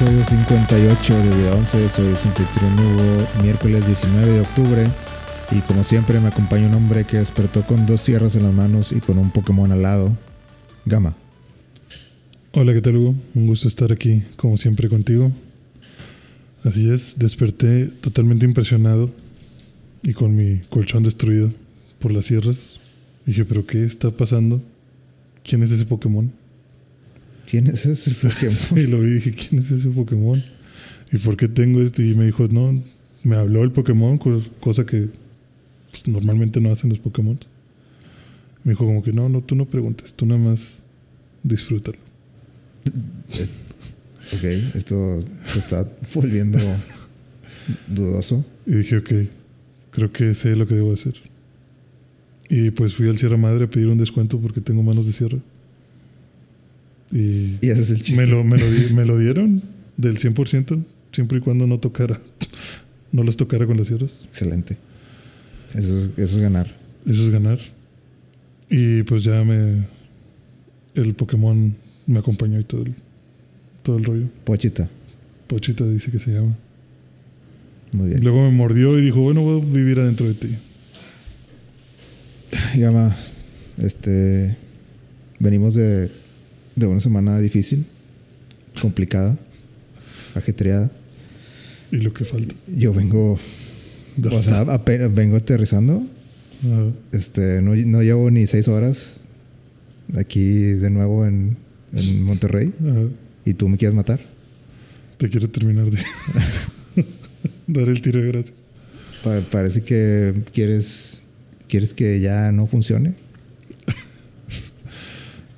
episodio 0.00 0.24
58 0.24 1.14
de 1.14 1.36
Vida 1.36 1.54
11. 1.56 1.88
Soy 1.90 2.16
su 2.16 2.28
anfitrión 2.28 2.72
miércoles 3.42 3.86
19 3.86 4.32
de 4.32 4.40
octubre. 4.40 4.86
Y 5.50 5.60
como 5.60 5.84
siempre, 5.84 6.18
me 6.20 6.28
acompaña 6.28 6.68
un 6.68 6.74
hombre 6.74 7.04
que 7.04 7.18
despertó 7.18 7.66
con 7.66 7.84
dos 7.84 8.00
sierras 8.00 8.34
en 8.34 8.44
las 8.44 8.54
manos 8.54 8.92
y 8.92 9.00
con 9.00 9.18
un 9.18 9.30
Pokémon 9.30 9.70
al 9.70 9.82
lado. 9.82 10.16
Gama. 10.86 11.14
Hola, 12.52 12.72
¿qué 12.72 12.80
tal 12.80 12.96
Hugo? 12.96 13.14
Un 13.34 13.46
gusto 13.46 13.68
estar 13.68 13.92
aquí, 13.92 14.22
como 14.36 14.56
siempre, 14.56 14.88
contigo. 14.88 15.30
Así 16.64 16.88
es, 16.88 17.18
desperté 17.18 17.88
totalmente 18.00 18.46
impresionado 18.46 19.10
y 20.02 20.14
con 20.14 20.34
mi 20.34 20.60
colchón 20.70 21.02
destruido 21.02 21.52
por 21.98 22.10
las 22.10 22.24
sierras. 22.24 22.80
Dije, 23.26 23.44
¿pero 23.44 23.66
qué 23.66 23.84
está 23.84 24.10
pasando? 24.10 24.62
¿Quién 25.44 25.62
es 25.62 25.70
ese 25.72 25.84
Pokémon? 25.84 26.39
¿Quién 27.48 27.66
es 27.66 27.86
ese 27.86 28.10
Pokémon? 28.12 28.56
y 28.76 28.86
lo 28.86 29.00
vi 29.00 29.10
y 29.10 29.14
dije, 29.14 29.32
¿quién 29.32 29.60
es 29.60 29.70
ese 29.70 29.88
Pokémon? 29.88 30.42
¿Y 31.12 31.18
por 31.18 31.36
qué 31.36 31.48
tengo 31.48 31.82
esto? 31.82 32.02
Y 32.02 32.14
me 32.14 32.26
dijo, 32.26 32.48
no, 32.48 32.82
me 33.24 33.36
habló 33.36 33.64
el 33.64 33.72
Pokémon, 33.72 34.18
cosa 34.60 34.86
que 34.86 35.08
pues, 35.90 36.06
normalmente 36.06 36.60
no 36.60 36.72
hacen 36.72 36.90
los 36.90 36.98
Pokémon. 36.98 37.38
Me 38.64 38.72
dijo 38.72 38.84
como 38.84 39.02
que 39.02 39.12
no, 39.12 39.28
no, 39.28 39.40
tú 39.42 39.54
no 39.54 39.64
preguntes, 39.64 40.14
tú 40.14 40.26
nada 40.26 40.40
más 40.40 40.78
disfrútalo. 41.42 41.98
Ok, 44.32 44.44
esto 44.76 45.20
se 45.44 45.58
está 45.58 45.88
volviendo 46.14 46.56
dudoso. 47.88 48.44
Y 48.64 48.76
dije, 48.76 48.98
ok, 48.98 49.12
creo 49.90 50.12
que 50.12 50.34
sé 50.34 50.54
lo 50.54 50.68
que 50.68 50.76
debo 50.76 50.92
hacer. 50.92 51.14
Y 52.48 52.70
pues 52.70 52.94
fui 52.94 53.08
al 53.08 53.18
Sierra 53.18 53.36
Madre 53.36 53.64
a 53.64 53.70
pedir 53.70 53.88
un 53.88 53.98
descuento 53.98 54.38
porque 54.38 54.60
tengo 54.60 54.82
manos 54.82 55.06
de 55.06 55.12
sierra. 55.12 55.38
Y, 57.12 57.56
Y 57.60 57.70
ese 57.70 57.82
es 57.82 57.90
el 57.90 58.02
chiste. 58.02 58.20
me 58.22 58.26
lo, 58.28 58.44
me, 58.44 58.56
lo 58.58 58.70
di- 58.70 58.94
me 58.94 59.04
lo 59.04 59.18
dieron 59.18 59.62
del 59.96 60.18
100%, 60.18 60.84
siempre 61.12 61.38
y 61.38 61.40
cuando 61.40 61.66
no 61.66 61.78
tocara, 61.80 62.20
no 63.12 63.22
los 63.24 63.36
tocara 63.36 63.66
con 63.66 63.76
las 63.76 63.88
sierras. 63.88 64.12
Excelente. 64.28 64.76
Eso 65.74 65.96
es, 65.98 66.10
eso 66.16 66.36
es 66.36 66.42
ganar. 66.42 66.66
Eso 67.06 67.24
es 67.24 67.30
ganar. 67.30 67.58
Y 68.68 69.02
pues 69.04 69.24
ya 69.24 69.42
me. 69.44 69.84
El 70.94 71.14
Pokémon 71.14 71.74
me 72.06 72.18
acompañó 72.18 72.58
y 72.60 72.64
todo 72.64 72.82
el, 72.82 72.94
todo 73.82 73.96
el 73.98 74.04
rollo. 74.04 74.26
Pochita. 74.44 74.88
Pochita 75.46 75.84
dice 75.86 76.10
que 76.10 76.18
se 76.18 76.32
llama. 76.32 76.56
Muy 77.92 78.08
bien. 78.10 78.22
luego 78.22 78.42
me 78.48 78.56
mordió 78.56 78.96
y 78.98 79.02
dijo, 79.02 79.20
bueno, 79.20 79.42
voy 79.42 79.60
a 79.60 79.64
vivir 79.64 79.98
adentro 79.98 80.26
de 80.28 80.34
ti. 80.34 80.48
Gama, 82.76 83.16
este. 83.78 84.56
Venimos 85.38 85.74
de, 85.74 86.10
de 86.76 86.86
una 86.86 87.00
semana 87.00 87.38
difícil, 87.40 87.84
complicada, 88.80 89.36
ajetreada. 90.34 90.90
Y 91.92 91.96
lo 91.98 92.12
que 92.12 92.24
falta. 92.24 92.54
Yo 92.76 92.92
vengo, 92.92 93.38
o 94.30 94.42
sea, 94.42 94.60
apenas 94.62 95.12
vengo 95.14 95.36
aterrizando. 95.36 96.02
Ajá. 96.62 96.84
Este, 97.12 97.60
no, 97.62 97.74
no 97.74 98.02
llevo 98.02 98.30
ni 98.30 98.46
seis 98.46 98.68
horas 98.68 99.16
aquí 100.16 100.48
de 100.60 100.90
nuevo 100.90 101.24
en, 101.26 101.56
en 101.92 102.22
Monterrey. 102.22 102.72
Ajá. 102.80 103.02
Y 103.44 103.54
tú 103.54 103.68
me 103.68 103.76
quieres 103.76 103.94
matar. 103.94 104.20
Te 105.16 105.28
quiero 105.28 105.48
terminar 105.50 105.90
de 105.90 105.98
dar 107.66 107.88
el 107.88 108.00
tiro 108.00 108.20
de 108.22 108.28
gracia. 108.28 108.54
Pa- 109.24 109.40
parece 109.50 109.82
que 109.82 110.34
quieres, 110.54 111.22
quieres 111.68 111.92
que 111.92 112.20
ya 112.20 112.52
no 112.52 112.66
funcione. 112.66 113.14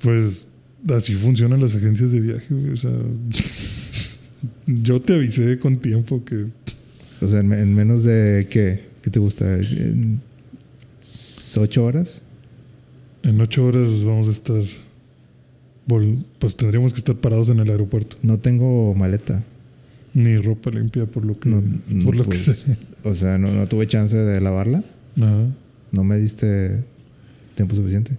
Pues 0.01 0.47
así 0.89 1.13
funcionan 1.15 1.61
las 1.61 1.75
agencias 1.75 2.11
de 2.11 2.19
viaje. 2.19 2.45
güey, 2.49 2.69
O 2.71 2.77
sea, 2.77 2.91
yo 4.67 5.01
te 5.01 5.13
avisé 5.15 5.59
con 5.59 5.77
tiempo 5.77 6.23
que 6.23 6.47
O 7.21 7.27
sea, 7.29 7.39
en, 7.39 7.53
en 7.53 7.73
menos 7.73 8.03
de 8.03 8.47
qué, 8.49 8.83
¿qué 9.01 9.09
te 9.09 9.19
gusta? 9.19 9.45
¿En 9.57 10.21
ocho 11.57 11.85
horas? 11.85 12.21
en 13.23 13.39
ocho 13.39 13.65
horas 13.65 14.03
vamos 14.03 14.27
a 14.27 14.31
estar. 14.31 14.61
Pues 16.39 16.55
tendríamos 16.55 16.93
que 16.93 16.99
estar 16.99 17.15
parados 17.15 17.49
en 17.49 17.59
el 17.59 17.69
aeropuerto. 17.69 18.17
No 18.21 18.39
tengo 18.39 18.93
maleta. 18.95 19.43
Ni 20.13 20.37
ropa 20.37 20.69
limpia, 20.69 21.05
por 21.05 21.25
lo 21.25 21.39
que, 21.39 21.49
No, 21.49 21.61
por 22.05 22.15
lo 22.15 22.23
pues, 22.23 22.45
que 22.45 22.53
sé. 22.53 22.77
O 23.03 23.15
sea, 23.15 23.37
no, 23.37 23.51
no 23.51 23.67
tuve 23.67 23.87
chance 23.87 24.15
de 24.15 24.39
lavarla. 24.41 24.83
Ajá. 25.17 25.47
No 25.91 26.03
me 26.03 26.17
diste 26.17 26.83
tiempo 27.55 27.75
suficiente. 27.75 28.17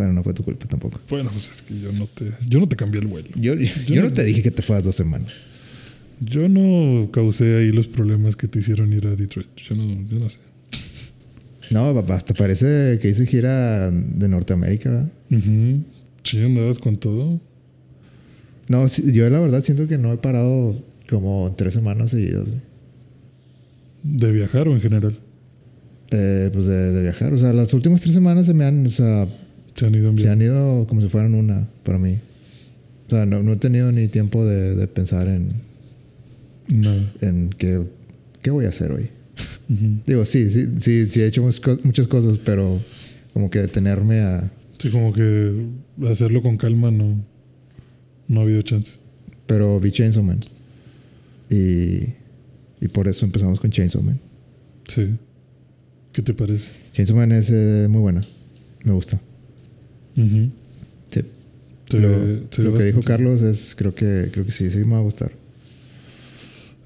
Bueno, 0.00 0.14
no 0.14 0.22
fue 0.22 0.32
tu 0.32 0.42
culpa 0.42 0.64
tampoco. 0.66 0.98
Bueno, 1.10 1.28
pues 1.30 1.50
es 1.50 1.60
que 1.60 1.78
yo 1.78 1.92
no 1.92 2.06
te, 2.06 2.32
yo 2.48 2.58
no 2.58 2.66
te 2.66 2.74
cambié 2.74 3.02
el 3.02 3.06
vuelo. 3.06 3.28
Yo, 3.34 3.52
yo, 3.54 4.00
no 4.02 4.10
te 4.10 4.24
dije 4.24 4.42
que 4.42 4.50
te 4.50 4.62
fueras 4.62 4.82
dos 4.82 4.96
semanas. 4.96 5.34
Yo 6.20 6.48
no 6.48 7.10
causé 7.10 7.58
ahí 7.58 7.70
los 7.70 7.86
problemas 7.86 8.34
que 8.34 8.48
te 8.48 8.60
hicieron 8.60 8.94
ir 8.94 9.06
a 9.06 9.14
Detroit. 9.14 9.54
Yo 9.56 9.74
no, 9.74 10.08
yo 10.08 10.18
no 10.18 10.30
sé. 10.30 10.38
No, 11.70 11.92
papá, 11.92 12.14
hasta 12.14 12.32
parece 12.32 12.98
que 13.02 13.10
hice 13.10 13.26
gira 13.26 13.90
de 13.90 14.28
Norteamérica. 14.30 15.10
¿verdad? 15.28 15.82
Sí, 16.24 16.42
andabas 16.42 16.78
con 16.78 16.96
todo. 16.96 17.38
No, 18.68 18.86
yo 18.86 19.28
la 19.28 19.38
verdad 19.40 19.62
siento 19.62 19.86
que 19.86 19.98
no 19.98 20.14
he 20.14 20.16
parado 20.16 20.82
como 21.10 21.54
tres 21.58 21.74
semanas 21.74 22.12
seguidas. 22.12 22.46
güey. 22.46 22.60
De 24.02 24.32
viajar 24.32 24.66
o 24.66 24.72
en 24.72 24.80
general. 24.80 25.18
Eh, 26.10 26.48
pues 26.54 26.64
de, 26.64 26.90
de 26.90 27.02
viajar. 27.02 27.34
O 27.34 27.38
sea, 27.38 27.52
las 27.52 27.74
últimas 27.74 28.00
tres 28.00 28.14
semanas 28.14 28.46
se 28.46 28.54
me 28.54 28.64
han, 28.64 28.86
o 28.86 28.88
sea, 28.88 29.28
Se 29.74 29.86
han 29.86 29.94
ido 29.94 30.10
en 30.10 30.18
se 30.18 30.28
han 30.28 30.42
ido 30.42 30.86
como 30.86 31.00
si 31.00 31.08
fueran 31.08 31.34
una 31.34 31.68
para 31.84 31.98
mí. 31.98 32.18
O 33.06 33.10
sea, 33.10 33.26
no, 33.26 33.42
no 33.42 33.52
he 33.52 33.56
tenido 33.56 33.90
ni 33.92 34.08
tiempo 34.08 34.44
de, 34.44 34.74
de 34.76 34.86
pensar 34.86 35.26
en, 35.28 35.52
Nada. 36.68 37.12
en 37.20 37.50
qué, 37.50 37.82
qué 38.42 38.50
voy 38.50 38.66
a 38.66 38.68
hacer 38.68 38.92
hoy. 38.92 39.10
Ujú. 39.68 40.00
Digo, 40.06 40.24
sí, 40.24 40.48
sí, 40.50 40.66
sí, 40.78 41.06
sí 41.08 41.20
he 41.20 41.26
hecho 41.26 41.42
muchas 41.82 42.06
cosas, 42.08 42.38
pero 42.38 42.80
como 43.32 43.50
que 43.50 43.60
detenerme 43.60 44.20
a... 44.20 44.52
Sí, 44.78 44.90
como 44.90 45.12
que 45.12 45.66
hacerlo 46.08 46.42
con 46.42 46.56
calma 46.56 46.90
no, 46.90 47.22
no 48.28 48.40
ha 48.40 48.42
habido 48.44 48.62
chance. 48.62 48.92
Pero 49.46 49.78
vi 49.80 49.90
Chainsaw 49.90 50.22
Man. 50.22 50.40
Y, 51.50 52.14
y 52.80 52.88
por 52.92 53.08
eso 53.08 53.26
empezamos 53.26 53.58
con 53.60 53.70
Chainsaw 53.70 54.02
Man. 54.02 54.20
Sí. 54.88 55.16
¿Qué 56.12 56.22
te 56.22 56.32
parece? 56.34 56.70
Chainsaw 56.92 57.16
Man 57.16 57.32
es 57.32 57.50
eh, 57.50 57.86
muy 57.90 58.00
buena. 58.00 58.22
Me 58.84 58.92
gusta. 58.92 59.20
Sí. 60.16 61.20
Lo 61.98 62.08
ve- 62.72 62.78
que 62.78 62.84
dijo 62.84 63.00
Carlos 63.02 63.42
es, 63.42 63.74
creo 63.76 63.94
que, 63.94 64.28
creo 64.32 64.44
que 64.44 64.50
sí, 64.52 64.70
sí 64.70 64.78
me 64.80 64.92
va 64.92 64.98
a 64.98 65.02
gustar. 65.02 65.32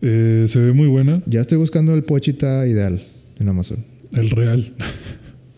Eh, 0.02 0.46
se 0.48 0.58
ve 0.58 0.72
muy 0.72 0.86
buena. 0.88 1.22
Ya 1.26 1.40
estoy 1.40 1.58
buscando 1.58 1.94
el 1.94 2.04
pochita 2.04 2.66
ideal 2.66 3.06
en 3.38 3.48
Amazon. 3.48 3.84
El 4.12 4.30
real. 4.30 4.72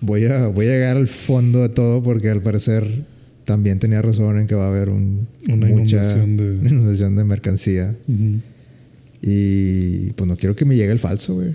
Voy 0.00 0.24
a, 0.26 0.46
voy 0.48 0.66
a 0.66 0.70
llegar 0.70 0.96
al 0.96 1.08
fondo 1.08 1.62
de 1.62 1.68
todo 1.68 2.02
porque 2.02 2.30
al 2.30 2.42
parecer 2.42 2.86
también 3.44 3.78
tenía 3.78 4.02
razón 4.02 4.38
en 4.40 4.46
que 4.46 4.54
va 4.54 4.66
a 4.66 4.68
haber 4.68 4.88
un, 4.88 5.26
Una 5.48 5.66
mucha 5.68 5.96
inundación 5.96 6.36
de- 6.36 6.50
una 6.58 6.68
inundación 6.70 7.16
de 7.16 7.24
mercancía. 7.24 7.96
Y 9.22 10.10
pues 10.10 10.28
no 10.28 10.36
quiero 10.36 10.54
que 10.54 10.64
me 10.64 10.76
llegue 10.76 10.92
el 10.92 10.98
falso, 10.98 11.34
güey. 11.34 11.54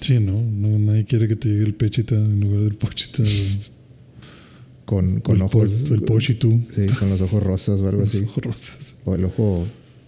Sí, 0.00 0.18
no, 0.18 0.42
no, 0.42 0.78
nadie 0.78 1.04
quiere 1.04 1.28
que 1.28 1.36
te 1.36 1.48
llegue 1.48 1.64
el 1.64 1.74
pechita 1.74 2.14
en 2.16 2.40
lugar 2.40 2.60
del 2.62 2.74
pochita. 2.74 3.22
Con, 4.92 5.20
con 5.20 5.36
el, 5.36 5.42
ojos. 5.42 5.84
po- 5.88 5.94
el 5.94 6.02
pochitú. 6.02 6.60
Sí, 6.74 6.86
con 6.98 7.08
los 7.08 7.20
ojos 7.22 7.42
rosas 7.42 7.80
o 7.80 7.88
algo 7.88 8.00
Los 8.02 8.10
así. 8.14 8.24
ojos 8.24 8.44
rosas. 8.44 8.96
O 9.06 9.14
el 9.14 9.24
ojo, 9.24 9.64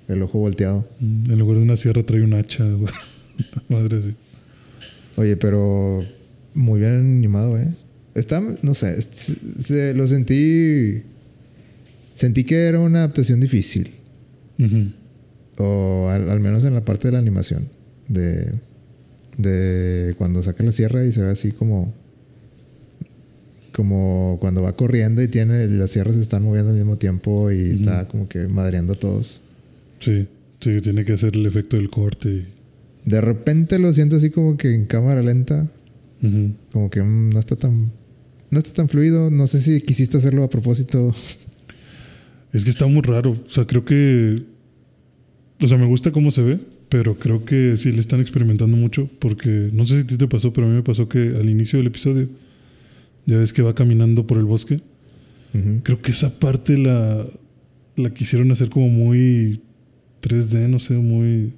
el 0.08 0.22
ojo 0.22 0.38
volteado. 0.38 0.86
Mm, 1.00 1.30
En 1.32 1.38
lugar 1.38 1.56
de 1.56 1.62
una 1.62 1.76
sierra 1.78 2.02
trae 2.04 2.22
un 2.22 2.34
hacha. 2.34 2.64
güey. 2.64 2.92
Madre 3.70 4.02
sí. 4.02 4.14
Oye, 5.16 5.36
pero 5.38 6.04
muy 6.52 6.80
bien 6.80 6.92
animado, 6.92 7.56
¿eh? 7.58 7.74
Está, 8.14 8.42
no 8.62 8.74
sé, 8.74 9.00
se- 9.00 9.94
lo 9.94 10.06
sentí. 10.06 11.02
Sentí 12.12 12.44
que 12.44 12.66
era 12.66 12.78
una 12.78 12.98
adaptación 12.98 13.40
difícil. 13.40 13.90
Ujú. 14.58 14.84
O 15.58 16.08
al, 16.10 16.28
al 16.28 16.40
menos 16.40 16.62
en 16.64 16.74
la 16.74 16.84
parte 16.84 17.08
de 17.08 17.12
la 17.12 17.18
animación. 17.20 17.68
De. 18.08 18.52
De 19.38 20.14
cuando 20.18 20.42
saca 20.42 20.62
la 20.62 20.72
sierra 20.72 21.04
y 21.06 21.10
se 21.10 21.22
ve 21.22 21.30
así 21.30 21.52
como. 21.52 21.92
Como 23.74 24.38
cuando 24.40 24.62
va 24.62 24.76
corriendo 24.76 25.20
y 25.22 25.28
tiene. 25.28 25.66
Las 25.66 25.90
sierras 25.90 26.14
se 26.14 26.22
están 26.22 26.44
moviendo 26.44 26.70
al 26.70 26.76
mismo 26.76 26.96
tiempo 26.96 27.50
y 27.50 27.70
está 27.72 28.06
como 28.08 28.28
que 28.28 28.46
madreando 28.46 28.92
a 28.92 28.96
todos. 28.96 29.40
Sí, 29.98 30.28
sí, 30.60 30.80
tiene 30.80 31.04
que 31.04 31.14
hacer 31.14 31.34
el 31.36 31.44
efecto 31.46 31.76
del 31.76 31.90
corte. 31.90 32.28
y- 32.28 32.46
De 33.10 33.20
repente 33.20 33.78
lo 33.78 33.92
siento 33.92 34.16
así 34.16 34.30
como 34.30 34.56
que 34.56 34.72
en 34.74 34.84
cámara 34.86 35.22
lenta. 35.22 35.70
Como 36.72 36.88
que 36.88 37.02
mm, 37.02 37.30
no 37.30 37.38
está 37.40 37.56
tan. 37.56 37.90
No 38.50 38.58
está 38.58 38.72
tan 38.72 38.88
fluido. 38.88 39.30
No 39.30 39.46
sé 39.48 39.60
si 39.60 39.80
quisiste 39.80 40.16
hacerlo 40.18 40.44
a 40.44 40.48
propósito. 40.50 41.12
Es 42.52 42.62
que 42.64 42.70
está 42.70 42.86
muy 42.86 43.02
raro. 43.02 43.32
O 43.32 43.48
sea, 43.50 43.66
creo 43.66 43.84
que. 43.84 44.42
O 45.60 45.66
sea, 45.68 45.76
me 45.78 45.86
gusta 45.86 46.12
cómo 46.12 46.30
se 46.30 46.42
ve, 46.42 46.60
pero 46.88 47.18
creo 47.18 47.44
que 47.44 47.76
sí 47.76 47.90
le 47.92 48.00
están 48.00 48.20
experimentando 48.20 48.76
mucho. 48.76 49.10
Porque 49.18 49.70
no 49.72 49.84
sé 49.86 49.94
si 49.96 50.00
a 50.02 50.06
ti 50.06 50.16
te 50.16 50.28
pasó, 50.28 50.52
pero 50.52 50.66
a 50.66 50.70
mí 50.70 50.76
me 50.76 50.82
pasó 50.82 51.08
que 51.08 51.18
al 51.36 51.50
inicio 51.50 51.78
del 51.80 51.88
episodio, 51.88 52.28
ya 53.26 53.38
ves 53.38 53.52
que 53.52 53.62
va 53.62 53.74
caminando 53.74 54.26
por 54.26 54.38
el 54.38 54.44
bosque. 54.44 54.80
Creo 55.84 56.02
que 56.02 56.10
esa 56.10 56.40
parte 56.40 56.76
la, 56.76 57.24
la 57.94 58.10
quisieron 58.10 58.50
hacer 58.50 58.70
como 58.70 58.88
muy 58.88 59.60
3D, 60.20 60.68
no 60.68 60.80
sé, 60.80 60.94
muy. 60.94 61.52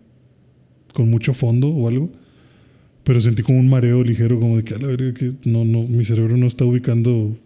con 0.93 1.09
mucho 1.09 1.33
fondo 1.33 1.69
o 1.69 1.89
algo. 1.89 2.11
Pero 3.05 3.21
sentí 3.23 3.43
como 3.43 3.59
un 3.59 3.69
mareo 3.71 4.03
ligero, 4.03 4.39
como 4.39 4.59
de 4.59 4.65
que 4.65 4.75
a 4.75 4.79
la 4.79 4.89
verga 4.89 5.15
que 5.15 5.33
no, 5.45 5.65
no, 5.65 5.85
mi 5.85 6.05
cerebro 6.05 6.37
no 6.37 6.47
está 6.47 6.65
ubicando 6.67 7.39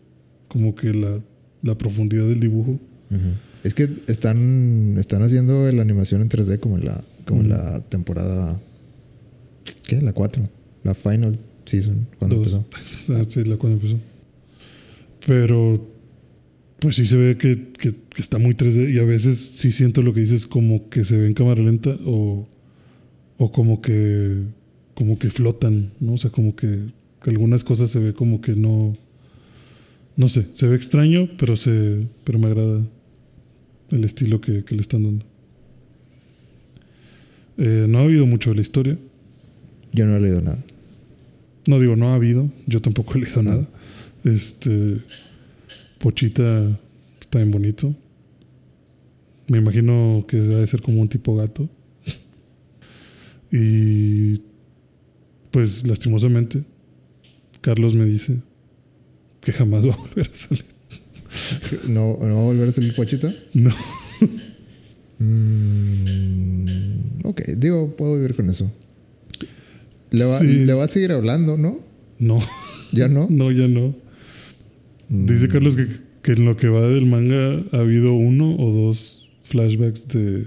como 0.49 0.75
que 0.75 0.93
la, 0.93 1.21
la 1.63 1.79
profundidad 1.79 2.27
del 2.27 2.41
dibujo. 2.41 2.81
Es 3.63 3.75
que 3.75 3.89
están, 4.09 4.97
están 4.99 5.23
haciendo 5.23 5.71
la 5.71 5.83
animación 5.83 6.23
en 6.23 6.31
3D 6.31 6.59
como 6.59 6.79
en 6.79 6.87
la, 6.87 7.05
como 7.27 7.43
en 7.43 7.51
la 7.51 7.81
temporada. 7.83 8.59
¿Qué? 9.87 10.01
La 10.01 10.13
4. 10.13 10.49
La 10.83 10.95
final 10.95 11.39
season. 11.67 12.07
Cuando 12.19 12.37
Dos. 12.37 12.55
empezó. 12.55 12.65
Ah, 13.15 13.25
sí, 13.29 13.45
la 13.45 13.57
cuando 13.57 13.79
empezó. 13.79 13.99
Pero, 15.27 15.89
pues 16.81 16.97
sí 16.97 17.07
se 17.07 17.17
ve 17.17 17.37
que, 17.37 17.69
que- 17.79 17.93
que 17.93 18.23
está 18.23 18.39
muy 18.39 18.55
3D 18.55 18.93
y 18.95 18.99
a 18.99 19.05
veces 19.05 19.53
sí 19.57 19.71
siento 19.73 20.03
lo 20.03 20.13
que 20.15 20.21
dices 20.21 20.47
como 20.47 20.89
que 20.89 21.05
se 21.05 21.17
ve 21.17 21.27
en 21.27 21.35
cámara 21.35 21.63
lenta 21.63 21.97
o, 22.05 22.49
o 23.39 23.53
como 23.53 23.81
que 23.83 24.43
como 24.95 25.19
que 25.19 25.31
flotan, 25.31 25.93
¿no? 26.01 26.15
O 26.15 26.19
sea, 26.19 26.31
como 26.31 26.55
que, 26.57 26.79
que 27.23 27.31
algunas 27.31 27.65
cosas 27.65 27.91
se 27.91 27.99
ve 28.01 28.13
como 28.13 28.41
que 28.41 28.55
no 28.57 28.95
no 30.17 30.29
sé, 30.29 30.47
se 30.55 30.67
ve 30.69 30.77
extraño, 30.77 31.29
pero 31.39 31.57
se 31.57 32.01
pero 32.25 32.39
me 32.39 32.47
agrada 32.49 32.83
el 33.91 34.05
estilo 34.05 34.41
que, 34.41 34.65
que 34.65 34.75
le 34.75 34.83
están 34.83 35.03
dando. 35.05 35.25
Eh, 37.59 37.87
no 37.89 37.99
ha 37.99 38.03
habido 38.03 38.27
mucho 38.27 38.51
de 38.51 38.57
la 38.57 38.63
historia. 38.63 38.99
Yo 39.93 40.07
no 40.07 40.17
he 40.17 40.21
leído 40.21 40.41
nada. 40.41 40.63
No 41.67 41.79
digo, 41.81 41.97
no 41.97 42.11
ha 42.11 42.15
habido. 42.15 42.51
Yo 42.67 42.81
tampoco 42.81 43.15
he 43.17 43.21
leído 43.23 43.43
nada. 43.43 43.69
Este. 44.25 44.99
Pochita 45.99 46.79
está 47.21 47.39
bien 47.39 47.51
bonito. 47.51 47.95
Me 49.49 49.59
imagino 49.59 50.25
que 50.29 50.37
debe 50.39 50.67
ser 50.67 50.81
como 50.83 51.01
un 51.01 51.09
tipo 51.09 51.37
gato. 51.37 51.69
Y. 53.53 54.41
Pues 55.51 55.85
lastimosamente, 55.87 56.63
Carlos 57.61 57.95
me 57.95 58.05
dice 58.05 58.37
que 59.41 59.53
jamás 59.53 59.87
va 59.89 59.95
a 59.95 59.97
volver 59.97 60.31
a 60.31 60.35
salir. 60.35 60.65
¿No, 61.89 62.17
¿no 62.21 62.35
va 62.35 62.41
a 62.41 62.45
volver 62.45 62.69
a 62.69 62.73
salir 62.73 62.95
Pochita? 62.95 63.33
No. 63.55 63.71
Mm, 65.19 66.67
ok, 67.25 67.43
digo, 67.57 67.95
puedo 67.97 68.17
vivir 68.17 68.35
con 68.35 68.49
eso. 68.51 68.73
Le 70.11 70.25
va, 70.25 70.39
Sí. 70.39 70.47
le 70.65 70.73
va 70.73 70.85
a 70.85 70.89
seguir 70.89 71.13
hablando, 71.13 71.57
¿no? 71.57 71.79
No. 72.19 72.39
¿Ya 72.93 73.07
no? 73.09 73.27
No, 73.31 73.51
ya 73.53 73.69
no. 73.69 73.95
Dice 75.11 75.49
Mm, 75.49 75.51
Carlos 75.51 75.75
que, 75.75 75.89
que 76.23 76.33
en 76.33 76.45
lo 76.45 76.57
que 76.57 76.69
va 76.69 76.83
del 76.89 77.05
manga 77.05 77.65
ha 77.73 77.81
habido 77.81 78.15
uno 78.15 78.55
o 78.57 78.73
dos 78.73 79.29
flashbacks 79.43 80.07
de. 80.09 80.47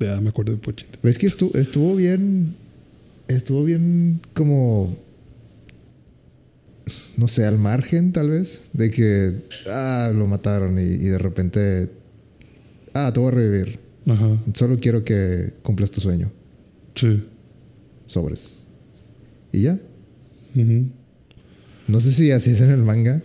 de 0.00 0.10
ah, 0.10 0.20
me 0.20 0.30
acuerdo 0.30 0.52
de 0.52 0.58
Pochita. 0.58 0.98
Es 1.04 1.16
que 1.16 1.26
estuvo, 1.26 1.54
estuvo 1.54 1.94
bien. 1.94 2.56
Estuvo 3.28 3.64
bien 3.64 4.20
como. 4.34 4.96
No 7.16 7.28
sé, 7.28 7.44
al 7.46 7.58
margen 7.58 8.12
tal 8.12 8.30
vez. 8.30 8.62
De 8.72 8.90
que. 8.90 9.32
Ah, 9.68 10.10
lo 10.12 10.26
mataron 10.26 10.78
y, 10.80 10.82
y 10.82 11.08
de 11.08 11.18
repente. 11.18 11.88
Ah, 12.94 13.12
te 13.14 13.20
voy 13.20 13.28
a 13.28 13.32
revivir. 13.32 13.78
Ajá. 14.06 14.42
Solo 14.54 14.78
quiero 14.80 15.04
que 15.04 15.52
cumplas 15.62 15.92
tu 15.92 16.00
sueño. 16.00 16.32
Sí. 16.96 17.22
Sobres. 18.06 18.64
Y 19.52 19.62
ya. 19.62 19.78
Ujú. 20.56 20.86
No 21.86 22.00
sé 22.00 22.10
si 22.10 22.32
así 22.32 22.50
es 22.50 22.60
en 22.60 22.70
el 22.70 22.82
manga. 22.82 23.22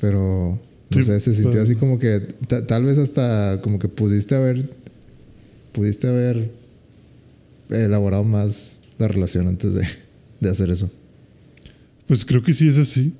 Pero. 0.00 0.60
No 0.90 0.98
Sí, 0.98 1.04
sé, 1.04 1.18
se 1.20 1.32
sintió 1.34 1.50
pero- 1.52 1.62
así 1.64 1.74
como 1.74 1.98
que. 1.98 2.20
ta- 2.48 2.66
tal 2.66 2.84
vez 2.84 2.98
hasta 2.98 3.60
como 3.62 3.78
que 3.78 3.88
pudiste 3.88 4.34
haber. 4.34 4.68
Pudiste 5.72 6.06
haber 6.08 6.50
elaborado 7.70 8.24
más 8.24 8.80
la 8.98 9.08
relación 9.08 9.48
antes 9.48 9.74
de, 9.74 9.86
de 10.40 10.48
hacer 10.50 10.70
eso. 10.70 10.90
Pues 12.06 12.24
creo 12.24 12.42
que 12.42 12.54
sí 12.54 12.68
es 12.68 12.78
así. 12.78 13.12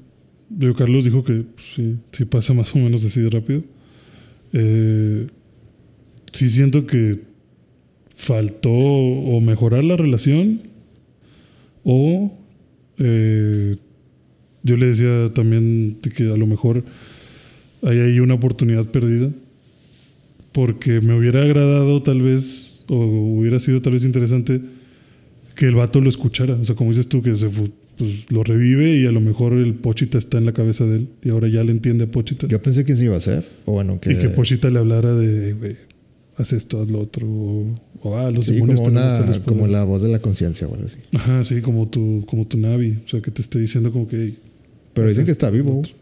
Digo, 0.48 0.74
Carlos 0.74 1.04
dijo 1.04 1.24
que 1.24 1.44
pues, 1.54 1.66
sí, 1.74 1.96
sí 2.12 2.24
pasa 2.24 2.52
más 2.54 2.72
o 2.74 2.78
menos 2.78 3.04
así 3.04 3.20
de 3.20 3.30
rápido. 3.30 3.64
Eh, 4.52 5.26
sí 6.32 6.48
siento 6.48 6.86
que 6.86 7.20
faltó 8.08 8.70
o 8.72 9.40
mejorar 9.40 9.82
la 9.84 9.96
relación 9.96 10.60
o 11.84 12.32
eh, 12.98 13.76
yo 14.66 14.76
le 14.76 14.86
decía 14.86 15.32
también 15.32 15.98
que 16.14 16.24
a 16.24 16.36
lo 16.36 16.46
mejor 16.46 16.84
hay 17.82 17.98
ahí 18.00 18.20
una 18.20 18.34
oportunidad 18.34 18.84
perdida 18.86 19.30
porque 20.52 21.00
me 21.00 21.16
hubiera 21.16 21.42
agradado 21.42 22.02
tal 22.02 22.22
vez 22.22 22.84
o 22.88 22.96
hubiera 22.96 23.60
sido 23.60 23.80
tal 23.80 23.92
vez 23.92 24.04
interesante 24.04 24.60
que 25.54 25.66
el 25.66 25.74
vato 25.74 26.00
lo 26.00 26.08
escuchara. 26.08 26.54
O 26.54 26.64
sea, 26.64 26.74
como 26.74 26.90
dices 26.90 27.08
tú, 27.08 27.22
que 27.22 27.34
se 27.36 27.48
pues, 27.48 28.30
lo 28.30 28.42
revive 28.42 28.96
y 28.96 29.06
a 29.06 29.12
lo 29.12 29.20
mejor 29.20 29.52
el 29.52 29.74
Pochita 29.74 30.18
está 30.18 30.38
en 30.38 30.46
la 30.46 30.52
cabeza 30.52 30.84
de 30.84 30.96
él 30.96 31.08
y 31.22 31.30
ahora 31.30 31.48
ya 31.48 31.62
le 31.62 31.72
entiende 31.72 32.04
a 32.04 32.10
Pochita. 32.10 32.46
Yo 32.48 32.60
pensé 32.60 32.84
que 32.84 32.96
sí 32.96 33.04
iba 33.04 33.16
a 33.16 33.20
ser. 33.20 33.46
O 33.66 33.72
bueno, 33.72 34.00
que. 34.00 34.12
Y 34.12 34.16
que 34.16 34.30
Pochita 34.30 34.68
le 34.68 34.78
hablara 34.78 35.14
de, 35.14 35.52
güey, 35.52 35.76
haz 36.36 36.52
esto, 36.52 36.82
haz 36.82 36.90
lo 36.90 37.00
otro. 37.00 37.26
O, 37.28 37.74
o, 38.02 38.16
ah, 38.16 38.30
los 38.30 38.46
sí, 38.46 38.52
demonios 38.52 38.80
como, 38.80 38.90
una, 38.90 39.40
como 39.44 39.66
la 39.66 39.84
voz 39.84 40.02
de 40.02 40.08
la 40.08 40.18
conciencia 40.18 40.66
o 40.66 40.74
algo 40.74 40.86
así. 40.86 40.98
Ajá, 41.12 41.44
sí, 41.44 41.60
como 41.60 41.88
tu, 41.88 42.24
como 42.26 42.46
tu 42.46 42.58
Navi. 42.58 42.98
O 43.04 43.08
sea, 43.08 43.20
que 43.20 43.30
te 43.30 43.42
esté 43.42 43.58
diciendo 43.58 43.92
como 43.92 44.08
que... 44.08 44.16
"Hey, 44.16 44.38
Pero 44.96 45.08
dicen 45.08 45.24
que 45.24 45.30
está 45.30 45.50
vivo 45.50 45.78
otro". 45.80 45.92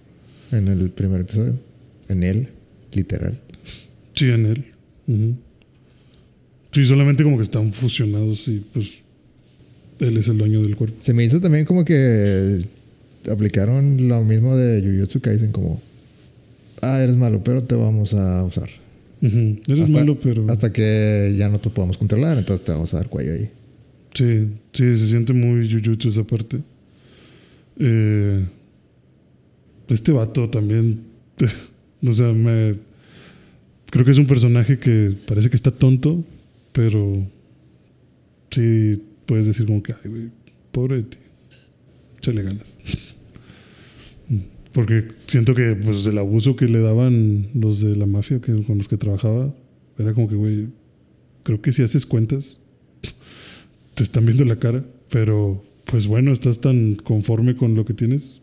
en 0.52 0.68
el 0.68 0.88
primer 0.90 1.20
episodio. 1.20 1.54
En 2.08 2.22
él, 2.22 2.48
literal. 2.92 3.38
Sí, 4.14 4.26
en 4.30 4.46
él. 4.46 4.64
Sí, 6.72 6.84
solamente 6.86 7.22
como 7.22 7.36
que 7.36 7.42
están 7.42 7.72
fusionados 7.72 8.48
y 8.48 8.64
pues 8.72 8.90
él 10.00 10.16
es 10.16 10.28
el 10.28 10.38
dueño 10.38 10.62
del 10.62 10.76
cuerpo. 10.76 10.96
Se 11.00 11.12
me 11.14 11.24
hizo 11.24 11.40
también 11.40 11.64
como 11.66 11.84
que 11.84 12.64
aplicaron 13.30 14.08
lo 14.08 14.22
mismo 14.24 14.56
de 14.56 14.80
Jujutsu 14.82 15.20
Kaisen, 15.20 15.52
como. 15.52 15.80
Ah, 16.82 17.00
eres 17.02 17.16
malo, 17.16 17.42
pero 17.44 17.62
te 17.62 17.74
vamos 17.74 18.12
a 18.14 18.42
usar. 18.44 18.68
Eres 19.22 19.80
Hasta- 19.80 19.92
malo, 19.92 20.18
pero... 20.22 20.44
Hasta 20.50 20.70
que 20.70 21.34
ya 21.38 21.48
no 21.48 21.58
te 21.58 21.70
podamos 21.70 21.96
controlar, 21.96 22.36
entonces 22.36 22.64
te 22.66 22.72
vamos 22.72 22.92
a 22.92 22.98
dar 22.98 23.08
cuello 23.08 23.32
ahí. 23.32 23.48
Sí, 24.12 24.48
sí, 24.72 24.98
se 24.98 25.08
siente 25.08 25.32
muy 25.32 25.70
Jujutsu 25.72 26.10
esa 26.10 26.24
parte. 26.24 26.58
Eh, 27.78 28.44
este 29.88 30.12
vato 30.12 30.48
también, 30.48 31.02
o 32.06 32.12
sea, 32.12 32.32
me 32.32 32.74
creo 33.90 34.04
que 34.04 34.10
es 34.10 34.18
un 34.18 34.26
personaje 34.26 34.78
que 34.78 35.14
parece 35.28 35.50
que 35.50 35.56
está 35.56 35.70
tonto, 35.70 36.24
pero 36.72 37.24
sí 38.50 39.00
puedes 39.26 39.46
decir 39.46 39.66
como 39.66 39.82
que, 39.82 39.92
ay, 39.92 40.10
güey, 40.10 40.30
pobre 40.72 40.96
de 40.96 41.02
ti, 41.04 41.18
échale 42.18 42.42
ganas. 42.42 42.76
Porque 44.72 45.06
siento 45.28 45.54
que 45.54 45.76
pues 45.76 46.04
el 46.06 46.18
abuso 46.18 46.56
que 46.56 46.66
le 46.66 46.80
daban 46.80 47.46
los 47.54 47.80
de 47.80 47.94
la 47.94 48.06
mafia 48.06 48.40
con 48.40 48.78
los 48.78 48.88
que 48.88 48.96
trabajaba, 48.96 49.54
era 49.96 50.12
como 50.14 50.28
que, 50.28 50.34
güey, 50.34 50.66
creo 51.44 51.62
que 51.62 51.70
si 51.70 51.84
haces 51.84 52.04
cuentas, 52.04 52.58
te 53.94 54.02
están 54.02 54.26
viendo 54.26 54.44
la 54.44 54.56
cara, 54.56 54.84
pero 55.10 55.64
pues 55.84 56.08
bueno, 56.08 56.32
estás 56.32 56.60
tan 56.60 56.96
conforme 56.96 57.54
con 57.54 57.76
lo 57.76 57.84
que 57.84 57.94
tienes 57.94 58.40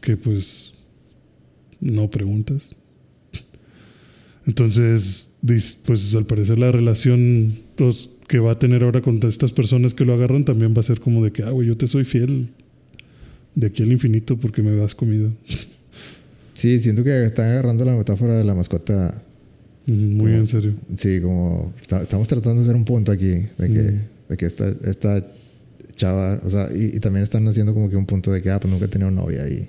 que 0.00 0.16
pues 0.16 0.72
no 1.80 2.10
preguntas. 2.10 2.74
Entonces, 4.46 5.30
pues 5.84 6.14
al 6.14 6.26
parecer 6.26 6.58
la 6.58 6.72
relación 6.72 7.52
pues, 7.76 8.08
que 8.26 8.38
va 8.38 8.52
a 8.52 8.58
tener 8.58 8.82
ahora 8.82 9.00
con 9.02 9.20
estas 9.26 9.52
personas 9.52 9.94
que 9.94 10.04
lo 10.04 10.14
agarran 10.14 10.44
también 10.44 10.74
va 10.76 10.80
a 10.80 10.84
ser 10.84 11.00
como 11.00 11.22
de 11.24 11.32
que, 11.32 11.42
ah, 11.42 11.50
güey, 11.50 11.68
yo 11.68 11.76
te 11.76 11.86
soy 11.86 12.04
fiel 12.04 12.48
de 13.54 13.66
aquí 13.66 13.82
al 13.82 13.92
infinito 13.92 14.36
porque 14.38 14.62
me 14.62 14.74
das 14.76 14.94
comida. 14.94 15.30
Sí, 16.54 16.80
siento 16.80 17.04
que 17.04 17.24
están 17.24 17.48
agarrando 17.50 17.84
la 17.84 17.94
metáfora 17.94 18.36
de 18.36 18.42
la 18.42 18.52
mascota. 18.52 19.22
Muy 19.86 20.16
Como- 20.32 20.40
en 20.40 20.46
serio. 20.48 20.74
Sí, 20.96 21.20
como 21.20 21.72
está- 21.80 22.02
estamos 22.02 22.26
tratando 22.26 22.56
de 22.56 22.62
hacer 22.62 22.74
un 22.74 22.84
punto 22.84 23.12
aquí 23.12 23.28
de 23.58 23.72
que, 23.72 23.82
Mm. 23.92 24.00
de 24.30 24.36
que 24.36 24.44
esta, 24.46 24.68
esta 24.90 25.24
chava, 25.94 26.40
o 26.44 26.50
sea, 26.50 26.68
y, 26.74 26.96
y 26.96 26.98
también 26.98 27.22
están 27.22 27.46
haciendo 27.46 27.72
como 27.74 27.88
que 27.88 27.94
un 27.94 28.06
punto 28.06 28.32
de 28.32 28.42
que, 28.42 28.50
ah, 28.50 28.58
pues 28.58 28.72
nunca 28.72 28.86
he 28.86 28.88
tenido 28.88 29.08
novia 29.12 29.48
y, 29.48 29.68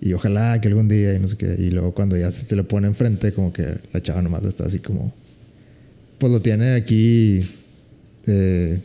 y 0.00 0.12
ojalá 0.12 0.60
que 0.60 0.68
algún 0.68 0.88
día 0.88 1.14
y 1.14 1.18
no 1.18 1.28
sé 1.28 1.36
qué. 1.36 1.56
Y 1.58 1.70
luego 1.70 1.92
cuando 1.92 2.16
ya 2.16 2.30
se, 2.30 2.46
se 2.46 2.56
le 2.56 2.64
pone 2.64 2.86
enfrente, 2.86 3.32
como 3.32 3.52
que 3.52 3.66
la 3.92 4.00
chava 4.00 4.22
nomás 4.22 4.42
lo 4.42 4.48
está 4.48 4.64
así 4.66 4.78
como, 4.78 5.12
pues 6.18 6.32
lo 6.32 6.40
tiene 6.40 6.74
aquí 6.74 7.40
eh, 8.26 8.80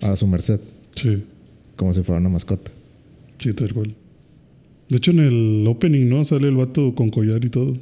a 0.00 0.16
su 0.16 0.26
merced, 0.26 0.60
Sí, 0.94 1.22
como 1.76 1.92
si 1.94 2.02
fuera 2.02 2.20
una 2.20 2.28
mascota. 2.30 2.70
sí, 3.38 3.52
tal 3.52 3.72
cual. 3.72 3.94
De 4.88 4.96
hecho, 4.96 5.10
en 5.10 5.18
el 5.20 5.66
opening, 5.66 6.08
¿no? 6.08 6.24
Sale 6.24 6.48
el 6.48 6.56
vato 6.56 6.94
con 6.94 7.10
collar 7.10 7.44
y 7.44 7.50
todo. 7.50 7.74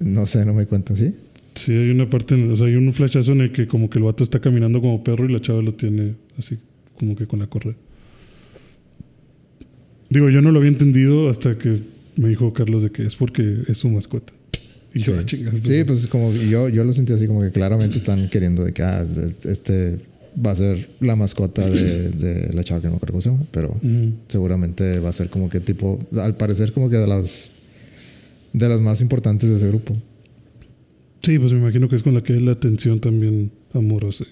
No 0.00 0.26
sé, 0.26 0.44
no 0.44 0.52
me 0.52 0.66
cuentan, 0.66 0.96
¿sí? 0.96 1.14
Sí, 1.54 1.72
hay 1.72 1.90
una 1.90 2.10
parte, 2.10 2.34
o 2.34 2.54
sea, 2.56 2.66
hay 2.66 2.74
un 2.74 2.92
flashazo 2.92 3.32
en 3.32 3.40
el 3.40 3.52
que 3.52 3.66
como 3.66 3.88
que 3.88 3.98
el 3.98 4.04
vato 4.04 4.22
está 4.22 4.40
caminando 4.40 4.80
como 4.82 5.02
perro 5.02 5.24
y 5.24 5.32
la 5.32 5.40
chava 5.40 5.62
lo 5.62 5.72
tiene 5.74 6.14
así, 6.38 6.58
como 6.98 7.16
que 7.16 7.26
con 7.26 7.38
la 7.38 7.46
correa. 7.46 7.74
Digo, 10.14 10.30
yo 10.30 10.40
no 10.40 10.50
lo 10.52 10.58
había 10.60 10.70
entendido 10.70 11.28
hasta 11.28 11.58
que 11.58 11.78
me 12.16 12.28
dijo 12.28 12.52
Carlos 12.52 12.82
de 12.82 12.90
que 12.90 13.02
es 13.02 13.16
porque 13.16 13.62
es 13.68 13.78
su 13.78 13.88
mascota. 13.90 14.32
Y 14.94 15.00
yo, 15.00 15.12
Sí, 15.14 15.18
"Ah, 15.20 15.26
chinga, 15.26 15.50
Sí, 15.64 15.84
pues 15.84 16.06
como 16.06 16.32
y 16.32 16.48
yo, 16.50 16.68
yo 16.68 16.84
lo 16.84 16.92
sentí 16.92 17.12
así 17.12 17.26
como 17.26 17.42
que 17.42 17.50
claramente 17.50 17.98
están 17.98 18.28
queriendo 18.28 18.64
de 18.64 18.72
que 18.72 18.82
ah, 18.82 19.02
es- 19.02 19.44
este 19.44 19.98
va 20.44 20.52
a 20.52 20.54
ser 20.54 20.88
la 21.00 21.16
mascota 21.16 21.68
de, 21.68 22.10
de 22.10 22.52
la 22.54 22.62
chava 22.64 22.80
que 22.80 22.86
no 22.86 22.92
me 22.92 22.96
acuerdo 22.98 23.12
cómo 23.14 23.22
se 23.22 23.30
llama, 23.30 23.44
pero 23.50 23.76
seguramente 24.28 25.00
va 25.00 25.08
a 25.08 25.12
ser 25.12 25.30
como 25.30 25.48
que 25.50 25.60
tipo, 25.60 25.98
al 26.16 26.36
parecer 26.36 26.72
como 26.72 26.88
que 26.88 26.96
de 26.96 27.06
las 27.08 27.50
de 28.52 28.68
las 28.68 28.80
más 28.80 29.00
importantes 29.00 29.50
de 29.50 29.56
ese 29.56 29.66
grupo. 29.68 29.96
Sí, 31.22 31.38
pues 31.40 31.52
me 31.52 31.58
imagino 31.58 31.88
que 31.88 31.96
es 31.96 32.02
con 32.04 32.14
la 32.14 32.22
que 32.22 32.34
es 32.36 32.42
la 32.42 32.52
atención 32.52 33.00
también 33.00 33.50
amorosa. 33.72 34.24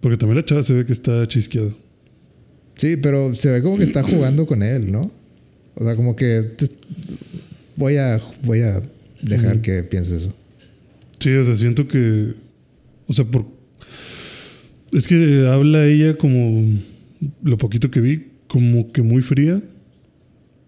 Porque 0.00 0.16
también 0.18 0.36
la 0.36 0.44
chava 0.44 0.62
se 0.62 0.74
ve 0.74 0.84
que 0.84 0.92
está 0.92 1.26
chisqueada. 1.26 1.70
Sí, 2.76 2.96
pero 2.96 3.34
se 3.34 3.50
ve 3.52 3.62
como 3.62 3.76
que 3.78 3.84
está 3.84 4.02
jugando 4.02 4.46
con 4.46 4.62
él, 4.62 4.90
¿no? 4.92 5.10
O 5.74 5.84
sea, 5.84 5.96
como 5.96 6.14
que 6.16 6.42
te- 6.56 6.68
voy 7.76 7.96
a 7.96 8.20
voy 8.42 8.60
a 8.60 8.82
dejar 9.22 9.60
que 9.62 9.82
pienses 9.82 10.22
eso. 10.22 10.34
Sí, 11.20 11.30
o 11.34 11.44
sea, 11.44 11.56
siento 11.56 11.88
que. 11.88 12.34
O 13.06 13.12
sea, 13.12 13.24
por. 13.24 13.46
Es 14.92 15.06
que 15.06 15.46
habla 15.50 15.86
ella 15.86 16.16
como. 16.16 16.64
Lo 17.42 17.56
poquito 17.56 17.90
que 17.90 18.00
vi, 18.00 18.26
como 18.46 18.92
que 18.92 19.02
muy 19.02 19.22
fría. 19.22 19.62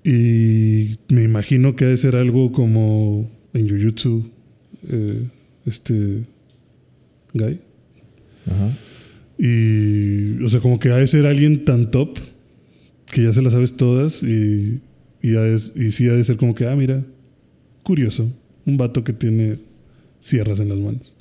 Y 0.04 0.98
me 1.08 1.22
imagino 1.22 1.76
que 1.76 1.84
ha 1.84 1.88
de 1.88 1.96
ser 1.96 2.16
algo 2.16 2.52
como 2.52 3.30
en 3.52 3.68
Jujutsu. 3.68 4.30
eh, 4.88 5.28
este. 5.66 6.24
Guy. 7.34 7.60
Ajá. 8.46 8.76
Y. 9.38 10.42
O 10.42 10.49
sea, 10.49 10.61
como 10.61 10.78
que 10.78 10.90
ha 10.90 10.97
de 10.97 11.07
ser 11.07 11.26
alguien 11.26 11.64
tan 11.64 11.90
top. 11.90 12.18
Que 13.11 13.23
ya 13.23 13.33
se 13.33 13.42
las 13.42 13.52
sabes 13.52 13.76
todas. 13.76 14.23
Y. 14.23 14.80
Y, 15.23 15.35
ha 15.37 15.40
de- 15.40 15.57
y 15.87 15.92
sí 15.92 16.09
ha 16.09 16.12
de 16.12 16.25
ser 16.25 16.37
como 16.37 16.54
que, 16.54 16.66
ah, 16.66 16.76
mira. 16.76 17.04
Curioso. 17.83 18.28
Un 18.66 18.76
vato 18.76 19.02
que 19.04 19.12
tiene 19.12 19.59
sierras 20.21 20.61
en 20.61 20.68
las 20.68 20.78
manos. 20.78 21.14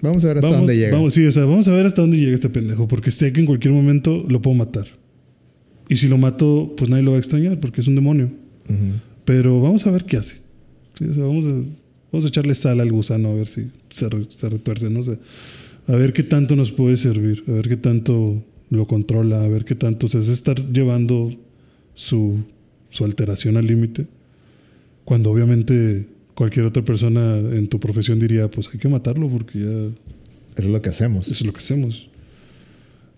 Vamos 0.00 0.24
a 0.24 0.28
ver 0.28 0.36
hasta 0.38 0.46
Vamos, 0.48 0.60
dónde 0.60 0.76
llega. 0.76 0.94
vamos, 0.96 1.14
sí, 1.14 1.24
o 1.26 1.32
sea, 1.32 1.44
vamos 1.46 1.66
a 1.68 1.72
ver 1.72 1.86
hasta 1.86 2.02
dónde 2.02 2.18
llega 2.18 2.34
este 2.34 2.50
pendejo, 2.50 2.86
porque 2.88 3.10
sé 3.10 3.32
que 3.32 3.40
en 3.40 3.46
cualquier 3.46 3.72
momento 3.72 4.24
lo 4.28 4.40
puedo 4.42 4.54
matar. 4.56 4.86
Y 5.88 5.96
si 5.96 6.08
lo 6.08 6.18
mato, 6.18 6.74
pues 6.76 6.90
nadie 6.90 7.02
lo 7.02 7.12
va 7.12 7.16
a 7.16 7.20
extrañar, 7.20 7.58
porque 7.58 7.80
es 7.80 7.86
un 7.88 7.94
demonio. 7.94 8.30
Ujú. 8.68 9.00
Pero 9.24 9.60
vamos 9.62 9.86
a 9.86 9.90
ver 9.90 10.04
qué 10.04 10.18
hace. 10.18 10.36
Sí, 10.98 11.04
o 11.06 11.14
sea, 11.14 11.24
vamos, 11.24 11.46
a, 11.46 11.54
vamos 12.12 12.24
a 12.24 12.28
echarle 12.28 12.54
sal 12.54 12.80
al 12.80 12.92
gusano 12.92 13.30
a 13.30 13.34
ver 13.34 13.46
si 13.46 13.70
se, 13.94 14.08
re- 14.10 14.26
se 14.28 14.48
retuerce, 14.50 14.90
no 14.90 15.02
sé. 15.02 15.18
A 15.86 15.96
ver 15.96 16.12
qué 16.12 16.22
tanto 16.22 16.56
nos 16.56 16.72
puede 16.72 16.96
servir, 16.96 17.44
a 17.46 17.52
ver 17.52 17.68
qué 17.68 17.76
tanto 17.76 18.42
lo 18.70 18.86
controla, 18.86 19.44
a 19.44 19.48
ver 19.48 19.64
qué 19.64 19.74
tanto 19.74 20.06
o 20.06 20.08
sea, 20.08 20.20
es 20.20 20.28
estar 20.28 20.72
llevando 20.72 21.30
su, 21.92 22.38
su 22.90 23.04
alteración 23.04 23.56
al 23.56 23.66
límite. 23.66 24.06
Cuando 25.04 25.30
obviamente 25.30 26.06
cualquier 26.34 26.66
otra 26.66 26.82
persona 26.82 27.36
en 27.38 27.66
tu 27.68 27.78
profesión 27.78 28.18
diría, 28.18 28.50
pues 28.50 28.68
hay 28.72 28.78
que 28.78 28.88
matarlo 28.88 29.28
porque 29.28 29.58
ya 29.58 29.66
Eso 30.56 30.66
es 30.68 30.70
lo 30.70 30.82
que 30.82 30.88
hacemos. 30.88 31.26
eso 31.26 31.44
es 31.44 31.46
lo 31.46 31.52
que 31.52 31.58
hacemos. 31.58 32.08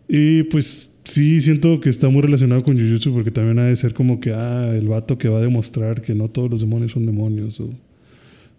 Y 0.08 0.44
pues 0.44 0.90
sí, 1.04 1.40
siento 1.40 1.80
que 1.80 1.88
está 1.88 2.08
muy 2.08 2.22
relacionado 2.22 2.62
con 2.62 2.76
Jujutsu 2.76 3.12
porque 3.12 3.30
también 3.30 3.58
ha 3.58 3.66
de 3.66 3.76
ser 3.76 3.94
como 3.94 4.20
que, 4.20 4.32
ah, 4.32 4.72
el 4.74 4.88
vato 4.88 5.18
que 5.18 5.28
va 5.28 5.38
a 5.38 5.42
demostrar 5.42 6.02
que 6.02 6.14
no 6.14 6.28
todos 6.28 6.50
los 6.50 6.60
demonios 6.60 6.92
son 6.92 7.06
demonios 7.06 7.60
o 7.60 7.70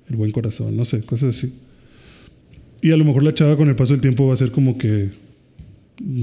el 0.10 0.16
buen 0.16 0.32
corazón, 0.32 0.76
no 0.76 0.86
sé, 0.86 1.02
cosas 1.02 1.38
así. 1.38 1.54
Y 2.82 2.92
a 2.92 2.98
lo 2.98 3.06
mejor 3.06 3.24
la 3.24 3.34
chava 3.34 3.58
con 3.58 3.70
el 3.70 3.76
paso 3.76 3.94
del 3.94 4.02
tiempo 4.02 4.28
va 4.28 4.34
a 4.34 4.38
ser 4.38 4.52
como 4.52 4.78
que 4.78 5.10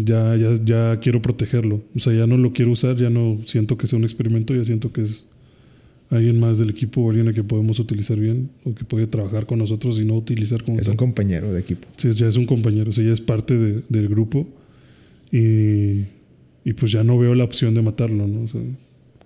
ya, 0.05 0.37
ya, 0.37 0.59
ya 0.65 1.01
quiero 1.01 1.21
protegerlo. 1.21 1.83
O 1.97 1.99
sea, 1.99 2.13
ya 2.13 2.27
no 2.27 2.37
lo 2.37 2.53
quiero 2.53 2.71
usar, 2.73 2.97
ya 2.97 3.11
no 3.11 3.39
siento 3.47 3.77
que 3.77 3.87
sea 3.87 3.99
un 3.99 4.05
experimento, 4.05 4.55
ya 4.55 4.65
siento 4.65 4.93
que 4.93 5.03
es 5.03 5.25
alguien 6.11 6.39
más 6.39 6.59
del 6.59 6.71
equipo 6.71 7.01
o 7.01 7.11
alguien 7.11 7.27
a 7.29 7.33
que 7.33 7.43
podemos 7.43 7.81
utilizar 7.81 8.19
bien 8.19 8.51
o 8.65 8.73
que 8.75 8.85
puede 8.85 9.07
trabajar 9.09 9.47
con 9.47 9.59
nosotros 9.59 9.99
y 9.99 10.05
no 10.05 10.15
utilizar 10.15 10.63
como 10.63 10.79
Es 10.79 10.85
tal. 10.85 10.93
un 10.93 10.97
compañero 10.99 11.53
de 11.53 11.59
equipo. 11.61 11.89
Sí, 11.97 12.13
ya 12.13 12.29
es 12.29 12.37
un 12.37 12.45
compañero, 12.45 12.91
o 12.91 12.93
sea, 12.93 13.03
ya 13.05 13.13
es 13.13 13.21
parte 13.21 13.59
de- 13.59 13.83
del 13.89 14.09
grupo 14.09 14.47
y, 15.33 16.05
y 16.65 16.73
pues 16.77 16.93
ya 16.93 17.03
no 17.03 17.19
veo 17.19 17.35
la 17.35 17.43
opción 17.45 17.75
de 17.75 17.83
matarlo, 17.83 18.29
¿no? 18.29 18.43
O 18.43 18.49
sea, 18.49 18.61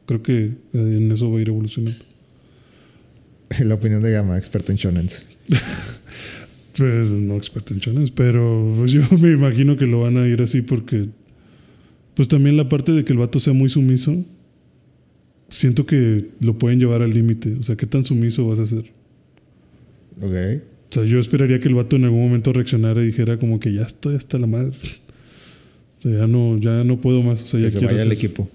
creo 0.06 0.22
que 0.22 0.52
en 0.72 1.12
eso 1.12 1.30
va 1.30 1.38
a 1.38 1.42
ir 1.42 1.48
evolucionando. 1.48 1.98
La 3.60 3.74
opinión 3.74 4.02
de 4.02 4.10
Gama, 4.12 4.38
experto 4.38 4.72
en 4.72 4.78
shonens. 4.78 5.26
Pues 6.78 7.10
no 7.10 7.36
experto 7.36 7.74
en 7.74 7.80
shonen, 7.80 8.08
pero 8.14 8.72
pues 8.78 8.92
yo 8.92 9.02
me 9.20 9.32
imagino 9.32 9.76
que 9.76 9.86
lo 9.86 10.00
van 10.00 10.16
a 10.16 10.26
ir 10.26 10.40
así 10.42 10.62
porque 10.62 11.06
pues 12.14 12.28
también 12.28 12.56
la 12.56 12.68
parte 12.68 12.92
de 12.92 13.04
que 13.04 13.12
el 13.12 13.18
vato 13.18 13.38
sea 13.40 13.52
muy 13.52 13.68
sumiso, 13.68 14.24
siento 15.48 15.86
que 15.86 16.26
lo 16.40 16.58
pueden 16.58 16.78
llevar 16.80 17.02
al 17.02 17.12
límite, 17.12 17.56
o 17.58 17.62
sea, 17.62 17.76
¿qué 17.76 17.86
tan 17.86 18.04
sumiso 18.04 18.46
vas 18.48 18.58
a 18.58 18.66
ser? 18.66 18.84
Ok. 20.20 20.62
O 20.90 20.94
sea, 20.94 21.04
yo 21.04 21.18
esperaría 21.18 21.60
que 21.60 21.68
el 21.68 21.74
vato 21.74 21.96
en 21.96 22.04
algún 22.04 22.20
momento 22.22 22.52
reaccionara 22.52 23.02
y 23.02 23.06
dijera 23.06 23.38
como 23.38 23.60
que 23.60 23.72
ya 23.72 23.82
estoy 23.82 24.16
hasta 24.16 24.38
la 24.38 24.46
madre. 24.46 24.72
O 25.98 26.02
sea, 26.02 26.12
ya 26.20 26.26
no, 26.26 26.58
ya 26.58 26.82
no 26.84 27.00
puedo 27.00 27.22
más. 27.22 27.42
O 27.42 27.46
sea, 27.46 27.60
ya 27.60 27.66
Que 27.66 27.70
se 27.72 27.78
quiero 27.78 27.92
vaya 27.92 28.04
hacer- 28.04 28.14
equipo. 28.14 28.48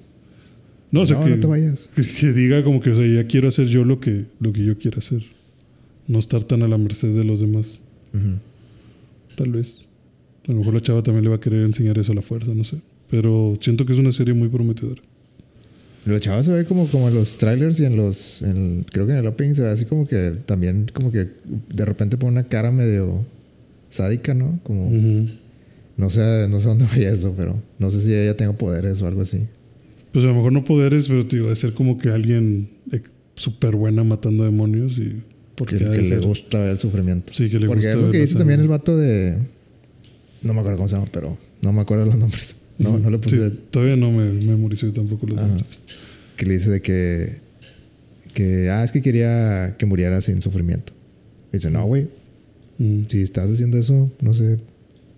No, 0.92 1.02
o 1.02 1.08
sea, 1.08 1.18
no, 1.20 1.24
que, 1.26 1.30
no 1.32 1.38
te 1.40 1.48
vayas. 1.48 1.90
que- 1.96 2.02
que 2.02 2.34
diga 2.34 2.64
como 2.64 2.82
que, 2.82 2.90
o 2.90 2.96
sea, 2.96 3.06
ya 3.08 3.28
quiero 3.28 3.48
hacer 3.50 3.68
yo 3.68 3.84
lo 3.84 4.00
que, 4.00 4.26
lo 4.40 4.52
que 4.52 4.66
yo 4.66 4.78
quiero 4.78 4.98
hacer. 5.00 5.22
No 6.08 6.20
estar 6.20 6.44
tan 6.44 6.64
a 6.64 6.68
la 6.68 6.78
merced 6.78 7.16
de 7.16 7.24
los 7.24 7.40
demás. 7.40 7.80
Tal 9.36 9.52
vez. 9.52 9.78
A 10.48 10.52
lo 10.52 10.60
mejor 10.60 10.74
la 10.76 10.82
chava 10.82 11.02
también 11.02 11.24
le 11.24 11.30
va 11.30 11.38
a 11.38 11.40
querer 11.40 11.64
enseñar 11.64 11.98
eso 11.98 12.12
a 12.12 12.16
la 12.16 12.22
fuerza, 12.22 12.52
no 12.54 12.64
sé. 12.64 12.78
Pero 13.10 13.58
siento 13.62 13.86
que 13.86 13.94
es 13.94 14.00
una 14.00 14.12
serie 14.12 14.34
muy 14.34 14.50
prometedora. 14.50 15.02
La 16.06 16.20
chava 16.20 16.44
se 16.44 16.52
ve 16.52 16.66
como, 16.66 16.88
como 16.90 17.08
en 17.08 17.16
los 17.16 17.38
trailers 17.38 17.80
y 17.80 17.86
en 17.86 17.96
los. 17.96 18.42
en- 18.42 18.86
creo 18.92 19.06
que 19.08 19.14
en 19.14 19.20
el 19.20 19.28
opening 19.28 19.54
se 19.56 19.62
ve 19.64 19.70
así 19.70 19.86
como 19.86 20.06
que 20.06 20.32
también, 20.46 20.88
como 20.94 21.12
que 21.12 21.30
de 21.74 21.86
repente 21.86 22.18
pone 22.18 22.34
una 22.34 22.44
cara 22.44 22.72
medio 22.72 23.24
sádica, 23.90 24.34
¿no? 24.34 24.60
Como. 24.64 24.88
Ujú. 24.88 25.30
No 25.96 26.10
sé, 26.10 26.48
no 26.50 26.60
sé 26.60 26.68
dónde 26.70 26.86
vaya 26.92 27.10
eso, 27.12 27.34
pero 27.38 27.56
no 27.80 27.90
sé 27.92 28.02
si 28.02 28.14
ella 28.14 28.36
tenga 28.36 28.54
poderes 28.54 29.02
o 29.02 29.08
algo 29.08 29.22
así. 29.22 29.40
Pues 30.12 30.26
a 30.26 30.28
lo 30.28 30.36
mejor 30.36 30.52
no 30.52 30.64
poderes, 30.64 31.08
pero 31.08 31.26
te 31.26 31.38
digo, 31.38 31.50
de 31.50 31.56
ser 31.56 31.74
como 31.74 31.98
que 31.98 32.10
alguien 32.10 32.70
súper 33.36 33.76
buena 33.76 34.04
matando 34.04 34.44
demonios 34.44 34.98
y 35.00 35.24
porque 35.56 35.78
Que, 35.78 35.86
le 35.86 36.18
gusta 36.20 36.72
el 36.72 36.80
sufrimiento. 36.80 37.32
Sí, 37.34 37.50
que 37.50 37.60
le 37.60 37.68
Porque 37.68 37.86
gusta 37.88 37.92
es 37.92 38.06
lo 38.06 38.12
que 38.12 38.20
dice 38.20 38.36
también 38.36 38.60
el 38.60 38.68
vato 38.68 38.98
de. 38.98 39.38
No 40.42 40.54
me 40.54 40.60
acuerdo 40.60 40.78
cómo 40.78 40.90
se 40.90 40.96
llama, 40.96 41.08
pero 41.12 41.38
no 41.62 41.74
me 41.74 41.82
acuerdo 41.82 42.06
los 42.06 42.18
nombres. 42.18 42.58
No, 42.80 42.98
no 42.98 43.10
le 43.10 43.20
puse. 43.20 43.50
Sí, 43.50 43.60
todavía 43.70 43.96
no 43.96 44.12
me 44.12 44.32
memorizo 44.32 44.88
yo 44.88 44.94
tampoco 44.94 45.28
los 45.28 45.38
Ajá. 45.38 45.48
nombres. 45.48 45.80
Que 46.38 46.46
le 46.46 46.54
dice 46.56 46.70
de 46.72 46.82
que. 46.82 47.38
Que. 48.34 48.70
Ah, 48.72 48.84
es 48.84 48.92
que 48.92 49.02
quería 49.02 49.76
que 49.78 49.86
muriera 49.86 50.20
sin 50.22 50.42
sufrimiento. 50.42 50.92
Dice, 51.52 51.70
no, 51.70 51.86
güey. 51.86 52.08
Mm. 52.80 53.04
Si 53.08 53.22
estás 53.22 53.52
haciendo 53.52 53.78
eso, 53.78 54.12
no 54.22 54.34
sé. 54.34 54.58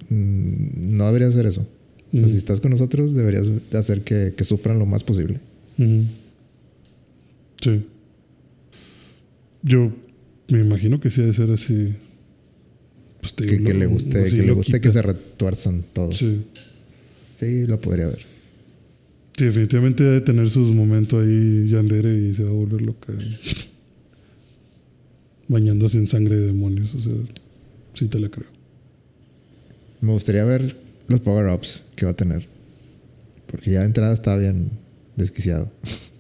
mm, 0.09 0.97
No 0.97 1.05
deberías 1.07 1.31
hacer 1.31 1.45
eso. 1.45 1.67
O 2.13 2.17
sea, 2.17 2.27
si 2.29 2.37
estás 2.37 2.61
con 2.61 2.71
nosotros, 2.71 3.13
deberías 3.15 3.47
de 3.71 3.77
hacer 3.77 4.01
que, 4.01 4.33
que 4.37 4.43
sufran 4.45 4.79
lo 4.79 4.85
más 4.85 5.03
posible. 5.03 5.39
Sí. 7.61 7.85
Yo 9.63 9.91
me 10.49 10.59
imagino 10.59 10.99
que 10.99 11.09
sí 11.09 11.21
ha 11.21 11.25
de 11.25 11.33
ser 11.33 11.51
así. 11.51 11.93
Pues 13.21 13.33
te 13.33 13.45
Que, 13.45 13.51
digo, 13.53 13.65
que 13.65 13.73
lo- 13.73 13.79
le 13.79 13.85
guste, 13.87 14.23
que 14.25 14.43
le 14.43 14.51
guste 14.51 14.79
que 14.81 14.91
se 14.91 15.01
retuerzan 15.01 15.83
todos. 15.93 16.17
Sí, 16.17 16.43
Sí. 17.39 17.65
lo 17.67 17.79
podría 17.81 18.07
ver. 18.07 18.19
Sí, 19.37 19.45
definitivamente 19.45 20.03
ha 20.03 20.11
de 20.11 20.21
tener 20.21 20.49
sus 20.49 20.73
momentos 20.73 21.21
ahí 21.23 21.67
Yandere 21.69 22.17
y 22.29 22.33
se 22.33 22.43
va 22.43 22.51
a 22.51 22.53
volver 22.53 22.81
loca. 22.81 23.11
Bañándose 25.47 25.97
en 25.97 26.07
sangre 26.07 26.37
de 26.37 26.47
demonios. 26.47 26.93
O 26.95 26.99
sea, 26.99 27.13
sí 27.93 28.07
te 28.07 28.19
la 28.19 28.29
creo. 28.29 28.47
Me 30.01 30.11
gustaría 30.11 30.43
ver 30.45 30.75
los 31.07 31.19
power-ups 31.19 31.83
que 31.95 32.05
va 32.05 32.11
a 32.11 32.15
tener. 32.15 32.47
Porque 33.47 33.71
ya 33.71 33.81
de 33.81 33.85
entrada 33.87 34.13
está 34.13 34.35
bien 34.37 34.69
desquiciado. 35.15 35.71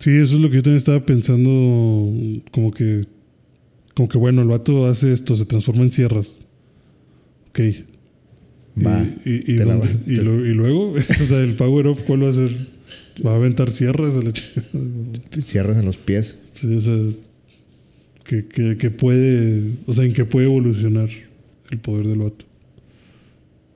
Sí, 0.00 0.10
eso 0.10 0.36
es 0.36 0.40
lo 0.40 0.48
que 0.48 0.56
yo 0.56 0.62
también 0.62 0.78
estaba 0.78 1.04
pensando. 1.04 1.50
Como 2.52 2.70
que. 2.70 3.04
Como 3.94 4.08
que 4.08 4.18
bueno, 4.18 4.42
el 4.42 4.48
vato 4.48 4.86
hace 4.86 5.12
esto, 5.12 5.34
se 5.36 5.44
transforma 5.44 5.82
en 5.82 5.90
sierras. 5.90 6.44
Ok. 7.50 7.60
Va. 8.86 9.02
Y, 9.24 9.30
y, 9.30 9.36
y 9.54 9.58
te 9.58 9.64
la 9.64 9.74
dónde- 9.74 9.88
va- 9.88 10.00
y 10.06 10.16
te- 10.16 10.22
lo- 10.22 10.46
y 10.46 10.54
luego, 10.54 10.92
o 11.22 11.26
sea, 11.26 11.40
el 11.40 11.54
power 11.54 11.88
up, 11.88 11.98
¿cuál 12.06 12.22
va 12.22 12.28
a 12.28 12.32
ser? 12.32 12.54
Va 13.26 13.32
a 13.32 13.36
aventar 13.36 13.70
sierras 13.72 14.14
a 14.14 14.22
la. 14.22 14.32
Cierras 15.42 15.76
en 15.78 15.84
los 15.86 15.96
pies. 15.96 16.38
Sí, 16.52 16.72
o 16.72 16.80
sea, 16.80 16.96
que, 18.22 18.46
que, 18.46 18.76
que 18.76 18.90
puede, 18.92 19.64
o 19.86 19.92
sea, 19.92 20.04
en 20.04 20.12
qué 20.12 20.24
puede 20.24 20.46
evolucionar 20.46 21.08
el 21.72 21.78
poder 21.78 22.06
del 22.06 22.18
vato. 22.18 22.44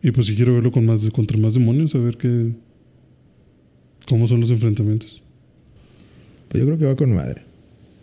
Y 0.04 0.10
pues 0.12 0.26
si 0.28 0.36
quiero 0.36 0.54
verlo 0.54 0.70
con 0.70 0.84
más, 0.86 1.00
contra 1.10 1.36
más 1.38 1.54
demonios, 1.54 1.94
a 1.94 1.98
ver 1.98 2.16
qué, 2.16 2.50
cómo 4.08 4.28
son 4.28 4.40
los 4.40 4.50
enfrentamientos. 4.50 5.21
Pues 6.52 6.60
yo 6.60 6.66
creo 6.66 6.78
que 6.78 6.84
va 6.84 6.94
con 6.94 7.14
madre. 7.14 7.40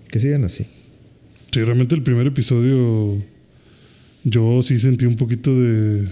Que 0.09 0.19
sigan 0.19 0.43
así. 0.43 0.65
Sí, 1.53 1.63
realmente 1.63 1.93
el 1.95 2.01
primer 2.03 2.25
episodio 2.27 3.15
yo 4.23 4.61
sí 4.63 4.79
sentí 4.79 5.05
un 5.05 5.15
poquito 5.15 5.55
de 5.55 6.07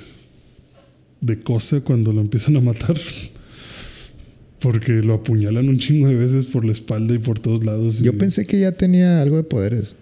de 1.20 1.40
cosa 1.42 1.82
cuando 1.82 2.14
lo 2.14 2.22
empiezan 2.22 2.56
a 2.58 2.62
matar. 2.62 2.96
Porque 4.60 4.94
lo 5.04 5.16
apuñalan 5.16 5.68
un 5.70 5.78
chingo 5.78 6.08
de 6.08 6.16
veces 6.16 6.46
por 6.46 6.64
la 6.66 6.72
espalda 6.72 7.14
y 7.14 7.20
por 7.20 7.40
todos 7.40 7.64
lados. 7.66 8.00
Yo 8.00 8.12
y- 8.12 8.16
pensé 8.16 8.46
que 8.46 8.60
ya 8.60 8.72
tenía 8.72 9.22
algo 9.22 9.38
de 9.38 9.44
poderes. 9.44 9.96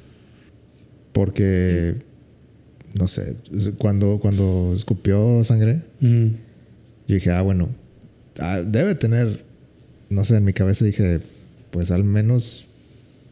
Porque, 1.13 1.95
no 2.93 3.07
sé, 3.07 3.37
cuando, 3.77 4.19
cuando 4.19 4.73
escupió 4.75 5.43
sangre, 5.45 5.81
Ujú. 6.01 6.31
yo 7.07 7.15
dije, 7.15 7.31
ah, 7.31 7.41
bueno, 7.41 7.69
ah, 8.39 8.61
debe 8.61 8.95
tener, 8.95 9.43
no 10.09 10.25
sé, 10.25 10.35
en 10.37 10.43
mi 10.45 10.51
cabeza 10.53 10.83
dije, 10.83 11.19
pues 11.75 11.91
al 11.91 12.05
menos 12.05 12.67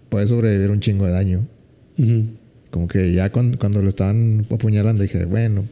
puede 0.10 0.28
sobrevivir 0.28 0.70
un 0.70 0.82
chingo 0.82 1.06
de 1.06 1.14
daño. 1.14 1.48
Como 2.72 2.90
que 2.90 3.14
ya 3.14 3.32
cuando, 3.32 3.58
cuando 3.58 3.82
lo 3.82 3.88
estaban 3.88 4.46
apuñalando 4.52 5.02
dije, 5.02 5.24
bueno, 5.24 5.64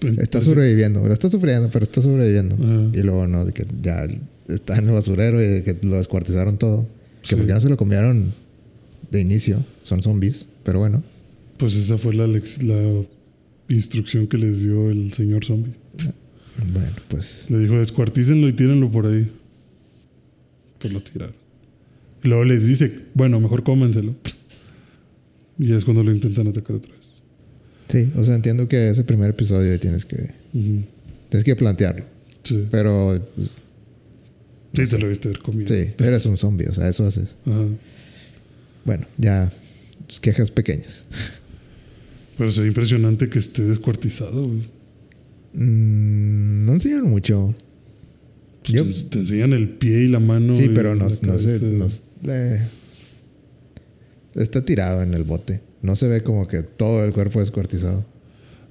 Pues, 0.00 0.18
está 0.18 0.38
pues, 0.40 0.46
sobreviviendo, 0.46 1.06
está 1.12 1.30
sufriendo, 1.30 1.70
pero 1.70 1.84
está 1.84 2.02
sobreviviendo. 2.02 2.56
Y 2.92 3.02
luego 3.04 3.28
no, 3.28 3.44
de 3.44 3.52
que 3.52 3.68
ya 3.80 4.04
está 4.48 4.78
en 4.78 4.86
el 4.88 4.90
basurero 4.94 5.40
y 5.40 5.46
de 5.46 5.62
que 5.62 5.76
lo 5.86 5.94
descuartizaron 5.96 6.58
todo. 6.58 6.88
Que 7.22 7.28
Sí. 7.28 7.36
porque 7.36 7.52
no 7.52 7.60
se 7.60 7.68
lo 7.68 7.76
comieron 7.76 8.34
de 9.12 9.20
inicio, 9.20 9.64
son 9.84 10.02
zombies, 10.02 10.48
pero 10.64 10.80
bueno. 10.80 11.04
Pues 11.56 11.76
esa 11.76 11.98
fue 11.98 12.14
la, 12.14 12.26
la 12.26 13.02
instrucción 13.68 14.26
que 14.26 14.38
les 14.38 14.62
dio 14.64 14.90
el 14.90 15.12
señor 15.12 15.44
zombie. 15.44 15.74
Bueno, 16.72 16.96
pues 17.06 17.46
Le 17.48 17.58
dijo, 17.60 17.78
descuartícenlo 17.78 18.48
y 18.48 18.54
tírenlo 18.54 18.90
por 18.90 19.06
ahí. 19.06 19.30
Pues 20.80 20.92
lo 20.92 21.00
tiraron. 21.00 21.38
Y 22.22 22.28
luego 22.28 22.44
les 22.44 22.66
dice, 22.66 22.92
bueno, 23.14 23.40
mejor 23.40 23.62
cómenselo. 23.62 24.14
Y 25.58 25.68
ya 25.68 25.76
es 25.76 25.84
cuando 25.84 26.02
lo 26.02 26.12
intentan 26.12 26.46
atacar 26.48 26.76
otra 26.76 26.92
vez. 26.92 27.00
sí, 27.88 28.10
o 28.16 28.24
sea, 28.24 28.34
entiendo 28.36 28.68
que 28.68 28.88
ese 28.90 29.04
primer 29.04 29.30
episodio 29.30 29.78
tienes 29.80 30.04
que, 30.04 30.30
tienes 30.52 31.44
que 31.44 31.56
plantearlo. 31.56 32.04
Sí. 32.44 32.66
Pero, 32.70 33.20
pues, 33.36 33.62
Sí, 34.72 34.84
te 34.88 34.98
lo 34.98 35.08
viste 35.08 35.28
haber 35.28 35.40
comido. 35.40 35.66
sí, 35.66 35.90
eres 35.98 36.24
un 36.26 36.38
zombie, 36.38 36.68
o 36.68 36.72
sea, 36.74 36.88
eso 36.88 37.04
haces. 37.06 37.36
Ajá. 37.44 37.66
Bueno, 38.84 39.06
ya, 39.18 39.52
pues, 40.06 40.20
quejas 40.20 40.50
pequeñas. 40.50 41.04
Pero 42.38 42.50
se 42.52 42.60
ve 42.62 42.68
impresionante 42.68 43.28
que 43.28 43.38
esté 43.38 43.64
descuartizado. 43.64 44.46
güey. 44.46 44.62
Mm, 45.54 46.64
no 46.66 46.72
enseñaron 46.74 47.10
mucho. 47.10 47.54
Pues 48.62 48.72
Yo- 48.74 48.84
te, 48.86 48.92
te 49.10 49.18
enseñan 49.20 49.52
el 49.52 49.68
pie 49.70 50.04
y 50.04 50.08
la 50.08 50.20
mano. 50.20 50.54
Sí, 50.54 50.70
pero 50.74 50.94
no, 50.94 51.04
no 51.04 51.38
sé. 51.38 51.60
no- 51.60 51.88
eh, 52.26 52.60
está 54.34 54.64
tirado 54.64 55.02
en 55.02 55.14
el 55.14 55.24
bote. 55.24 55.60
No 55.82 55.96
se 55.96 56.08
ve 56.08 56.22
como 56.22 56.46
que 56.46 56.62
todo 56.62 57.04
el 57.04 57.12
cuerpo 57.12 57.40
descuartizado. 57.40 58.04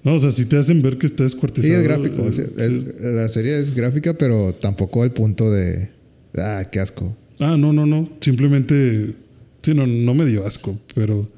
No, 0.03 0.15
o 0.15 0.19
sea, 0.19 0.31
si 0.31 0.45
te 0.45 0.57
hacen 0.57 0.81
ver 0.81 0.97
que 0.97 1.07
está 1.07 1.19
Sí, 1.19 1.23
descuartizado. 1.23 1.73
es 1.75 1.83
gráfico. 1.83 2.23
eh, 2.23 2.29
o 2.29 2.31
sea, 2.33 2.45
sí. 2.45 2.51
el- 2.57 2.95
la 3.15 3.27
serie 3.29 3.59
es 3.59 3.73
gráfica, 3.73 4.13
pero 4.13 4.53
tampoco 4.53 5.03
al 5.03 5.11
punto 5.11 5.51
de. 5.51 5.89
Ah, 6.37 6.65
qué 6.71 6.79
asco. 6.79 7.15
Ah, 7.39 7.57
no, 7.57 7.73
no, 7.73 7.85
no. 7.85 8.09
Simplemente. 8.21 9.15
Sí, 9.61 9.73
no, 9.73 9.85
no 9.87 10.13
me 10.13 10.25
dio 10.25 10.45
asco, 10.45 10.77
pero. 10.95 11.29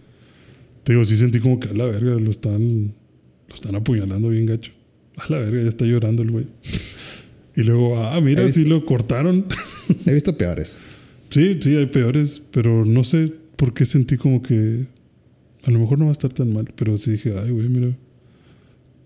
Te 0.83 0.93
digo, 0.93 1.05
sí 1.05 1.15
sentí 1.17 1.39
como 1.39 1.59
que 1.59 1.69
a 1.69 1.73
la 1.73 1.85
verga 1.85 2.15
lo 2.19 2.29
están. 2.29 2.93
Lo 3.49 3.55
están 3.55 3.75
apuñalando 3.75 4.29
bien 4.29 4.45
gacho. 4.45 4.71
A 5.17 5.31
la 5.31 5.39
verga, 5.39 5.61
ya 5.63 5.69
está 5.69 5.85
llorando 5.85 6.21
el 6.21 6.31
güey. 6.31 6.47
Y 7.55 7.63
luego, 7.63 7.97
ah, 7.97 8.19
mira, 8.21 8.43
He 8.43 8.51
sí 8.51 8.63
lo 8.65 8.85
cortaron. 8.85 9.45
He 10.05 10.13
visto 10.13 10.37
peores. 10.37 10.77
Sí, 11.31 11.57
sí, 11.59 11.75
hay 11.75 11.87
peores, 11.87 12.41
pero 12.51 12.85
no 12.85 13.03
sé 13.03 13.33
por 13.55 13.73
qué 13.73 13.85
sentí 13.85 14.17
como 14.17 14.41
que. 14.41 14.85
A 15.63 15.71
lo 15.71 15.79
mejor 15.79 15.99
no 15.99 16.05
va 16.05 16.11
a 16.11 16.13
estar 16.13 16.33
tan 16.33 16.53
mal, 16.53 16.71
pero 16.75 16.97
sí 16.97 17.11
dije, 17.11 17.33
ay, 17.37 17.51
güey, 17.51 17.67
mira. 17.69 17.95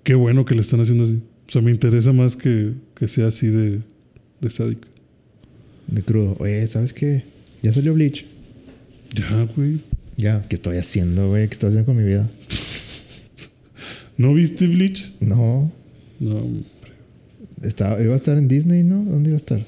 Qué 0.04 0.16
bueno 0.16 0.46
que 0.46 0.56
le 0.56 0.62
están 0.62 0.82
haciendo 0.82 1.04
así. 1.04 1.20
O 1.48 1.52
sea, 1.52 1.62
me 1.62 1.72
interesa 1.72 2.14
más 2.14 2.36
que, 2.36 2.74
que 2.96 3.08
sea 3.08 3.28
así 3.28 3.48
de, 3.48 3.82
de 4.42 4.50
sádico. 4.50 4.88
De 5.88 6.02
crudo. 6.02 6.36
Oye, 6.40 6.66
¿sabes 6.68 6.94
qué? 6.94 7.24
Ya 7.62 7.72
salió 7.74 7.94
Bleach. 7.94 8.26
Ya, 9.14 9.48
güey. 9.56 9.80
Ya, 10.18 10.46
¿qué 10.48 10.56
estoy 10.56 10.78
haciendo, 10.78 11.30
güey? 11.30 11.48
¿Qué 11.48 11.54
estoy 11.54 11.70
haciendo 11.70 11.86
con 11.86 11.98
mi 11.98 12.04
vida? 12.04 12.30
¿No 14.18 14.34
viste 14.34 14.68
Bleach? 14.68 15.12
No. 15.20 15.72
No, 16.20 16.48
Estaba, 17.62 18.02
iba 18.02 18.14
a 18.14 18.18
estar 18.18 18.38
en 18.38 18.48
Disney, 18.48 18.84
¿no? 18.84 19.04
¿Dónde 19.04 19.32
iba 19.32 19.36
a 19.36 19.38
estar? 19.38 19.66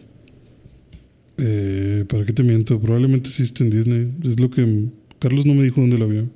Eh, 1.37 2.05
¿Para 2.07 2.25
qué 2.25 2.33
te 2.33 2.43
miento? 2.43 2.79
Probablemente 2.79 3.29
esté 3.29 3.63
en 3.63 3.69
Disney. 3.69 4.13
Es 4.23 4.39
lo 4.39 4.49
que. 4.49 4.85
Carlos 5.19 5.45
no 5.45 5.53
me 5.53 5.63
dijo 5.63 5.81
dónde 5.81 5.97
la 5.97 6.05
vio. 6.05 6.29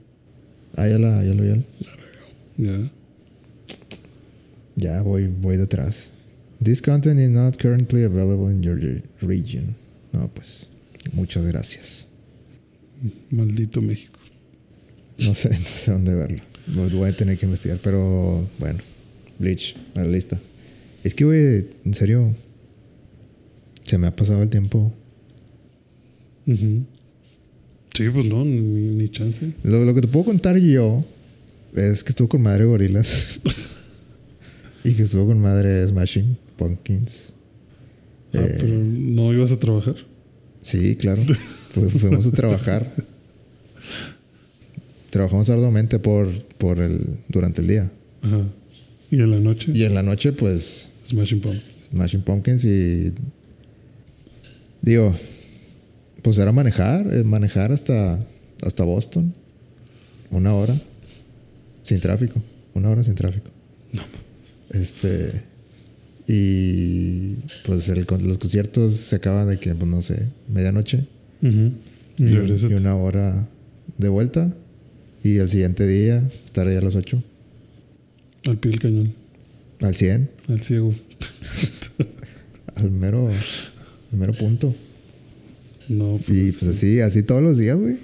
Ah, 0.76 0.88
ya 0.88 0.98
la, 0.98 1.24
ya 1.24 1.34
lo 1.34 1.44
ya. 1.44 1.58
Ya. 2.58 2.92
Ya 4.76 5.02
voy, 5.02 5.28
voy 5.28 5.58
detrás. 5.58 6.10
This 6.64 6.82
content 6.82 7.20
is 7.20 7.30
not 7.30 7.58
currently 7.58 8.04
available 8.04 8.52
in 8.52 8.62
your 8.62 8.76
re- 8.80 9.04
region. 9.22 9.76
No, 10.14 10.28
pues, 10.30 10.70
muchas 11.14 11.46
gracias. 11.46 12.08
Maldito 13.32 13.82
México. 13.82 14.20
No 15.18 15.34
sé, 15.34 15.50
no 15.60 15.66
sé 15.68 15.92
dónde 15.92 16.16
verlo. 16.16 16.42
Lo 16.68 16.88
Voy 16.90 17.10
a 17.10 17.14
tener 17.18 17.38
que 17.38 17.46
investigar, 17.46 17.80
pero 17.84 18.48
bueno. 18.60 18.80
Bleach, 19.40 19.76
a 19.96 20.02
la 20.02 20.08
lista. 20.08 20.40
Es 21.04 21.16
que, 21.16 21.26
güey, 21.26 21.68
en 21.84 21.94
serio, 21.96 22.36
se 23.92 23.98
me 23.98 24.08
ha 24.08 24.16
pasado 24.16 24.42
el 24.42 24.48
tiempo. 24.50 24.94
Sí, 26.46 28.10
pues 28.14 28.26
no, 28.26 28.46
ni, 28.46 28.60
ni 28.60 29.10
chance. 29.10 29.52
Lo, 29.64 29.84
lo 29.84 29.94
que 29.94 30.00
te 30.00 30.08
puedo 30.08 30.24
contar 30.26 30.58
yo 30.58 31.04
es 31.76 32.04
que 32.06 32.10
estuvo 32.12 32.30
con 32.30 32.42
madre 32.42 32.64
Gorilas. 32.64 33.42
y 34.86 34.94
que 34.94 35.04
estuvo 35.04 35.28
con 35.28 35.40
madre 35.42 35.86
Smashing 35.86 36.38
Pumpkins. 36.56 37.34
Ah, 38.34 38.40
Eh, 38.46 38.56
pero 38.62 38.76
no 38.78 39.34
ibas 39.34 39.52
a 39.52 39.60
trabajar. 39.60 39.96
Sí, 40.62 40.96
claro. 40.96 41.22
Fu- 41.74 41.90
fuimos 41.90 42.26
a 42.28 42.32
trabajar. 42.32 42.90
Trabajamos 45.10 45.50
arduamente 45.50 46.00
por, 46.00 46.32
por 46.58 46.80
el, 46.80 47.18
durante 47.28 47.60
el 47.60 47.68
día. 47.68 47.92
Ajá. 48.22 48.46
Y 49.12 49.18
en 49.20 49.32
la 49.32 49.40
noche, 49.40 49.72
Y 49.76 49.84
en 49.84 49.94
la 49.94 50.02
noche, 50.04 50.32
pues, 50.32 50.92
Smashing 51.06 51.42
Pump. 51.42 51.56
Smashing 51.90 52.22
Pumpkins 52.22 52.64
y. 52.64 53.12
Digo, 54.82 55.16
pues 56.22 56.38
era 56.38 56.52
manejar, 56.52 57.08
eh, 57.14 57.24
manejar 57.24 57.72
hasta, 57.72 58.20
hasta 58.64 58.84
Boston. 58.84 59.34
Una 60.30 60.54
hora. 60.56 60.80
Sin 61.84 62.00
tráfico. 62.00 62.42
Una 62.74 62.90
hora 62.90 63.04
sin 63.04 63.16
tráfico. 63.16 63.50
No. 63.94 64.04
Este. 64.70 65.32
Y 66.28 67.34
pues 67.66 67.90
el 67.90 68.06
con- 68.06 68.26
los 68.28 68.38
conciertos 68.38 68.96
se 68.96 69.16
acaban 69.18 69.50
de 69.50 69.60
que, 69.60 69.76
pues 69.76 69.90
no 69.90 70.02
sé, 70.02 70.28
medianoche. 70.48 71.06
Y 71.42 72.24
una 72.76 72.96
hora 72.96 73.48
de 73.98 74.10
vuelta. 74.10 74.54
Y 75.24 75.38
el 75.38 75.50
siguiente 75.50 75.86
día 75.86 76.18
estar 76.46 76.68
ahí 76.68 76.76
a 76.78 76.82
las 76.82 76.96
8. 76.96 77.22
Al 78.48 78.58
pie 78.58 78.72
del 78.72 78.80
cañón. 78.80 79.14
Al 79.82 79.96
100. 79.96 80.30
Al 80.48 80.62
ciego. 80.62 80.96
Al 82.76 82.90
mero, 82.92 83.30
al 84.12 84.20
mero 84.20 84.34
punto. 84.34 84.74
No, 85.90 86.20
pues, 86.26 86.38
Y 86.38 86.48
es 86.50 86.58
pues 86.58 86.72
así, 86.72 87.00
así 87.00 87.24
todos 87.24 87.42
los 87.42 87.58
días, 87.58 87.78
güey. 87.78 87.98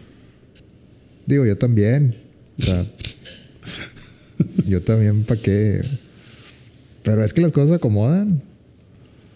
Digo, 1.25 1.45
yo 1.45 1.57
también. 1.57 2.15
O 2.59 2.63
sea, 2.63 2.85
yo 4.67 4.81
también, 4.81 5.23
¿para 5.23 5.41
qué? 5.41 5.81
Pero 7.03 7.23
es 7.23 7.33
que 7.33 7.41
las 7.41 7.51
cosas 7.51 7.69
se 7.69 7.75
acomodan. 7.75 8.41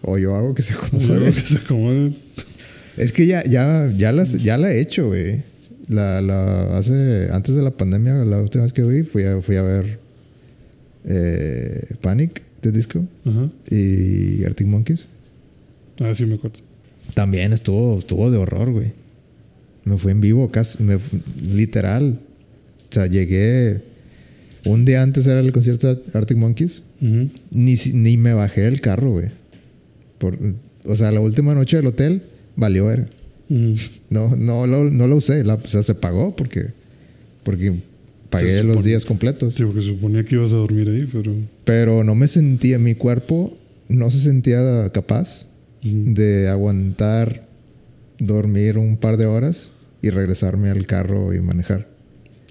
O 0.02 0.18
yo 0.18 0.36
hago 0.36 0.56
que 0.56 0.62
se 0.62 0.74
acomoden. 0.74 1.34
que 1.34 1.42
se 1.42 1.58
acomoden. 1.58 2.16
Es 2.98 3.12
que 3.12 3.26
ya, 3.28 3.44
ya, 3.46 3.92
ya, 3.96 4.12
las, 4.12 4.34
ya 4.42 4.58
la 4.58 4.72
he 4.72 4.80
hecho, 4.80 5.08
güey. 5.08 5.44
La, 5.88 6.22
la, 6.22 6.78
hace, 6.78 7.30
antes 7.32 7.56
de 7.56 7.62
la 7.62 7.72
pandemia, 7.72 8.14
la 8.26 8.42
última 8.42 8.64
vez 8.64 8.74
que 8.74 8.84
fui, 8.84 9.04
fui 9.04 9.24
a, 9.24 9.42
fui 9.42 9.56
a 9.58 9.62
ver 9.62 10.00
eh, 11.06 11.96
Panic 12.02 12.42
de 12.62 12.72
Disco 12.72 13.06
Ajá. 13.26 13.50
y 13.70 14.44
Arctic 14.44 14.68
Monkeys. 14.68 15.08
Ah, 16.02 16.14
sí, 16.16 16.26
me 16.26 16.36
acuerdo. 16.36 16.60
También 17.14 17.54
estuvo, 17.54 18.00
estuvo 18.00 18.30
de 18.32 18.38
horror, 18.38 18.72
güey. 18.72 18.92
Me 19.84 19.98
fui 19.98 20.12
en 20.12 20.22
vivo, 20.22 20.50
casi, 20.52 20.82
me 20.84 20.98
literal. 21.44 22.20
O 22.90 22.94
sea, 22.94 23.08
llegué 23.08 23.82
un 24.66 24.86
día 24.86 25.02
antes 25.02 25.26
era 25.28 25.40
el 25.40 25.52
concierto 25.52 25.94
de 25.94 26.02
Arctic 26.14 26.38
Monkeys. 26.38 26.84
Ni, 27.00 27.76
ni 27.94 28.18
me 28.18 28.34
bajé 28.34 28.62
del 28.62 28.80
carro, 28.82 29.12
güey. 29.12 29.30
Por, 30.20 30.38
o 30.86 30.96
sea, 30.96 31.12
la 31.12 31.20
última 31.20 31.56
noche 31.56 31.78
del 31.78 31.88
hotel 31.88 32.22
valió. 32.56 32.86
Ujú. 32.88 33.06
No, 34.10 34.36
no, 34.36 34.68
lo, 34.68 34.86
no 34.90 35.08
lo 35.08 35.16
usé. 35.18 35.44
La- 35.44 35.56
o 35.56 35.68
sea, 35.68 35.84
se 35.84 35.96
pagó 35.96 36.36
porque, 36.36 36.68
porque 37.44 37.74
pagué 38.30 38.64
los 38.64 38.84
días 38.84 39.04
completos. 39.06 39.56
Sí, 39.56 39.64
porque 39.66 39.82
suponía 39.82 40.24
que 40.24 40.36
ibas 40.36 40.52
a 40.52 40.56
dormir 40.56 40.88
ahí, 40.90 41.08
pero. 41.12 41.34
Pero 41.66 42.04
no 42.04 42.14
me 42.16 42.28
sentía, 42.28 42.78
mi 42.80 42.94
cuerpo 42.96 43.58
no 43.90 44.10
se 44.12 44.20
sentía 44.20 44.90
capaz 44.94 45.48
De 45.84 46.48
aguantar 46.48 47.48
dormir 48.20 48.78
un 48.78 48.98
par 48.98 49.18
de 49.18 49.26
horas 49.26 49.72
y 50.02 50.10
regresarme 50.10 50.70
al 50.70 50.86
carro 50.86 51.34
y 51.34 51.42
manejar. 51.42 51.90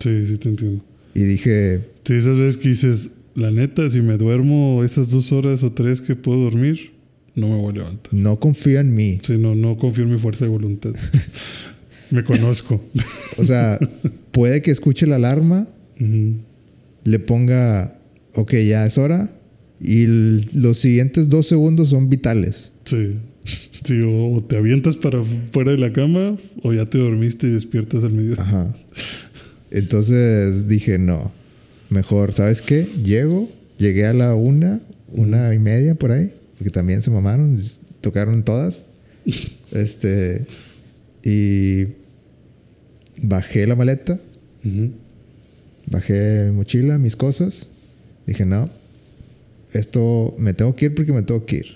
Sí, 0.00 0.26
sí, 0.26 0.36
te 0.38 0.48
entiendo. 0.48 0.84
Y 1.14 1.20
dije, 1.20 1.80
Sí, 2.04 2.14
esas 2.14 2.36
veces 2.36 2.56
que 2.56 2.68
dices, 2.70 3.10
la 3.34 3.50
neta, 3.50 3.88
si 3.88 4.00
me 4.00 4.16
duermo 4.16 4.82
esas 4.84 5.10
dos 5.10 5.32
horas 5.32 5.62
o 5.62 5.72
tres 5.72 6.00
que 6.00 6.16
puedo 6.16 6.40
dormir, 6.40 6.92
no 7.34 7.48
me 7.48 7.56
voy 7.56 7.72
a 7.72 7.76
levantar. 7.78 8.12
no 8.12 8.40
confío 8.40 8.80
en 8.80 8.94
mí. 8.94 9.20
Sí, 9.22 9.36
no, 9.38 9.54
no 9.54 9.76
confío 9.76 10.04
en 10.04 10.12
mi 10.12 10.18
fuerza 10.18 10.44
de 10.44 10.50
voluntad. 10.50 10.90
me 12.10 12.24
conozco. 12.24 12.82
O 13.36 13.44
sea, 13.44 13.78
puede 14.32 14.62
que 14.62 14.70
escuche 14.70 15.06
la 15.06 15.16
alarma 15.16 15.68
le 17.04 17.18
ponga, 17.18 17.98
ok, 18.34 18.52
ya 18.66 18.86
es 18.86 18.98
hora, 18.98 19.30
y 19.80 20.06
los 20.54 20.78
siguientes 20.78 21.28
dos 21.28 21.46
segundos 21.46 21.90
son 21.90 22.08
vitales. 22.08 22.69
Sí. 22.84 23.18
Sí, 23.84 24.02
o, 24.04 24.42
te 24.42 24.56
avientas 24.56 24.96
para 24.96 25.22
fuera 25.52 25.72
de 25.72 25.78
la 25.78 25.92
cama 25.92 26.36
o 26.62 26.72
ya 26.72 26.86
te 26.86 26.98
dormiste 26.98 27.46
y 27.46 27.50
despiertas 27.50 28.04
al 28.04 28.12
medio. 28.12 28.34
Ajá. 28.38 28.74
Entonces 29.70 30.68
dije, 30.68 30.98
no, 30.98 31.32
mejor, 31.88 32.32
¿sabes 32.32 32.60
qué? 32.60 32.86
Llego, 33.02 33.48
llegué 33.78 34.06
a 34.06 34.12
la 34.12 34.34
una, 34.34 34.80
una 35.08 35.54
y 35.54 35.58
media 35.58 35.94
por 35.94 36.12
ahí, 36.12 36.32
porque 36.58 36.70
también 36.70 37.02
se 37.02 37.10
mamaron, 37.10 37.58
tocaron 38.00 38.44
todas. 38.44 38.84
Este, 39.72 40.46
y 41.22 41.86
bajé 43.22 43.68
la 43.68 43.76
maleta, 43.76 44.18
bajé 45.86 46.46
mi 46.46 46.56
mochila, 46.56 46.98
mis 46.98 47.14
cosas. 47.14 47.68
Dije, 48.26 48.44
no, 48.44 48.68
esto 49.72 50.34
me 50.38 50.54
tengo 50.54 50.74
que 50.74 50.86
ir 50.86 50.94
porque 50.96 51.12
me 51.12 51.22
tengo 51.22 51.46
que 51.46 51.56
ir. 51.56 51.66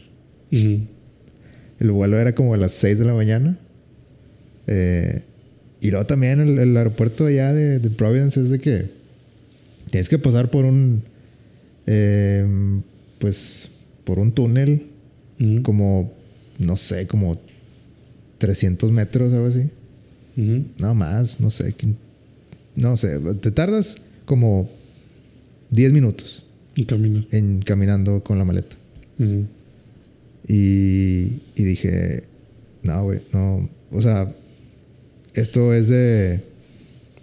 Ujú. 0.51 0.93
El 1.80 1.90
vuelo 1.90 2.18
era 2.18 2.34
como 2.34 2.54
a 2.54 2.56
las 2.56 2.72
6 2.72 2.98
de 2.98 3.04
la 3.04 3.14
mañana. 3.14 3.58
Eh, 4.66 5.22
y 5.80 5.90
luego 5.90 6.06
también 6.06 6.40
el, 6.40 6.58
el 6.58 6.76
aeropuerto 6.76 7.26
allá 7.26 7.52
de, 7.52 7.78
de 7.78 7.90
Providence 7.90 8.40
es 8.40 8.50
de 8.50 8.58
que 8.60 8.87
tienes 9.90 10.08
que 10.08 10.18
pasar 10.18 10.50
por 10.50 10.64
un, 10.64 11.02
eh, 11.87 12.46
pues, 13.18 13.70
por 14.04 14.18
un 14.18 14.32
túnel 14.32 14.87
como, 15.62 16.10
no 16.58 16.76
sé, 16.78 17.06
como 17.06 17.38
300 18.38 18.90
metros, 18.92 19.32
algo 19.34 19.46
así. 19.46 19.68
Ujú. 20.38 20.64
No 20.78 20.94
más, 20.94 21.38
no 21.40 21.50
sé. 21.50 21.74
No 22.76 22.96
sé, 22.96 23.18
te 23.40 23.50
tardas 23.50 23.96
como 24.24 24.70
10 25.70 25.92
minutos 25.92 26.44
Y 26.76 26.84
caminar. 26.87 27.26
en 27.30 27.60
caminando 27.60 28.22
con 28.24 28.38
la 28.38 28.44
maleta. 28.44 28.76
Y, 30.46 31.40
y 31.57 31.64
dije, 31.64 32.24
no, 32.83 33.02
güey, 33.04 33.20
no. 33.33 33.68
O 33.90 34.02
sea, 34.02 34.33
esto 35.35 35.72
es 35.74 35.88
de, 35.88 36.40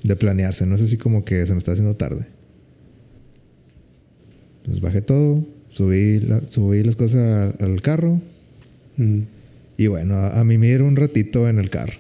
de 0.04 0.16
planearse, 0.16 0.66
no 0.66 0.76
es 0.76 0.82
así 0.82 0.98
como 0.98 1.24
que 1.24 1.46
se 1.46 1.54
me 1.54 1.60
está 1.60 1.72
haciendo 1.74 1.96
tarde. 1.96 2.26
Entonces 4.60 4.82
bajé 4.82 5.02
todo, 5.02 5.46
subí, 5.70 6.20
la- 6.20 6.42
subí 6.48 6.84
las 6.84 6.96
cosas 6.96 7.56
al, 7.60 7.66
al 7.72 7.82
carro 7.82 8.22
Ujú. 8.98 9.24
y 9.78 9.88
bueno, 9.88 10.16
a, 10.16 10.40
a 10.40 10.44
mimir 10.44 10.82
un 10.82 10.96
ratito 10.96 11.48
en 11.50 11.60
el 11.60 11.70
carro. 11.70 11.94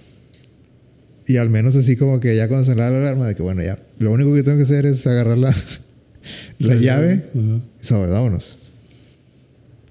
Y 1.27 1.37
al 1.37 1.49
menos 1.49 1.75
así 1.75 1.95
como 1.95 2.19
que 2.19 2.35
ya 2.35 2.47
cuando 2.47 2.65
sonaba 2.65 2.91
la 2.91 2.97
alarma 2.99 3.27
de 3.27 3.35
que 3.35 3.41
bueno, 3.41 3.63
ya, 3.63 3.79
lo 3.99 4.11
único 4.11 4.33
que 4.33 4.43
tengo 4.43 4.57
que 4.57 4.63
hacer 4.63 4.85
es 4.85 5.05
agarrar 5.07 5.37
la, 5.37 5.49
la 6.59 6.77
Sí, 6.77 6.83
llave 6.83 7.11
ajá. 7.13 7.61
y 7.81 7.83
sobre, 7.83 8.11
vámonos. 8.11 8.57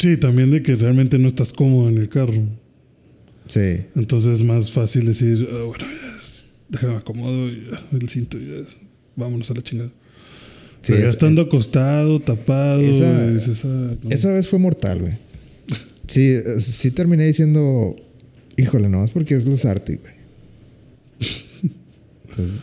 Sí, 0.01 0.17
también 0.17 0.51
de 0.51 0.63
que 0.63 0.75
realmente 0.75 1.19
no 1.19 1.29
estás 1.29 1.53
cómodo 1.53 1.89
en 1.89 1.99
el 1.99 2.09
carro. 2.09 2.43
Sí, 3.47 3.83
Entonces 3.95 4.41
es 4.41 4.43
más 4.45 4.71
fácil 4.73 5.05
decir, 5.07 5.47
"Ah, 5.53 5.63
bueno, 5.65 5.85
ya, 5.85 6.17
es- 6.17 6.47
déjame 6.69 6.97
acomodo 6.97 7.49
y 7.49 7.67
ya, 7.71 7.83
el 7.99 8.09
cinto 8.09 8.39
y 8.39 8.47
ya, 8.49 8.65
vámonos 9.17 9.51
a 9.51 9.55
la 9.55 9.63
chingada. 9.63 9.91
sí, 10.83 10.93
Pero 10.93 11.01
ya 11.01 11.09
es- 11.09 11.15
estando 11.15 11.43
acostado, 11.43 12.19
tapado, 12.21 12.81
Esa- 12.81 13.27
y 13.27 13.35
dices, 13.35 13.63
ah, 13.67 13.95
no. 14.03 14.11
Esa 14.11 14.33
vez 14.33 14.49
fue 14.49 14.59
mortal, 14.59 15.01
güey. 15.01 15.13
Sí, 16.07 16.23
eh, 16.31 16.61
sí 16.61 16.91
terminé 16.93 17.27
diciendo, 17.27 17.95
híjole, 18.57 18.89
no, 18.89 19.05
es 19.05 19.11
porque 19.11 19.35
es 19.35 19.45
Luz 19.45 19.65
Arte, 19.67 19.97
güey. 20.01 20.15
Entonces, 22.31 22.63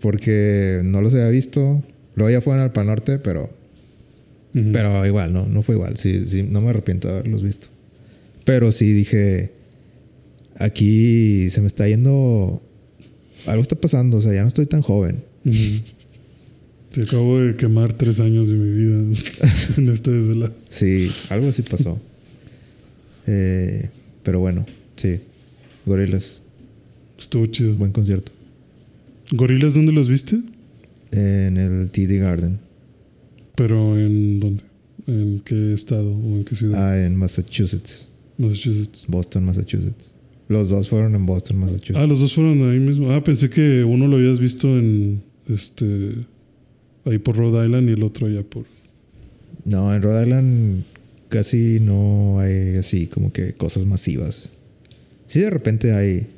porque 0.00 0.80
no 0.84 1.02
los 1.02 1.12
había 1.12 1.28
visto. 1.30 1.82
Luego 2.14 2.30
ya 2.30 2.40
fueron 2.40 2.62
al 2.62 2.72
Pan 2.72 2.86
Norte, 2.86 3.18
pero, 3.18 3.50
Pero 4.52 5.04
igual, 5.06 5.32
no, 5.32 5.46
no 5.46 5.62
fue 5.62 5.74
igual. 5.74 5.96
Sí, 5.96 6.26
sí, 6.26 6.42
no 6.42 6.60
me 6.60 6.70
arrepiento 6.70 7.08
de 7.08 7.14
haberlos 7.14 7.42
visto. 7.42 7.68
Pero 8.44 8.72
sí 8.72 8.92
dije, 8.92 9.50
aquí 10.56 11.50
se 11.50 11.60
me 11.60 11.66
está 11.66 11.86
yendo, 11.86 12.62
algo 13.46 13.62
está 13.62 13.76
pasando, 13.76 14.16
o 14.16 14.22
sea, 14.22 14.32
ya 14.32 14.42
no 14.42 14.48
estoy 14.48 14.66
tan 14.66 14.82
joven. 14.82 15.16
Te 16.92 17.02
acabo 17.02 17.38
de 17.40 17.56
quemar 17.56 17.92
tres 17.92 18.18
años 18.20 18.48
de 18.48 18.54
mi 18.54 18.70
vida 18.70 18.98
en 19.76 19.88
este 19.88 20.10
desvelado. 20.10 20.54
Sí, 20.68 21.10
algo 21.30 21.48
así 21.48 21.62
pasó. 21.62 22.00
Eh, 23.30 23.90
pero 24.22 24.40
bueno, 24.40 24.64
sí, 24.96 25.20
Gorilas, 25.84 26.40
Estuvo 27.18 27.44
chido. 27.44 27.74
buen 27.74 27.92
concierto. 27.92 28.32
¿Gorilas 29.32 29.74
dónde 29.74 29.92
los 29.92 30.08
viste? 30.08 30.40
En 31.10 31.58
el 31.58 31.90
TD 31.90 32.20
Garden, 32.20 32.58
¿Pero 33.58 33.98
en 33.98 34.38
dónde? 34.38 34.62
¿En 35.08 35.40
qué 35.40 35.74
estado 35.74 36.14
o 36.14 36.36
en 36.36 36.44
qué 36.44 36.54
ciudad? 36.54 36.90
ah, 36.90 37.04
en 37.04 37.16
Massachusetts, 37.16 38.06
Massachusetts. 38.36 39.02
Boston, 39.08 39.44
Massachusetts. 39.46 40.12
Los 40.46 40.70
dos 40.70 40.88
fueron 40.88 41.16
en 41.16 41.26
Boston, 41.26 41.58
Massachusetts. 41.58 41.98
Ah, 41.98 42.06
los 42.06 42.20
dos 42.20 42.32
fueron 42.34 42.70
ahí 42.70 42.78
mismo. 42.78 43.10
Ah, 43.10 43.22
pensé 43.24 43.50
que 43.50 43.82
uno 43.82 44.06
lo 44.06 44.16
habías 44.16 44.38
visto 44.38 44.78
en 44.78 45.22
este 45.48 46.14
ahí 47.04 47.18
por 47.18 47.36
Rhode 47.36 47.66
Island 47.66 47.88
y 47.90 47.92
el 47.94 48.04
otro 48.04 48.28
allá 48.28 48.44
por. 48.44 48.64
No, 49.64 49.92
en 49.92 50.02
Rhode 50.02 50.22
Island 50.22 50.84
casi 51.28 51.80
no 51.80 52.38
hay 52.38 52.76
así 52.76 53.08
como 53.08 53.32
que 53.32 53.54
cosas 53.54 53.86
masivas. 53.86 54.50
Sí, 55.26 55.40
de 55.40 55.50
repente 55.50 55.92
hay. 55.92 56.28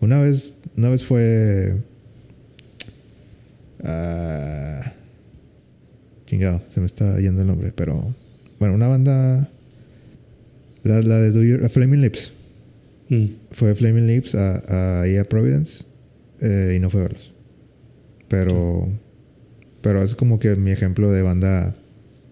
Una 0.00 0.18
vez, 0.18 0.54
una 0.78 0.88
vez 0.88 1.04
fue. 1.04 1.82
ah, 3.82 4.94
chingado, 6.34 6.60
se 6.72 6.80
me 6.80 6.86
está 6.86 7.18
yendo 7.20 7.40
el 7.42 7.46
nombre, 7.46 7.72
pero. 7.74 8.14
Bueno, 8.58 8.74
una 8.74 8.88
banda. 8.88 9.48
La, 10.82 11.00
la 11.00 11.18
de 11.18 11.30
Do 11.32 11.42
Your- 11.42 11.68
Flaming 11.70 12.00
Lips. 12.02 12.32
Mm. 13.08 13.24
Fue 13.52 13.74
Flaming 13.74 14.06
Lips 14.06 14.34
a, 14.34 14.56
a, 14.68 15.02
ahí 15.02 15.16
a 15.16 15.24
Providence 15.24 15.84
eh, 16.40 16.74
y 16.76 16.80
no 16.80 16.90
fue 16.90 17.00
a 17.00 17.04
verlos. 17.04 17.32
Pero. 18.28 18.88
Pero 19.80 20.02
es 20.02 20.14
como 20.14 20.38
que 20.38 20.56
mi 20.56 20.70
ejemplo 20.70 21.10
de 21.12 21.22
banda 21.22 21.76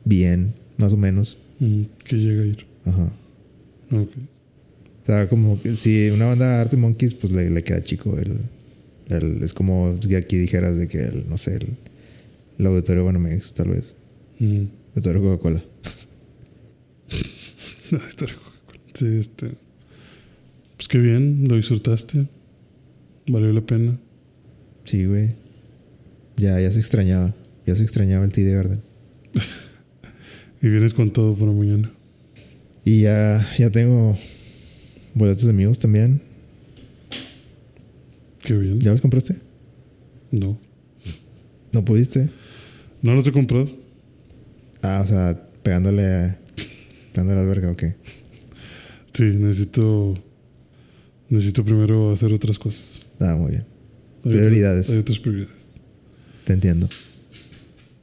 bien, 0.04 0.54
más 0.78 0.92
o 0.92 0.96
menos. 0.96 1.36
Mm, 1.60 1.82
que 2.04 2.16
llega 2.16 2.42
a 2.42 2.46
ir. 2.46 2.66
Ajá. 2.84 3.12
Ok. 3.90 4.08
O 5.02 5.06
sea, 5.06 5.28
como 5.28 5.60
que 5.60 5.76
si 5.76 6.10
una 6.10 6.26
banda 6.26 6.48
de 6.48 6.60
Arctic 6.62 6.78
Monkeys, 6.78 7.14
pues 7.14 7.32
le, 7.32 7.50
le 7.50 7.62
queda 7.62 7.82
chico. 7.82 8.18
El, 8.18 8.38
el- 9.08 9.42
es 9.42 9.52
como 9.52 9.98
si 10.00 10.14
aquí 10.14 10.36
dijeras 10.38 10.76
de 10.78 10.88
que, 10.88 11.00
el, 11.02 11.24
no 11.28 11.36
sé, 11.38 11.56
el, 11.56 11.66
el 12.58 12.66
auditorio 12.66 13.04
Banamex, 13.04 13.52
tal 13.54 13.68
vez. 13.68 13.96
Mm. 14.38 14.64
Auditorio 14.94 15.22
Coca-Cola. 15.22 15.64
De 17.90 17.98
Coca-Cola. 17.98 18.80
Sí, 18.94 19.06
este. 19.06 19.52
Pues 20.76 20.88
qué 20.88 20.98
bien, 20.98 21.46
lo 21.48 21.56
disfrutaste. 21.56 22.26
Valió 23.28 23.52
la 23.52 23.60
pena. 23.60 23.98
Sí, 24.84 25.06
güey. 25.06 25.34
Ya, 26.36 26.60
ya 26.60 26.70
se 26.72 26.78
extrañaba. 26.80 27.34
Ya 27.66 27.76
se 27.76 27.82
extrañaba 27.82 28.24
el 28.24 28.32
TD 28.32 28.54
Garden. 28.54 28.80
Y 30.64 30.68
vienes 30.68 30.94
con 30.94 31.10
todo 31.10 31.34
para 31.34 31.50
mañana. 31.50 31.90
Y 32.84 33.00
ya, 33.00 33.44
ya 33.58 33.68
tengo 33.70 34.16
boletos 35.12 35.42
de 35.42 35.50
amigos 35.50 35.80
también. 35.80 36.22
Qué 38.44 38.54
bien. 38.56 38.78
¿Ya 38.78 38.92
los 38.92 39.00
compraste? 39.00 39.38
No. 40.30 40.56
¿No 41.72 41.84
pudiste? 41.84 42.30
No 43.02 43.14
los 43.14 43.26
he 43.26 43.32
comprado. 43.32 43.68
Ah, 44.82 45.00
o 45.04 45.06
sea, 45.06 45.48
pegándole 45.62 46.04
a, 46.06 46.38
pegándole 47.12 47.40
al 47.40 47.46
verga, 47.46 47.70
ok. 47.70 47.84
Sí, 49.12 49.24
necesito. 49.24 50.14
Necesito 51.28 51.64
primero 51.64 52.12
hacer 52.12 52.32
otras 52.32 52.58
cosas. 52.58 53.00
Ah, 53.20 53.34
muy 53.36 53.52
bien. 53.52 53.64
Hay 54.24 54.32
Prioridades. 54.32 54.86
otras- 54.86 54.94
hay 54.94 55.00
otras 55.00 55.18
prioridades. 55.20 55.56
Te 56.44 56.52
entiendo. 56.52 56.88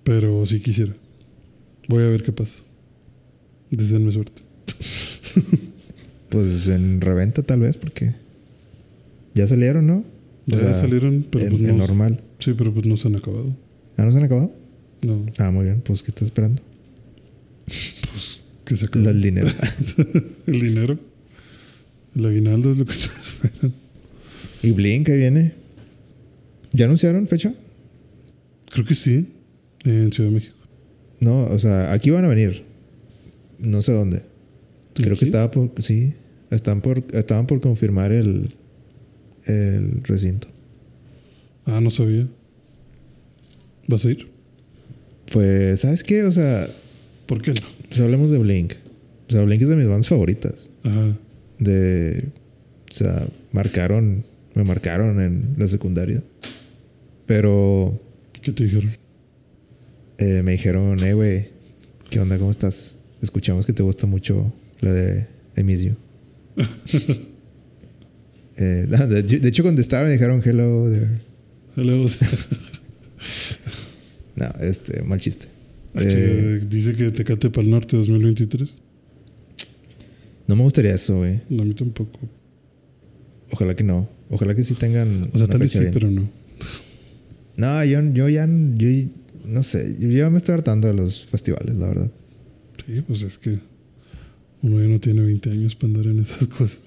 Pero 0.03 0.45
sí 0.45 0.59
quisiera. 0.59 0.93
Voy 1.87 2.03
a 2.03 2.07
ver 2.07 2.23
qué 2.23 2.31
pasa. 2.31 2.59
Deseenme 3.71 4.11
suerte. 4.11 4.41
Pues 6.29 6.67
en 6.67 7.01
reventa 7.01 7.41
tal 7.41 7.61
vez, 7.61 7.75
porque 7.75 8.13
ya 9.33 9.47
salieron, 9.47 9.87
¿no? 9.87 9.97
O 9.97 10.05
Ya 10.45 10.59
sea, 10.59 10.81
salieron, 10.81 11.25
pero 11.27 11.45
en, 11.45 11.49
pues 11.49 11.61
en 11.63 11.69
no. 11.69 11.77
normal. 11.77 12.21
Sí, 12.37 12.53
pero 12.55 12.71
pues 12.71 12.85
no 12.85 12.97
se 12.97 13.07
han 13.07 13.15
acabado. 13.15 13.55
¿Ah, 13.97 14.05
no 14.05 14.11
se 14.11 14.17
han 14.19 14.25
acabado? 14.25 14.51
No, 15.01 15.25
Ah, 15.37 15.51
muy 15.51 15.65
bien. 15.65 15.81
Pues, 15.81 16.01
¿qué 16.03 16.09
estás 16.09 16.23
esperando? 16.27 16.61
pues 17.65 18.41
que 18.65 18.75
se 18.75 18.85
El 18.85 18.89
acabe. 19.01 19.13
dinero. 19.19 19.47
El 20.47 20.59
dinero. 20.61 20.99
El 22.15 22.25
aguinaldo 22.25 22.71
es 22.71 22.77
lo 22.77 22.85
que 22.85 22.91
está 22.91 23.07
esperando. 23.19 23.75
¿Y 24.63 24.71
Blink 24.71 25.09
ahí 25.09 25.17
viene? 25.19 25.53
¿Ya 26.73 26.85
anunciaron 26.85 27.27
fecha? 27.27 27.53
Creo 28.71 28.85
que 28.85 28.95
sí. 28.95 29.27
En 29.85 30.11
Ciudad 30.11 30.29
de 30.29 30.35
México. 30.35 30.55
No, 31.19 31.45
o 31.45 31.59
sea, 31.59 31.93
aquí 31.93 32.09
van 32.09 32.25
a 32.25 32.27
venir. 32.27 32.63
No 33.59 33.81
sé 33.81 33.91
dónde. 33.93 34.23
Creo 34.95 35.11
¿Aquí? 35.13 35.19
que 35.19 35.25
estaba 35.25 35.49
por... 35.51 35.71
Sí. 35.81 36.13
Están 36.51 36.81
por, 36.81 37.03
estaban 37.13 37.45
por 37.47 37.61
confirmar 37.61 38.11
el, 38.11 38.49
el 39.45 40.03
recinto. 40.03 40.47
Ah, 41.65 41.79
no 41.79 41.91
sabía. 41.91 42.27
¿Vas 43.87 44.05
a 44.05 44.11
ir? 44.11 44.27
Pues, 45.31 45.81
¿sabes 45.81 46.03
qué? 46.03 46.23
O 46.23 46.31
sea, 46.31 46.67
¿Por 47.25 47.41
qué 47.41 47.51
no? 47.51 47.61
pues 47.87 48.01
hablemos 48.01 48.31
de 48.31 48.37
Blink. 48.37 48.73
O 49.27 49.31
sea, 49.31 49.43
Blink 49.43 49.61
es 49.61 49.69
de 49.69 49.75
mis 49.75 49.87
bandas 49.87 50.07
favoritas. 50.07 50.53
Ajá. 50.83 51.15
De. 51.59 52.25
O 52.89 52.93
sea, 52.93 53.27
marcaron. 53.51 54.23
Me 54.55 54.63
marcaron 54.63 55.21
en 55.21 55.53
la 55.57 55.67
secundaria. 55.67 56.23
Pero 57.25 58.01
¿Qué 58.41 58.51
te 58.51 58.63
dijeron? 58.63 58.91
eh, 60.17 60.41
me 60.43 60.53
dijeron, 60.53 61.01
eh, 61.03 61.13
güey, 61.13 61.49
¿qué 62.09 62.19
onda? 62.19 62.37
¿Cómo 62.39 62.49
estás? 62.51 62.97
Escuchamos 63.21 63.65
que 63.65 63.73
te 63.73 63.83
gusta 63.83 64.07
mucho 64.07 64.51
la 64.81 64.91
de 64.91 65.27
You. 65.55 65.95
Eh, 68.61 68.85
no, 68.89 69.07
de, 69.07 69.23
de 69.23 69.47
hecho, 69.47 69.63
contestaron 69.63 70.09
y 70.09 70.13
dijeron 70.13 70.41
hello 70.43 70.89
there. 70.91 71.07
Hello. 71.77 72.09
No, 74.39 74.45
este, 74.61 75.03
mal 75.03 75.19
chiste. 75.19 75.47
Ah, 75.93 76.01
Eh, 76.03 76.59
chica, 76.59 76.69
Dice 76.69 76.93
que 76.93 77.11
Tecate 77.11 77.49
para 77.49 77.65
el 77.65 77.71
Norte 77.71 77.97
2023. 77.97 78.69
no 80.47 80.55
me 80.55 80.63
gustaría 80.63 80.93
eso, 80.95 81.17
güey. 81.17 81.41
No, 81.49 81.63
a 81.63 81.65
mí 81.65 81.73
tampoco. 81.73 82.19
Ojalá 83.51 83.75
que 83.75 83.83
no. 83.83 84.07
Ojalá 84.29 84.55
que 84.55 84.63
sí 84.63 84.75
tengan. 84.75 85.29
O 85.33 85.37
sea, 85.37 85.47
tal 85.47 85.59
vez 85.59 85.71
sí, 85.71 85.79
bien. 85.79 85.91
pero 85.91 86.09
no. 86.09 86.29
No, 87.57 87.83
yo, 87.83 88.01
yo 88.13 88.29
ya. 88.29 88.47
Yo, 88.47 88.87
no 89.45 89.63
sé. 89.63 89.95
Yo 89.99 90.09
ya 90.09 90.29
me 90.29 90.37
estoy 90.37 90.53
hartando 90.55 90.87
de 90.87 90.93
los 90.93 91.25
festivales, 91.25 91.75
la 91.77 91.87
verdad. 91.87 92.11
Sí, 92.85 93.01
pues 93.01 93.21
es 93.23 93.37
que 93.37 93.59
uno 94.61 94.79
ya 94.79 94.87
no 94.87 94.99
tiene 94.99 95.21
20 95.21 95.51
años 95.51 95.75
para 95.75 95.87
andar 95.93 96.05
en 96.07 96.19
esas 96.19 96.47
cosas. 96.47 96.79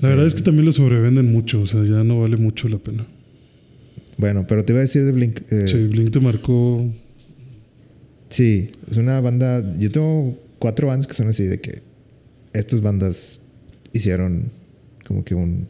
La 0.00 0.08
verdad 0.08 0.26
es 0.26 0.34
que 0.34 0.42
también 0.42 0.66
lo 0.66 0.72
sobrevenden 0.72 1.32
mucho, 1.32 1.62
o 1.62 1.66
sea, 1.66 1.82
ya 1.84 2.04
no 2.04 2.20
vale 2.20 2.36
mucho 2.36 2.68
la 2.68 2.78
pena. 2.78 3.04
Bueno, 4.18 4.46
pero 4.46 4.64
te 4.64 4.72
iba 4.72 4.78
a 4.80 4.82
decir 4.82 5.04
de 5.04 5.12
Blink. 5.12 5.40
eh, 5.50 5.66
Sí, 5.68 5.84
Blink 5.86 6.10
te 6.12 6.20
marcó. 6.20 6.84
Sí, 8.28 8.70
es 8.90 8.96
una 8.96 9.20
banda. 9.20 9.76
Yo 9.78 9.90
tengo 9.90 10.38
cuatro 10.58 10.88
bandas 10.88 11.06
que 11.06 11.14
son 11.14 11.28
así 11.28 11.44
de 11.44 11.60
que 11.60 11.82
estas 12.52 12.80
bandas 12.80 13.40
hicieron 13.92 14.50
como 15.06 15.24
que 15.24 15.34
un, 15.34 15.68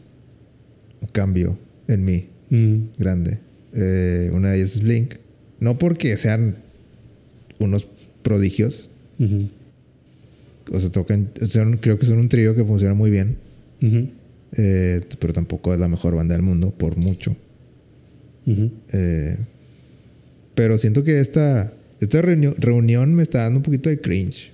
un 1.01 1.07
cambio 1.11 1.57
en 1.87 2.05
mí 2.05 2.27
mm, 2.49 2.75
grande. 2.97 3.39
Eh, 3.73 4.29
una 4.33 4.51
de 4.51 4.57
ellas 4.57 4.75
es 4.75 4.83
Blink. 4.83 5.15
No 5.59 5.77
porque 5.77 6.15
sean 6.17 6.55
unos 7.59 7.87
prodigios. 8.23 8.89
O 10.71 10.79
sea, 10.79 10.91
tocan. 10.91 11.29
son- 11.45 11.77
creo 11.77 11.97
que 11.99 12.05
son 12.05 12.17
un 12.19 12.29
trío 12.29 12.55
que 12.55 12.63
funciona 12.65 12.93
muy 12.93 13.09
bien. 13.11 13.37
eh, 14.57 15.01
pero 15.19 15.33
tampoco 15.33 15.73
es 15.73 15.79
la 15.79 15.87
mejor 15.87 16.15
banda 16.15 16.33
del 16.33 16.41
mundo, 16.41 16.71
por 16.71 16.95
mucho. 16.97 17.35
Eh, 18.47 19.37
pero 20.53 20.77
siento 20.77 21.03
que 21.03 21.19
esta, 21.19 21.73
esta 21.99 22.21
reunión, 22.21 22.55
reunión 22.57 23.13
me 23.13 23.23
está 23.23 23.43
dando 23.43 23.57
un 23.59 23.63
poquito 23.63 23.89
de 23.89 23.99
cringe. 23.99 24.51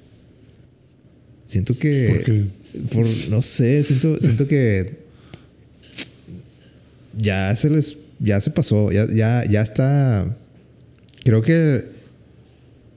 Siento 1.45 1.77
que. 1.77 2.07
¿Por 2.07 2.23
qué? 2.23 2.43
por- 2.93 3.29
no 3.29 3.41
sé, 3.41 3.83
siento, 3.83 4.17
siento 4.19 4.47
que. 4.47 4.95
Ya 7.17 7.55
se 7.55 7.69
les. 7.69 7.97
Ya 8.19 8.39
se 8.39 8.51
pasó. 8.51 8.91
Ya, 8.91 9.07
ya, 9.11 9.43
ya 9.45 9.61
está. 9.61 10.35
Creo 11.23 11.41
que 11.41 11.85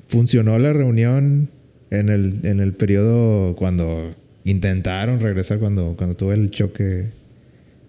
funcionó 0.09 0.59
la 0.59 0.73
reunión 0.73 1.49
en 1.91 2.09
el, 2.09 2.41
en 2.45 2.61
el 2.61 2.73
periodo 2.73 3.57
cuando 3.57 4.15
intentaron 4.45 5.21
regresar, 5.21 5.59
cuando, 5.59 5.95
cuando 5.97 6.17
tuve 6.17 6.35
el 6.35 6.51
choque. 6.51 7.07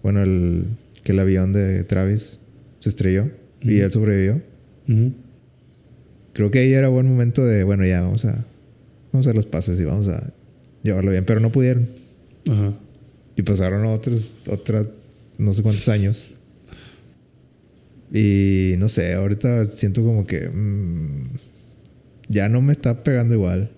Bueno, 0.02 0.22
el, 0.22 0.64
que 1.04 1.12
el 1.12 1.20
avión 1.20 1.52
de 1.52 1.84
Travis 1.84 2.38
se 2.86 2.90
estrelló 2.90 3.28
y 3.62 3.80
él 3.80 3.90
sobrevivió. 3.90 4.40
Creo 6.32 6.52
que 6.52 6.60
ahí 6.60 6.72
era 6.72 6.86
buen 6.86 7.06
momento 7.06 7.44
de, 7.44 7.64
bueno, 7.64 7.84
ya 7.84 8.00
vamos 8.00 8.24
a, 8.24 8.46
vamos 9.12 9.26
a 9.26 9.30
hacer 9.30 9.34
los 9.34 9.46
pases 9.46 9.80
y 9.80 9.84
vamos 9.84 10.06
a 10.06 10.32
llevarlo 10.84 11.10
bien, 11.10 11.24
pero 11.24 11.40
no 11.40 11.50
pudieron. 11.50 11.88
Ajá. 12.48 12.78
Y 13.34 13.42
pasaron 13.42 13.84
otros, 13.86 14.34
otras, 14.48 14.86
no 15.36 15.52
sé 15.52 15.64
cuántos 15.64 15.88
años. 15.88 16.36
Y 18.12 18.74
no 18.78 18.88
sé, 18.88 19.14
ahorita 19.14 19.66
siento 19.66 20.04
como 20.04 20.24
que 20.24 20.48
mm, 20.48 21.24
ya 22.28 22.48
no 22.48 22.60
me 22.60 22.70
está 22.70 23.02
pegando 23.02 23.34
igual. 23.34 23.72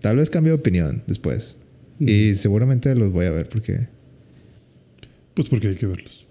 Tal 0.00 0.16
vez 0.16 0.30
cambie 0.30 0.52
de 0.52 0.58
opinión 0.58 1.02
después. 1.06 1.58
Y 2.00 2.32
seguramente 2.32 2.94
los 2.94 3.12
voy 3.12 3.26
a 3.26 3.30
ver 3.30 3.46
porque, 3.50 3.88
Pues 5.34 5.50
porque 5.50 5.68
hay 5.68 5.74
que 5.74 5.86
verlos. 5.86 6.23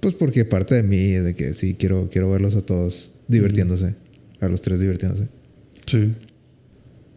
Pues 0.00 0.14
porque 0.14 0.44
parte 0.44 0.74
de 0.74 0.82
mí 0.82 1.12
es 1.12 1.24
de 1.24 1.34
que 1.34 1.54
sí 1.54 1.74
quiero, 1.74 2.08
quiero 2.10 2.30
verlos 2.30 2.56
a 2.56 2.62
todos 2.62 3.14
divirtiéndose, 3.28 3.94
a 4.40 4.48
los 4.48 4.60
tres 4.62 4.80
divirtiéndose. 4.80 5.28
Sí. 5.86 6.14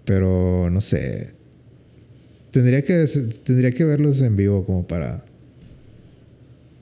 Pero 0.05 0.69
no 0.71 0.81
sé. 0.81 1.29
Tendría 2.51 2.83
que, 2.83 3.05
tendría 3.43 3.71
que 3.71 3.85
verlos 3.85 4.19
en 4.21 4.35
vivo 4.35 4.65
como 4.65 4.85
para. 4.87 5.23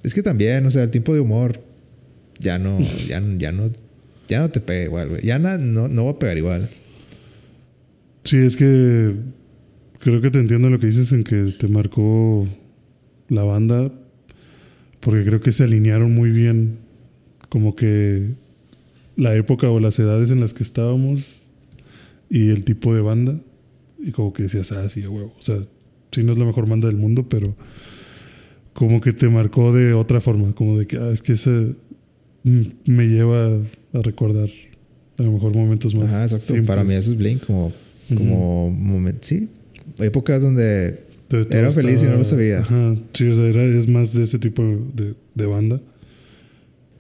Es 0.03 0.13
que 0.13 0.23
también, 0.23 0.65
o 0.65 0.71
sea, 0.71 0.83
el 0.83 0.91
tiempo 0.91 1.13
de 1.13 1.19
humor 1.19 1.61
ya 2.39 2.57
no, 2.57 2.79
ya, 3.07 3.21
ya 3.37 3.51
no, 3.51 3.69
ya 4.27 4.39
no 4.39 4.49
te 4.49 4.61
pega 4.61 4.85
igual, 4.85 5.09
güey. 5.09 5.25
Ya 5.25 5.37
na- 5.39 5.57
no, 5.57 5.87
no 5.87 6.05
va 6.05 6.11
a 6.11 6.19
pegar 6.19 6.37
igual. 6.37 6.69
Sí, 8.23 8.37
es 8.37 8.55
que 8.55 9.13
creo 9.99 10.21
que 10.21 10.31
te 10.31 10.39
entiendo 10.39 10.69
lo 10.69 10.79
que 10.79 10.87
dices 10.87 11.11
en 11.11 11.23
que 11.23 11.51
te 11.57 11.67
marcó 11.67 12.47
la 13.27 13.43
banda, 13.43 13.91
porque 14.99 15.23
creo 15.25 15.41
que 15.41 15.51
se 15.51 15.63
alinearon 15.63 16.13
muy 16.13 16.29
bien, 16.31 16.77
como 17.49 17.75
que 17.75 18.31
la 19.15 19.35
época 19.35 19.69
o 19.69 19.79
las 19.79 19.97
edades 19.99 20.31
en 20.31 20.39
las 20.39 20.53
que 20.53 20.63
estábamos 20.63 21.39
y 22.29 22.49
el 22.49 22.63
tipo 22.65 22.93
de 22.93 23.01
banda, 23.01 23.39
y 23.97 24.11
como 24.11 24.31
que 24.33 24.43
decías, 24.43 24.71
ah, 24.71 24.87
sí, 24.89 25.05
huevo. 25.05 25.33
O 25.37 25.41
sea, 25.41 25.57
sí, 26.11 26.23
no 26.23 26.33
es 26.33 26.39
la 26.39 26.45
mejor 26.45 26.67
banda 26.69 26.87
del 26.87 26.97
mundo, 26.97 27.27
pero 27.27 27.55
como 28.73 29.01
que 29.01 29.11
te 29.13 29.27
marcó 29.27 29.73
de 29.73 29.93
otra 29.93 30.21
forma, 30.21 30.53
como 30.53 30.77
de 30.79 30.85
que, 30.87 30.97
ah, 30.97 31.09
es 31.11 31.21
que 31.21 31.33
ese 31.33 31.73
mm, 32.43 32.61
me 32.85 33.07
lleva 33.07 33.47
a 33.93 34.01
recordar 34.01 34.47
a 35.17 35.23
lo 35.23 35.31
mejor 35.33 35.53
momentos 35.55 35.95
más. 35.95 36.05
Ajá, 36.09 36.23
exacto. 36.23 36.45
simples. 36.45 36.67
Para 36.67 36.83
mí 36.83 36.93
eso 36.93 37.11
es 37.11 37.17
Blink, 37.17 37.45
como, 37.45 37.73
como 38.15 38.71
momen- 38.71 39.17
sí. 39.21 39.49
Épocas 39.97 40.41
donde 40.41 40.99
De 41.29 41.45
Era 41.51 41.71
feliz 41.71 42.01
y 42.03 42.07
no 42.07 42.17
lo 42.17 42.25
sabía. 42.25 42.59
Ajá, 42.59 42.95
sí, 43.13 43.27
o 43.27 43.35
sea, 43.35 43.45
era, 43.45 43.63
es 43.63 43.87
más 43.87 44.13
de 44.13 44.23
ese 44.23 44.39
tipo 44.39 44.63
de, 44.95 45.13
de 45.35 45.45
banda. 45.45 45.79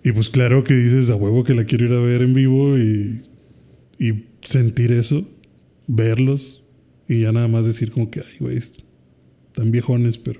Y 0.03 0.11
pues 0.11 0.29
claro 0.29 0.63
que 0.63 0.73
dices 0.73 1.09
a 1.09 1.15
huevo 1.15 1.43
que 1.43 1.53
la 1.53 1.65
quiero 1.65 1.85
ir 1.85 1.93
a 1.93 1.99
ver 1.99 2.21
en 2.21 2.33
vivo 2.33 2.77
y, 2.77 3.23
y 3.97 4.25
sentir 4.45 4.91
eso, 4.91 5.27
verlos 5.87 6.63
y 7.07 7.21
ya 7.21 7.31
nada 7.31 7.47
más 7.47 7.65
decir 7.65 7.91
como 7.91 8.11
que, 8.11 8.21
ay, 8.21 8.35
güey, 8.39 8.57
están 8.57 9.71
viejones, 9.71 10.19
pero, 10.19 10.39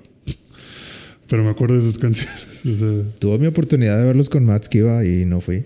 pero 1.28 1.42
me 1.42 1.50
acuerdo 1.50 1.74
de 1.74 1.82
sus 1.82 1.98
canciones. 1.98 2.64
O 2.64 2.74
sea, 2.74 3.12
tuve 3.18 3.38
mi 3.38 3.46
oportunidad 3.48 3.98
de 3.98 4.04
verlos 4.04 4.28
con 4.28 4.44
Matt 4.44 4.64
Skiba 4.64 5.04
y 5.04 5.24
no 5.24 5.40
fui. 5.40 5.64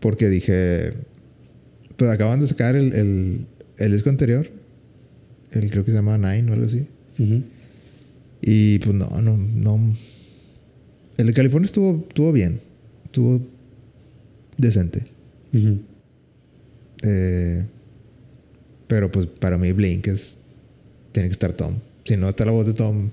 Porque 0.00 0.28
dije. 0.28 0.94
Pues 1.96 2.10
acaban 2.10 2.38
de 2.38 2.46
sacar 2.46 2.76
el, 2.76 2.92
el, 2.92 3.46
el 3.76 3.92
disco 3.92 4.08
anterior. 4.08 4.48
El 5.52 5.70
creo 5.70 5.84
que 5.84 5.90
se 5.90 5.96
llama 5.96 6.18
Nine 6.18 6.50
o 6.50 6.54
algo 6.54 6.66
así. 6.66 6.86
Y 8.40 8.78
pues 8.78 8.94
no, 8.94 9.08
no, 9.20 9.36
no. 9.36 9.96
El 11.16 11.26
de 11.26 11.32
California 11.32 11.66
estuvo, 11.66 12.04
estuvo 12.08 12.32
bien. 12.32 12.60
Estuvo 13.04 13.40
decente. 14.56 15.06
Eh, 17.02 17.64
pero 18.86 19.10
pues 19.10 19.26
para 19.26 19.58
mí 19.58 19.72
Blink 19.72 20.06
es. 20.08 20.36
Tiene 21.12 21.28
que 21.28 21.32
estar 21.32 21.52
Tom. 21.52 21.74
Si 22.04 22.16
no 22.16 22.28
está 22.28 22.44
la 22.44 22.52
voz 22.52 22.66
de 22.66 22.74
Tom, 22.74 23.10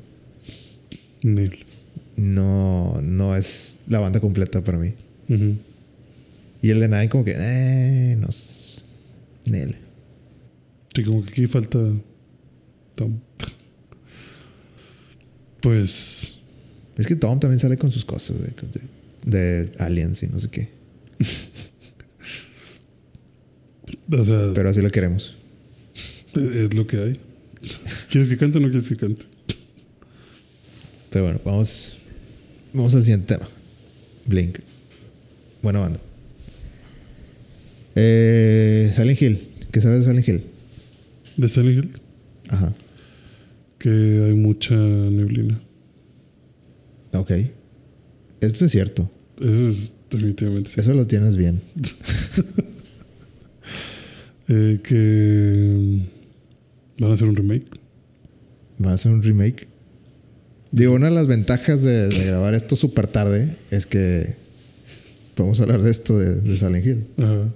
no, 2.15 3.02
no 3.02 3.36
es 3.36 3.80
la 3.88 4.00
banda 4.00 4.19
completa 4.19 4.63
para 4.63 4.78
mí. 4.78 4.93
Y 6.62 6.69
el 6.69 6.80
de 6.80 6.88
Nine 6.88 7.10
como 7.10 7.24
que, 7.26 7.36
eh, 7.38 8.15
no. 8.17 8.30
Nel. 9.45 9.76
Sí, 10.95 11.04
como 11.04 11.24
que 11.24 11.32
aquí 11.32 11.48
falta 11.48 11.80
Tom. 12.95 13.19
Pues 15.62 16.34
Es 16.97 17.08
que 17.08 17.15
Tom 17.15 17.39
también 17.39 17.60
sale 17.60 17.77
con 17.77 17.91
sus 17.91 18.05
cosas 18.05 18.38
de, 18.39 18.51
de, 19.25 19.65
de 19.65 19.71
aliens 19.79 20.21
y 20.23 20.27
no 20.27 20.39
sé 20.39 20.49
qué. 20.49 20.69
O 24.12 24.23
sea, 24.23 24.51
Pero 24.53 24.69
así 24.69 24.81
lo 24.84 24.91
queremos. 24.91 25.36
es 26.36 26.73
lo 26.75 26.86
que 26.86 26.97
hay. 26.97 27.19
¿Quieres 28.10 28.29
que 28.29 28.38
cante 28.38 28.60
o 28.60 28.62
no 28.62 28.69
quieres 28.69 28.88
que 28.88 28.95
cante? 28.95 29.23
Pero 31.10 31.25
bueno, 31.25 31.41
vamos, 31.43 31.97
vamos 32.73 32.93
al 32.93 33.01
siguiente 33.03 33.34
tema. 33.36 33.47
Blink. 34.27 34.60
Buena 35.63 35.79
banda. 35.79 35.99
Eh, 37.95 38.91
Silent 38.95 39.21
Hill. 39.21 39.47
¿Qué 39.71 39.81
sabes 39.81 40.01
de 40.01 40.05
Silent 40.12 40.27
Hill? 40.27 40.43
De 41.38 41.49
Silent 41.49 41.77
Hill, 41.86 41.91
Ajá. 42.49 42.73
Que 43.86 44.24
hay 44.26 44.34
mucha 44.34 44.74
neblina. 44.74 45.62
Ok. 47.13 47.34
Esto 48.41 48.65
es 48.65 48.71
cierto. 48.71 49.12
Eso 49.39 49.67
es, 49.67 49.93
definitivamente. 50.10 50.71
Eso 50.76 50.91
lo 50.95 51.06
tienes 51.06 51.36
bien. 51.36 51.62
Eh, 54.48 54.80
que 54.84 55.74
mm, 55.76 57.02
van 57.02 57.10
a 57.10 57.15
hacer 57.15 57.28
un 57.28 57.36
remake. 57.36 57.65
Va 58.80 58.93
a 58.93 58.98
ser 59.00 59.12
un 59.12 59.24
remake. 59.24 59.67
Digo, 60.69 60.93
una 60.93 61.08
de 61.08 61.15
las 61.15 61.26
ventajas 61.26 61.82
de, 61.82 62.10
de 62.10 62.26
grabar 62.26 62.54
esto 62.54 62.76
súper 62.76 63.08
tarde 63.08 63.58
es 63.71 63.88
que 63.88 64.36
podemos 65.34 65.60
hablar 65.62 65.82
de 65.82 65.89
esto 65.89 66.19
de, 66.19 66.41
de 66.41 66.58
Silent 66.60 66.86
Hill. 66.86 67.08
Ajá. 67.17 67.52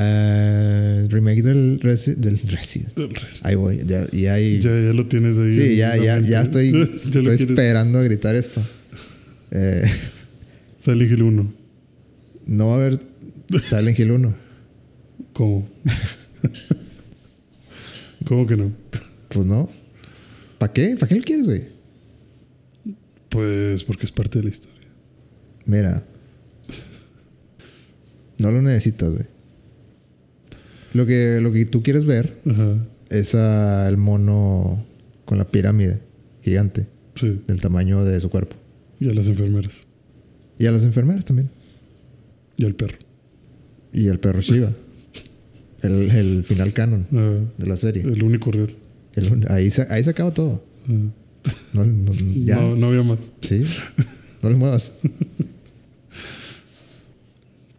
Eh, 0.00 1.06
remake 1.10 1.42
del, 1.42 1.80
Resi- 1.80 2.14
del 2.14 2.38
Resident. 2.38 2.92
Ahí 3.42 3.56
voy. 3.56 3.82
Ya, 3.84 4.06
y 4.12 4.26
hay, 4.26 4.60
Ya, 4.60 4.70
ya 4.70 4.92
lo 4.92 5.06
tienes 5.08 5.36
ahí. 5.38 5.50
sí, 5.52 5.76
ya, 5.76 5.96
ya, 5.96 6.20
ya 6.20 6.42
estoy, 6.42 6.68
estoy 7.04 7.22
quieres. 7.24 7.40
esperando 7.40 7.98
a 7.98 8.02
gritar 8.04 8.36
esto. 8.36 8.62
Eh, 9.50 9.82
Silent 10.76 11.10
Hill 11.10 11.22
1. 11.24 11.52
no 12.46 12.66
va 12.68 12.74
a 12.74 12.76
haber 12.76 13.00
Silent 13.68 13.98
Hill 13.98 14.12
1. 14.12 14.34
¿Cómo? 15.32 15.68
¿Cómo 18.24 18.46
que 18.46 18.56
no? 18.56 18.72
Pues 19.28 19.46
no. 19.46 19.68
¿Para 20.58 20.72
qué? 20.72 20.96
¿Para 20.98 21.08
qué 21.08 21.14
lo 21.16 21.22
quieres, 21.22 21.46
güey? 21.46 21.64
Pues 23.30 23.84
porque 23.84 24.06
es 24.06 24.12
parte 24.12 24.38
de 24.38 24.44
la 24.44 24.50
historia. 24.50 24.76
Mira. 25.66 26.04
No 28.38 28.50
lo 28.52 28.62
necesitas, 28.62 29.12
güey. 29.12 29.26
Lo 30.94 31.06
que, 31.06 31.38
lo 31.40 31.52
que 31.52 31.64
tú 31.66 31.82
quieres 31.82 32.04
ver 32.04 32.38
es 33.10 33.34
a 33.34 33.88
el 33.88 33.96
mono 33.96 34.82
con 35.24 35.38
la 35.38 35.46
pirámide 35.46 36.00
gigante 36.42 36.86
Sí. 37.14 37.40
del 37.46 37.60
tamaño 37.60 38.04
de 38.04 38.20
su 38.20 38.30
cuerpo. 38.30 38.56
Y 39.00 39.08
a 39.08 39.14
las 39.14 39.26
enfermeras. 39.26 39.72
Y 40.58 40.66
a 40.66 40.72
las 40.72 40.84
enfermeras 40.84 41.24
también. 41.24 41.50
Y 42.56 42.64
al 42.64 42.74
perro. 42.74 42.96
Y 43.92 44.08
al 44.08 44.18
perro 44.20 44.40
Shiva. 44.40 44.70
El, 45.82 46.10
el 46.10 46.42
final 46.44 46.72
canon 46.72 47.06
de 47.56 47.66
la 47.66 47.76
serie. 47.76 48.02
el 48.02 48.22
único 48.24 48.50
real. 48.50 48.74
El- 49.14 49.46
ahí, 49.48 49.70
se, 49.70 49.82
ahí 49.90 50.02
se 50.02 50.10
acaba 50.10 50.34
todo. 50.34 50.64
No, 51.72 51.84
no- 51.84 52.12
ya. 52.44 52.56
No, 52.56 52.74
no 52.74 52.86
había 52.88 53.02
más. 53.04 53.32
Sí. 53.42 53.62
No 54.42 54.50
le 54.50 54.56
muevas. 54.56 54.94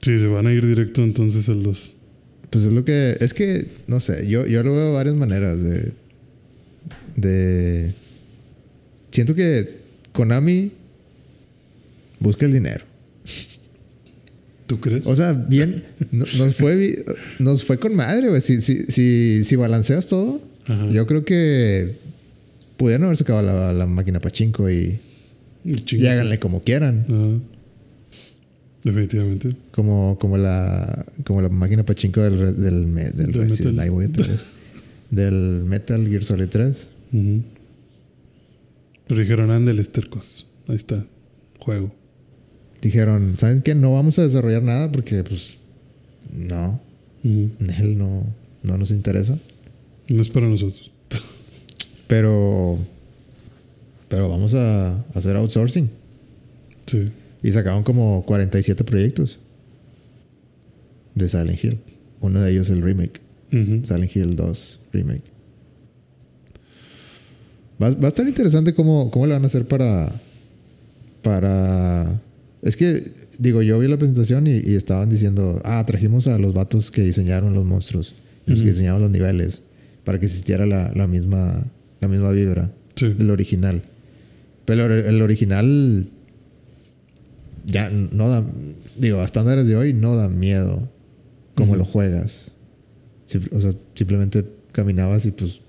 Sí, 0.02 0.18
se 0.18 0.28
van 0.28 0.48
a 0.48 0.54
ir 0.54 0.66
directo 0.66 1.04
entonces 1.04 1.50
al 1.50 1.62
2. 1.62 1.92
Pues 2.50 2.66
es 2.66 2.74
lo 2.74 2.84
que. 2.86 3.18
Es 3.20 3.34
que, 3.34 3.68
no 3.88 4.00
sé, 4.00 4.28
yo, 4.28 4.46
yo 4.48 4.64
lo 4.64 4.74
veo 4.74 4.88
de 4.88 4.94
varias 4.94 5.16
maneras. 5.16 5.62
De. 5.62 5.92
De. 7.16 7.92
Siento 9.12 9.36
que 9.36 9.78
Konami 10.14 10.72
busca 12.20 12.46
el 12.46 12.54
dinero. 12.54 12.84
¿Tú 14.68 14.80
crees? 14.80 15.08
O 15.08 15.16
sea, 15.16 15.34
bien. 15.34 15.84
no- 16.12 16.26
Nos 16.38 16.56
fue, 16.56 17.04
nos 17.40 17.64
fue 17.64 17.78
con 17.78 17.96
madre, 17.96 18.30
güey. 18.30 18.42
Si, 18.42 18.62
si, 18.62 18.84
si, 18.88 19.44
si 19.44 19.56
balanceas 19.56 20.08
todo, 20.08 20.42
Ajá. 20.66 20.90
yo 20.92 21.08
creo 21.08 21.26
que 21.26 21.96
pudieron 22.78 23.06
haber 23.06 23.18
sacado 23.18 23.42
la, 23.42 23.74
la 23.74 23.86
máquina 23.88 24.20
pachinko 24.20 24.70
y, 24.70 25.00
Y 25.66 25.96
y 25.96 26.08
háganle 26.08 26.40
como 26.40 26.64
quieran. 26.64 27.06
Ajá. 27.08 27.59
Definitivamente. 28.84 29.56
Como, 29.72 30.18
como 30.20 30.38
la 30.38 31.06
como 31.26 31.42
la 31.42 31.50
máquina 31.50 31.86
pachinko 31.86 32.22
del, 32.22 32.56
del, 32.62 32.88
me- 32.88 33.12
del 33.12 33.32
Del 33.32 33.50
Resident 33.50 33.76
Metal. 33.76 33.92
voy 33.92 34.06
otra 34.06 34.26
vez. 34.28 34.46
del 35.12 35.64
Metal 35.66 36.08
Gear 36.08 36.24
Solid 36.24 36.48
3. 36.48 36.88
Ujú. 37.14 37.42
Pero 39.08 39.22
dijeron, 39.22 39.52
ándeles 39.52 39.92
tercos. 39.92 40.46
Ahí 40.68 40.76
está. 40.76 41.06
Juego. 41.60 41.92
Dijeron, 42.82 43.36
¿saben 43.38 43.62
qué? 43.62 43.76
No 43.76 43.92
vamos 43.94 44.18
a 44.20 44.24
desarrollar 44.24 44.64
nada 44.64 44.90
porque, 44.92 45.24
pues, 45.24 45.56
no, 46.34 46.80
Ujú. 47.24 47.50
él 47.80 47.98
no, 47.98 48.24
no 48.64 48.78
nos 48.78 48.92
interesa. 48.92 49.38
No 50.08 50.22
es 50.22 50.30
para 50.30 50.48
nosotros. 50.48 50.90
Pero, 52.08 52.80
pero 54.08 54.30
vamos 54.30 54.54
a 54.54 55.04
hacer 55.14 55.36
outsourcing. 55.36 55.90
Sí. 56.88 57.12
Y 57.42 57.52
sacaron 57.52 57.84
como 57.84 58.26
47 58.26 58.84
proyectos 58.84 59.40
de 61.16 61.30
Silent 61.30 61.64
Hill. 61.64 61.80
Uno 62.22 62.42
de 62.42 62.52
ellos 62.52 62.70
el 62.70 62.82
remake. 62.82 63.22
Silent 63.52 64.16
Hill 64.16 64.36
2 64.36 64.80
remake. 64.94 65.24
Va, 67.82 67.90
va 67.92 68.06
a 68.06 68.10
estar 68.10 68.28
interesante 68.28 68.74
cómo, 68.74 69.10
cómo 69.12 69.26
le 69.26 69.34
van 69.34 69.44
a 69.44 69.48
hacer 69.48 69.66
para. 69.66 70.12
Para. 71.22 72.22
Es 72.62 72.76
que, 72.76 73.12
digo, 73.40 73.62
yo 73.62 73.80
vi 73.80 73.88
la 73.88 73.98
presentación 73.98 74.48
y, 74.48 74.58
y 74.58 74.76
estaban 74.76 75.10
diciendo, 75.10 75.62
ah, 75.64 75.84
trajimos 75.88 76.28
a 76.28 76.38
los 76.38 76.54
vatos 76.54 76.92
que 76.92 77.02
diseñaron 77.04 77.54
los 77.54 77.66
monstruos, 77.66 78.16
los 78.46 78.62
que 78.62 78.70
diseñaron 78.70 79.02
los 79.02 79.10
niveles, 79.10 79.62
para 80.04 80.20
que 80.20 80.26
existiera 80.26 80.66
la, 80.66 80.92
la 80.94 81.08
misma, 81.08 81.66
la 82.02 82.08
misma 82.08 82.32
vibra 82.32 82.72
Sí. 82.96 83.08
del 83.14 83.30
original. 83.32 83.84
Pero 84.66 84.94
el 84.94 85.22
original 85.22 86.08
ya 87.72 87.90
no 87.90 88.30
da, 88.30 88.46
digo, 88.98 89.20
a 89.20 89.26
estándares 89.26 89.68
de 89.68 89.76
hoy 89.76 89.94
no 89.94 90.16
da 90.16 90.30
miedo 90.30 90.90
como 91.56 91.76
lo 91.76 91.86
juegas. 91.86 92.52
O 93.52 93.62
sea, 93.62 93.74
simplemente 93.96 94.46
caminabas 94.72 95.26
y 95.26 95.32
pues, 95.32 95.62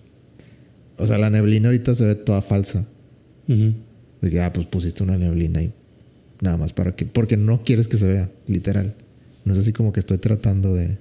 o 0.96 1.06
sea, 1.06 1.18
la 1.18 1.30
neblina 1.30 1.68
ahorita 1.68 1.94
se 1.94 2.06
ve 2.06 2.14
toda 2.14 2.42
falsa. 2.42 2.86
De 3.46 4.30
que, 4.30 4.40
ah, 4.40 4.52
pues 4.52 4.66
pusiste 4.66 5.02
una 5.02 5.18
neblina 5.18 5.60
ahí. 5.60 5.72
Nada 6.40 6.56
más 6.56 6.72
para 6.72 6.94
que, 6.94 7.04
porque 7.04 7.36
no 7.36 7.64
quieres 7.64 7.88
que 7.88 7.96
se 7.96 8.06
vea, 8.06 8.30
literal. 8.46 8.94
No 9.44 9.52
es 9.52 9.58
así 9.58 9.72
como 9.72 9.92
que 9.92 10.00
estoy 10.00 10.18
tratando 10.18 10.74
de, 10.74 10.98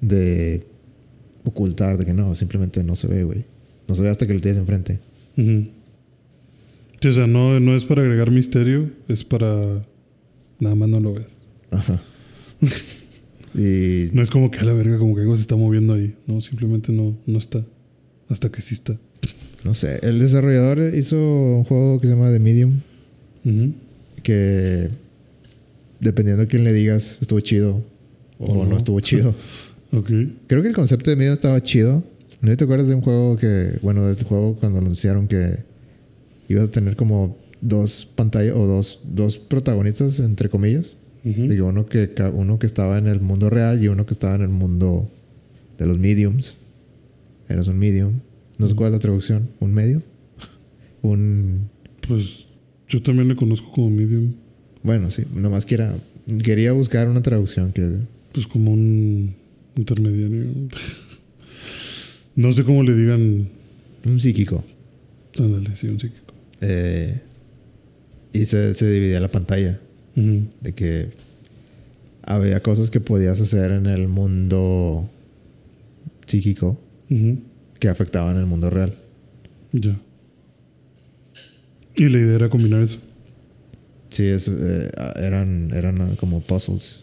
de 0.00 0.66
ocultar, 1.44 1.98
de 1.98 2.04
que 2.04 2.12
no, 2.12 2.34
simplemente 2.34 2.82
no 2.82 2.96
se 2.96 3.06
ve, 3.06 3.24
güey. 3.24 3.44
No 3.86 3.94
se 3.94 4.02
ve 4.02 4.08
hasta 4.08 4.26
que 4.26 4.34
lo 4.34 4.40
tienes 4.40 4.58
enfrente. 4.58 4.98
Sí, 7.00 7.08
o 7.08 7.12
sea, 7.12 7.26
no, 7.26 7.60
no 7.60 7.76
es 7.76 7.84
para 7.84 8.02
agregar 8.02 8.30
misterio, 8.30 8.90
es 9.08 9.24
para. 9.24 9.84
Nada 10.60 10.74
más 10.74 10.88
no 10.88 11.00
lo 11.00 11.12
ves. 11.14 11.26
Ajá. 11.70 12.00
y 13.54 14.08
No 14.12 14.22
es 14.22 14.30
como 14.30 14.50
que 14.50 14.58
a 14.60 14.64
la 14.64 14.72
verga, 14.72 14.98
como 14.98 15.14
que 15.14 15.20
algo 15.22 15.36
se 15.36 15.42
está 15.42 15.56
moviendo 15.56 15.94
ahí. 15.94 16.14
No, 16.26 16.40
simplemente 16.40 16.92
no, 16.92 17.16
no 17.26 17.38
está. 17.38 17.62
Hasta 18.28 18.50
que 18.50 18.62
sí 18.62 18.74
está. 18.74 18.96
no 19.64 19.74
sé, 19.74 19.98
el 20.02 20.18
desarrollador 20.18 20.94
hizo 20.94 21.16
un 21.16 21.64
juego 21.64 22.00
que 22.00 22.06
se 22.06 22.14
llama 22.14 22.30
The 22.32 22.40
Medium, 22.40 22.80
que 24.22 24.88
dependiendo 26.00 26.42
de 26.42 26.48
quién 26.48 26.64
le 26.64 26.72
digas, 26.72 27.18
estuvo 27.20 27.40
chido 27.40 27.82
o 28.38 28.52
O 28.52 28.64
no. 28.64 28.70
no. 28.70 28.76
estuvo 28.76 29.00
chido. 29.00 29.34
Ok. 29.92 30.10
Creo 30.48 30.62
que 30.62 30.68
el 30.68 30.74
concepto 30.74 31.10
de 31.10 31.16
Medium 31.16 31.32
estaba 31.32 31.62
chido. 31.62 32.02
¿No 32.40 32.54
te 32.56 32.64
acuerdas 32.64 32.88
de 32.88 32.96
un 32.96 33.02
juego 33.02 33.36
que, 33.36 33.78
bueno, 33.82 34.04
de 34.04 34.12
este 34.12 34.24
juego 34.24 34.56
cuando 34.56 34.80
anunciaron 34.80 35.28
que 35.28 35.64
ibas 36.48 36.68
a 36.68 36.72
tener 36.72 36.96
como 36.96 37.36
dos 37.60 38.06
pantallas 38.06 38.56
o 38.56 38.66
dos, 38.66 39.00
dos 39.04 39.38
protagonistas, 39.38 40.20
entre 40.20 40.48
comillas? 40.48 40.96
Ujú. 41.24 41.48
Digo, 41.48 41.68
uno 41.68 41.86
que, 41.86 42.10
uno 42.32 42.58
que 42.58 42.66
estaba 42.66 42.98
en 42.98 43.08
el 43.08 43.20
mundo 43.20 43.50
real 43.50 43.82
y 43.82 43.88
uno 43.88 44.06
que 44.06 44.12
estaba 44.12 44.34
en 44.34 44.42
el 44.42 44.48
mundo 44.48 45.10
de 45.78 45.86
los 45.86 45.98
mediums. 45.98 46.56
Eras 47.48 47.68
un 47.68 47.78
medium. 47.78 48.20
No 48.58 48.68
sé 48.68 48.74
cuál 48.74 48.88
es 48.88 48.92
la 48.94 49.00
traducción. 49.00 49.48
¿Un 49.60 49.74
medio? 49.74 50.02
un... 51.02 51.68
Pues 52.06 52.46
yo 52.88 53.02
también 53.02 53.28
le 53.28 53.36
conozco 53.36 53.70
como 53.72 53.90
medium. 53.90 54.34
Bueno, 54.82 55.10
sí. 55.10 55.24
Nomás 55.34 55.66
quiera, 55.66 55.96
quería 56.44 56.72
buscar 56.72 57.08
una 57.08 57.22
traducción 57.22 57.72
que... 57.72 58.00
Pues 58.32 58.46
como 58.46 58.72
un 58.72 59.34
intermediario. 59.76 60.44
No 62.36 62.52
sé 62.52 62.64
cómo 62.64 62.82
le 62.82 62.94
digan. 62.94 63.48
Un 64.04 64.20
psíquico. 64.20 64.62
Ándale, 65.38 65.74
sí, 65.74 65.88
un 65.88 65.98
psíquico. 65.98 66.25
Eh, 66.60 67.20
y 68.32 68.44
se, 68.46 68.74
se 68.74 68.90
dividía 68.90 69.20
la 69.20 69.28
pantalla. 69.28 69.80
De 70.14 70.72
que 70.74 71.08
había 72.22 72.60
cosas 72.60 72.90
que 72.90 73.00
podías 73.00 73.38
hacer 73.40 73.70
en 73.70 73.86
el 73.86 74.08
mundo 74.08 75.08
psíquico 76.26 76.78
que 77.78 77.88
afectaban 77.88 78.36
el 78.38 78.46
mundo 78.46 78.70
real. 78.70 78.94
Ya. 79.72 79.98
Y 81.94 82.08
la 82.08 82.18
idea 82.18 82.34
era 82.36 82.48
combinar 82.48 82.80
eso. 82.82 82.98
Sí, 84.10 84.24
es, 84.24 84.48
eh, 84.48 84.88
eran, 85.16 85.70
eran 85.74 86.16
como 86.16 86.40
puzzles. 86.40 87.02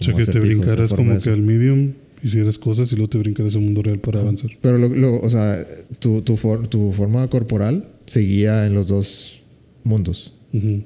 O 0.00 0.04
sea, 0.04 0.12
como 0.14 0.24
que 0.24 0.30
te 0.32 0.40
brincaras 0.40 0.92
como 0.92 1.10
que 1.12 1.16
eso. 1.18 1.32
al 1.32 1.42
medium, 1.42 1.92
hicieras 2.22 2.58
cosas 2.58 2.92
y 2.92 2.96
luego 2.96 3.10
te 3.10 3.18
brincaras 3.18 3.54
al 3.54 3.62
mundo 3.62 3.82
real 3.82 3.98
para 3.98 4.20
avanzar. 4.20 4.50
Pero, 4.60 4.78
lo, 4.78 4.88
lo- 4.88 5.20
o 5.20 5.30
sea, 5.30 5.64
tu, 5.98 6.22
tu, 6.22 6.36
for- 6.36 6.68
tu 6.68 6.92
forma 6.92 7.26
corporal 7.28 7.88
seguía 8.06 8.66
en 8.66 8.74
los 8.74 8.86
dos 8.86 9.42
mundos. 9.84 10.34
Ujú. 10.52 10.84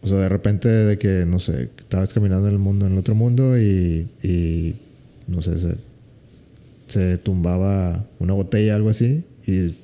O 0.00 0.08
sea, 0.08 0.18
de 0.18 0.28
repente 0.28 0.68
de 0.68 0.98
que, 0.98 1.24
no 1.26 1.40
sé, 1.40 1.70
estabas 1.78 2.12
caminando 2.14 2.46
en 2.46 2.54
el 2.54 2.60
mundo, 2.60 2.86
en 2.86 2.92
el 2.92 2.98
otro 2.98 3.14
mundo 3.14 3.58
y, 3.58 4.06
y 4.22 4.74
no 5.26 5.42
sé, 5.42 5.58
se, 5.58 5.74
se 6.86 7.18
tumbaba 7.18 8.06
una 8.18 8.32
botella, 8.34 8.76
algo 8.76 8.90
así, 8.90 9.24
y, 9.46 9.74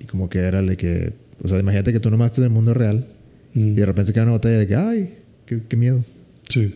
y 0.00 0.04
como 0.10 0.30
que 0.30 0.38
era 0.38 0.60
el 0.60 0.66
de 0.66 0.76
que, 0.76 1.12
o 1.42 1.48
sea, 1.48 1.58
imagínate 1.58 1.92
que 1.92 2.00
tú 2.00 2.10
nomás 2.10 2.26
estás 2.26 2.38
en 2.38 2.44
el 2.44 2.50
mundo 2.50 2.72
real 2.72 3.06
y 3.54 3.70
de 3.70 3.86
repente 3.86 4.08
se 4.08 4.12
cae 4.14 4.22
una 4.22 4.32
botella 4.32 4.58
de 4.58 4.66
que, 4.66 4.74
ay, 4.74 5.14
qué, 5.46 5.62
qué 5.66 5.76
miedo. 5.76 6.04
Sí. 6.48 6.74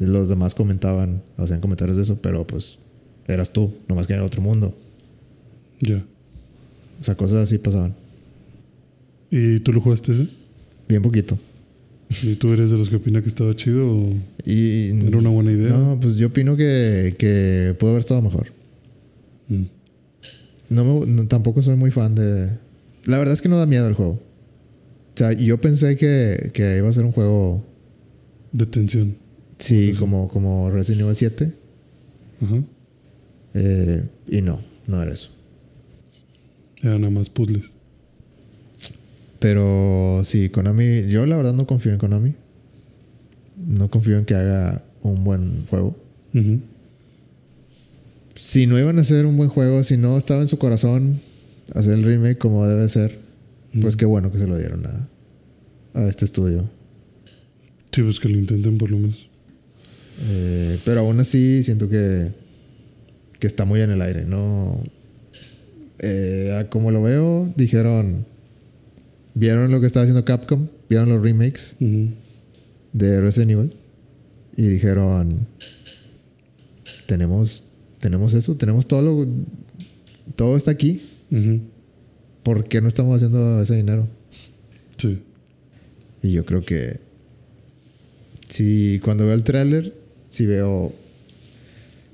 Y 0.00 0.04
los 0.04 0.28
demás 0.28 0.54
comentaban, 0.54 1.22
hacían 1.36 1.60
comentarios 1.60 1.96
de 1.96 2.02
eso, 2.02 2.18
pero 2.20 2.46
pues 2.46 2.78
eras 3.26 3.52
tú, 3.52 3.74
nomás 3.88 4.06
que 4.06 4.14
en 4.14 4.20
el 4.20 4.24
otro 4.24 4.42
mundo. 4.42 4.76
Ya. 5.80 6.04
O 7.04 7.06
sea, 7.06 7.14
cosas 7.16 7.40
así 7.44 7.58
pasaban. 7.58 7.94
¿Y 9.30 9.60
tú 9.60 9.74
lo 9.74 9.82
jugaste 9.82 10.12
ese? 10.12 10.26
Bien 10.88 11.02
poquito. 11.02 11.36
¿Y 12.22 12.36
tú 12.36 12.50
eres 12.54 12.70
de 12.70 12.78
los 12.78 12.88
que 12.88 12.96
opina 12.96 13.20
que 13.20 13.28
estaba 13.28 13.54
chido 13.54 13.86
o 13.90 14.08
Y, 14.46 14.88
era 15.06 15.18
una 15.18 15.28
buena 15.28 15.52
idea? 15.52 15.68
No, 15.68 15.98
pues 16.00 16.16
yo 16.16 16.28
opino 16.28 16.56
que, 16.56 17.14
que 17.18 17.74
pudo 17.78 17.90
haber 17.90 18.00
estado 18.00 18.22
mejor. 18.22 18.46
Mm. 19.48 19.64
No, 20.70 20.84
me- 21.00 21.06
no- 21.06 21.26
tampoco 21.26 21.60
soy 21.60 21.76
muy 21.76 21.90
fan 21.90 22.14
de... 22.14 22.50
La 23.04 23.18
verdad 23.18 23.34
es 23.34 23.42
que 23.42 23.50
no 23.50 23.58
da 23.58 23.66
miedo 23.66 23.86
el 23.86 23.92
juego. 23.92 24.12
O 24.12 25.16
sea, 25.16 25.32
yo 25.34 25.60
pensé 25.60 25.96
que, 25.98 26.50
que 26.54 26.78
iba 26.78 26.88
a 26.88 26.92
ser 26.94 27.04
un 27.04 27.12
juego, 27.12 27.62
De 28.52 28.64
tensión. 28.64 29.14
sí, 29.58 29.92
como, 29.98 30.28
como 30.28 30.70
Resident 30.70 31.02
Evil 31.02 31.16
7. 31.16 31.52
Ajá. 32.40 32.62
eh, 33.52 34.04
y 34.26 34.40
no, 34.40 34.62
no 34.86 35.02
era 35.02 35.12
eso. 35.12 35.33
Era 36.84 36.98
nada 36.98 37.10
más 37.10 37.30
puzzles. 37.30 37.64
Pero 39.40 40.22
sí, 40.24 40.50
Konami, 40.50 41.06
yo 41.08 41.24
la 41.24 41.36
verdad 41.36 41.54
no 41.54 41.66
confío 41.66 41.92
en 41.92 41.98
Konami. 41.98 42.34
No 43.56 43.90
confío 43.90 44.18
en 44.18 44.26
que 44.26 44.34
haga 44.34 44.84
un 45.02 45.24
buen 45.24 45.66
juego. 45.66 45.96
Si 48.34 48.66
no 48.66 48.78
iban 48.78 48.98
a 48.98 49.00
hacer 49.00 49.24
un 49.24 49.36
buen 49.36 49.48
juego, 49.48 49.82
si 49.82 49.96
no 49.96 50.18
estaba 50.18 50.42
en 50.42 50.48
su 50.48 50.58
corazón 50.58 51.20
hacer 51.72 51.94
el 51.94 52.04
remake 52.04 52.36
como 52.36 52.66
debe 52.66 52.86
ser, 52.88 53.18
pues 53.80 53.96
qué 53.96 54.04
bueno 54.04 54.30
que 54.30 54.38
se 54.38 54.46
lo 54.46 54.58
dieron 54.58 54.84
a, 54.86 55.08
a 55.94 56.06
este 56.06 56.26
estudio. 56.26 56.68
Sí, 57.92 58.02
pues 58.02 58.20
que 58.20 58.28
lo 58.28 58.36
intenten 58.36 58.76
por 58.76 58.90
lo 58.90 58.98
menos. 58.98 59.28
Eh, 60.28 60.78
pero 60.84 61.00
aún 61.00 61.18
así 61.20 61.62
siento 61.62 61.88
que, 61.88 62.28
que 63.38 63.46
está 63.46 63.64
muy 63.64 63.80
en 63.80 63.90
el 63.90 64.02
aire. 64.02 64.24
No, 64.24 64.80
Eh, 66.00 66.56
a 66.58 66.68
como 66.68 66.90
lo 66.90 67.02
veo, 67.02 67.52
dijeron, 67.56 68.26
vieron 69.34 69.70
lo 69.70 69.80
que 69.80 69.86
estaba 69.86 70.02
haciendo 70.04 70.24
Capcom, 70.24 70.68
vieron 70.88 71.08
los 71.08 71.22
remakes 71.22 71.76
Ujú. 71.80 72.08
de 72.92 73.20
Resident 73.20 73.52
Evil 73.52 73.72
y 74.56 74.62
dijeron, 74.62 75.46
tenemos, 77.06 77.64
tenemos 78.00 78.34
eso, 78.34 78.56
tenemos 78.56 78.86
todo 78.86 79.02
lo, 79.02 79.26
todo 80.36 80.56
está 80.56 80.70
aquí. 80.72 81.00
Ujú. 81.30 81.60
¿Por 82.42 82.64
qué 82.68 82.80
no 82.80 82.88
estamos 82.88 83.16
haciendo 83.16 83.62
ese 83.62 83.76
dinero? 83.76 84.06
Sí. 84.98 85.18
Y 86.22 86.32
yo 86.32 86.44
creo 86.44 86.64
que 86.64 87.00
si 88.48 89.00
cuando 89.02 89.24
veo 89.26 89.34
el 89.34 89.44
tráiler, 89.44 89.94
si 90.28 90.46
veo 90.46 90.92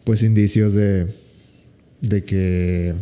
pues 0.04 0.22
indicios 0.22 0.74
de, 0.74 1.06
de 2.00 2.24
que 2.24 2.94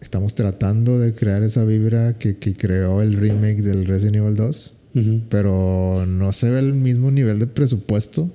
estamos 0.00 0.34
tratando 0.34 0.98
de 0.98 1.12
crear 1.14 1.42
esa 1.42 1.64
vibra 1.64 2.18
que, 2.18 2.36
que 2.38 2.54
creó 2.54 3.02
el 3.02 3.14
remake 3.16 3.62
del 3.62 3.86
Resident 3.86 4.16
Evil 4.16 4.34
2, 4.36 4.72
Ujú. 4.94 5.20
pero 5.28 6.04
no 6.06 6.32
se 6.32 6.50
ve 6.50 6.58
el 6.58 6.74
mismo 6.74 7.10
nivel 7.10 7.38
de 7.38 7.46
presupuesto 7.46 8.30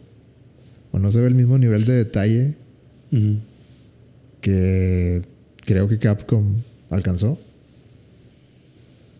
o 0.92 1.00
no 1.00 1.12
se 1.12 1.20
ve 1.20 1.28
el 1.28 1.36
mismo 1.36 1.58
nivel 1.58 1.86
de 1.86 1.94
detalle 1.94 2.54
que 4.42 5.22
creo 5.66 5.88
que 5.88 5.98
Capcom 5.98 6.56
alcanzó. 6.90 7.40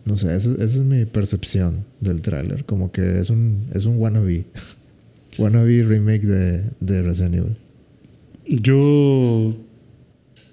No 0.04 0.16
sé, 0.16 0.34
esa, 0.36 0.52
esa 0.52 0.64
es 0.64 0.82
mi 0.82 1.04
percepción 1.04 1.84
del 2.00 2.20
tráiler. 2.20 2.64
Como 2.64 2.92
que 2.92 3.18
es 3.18 3.30
un, 3.30 3.66
es 3.74 3.86
un 3.86 3.98
wannabe. 3.98 4.44
wannabe 5.38 5.82
remake 5.82 6.26
de, 6.26 6.62
de 6.80 7.02
Resident 7.02 7.34
Evil. 7.34 7.56
Yo 8.46 9.56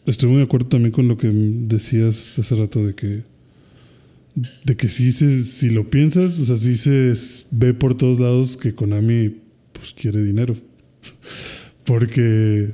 estoy 0.06 0.30
muy 0.30 0.38
de 0.39 0.43
acuerdo 0.43 0.68
también 0.68 0.91
con 0.91 1.08
lo 1.08 1.18
que 1.18 1.30
decías 1.32 2.38
hace 2.39 2.56
rato 2.56 2.86
de 2.86 2.93
que 2.93 3.24
de 4.66 4.76
que 4.76 4.88
sí 4.89 5.12
se, 5.12 5.43
si 5.43 5.70
lo 5.70 5.89
piensas, 5.91 6.39
o 6.39 6.45
sea, 6.45 6.58
sí 6.58 6.76
se 6.76 7.14
ve 7.51 7.74
por 7.76 7.95
todos 7.95 8.20
lados 8.20 8.58
que 8.58 8.74
Konami 8.74 9.36
pues 9.74 9.93
quiere 9.93 10.24
dinero. 10.24 10.56
Porque 11.86 12.70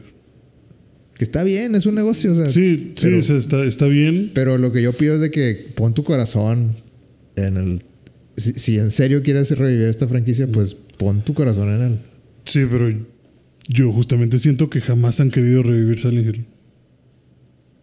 Que 1.18 1.24
está 1.26 1.44
bien, 1.44 1.76
es 1.76 1.86
un 1.86 1.96
negocio. 1.96 2.32
O 2.32 2.36
sea, 2.36 2.48
sí, 2.48 2.94
sí, 2.96 3.08
pero- 3.08 3.20
o 3.20 3.22
sea, 3.22 3.36
está, 3.38 3.66
está 3.66 3.88
bien. 3.88 4.32
Pero 4.34 4.58
lo 4.58 4.72
que 4.72 4.82
yo 4.82 4.94
pido 4.94 5.16
es 5.16 5.22
de 5.22 5.32
que 5.32 5.68
pon 5.76 5.94
tu 5.94 6.04
corazón 6.04 6.76
en 7.36 7.58
el... 7.58 7.82
Si, 8.38 8.54
si 8.54 8.78
en 8.80 8.90
serio 8.92 9.22
quieres 9.22 9.52
revivir 9.58 9.88
esta 9.90 10.08
franquicia, 10.08 10.48
pues 10.50 10.76
pon 10.98 11.26
tu 11.26 11.34
corazón 11.34 11.70
en 11.76 11.82
él. 11.82 12.00
Sí, 12.46 12.62
pero 12.72 12.90
yo 13.68 13.92
justamente 13.92 14.40
siento 14.40 14.70
que 14.70 14.80
jamás 14.80 15.20
han 15.20 15.30
querido 15.30 15.62
revivir 15.62 16.00
Silent 16.00 16.36
Hill. 16.38 16.46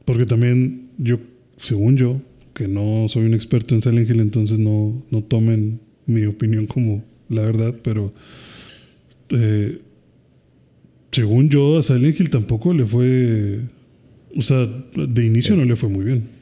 Porque 0.07 0.25
también 0.25 0.89
yo, 0.97 1.19
según 1.59 1.99
yo, 1.99 2.23
que 2.55 2.69
no 2.69 3.07
soy 3.09 3.27
un 3.27 3.35
experto 3.35 3.75
en 3.75 3.83
Silent 3.83 4.09
Hill, 4.09 4.21
entonces 4.21 4.59
no, 4.59 5.05
no 5.11 5.23
tomen 5.23 5.81
mi 6.07 6.25
opinión 6.25 6.67
como 6.67 7.05
la 7.29 7.43
verdad, 7.43 7.75
pero 7.83 8.15
eh, 9.31 9.79
según 11.13 11.51
yo 11.51 11.79
a 11.79 11.83
Silent 11.83 12.19
Hill 12.19 12.31
tampoco 12.31 12.73
le 12.73 12.87
fue, 12.87 13.61
o 14.35 14.43
sea, 14.43 14.67
de 14.95 15.27
inicio 15.27 15.57
no 15.57 15.65
le 15.65 15.77
fue 15.77 15.89
muy 15.89 16.05
bien. 16.05 16.37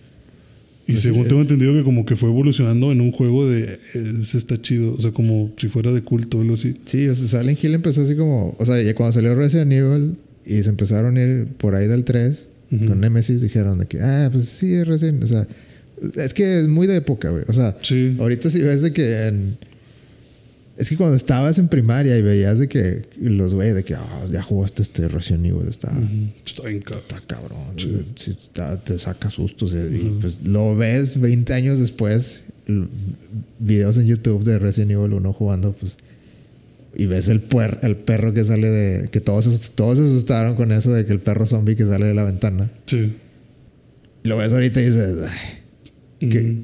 Y 0.86 0.92
Pues 0.92 1.00
sí, 1.00 1.08
según 1.08 1.24
eh. 1.24 1.28
tengo 1.30 1.40
entendido 1.40 1.72
que 1.72 1.82
como 1.82 2.04
que 2.04 2.16
fue 2.16 2.28
evolucionando 2.28 2.92
en 2.92 3.00
un 3.00 3.10
juego 3.10 3.48
de, 3.48 3.64
eh, 3.64 4.12
ese 4.20 4.36
está 4.36 4.60
chido, 4.60 4.94
o 4.94 5.00
sea, 5.00 5.12
como 5.12 5.52
si 5.56 5.68
fuera 5.68 5.90
de 5.90 6.02
culto 6.02 6.36
o 6.36 6.40
algo 6.42 6.54
así. 6.54 6.74
Sí, 6.84 7.08
o 7.08 7.14
sea, 7.14 7.40
Silent 7.40 7.64
Hill 7.64 7.74
empezó 7.74 8.02
así 8.02 8.14
como... 8.14 8.54
O 8.58 8.66
sea, 8.66 8.82
ya 8.82 8.94
cuando 8.94 9.14
salió 9.14 9.34
Resident 9.34 9.72
Evil 9.72 10.16
y 10.44 10.62
se 10.62 10.68
empezaron 10.68 11.16
a 11.16 11.22
ir 11.22 11.46
por 11.56 11.74
ahí 11.74 11.86
del 11.86 12.04
3 12.04 12.48
Con 12.88 13.00
Nemesis, 13.00 13.40
dijeron 13.40 13.78
de 13.78 13.86
que... 13.86 14.00
Ah, 14.00 14.28
pues 14.32 14.44
sí, 14.48 14.74
es 14.74 14.86
Resident... 14.86 15.22
O 15.24 15.28
sea, 15.28 15.46
es 16.16 16.34
que 16.34 16.60
es 16.60 16.68
muy 16.68 16.86
de 16.86 16.96
época, 16.96 17.30
güey. 17.30 17.44
O 17.48 17.52
sea, 17.52 17.76
Sí. 17.82 18.16
ahorita 18.18 18.50
sí 18.50 18.60
ves 18.60 18.82
de 18.82 18.92
que 18.92 19.26
en... 19.26 19.56
Es 20.76 20.88
que 20.88 20.96
cuando 20.96 21.16
estabas 21.16 21.58
en 21.58 21.68
primaria 21.68 22.18
y 22.18 22.22
veías 22.22 22.58
de 22.58 22.66
que 22.68 23.04
los 23.20 23.54
güeyes 23.54 23.76
de 23.76 23.84
que 23.84 23.94
ah, 23.94 24.26
ya 24.28 24.42
jugaste 24.42 24.82
este 24.82 25.06
Resident 25.06 25.46
Evil, 25.46 25.68
está, 25.68 25.88
Ujú. 25.92 26.04
Está 26.44 26.66
bien 26.68 26.82
cabrón. 26.82 27.04
está 27.08 27.20
cabrón, 27.28 27.58
sí, 28.16 28.30
está- 28.32 28.82
te 28.82 28.98
saca 28.98 29.30
sustos 29.30 29.72
y, 29.72 29.76
y, 29.76 30.18
pues 30.20 30.38
lo 30.44 30.74
ves 30.74 31.20
20 31.20 31.52
años 31.54 31.78
después, 31.78 32.42
videos 33.60 33.98
en 33.98 34.06
YouTube 34.06 34.42
de 34.42 34.58
Resident 34.58 34.90
Evil 34.92 35.12
1 35.12 35.32
jugando, 35.32 35.72
pues 35.72 35.96
y 36.96 37.06
ves 37.06 37.28
el, 37.28 37.46
puer- 37.48 37.78
el 37.82 37.96
perro 37.96 38.32
que 38.34 38.44
sale 38.44 38.68
de 38.68 39.08
que 39.10 39.20
todos 39.20 39.44
se- 39.46 39.70
todos 39.72 39.98
se 39.98 40.04
asustaron 40.04 40.54
con 40.56 40.72
eso 40.72 40.92
de 40.92 41.04
que 41.06 41.12
el 41.12 41.20
perro 41.20 41.46
zombie 41.46 41.76
que 41.76 41.84
sale 41.84 42.06
de 42.06 42.14
la 42.14 42.24
ventana. 42.24 42.70
Sí. 42.86 43.12
Lo 44.22 44.36
ves 44.38 44.52
ahorita 44.52 44.80
y 44.80 44.84
dices, 44.86 45.16
"Ay, 46.20 46.28
¿Qué? 46.30 46.40
Ujú. 46.40 46.58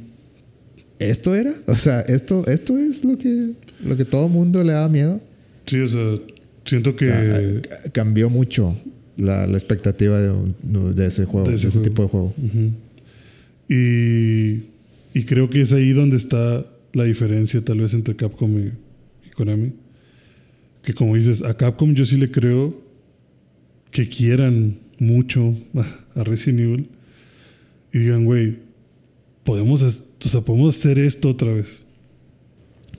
¿esto 0.99 1.35
era? 1.35 1.53
O 1.67 1.75
sea, 1.77 2.01
esto 2.03 2.47
esto 2.47 2.79
es 2.79 3.05
lo 3.05 3.17
que 3.19 3.53
lo 3.85 3.97
que 3.97 4.05
todo 4.05 4.29
mundo 4.29 4.63
le 4.65 4.73
da 4.73 4.89
miedo. 4.89 5.21
Sí, 5.67 5.79
o 5.81 5.89
sea, 5.89 6.17
siento 6.65 6.97
que. 6.97 7.63
Cambió 7.93 8.29
mucho 8.31 8.77
la, 9.17 9.47
la 9.47 9.57
expectativa 9.59 10.21
de, 10.21 10.31
un- 10.31 10.95
de 10.95 11.07
ese 11.07 11.25
juego, 11.25 11.47
De 11.47 11.53
de 11.53 11.57
ese 11.59 11.69
juego. 11.71 11.83
tipo 11.85 12.03
de 12.03 12.09
juego. 12.09 12.35
Y, 13.69 14.65
y 15.15 15.25
creo 15.27 15.49
que 15.51 15.61
es 15.63 15.73
ahí 15.73 15.93
donde 15.93 16.17
está 16.17 16.67
la 16.93 17.05
diferencia, 17.05 17.61
tal 17.65 17.81
vez, 17.81 17.95
entre 17.95 18.17
Capcom 18.17 18.59
y, 18.59 18.73
y 19.27 19.31
Konami. 19.35 19.73
Que, 20.83 20.95
como 20.95 21.15
dices, 21.17 21.43
a 21.43 21.57
Capcom 21.57 21.95
yo 21.95 22.07
sí 22.07 22.17
le 22.17 22.31
creo 22.31 22.81
que 23.91 24.09
quieran 24.09 24.79
mucho 24.99 25.55
a, 26.15 26.25
Resident 26.25 26.61
Evil 26.61 26.89
y 27.93 27.99
digan, 27.99 28.25
güey, 28.25 28.59
podemos, 29.45 29.83
o 29.83 30.29
sea, 30.29 30.41
podemos 30.43 30.77
hacer 30.77 30.99
esto 30.99 31.31
otra 31.31 31.53
vez. 31.53 31.83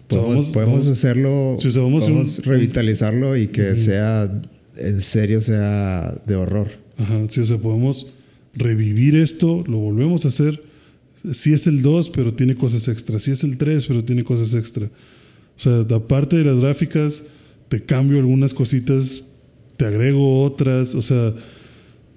Podemos, 0.07 0.47
podemos 0.47 0.81
vamos- 0.85 0.87
hacerlo, 0.97 1.57
Sí, 1.59 1.69
o 1.69 1.71
sea, 1.71 1.81
vamos 1.83 2.03
a 2.03 2.07
podemos 2.07 2.37
un- 2.39 2.43
revitalizarlo 2.43 3.37
y 3.37 3.47
que 3.47 3.75
sea, 3.75 4.29
en 4.75 4.99
serio, 5.01 5.39
sea 5.41 6.11
de 6.27 6.35
horror. 6.35 6.67
Ajá, 6.97 7.25
sí, 7.29 7.39
o 7.39 7.45
sea, 7.45 7.57
podemos 7.57 8.07
revivir 8.53 9.15
esto, 9.15 9.63
lo 9.67 9.77
volvemos 9.77 10.25
a 10.25 10.27
hacer. 10.27 10.61
Sí 11.31 11.53
es 11.53 11.65
el 11.67 11.81
2, 11.81 12.09
pero 12.09 12.33
tiene 12.33 12.55
cosas 12.55 12.87
extras. 12.89 13.23
Sí 13.23 13.31
es 13.31 13.43
el 13.43 13.57
3, 13.57 13.85
pero 13.87 14.03
tiene 14.03 14.23
cosas 14.23 14.53
extra. 14.53 14.85
O 14.87 15.59
sea, 15.59 15.79
aparte 15.95 16.35
de 16.37 16.43
las 16.45 16.59
gráficas, 16.59 17.23
te 17.71 17.81
cambio 17.81 18.19
algunas 18.19 18.53
cositas, 18.53 19.23
te 19.77 19.85
agrego 19.85 20.43
otras. 20.43 20.93
O 20.93 21.01
sea, 21.01 21.33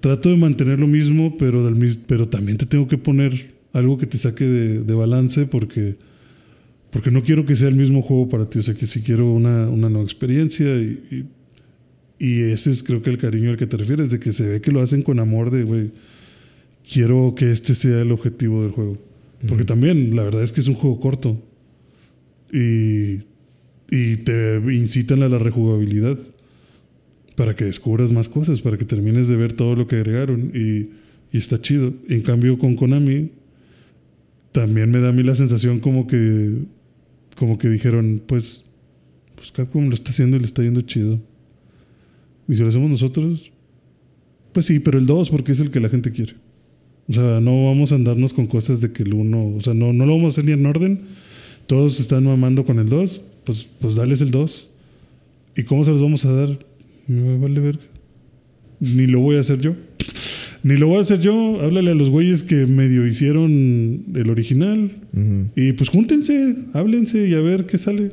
trato 0.01 0.29
de 0.29 0.35
mantener 0.35 0.81
lo 0.81 0.87
mismo, 0.87 1.37
pero, 1.37 1.65
del 1.65 1.97
pero 2.05 2.27
también 2.27 2.57
te 2.57 2.65
tengo 2.65 2.89
que 2.89 2.97
poner 2.97 3.55
algo 3.71 3.97
que 3.97 4.05
te 4.05 4.17
saque 4.17 4.43
de, 4.43 4.83
de 4.83 4.93
balance 4.93 5.45
porque, 5.45 5.95
porque 6.91 7.09
no 7.09 7.23
quiero 7.23 7.45
que 7.45 7.55
sea 7.55 7.69
el 7.69 7.75
mismo 7.75 8.01
juego 8.01 8.27
para 8.27 8.49
ti. 8.49 8.59
O 8.59 8.63
sea, 8.63 8.73
que 8.73 8.85
si 8.85 9.01
quiero 9.01 9.31
una, 9.31 9.69
una 9.69 9.87
nueva 9.87 10.03
experiencia 10.03 10.75
y, 10.75 11.01
y 11.09 11.25
y 12.17 12.41
ese 12.43 12.71
es 12.71 12.83
creo 12.83 13.01
que 13.01 13.09
el 13.09 13.17
cariño 13.17 13.49
al 13.49 13.57
que 13.57 13.67
te 13.67 13.77
refieres, 13.77 14.09
de 14.09 14.19
que 14.19 14.31
se 14.31 14.47
ve 14.47 14.61
que 14.61 14.71
lo 14.71 14.81
hacen 14.81 15.01
con 15.01 15.19
amor 15.19 15.51
de, 15.51 15.63
güey, 15.63 15.91
quiero 16.89 17.33
que 17.35 17.51
este 17.51 17.75
sea 17.75 18.01
el 18.01 18.11
objetivo 18.11 18.63
del 18.63 18.71
juego. 18.71 18.97
Porque 19.47 19.65
también, 19.65 20.15
la 20.15 20.23
verdad 20.23 20.43
es 20.43 20.51
que 20.51 20.61
es 20.61 20.67
un 20.67 20.75
juego 20.75 20.99
corto. 20.99 21.43
Y, 22.51 23.23
y 23.95 24.17
te 24.17 24.61
incitan 24.73 25.23
a 25.23 25.29
la 25.29 25.37
rejugabilidad 25.37 26.17
para 27.35 27.55
que 27.55 27.63
descubras 27.63 28.11
más 28.11 28.27
cosas, 28.27 28.61
para 28.61 28.77
que 28.77 28.83
termines 28.83 29.29
de 29.29 29.37
ver 29.37 29.53
todo 29.53 29.75
lo 29.75 29.87
que 29.87 29.95
agregaron 29.95 30.51
y, 30.53 30.89
y 31.31 31.37
está 31.37 31.61
chido. 31.61 31.93
En 32.09 32.21
cambio 32.21 32.57
con 32.57 32.75
Konami 32.75 33.31
también 34.51 34.91
me 34.91 34.99
da 34.99 35.09
a 35.09 35.11
mí 35.13 35.23
la 35.23 35.35
sensación 35.35 35.79
como 35.79 36.07
que 36.07 36.63
como 37.37 37.57
que 37.57 37.69
dijeron, 37.69 38.21
pues 38.25 38.63
pues 39.35 39.51
Capcom 39.51 39.87
lo 39.87 39.95
está 39.95 40.11
haciendo 40.11 40.37
y 40.37 40.41
le 40.41 40.45
está 40.45 40.61
yendo 40.61 40.81
chido. 40.81 41.21
Y 42.47 42.55
si 42.55 42.61
lo 42.61 42.69
hacemos 42.69 42.89
nosotros, 42.89 43.51
pues 44.51 44.65
sí, 44.65 44.79
pero 44.79 44.97
el 44.97 45.05
2 45.05 45.29
porque 45.29 45.53
es 45.53 45.59
el 45.61 45.71
que 45.71 45.79
la 45.79 45.89
gente 45.89 46.11
quiere. 46.11 46.33
O 47.07 47.13
sea, 47.13 47.39
no 47.39 47.65
vamos 47.65 47.91
a 47.91 47.95
andarnos 47.95 48.33
con 48.33 48.47
cosas 48.47 48.81
de 48.81 48.91
que 48.91 49.03
el 49.03 49.13
1, 49.13 49.55
o 49.55 49.61
sea, 49.61 49.73
no, 49.73 49.93
no 49.93 50.05
lo 50.05 50.13
vamos 50.13 50.25
a 50.25 50.41
hacer 50.41 50.45
ni 50.45 50.51
en 50.51 50.65
orden. 50.65 50.99
Todos 51.67 51.99
están 51.99 52.25
mamando 52.25 52.65
con 52.65 52.79
el 52.79 52.89
2, 52.89 53.21
pues, 53.45 53.67
pues 53.79 53.95
dales 53.95 54.21
el 54.21 54.31
2. 54.31 54.69
¿Y 55.57 55.63
cómo 55.63 55.85
se 55.85 55.91
los 55.91 56.01
vamos 56.01 56.25
a 56.25 56.33
dar? 56.33 56.59
Me 57.07 57.37
vale 57.37 57.59
verga. 57.59 57.83
Ni 58.79 59.07
lo 59.07 59.19
voy 59.19 59.37
a 59.37 59.39
hacer 59.39 59.61
yo. 59.61 59.75
Ni 60.63 60.77
lo 60.77 60.87
voy 60.87 60.97
a 60.97 61.01
hacer 61.01 61.19
yo. 61.19 61.61
Háblale 61.61 61.91
a 61.91 61.95
los 61.95 62.09
güeyes 62.09 62.43
que 62.43 62.65
medio 62.65 63.07
hicieron 63.07 64.03
el 64.13 64.29
original. 64.29 64.91
Y 65.55 65.73
pues 65.73 65.89
júntense, 65.89 66.55
háblense 66.73 67.27
y 67.27 67.33
a 67.35 67.39
ver 67.39 67.65
qué 67.65 67.77
sale. 67.77 68.11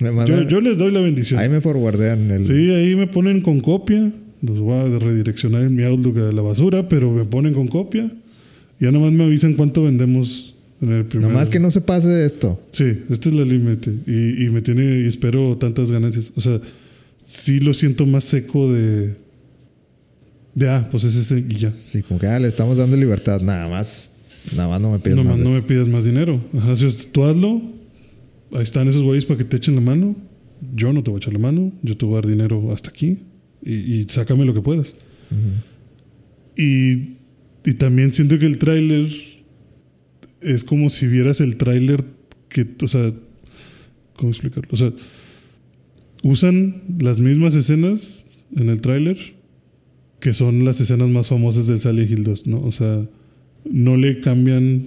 Yo, 0.00 0.48
yo 0.48 0.60
les 0.60 0.78
doy 0.78 0.92
la 0.92 1.00
bendición. 1.00 1.40
ahí 1.40 1.48
me 1.48 1.60
forwardean 1.60 2.30
el. 2.30 2.46
Sí, 2.46 2.70
ahí 2.70 2.96
me 2.96 3.06
ponen 3.06 3.40
con 3.40 3.60
copia. 3.60 4.12
Los 4.40 4.58
voy 4.58 4.74
a 4.74 4.98
redireccionar 4.98 5.62
en 5.62 5.76
mi 5.76 5.84
Outlook 5.84 6.18
a 6.18 6.32
la 6.32 6.42
basura, 6.42 6.88
pero 6.88 7.12
me 7.12 7.24
ponen 7.24 7.54
con 7.54 7.68
copia. 7.68 8.10
Ya 8.80 8.90
nomás 8.90 9.12
me 9.12 9.24
avisan 9.24 9.54
cuánto 9.54 9.84
vendemos. 9.84 10.51
Nomás 10.82 11.48
que 11.48 11.60
no 11.60 11.70
se 11.70 11.80
pase 11.80 12.08
de 12.08 12.26
esto. 12.26 12.60
Sí, 12.72 13.04
este 13.08 13.28
es 13.28 13.34
la 13.34 13.44
límite. 13.44 13.92
Y, 14.04 14.46
y 14.46 14.50
me 14.50 14.62
tiene, 14.62 15.02
y 15.02 15.06
espero 15.06 15.56
tantas 15.56 15.92
ganancias. 15.92 16.32
O 16.34 16.40
sea, 16.40 16.60
sí 17.24 17.60
lo 17.60 17.72
siento 17.72 18.04
más 18.04 18.24
seco 18.24 18.70
de. 18.72 19.14
De 20.54 20.68
ah, 20.68 20.86
pues 20.90 21.04
es 21.04 21.14
ese 21.14 21.38
y 21.38 21.54
ya. 21.54 21.72
Sí, 21.86 22.02
como 22.02 22.18
que 22.18 22.26
ah, 22.26 22.38
le 22.40 22.48
estamos 22.48 22.76
dando 22.76 22.96
libertad. 22.96 23.40
Nada 23.40 23.68
más. 23.68 24.14
Nada 24.56 24.68
más 24.68 24.80
no 24.80 24.90
me 24.90 24.98
pides 24.98 25.16
Nomás 25.16 25.34
más. 25.34 25.38
de 25.38 25.44
no 25.44 25.52
me 25.52 25.62
pidas 25.62 25.86
más 25.86 26.04
dinero. 26.04 26.44
Ajá, 26.52 26.76
si 26.76 26.90
tú 27.12 27.24
hazlo. 27.24 27.62
Ahí 28.52 28.64
están 28.64 28.88
esos 28.88 29.04
güeyes 29.04 29.24
para 29.24 29.38
que 29.38 29.44
te 29.44 29.56
echen 29.58 29.76
la 29.76 29.80
mano. 29.80 30.16
Yo 30.74 30.92
no 30.92 31.02
te 31.04 31.10
voy 31.10 31.18
a 31.18 31.20
echar 31.20 31.32
la 31.32 31.38
mano. 31.38 31.72
Yo 31.82 31.96
te 31.96 32.04
voy 32.04 32.14
a 32.14 32.22
dar 32.22 32.26
dinero 32.26 32.72
hasta 32.72 32.90
aquí. 32.90 33.18
Y, 33.64 33.74
y 34.00 34.06
sácame 34.08 34.44
lo 34.44 34.52
que 34.52 34.62
puedas. 34.62 34.96
y, 36.56 37.14
y 37.64 37.74
también 37.78 38.12
siento 38.12 38.36
que 38.40 38.46
el 38.46 38.58
tráiler 38.58 39.06
es 40.42 40.64
como 40.64 40.90
si 40.90 41.06
vieras 41.06 41.40
el 41.40 41.56
tráiler 41.56 42.04
que, 42.48 42.66
o 42.82 42.88
sea, 42.88 43.12
¿cómo 44.16 44.30
explicarlo? 44.30 44.68
O 44.72 44.76
sea, 44.76 44.92
usan 46.22 46.82
las 47.00 47.20
mismas 47.20 47.54
escenas 47.54 48.24
en 48.54 48.68
el 48.68 48.80
tráiler 48.80 49.18
que 50.22 50.34
son 50.34 50.64
las 50.64 50.80
escenas 50.80 51.08
más 51.08 51.28
famosas 51.28 51.66
del 51.66 51.80
Silent 51.80 52.08
Hill 52.08 52.22
2, 52.22 52.46
¿no? 52.46 52.62
O 52.62 52.70
sea, 52.70 53.08
no 53.64 53.96
le 53.96 54.20
cambian 54.20 54.86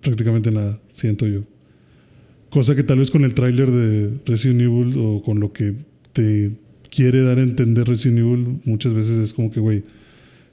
prácticamente 0.00 0.50
nada, 0.50 0.80
siento 0.88 1.26
yo. 1.26 1.42
Cosa 2.48 2.74
que 2.74 2.82
tal 2.82 3.00
vez 3.00 3.10
con 3.10 3.24
el 3.24 3.34
tráiler 3.34 3.70
de 3.70 4.18
Resident 4.24 4.62
Evil 4.62 4.94
o 4.98 5.22
con 5.22 5.40
lo 5.40 5.52
que 5.52 5.74
te 6.14 6.52
quiere 6.88 7.20
dar 7.20 7.38
a 7.38 7.42
entender 7.42 7.86
Resident 7.86 8.20
Evil, 8.20 8.60
muchas 8.64 8.94
veces 8.94 9.18
es 9.18 9.34
como 9.34 9.50
que, 9.50 9.60
güey, 9.60 9.84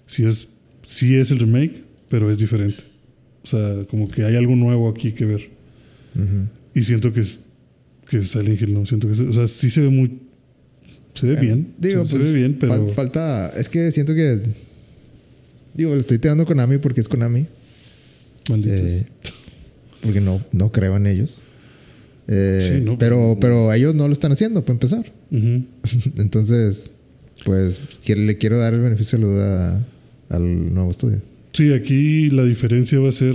sí 0.06 0.26
es, 0.26 0.58
sí 0.86 1.16
es 1.16 1.32
el 1.32 1.39
remake, 1.39 1.84
pero 2.10 2.30
es 2.32 2.38
diferente. 2.38 2.84
O 3.43 3.47
sea, 3.47 3.86
como 3.89 4.08
que 4.08 4.24
hay 4.26 4.36
algo 4.36 4.56
nuevo 4.56 4.89
aquí 4.89 5.12
que 5.12 5.26
ver. 5.26 5.49
Y 6.74 6.84
siento 6.84 7.12
que 7.14 7.22
es, 7.22 7.41
que 8.10 8.18
es 8.20 8.30
Silent 8.30 8.62
Hill, 8.62 8.74
¿no? 8.74 8.86
Siento 8.86 9.08
que, 9.08 9.14
es- 9.14 9.20
o 9.20 9.34
sea, 9.34 9.47
sí 9.47 9.70
se 9.70 9.82
ve 9.82 9.89
muy... 9.89 10.20
Se 11.14 11.28
ve 11.28 11.36
bien. 11.39 11.74
Digo, 11.78 12.03
se, 12.06 12.12
se 12.12 12.18
pues, 12.18 12.28
ve 12.32 12.38
bien, 12.38 12.58
pero... 12.60 12.74
fal- 12.74 12.91
falta. 12.93 13.49
Es 13.58 13.70
que 13.70 13.91
siento 13.91 14.14
que. 14.14 14.41
Digo, 15.74 15.93
le 15.93 16.01
estoy 16.01 16.20
tirando 16.20 16.45
Konami 16.45 16.78
porque 16.78 16.99
es 17.01 17.08
Konami. 17.08 17.45
malditos. 18.49 18.80
eh, 18.82 19.06
porque 20.01 20.20
no, 20.22 20.43
no 20.51 20.72
creo 20.74 20.97
en 20.97 21.08
ellos. 21.08 21.41
Eh, 22.28 22.78
Sí, 22.80 22.86
no, 22.86 22.97
pero, 22.97 23.38
pero 23.39 23.72
ellos 23.72 23.95
no 23.95 24.08
lo 24.08 24.14
están 24.14 24.32
haciendo, 24.34 24.62
para 24.64 24.74
empezar. 24.74 25.06
Entonces, 26.18 26.93
pues 27.45 27.82
le 28.08 28.38
quiero 28.38 28.58
dar 28.58 28.74
el 28.74 28.82
beneficio 28.82 29.18
de 29.18 29.26
la 29.26 29.32
duda 29.32 29.88
al 30.30 30.74
nuevo 30.74 30.91
estudio. 30.91 31.22
Sí, 31.56 31.72
aquí 31.72 32.30
la 32.32 32.43
diferencia 32.43 32.99
va 32.99 33.08
a 33.08 33.14
ser, 33.14 33.34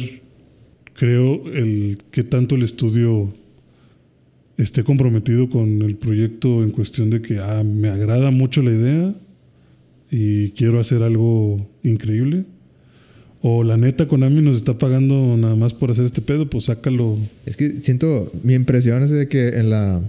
creo, 0.93 1.43
el 1.55 1.97
que 2.11 2.23
tanto 2.23 2.55
el 2.55 2.64
estudio 2.64 3.33
esté 4.59 4.85
comprometido 4.85 5.49
con 5.49 5.81
el 5.81 5.97
proyecto 5.97 6.62
en 6.62 6.71
cuestión 6.71 7.09
de 7.09 7.23
que 7.23 7.39
ah, 7.39 7.62
me 7.64 7.89
agrada 7.89 8.31
mucho 8.31 8.61
la 8.61 8.73
idea 8.73 9.14
y 10.11 10.51
quiero 10.51 10.81
hacer 10.81 11.03
algo 11.03 11.66
increíble. 11.83 12.45
O 13.41 13.64
la 13.64 13.79
neta, 13.79 14.07
Konami 14.07 14.43
nos 14.43 14.57
está 14.57 14.77
pagando 14.77 15.39
nada 15.39 15.57
más 15.57 15.73
por 15.73 15.91
hacer 15.91 16.05
este 16.05 16.21
pedo, 16.21 16.51
pues 16.51 16.66
sácalo. 16.66 17.16
Es 17.47 17.57
que 17.57 17.79
siento, 17.79 18.31
mi 18.43 18.53
impresión 18.53 19.03
es 19.03 19.09
de 19.09 19.29
que 19.29 19.49
en 19.49 19.71
la 19.71 20.03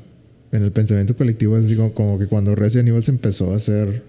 en 0.52 0.64
el 0.64 0.74
pensamiento 0.74 1.16
colectivo 1.16 1.58
es 1.58 1.64
así 1.64 1.78
como, 1.78 1.94
como 1.94 2.20
que 2.20 2.28
cuando 2.28 2.56
Resident 2.56 2.90
Evil 2.90 3.06
se 3.06 3.12
empezó 3.12 3.54
a 3.54 3.56
hacer 3.56 4.04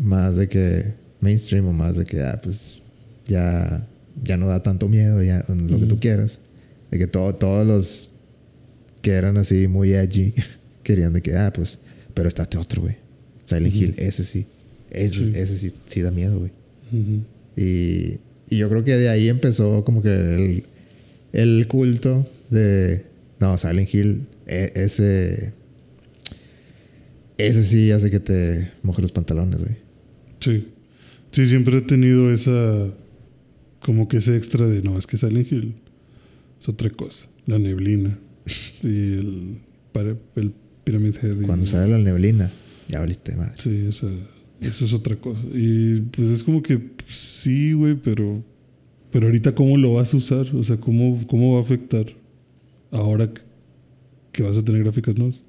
más 0.00 0.36
de 0.36 0.46
que 0.46 0.92
mainstream 1.20 1.66
o 1.66 1.72
más 1.72 1.96
de 1.96 2.04
que 2.04 2.22
ah, 2.22 2.40
pues 2.40 2.77
ya, 3.28 3.86
ya 4.24 4.36
no 4.36 4.48
da 4.48 4.62
tanto 4.64 4.88
miedo, 4.88 5.22
ya 5.22 5.44
lo 5.48 5.78
que 5.78 5.86
tú 5.86 6.00
quieras. 6.00 6.40
De 6.90 6.98
que 6.98 7.06
todo, 7.06 7.34
todos 7.36 7.64
los 7.66 8.10
que 9.02 9.12
eran 9.12 9.36
así 9.36 9.68
muy 9.68 9.92
edgy 9.92 10.34
querían 10.82 11.12
de 11.12 11.22
que, 11.22 11.36
ah, 11.36 11.52
pues, 11.54 11.78
pero 12.14 12.28
está 12.28 12.42
este 12.42 12.58
otro, 12.58 12.82
güey. 12.82 12.96
Silent 13.44 13.74
Hill, 13.74 13.94
ese 13.98 14.24
sí. 14.24 14.46
Ese 14.90 15.26
Sí. 15.26 15.32
ese 15.36 15.58
sí, 15.58 15.72
sí 15.86 16.00
da 16.02 16.10
miedo, 16.10 16.38
güey. 16.38 16.50
Y, 17.56 18.18
y 18.50 18.56
yo 18.58 18.68
creo 18.70 18.82
que 18.84 18.96
de 18.96 19.08
ahí 19.10 19.28
empezó 19.28 19.84
como 19.84 20.02
que 20.02 20.08
el, 20.14 20.64
el 21.32 21.66
culto 21.68 22.26
de... 22.50 23.04
No, 23.40 23.56
Silent 23.58 23.92
Hill, 23.94 24.26
e- 24.46 24.72
ese... 24.74 25.52
Ese 27.36 27.64
sí 27.64 27.90
hace 27.92 28.10
que 28.10 28.18
te 28.20 28.70
moje 28.82 29.00
los 29.02 29.12
pantalones, 29.12 29.60
güey. 29.60 29.76
Sí. 30.40 30.68
Sí, 31.30 31.46
siempre 31.46 31.78
he 31.78 31.82
tenido 31.82 32.32
esa. 32.32 32.88
Como 33.82 34.08
que 34.08 34.18
ese 34.18 34.36
extra 34.36 34.66
de. 34.66 34.82
No, 34.82 34.98
es 34.98 35.06
que 35.06 35.16
Silent 35.16 35.50
Hill 35.50 35.74
es 36.60 36.68
otra 36.68 36.90
cosa. 36.90 37.26
La 37.46 37.58
neblina. 37.58 38.18
y 38.82 38.86
el. 38.88 39.58
El 40.36 40.52
Pyramid 40.84 41.14
Head. 41.22 41.40
y- 41.40 41.44
Cuando 41.44 41.66
sale 41.66 41.90
la 41.90 41.98
neblina, 41.98 42.52
ya 42.88 43.00
valiste 43.00 43.34
madre. 43.36 43.54
Sí, 43.58 43.86
o 43.88 43.92
sea, 43.92 44.10
eso 44.60 44.84
es 44.84 44.92
otra 44.92 45.16
cosa. 45.16 45.42
Y 45.52 46.00
pues 46.02 46.28
es 46.28 46.42
como 46.44 46.62
que 46.62 46.90
sí, 47.06 47.72
güey, 47.72 47.94
pero. 47.96 48.42
Pero 49.10 49.26
ahorita, 49.26 49.54
¿cómo 49.54 49.76
lo 49.78 49.94
vas 49.94 50.12
a 50.12 50.18
usar? 50.18 50.54
O 50.54 50.62
sea, 50.62 50.76
¿cómo, 50.76 51.26
cómo 51.26 51.54
va 51.54 51.60
a 51.60 51.62
afectar 51.62 52.04
ahora 52.90 53.32
que, 53.32 53.40
que 54.32 54.42
vas 54.42 54.56
a 54.58 54.62
tener 54.62 54.82
gráficas 54.82 55.16
nuevas? 55.16 55.40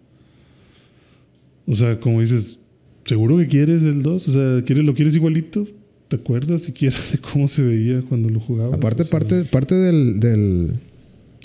O 1.68 1.76
sea, 1.76 2.00
como 2.00 2.22
dices, 2.22 2.60
¿seguro 3.06 3.38
que 3.38 3.48
quieres 3.48 3.84
el 3.84 4.02
2? 4.02 4.28
O 4.28 4.32
sea, 4.32 4.64
¿quieres, 4.64 4.86
¿lo 4.86 4.94
quieres 4.96 5.14
igualito? 5.16 5.68
¿Te 6.10 6.16
acuerdas 6.18 6.64
siquiera 6.64 6.98
de 7.12 7.20
cómo 7.20 7.48
se 7.48 7.62
veía 7.62 8.02
cuando 8.02 8.30
lo 8.30 8.40
jugabas? 8.40 8.74
Aparte, 8.74 9.04
O 9.04 9.06
sea, 9.06 9.12
parte, 9.20 9.46
parte 9.46 9.76
del, 9.76 10.20
del... 10.20 10.74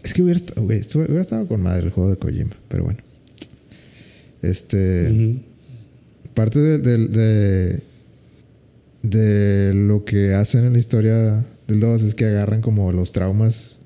Es 0.03 0.13
que 0.15 0.23
hubiera, 0.23 0.41
esto 0.41 0.99
hubiera 0.99 1.21
estado 1.21 1.47
con 1.47 1.63
madre 1.63 1.85
el 1.87 1.91
juego 1.91 2.11
de 2.11 2.17
Kojima, 2.17 2.57
pero 2.69 2.85
bueno. 2.85 2.99
Este... 4.43 5.39
parte 6.35 6.59
de, 6.59 6.79
de, 6.79 7.09
de, 7.09 7.83
de 9.03 9.75
lo 9.75 10.05
que 10.05 10.35
hacen 10.35 10.65
en 10.65 10.73
la 10.73 10.79
historia 10.79 11.47
del 11.69 11.81
2 11.81 12.03
es 12.03 12.15
que 12.15 12.25
agarran 12.27 12.61
como 12.61 12.91
los 12.93 13.13
traumas 13.13 13.77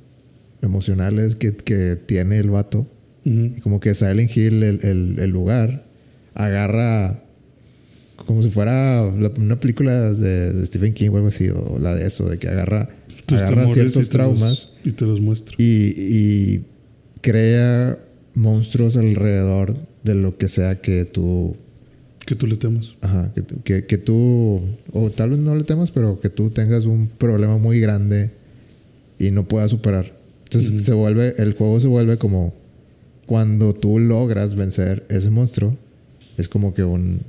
emocionales 0.62 1.37
que, 1.37 1.55
que 1.57 1.97
tiene 1.97 2.39
el 2.39 2.51
vato. 2.51 2.87
Y 3.24 3.61
como 3.61 3.79
que 3.79 3.95
Silent 3.95 4.35
Hill, 4.35 4.62
el, 4.62 4.81
el, 4.83 5.16
el 5.18 5.31
lugar, 5.31 5.85
agarra 6.33 7.22
como 8.29 8.43
si 8.45 8.51
fuera 8.51 9.03
la- 9.11 9.33
una 9.37 9.59
película 9.59 10.12
de, 10.12 10.53
de 10.53 10.66
Stephen 10.66 10.95
King 10.95 11.09
o 11.11 11.16
algo 11.16 11.29
así, 11.29 11.49
o 11.49 11.79
la 11.81 11.95
de 11.95 12.07
eso, 12.07 12.29
de 12.29 12.39
que 12.39 12.47
agarra, 12.49 12.89
Tus 13.26 13.39
agarra 13.39 13.62
temores 13.62 13.70
y 13.70 13.74
ciertos 13.74 13.95
te 13.95 13.99
los- 14.01 14.09
traumas 14.11 14.68
y 14.85 14.93
te 14.93 15.05
los 15.07 15.20
muestro. 15.20 15.55
y, 15.59 15.64
y 15.64 16.64
crea 17.20 17.99
monstruos 18.35 18.97
alrededor 18.97 19.74
de 20.05 20.14
lo 20.14 20.39
que 20.39 20.49
sea 20.49 20.81
que 20.81 21.05
tú 21.05 21.57
Que 22.26 22.35
tú 22.37 22.47
le 22.47 22.57
temas. 22.57 22.93
Ajá, 23.01 23.33
que, 23.35 23.43
tú- 23.43 23.62
que, 23.64 23.87
que 23.87 23.99
tú, 23.99 24.61
o 24.93 25.11
tal 25.11 25.31
vez 25.31 25.39
no 25.41 25.55
le 25.57 25.64
temas, 25.64 25.91
pero 25.91 26.20
que 26.20 26.29
tú 26.29 26.51
tengas 26.51 26.85
un 26.85 27.09
problema 27.09 27.57
muy 27.59 27.81
grande 27.81 28.31
y 29.18 29.31
no 29.31 29.49
puedas 29.49 29.70
superar. 29.70 30.12
Entonces 30.45 30.85
se 30.85 30.93
vuelve, 30.93 31.35
el 31.39 31.55
juego 31.55 31.81
se 31.81 31.87
vuelve 31.89 32.18
como 32.18 32.55
cuando 33.26 33.74
tú 33.74 33.99
logras 33.99 34.55
vencer 34.55 35.05
ese 35.11 35.31
monstruo, 35.31 35.76
es 36.39 36.49
como 36.49 36.72
que 36.74 36.85
un, 36.85 37.20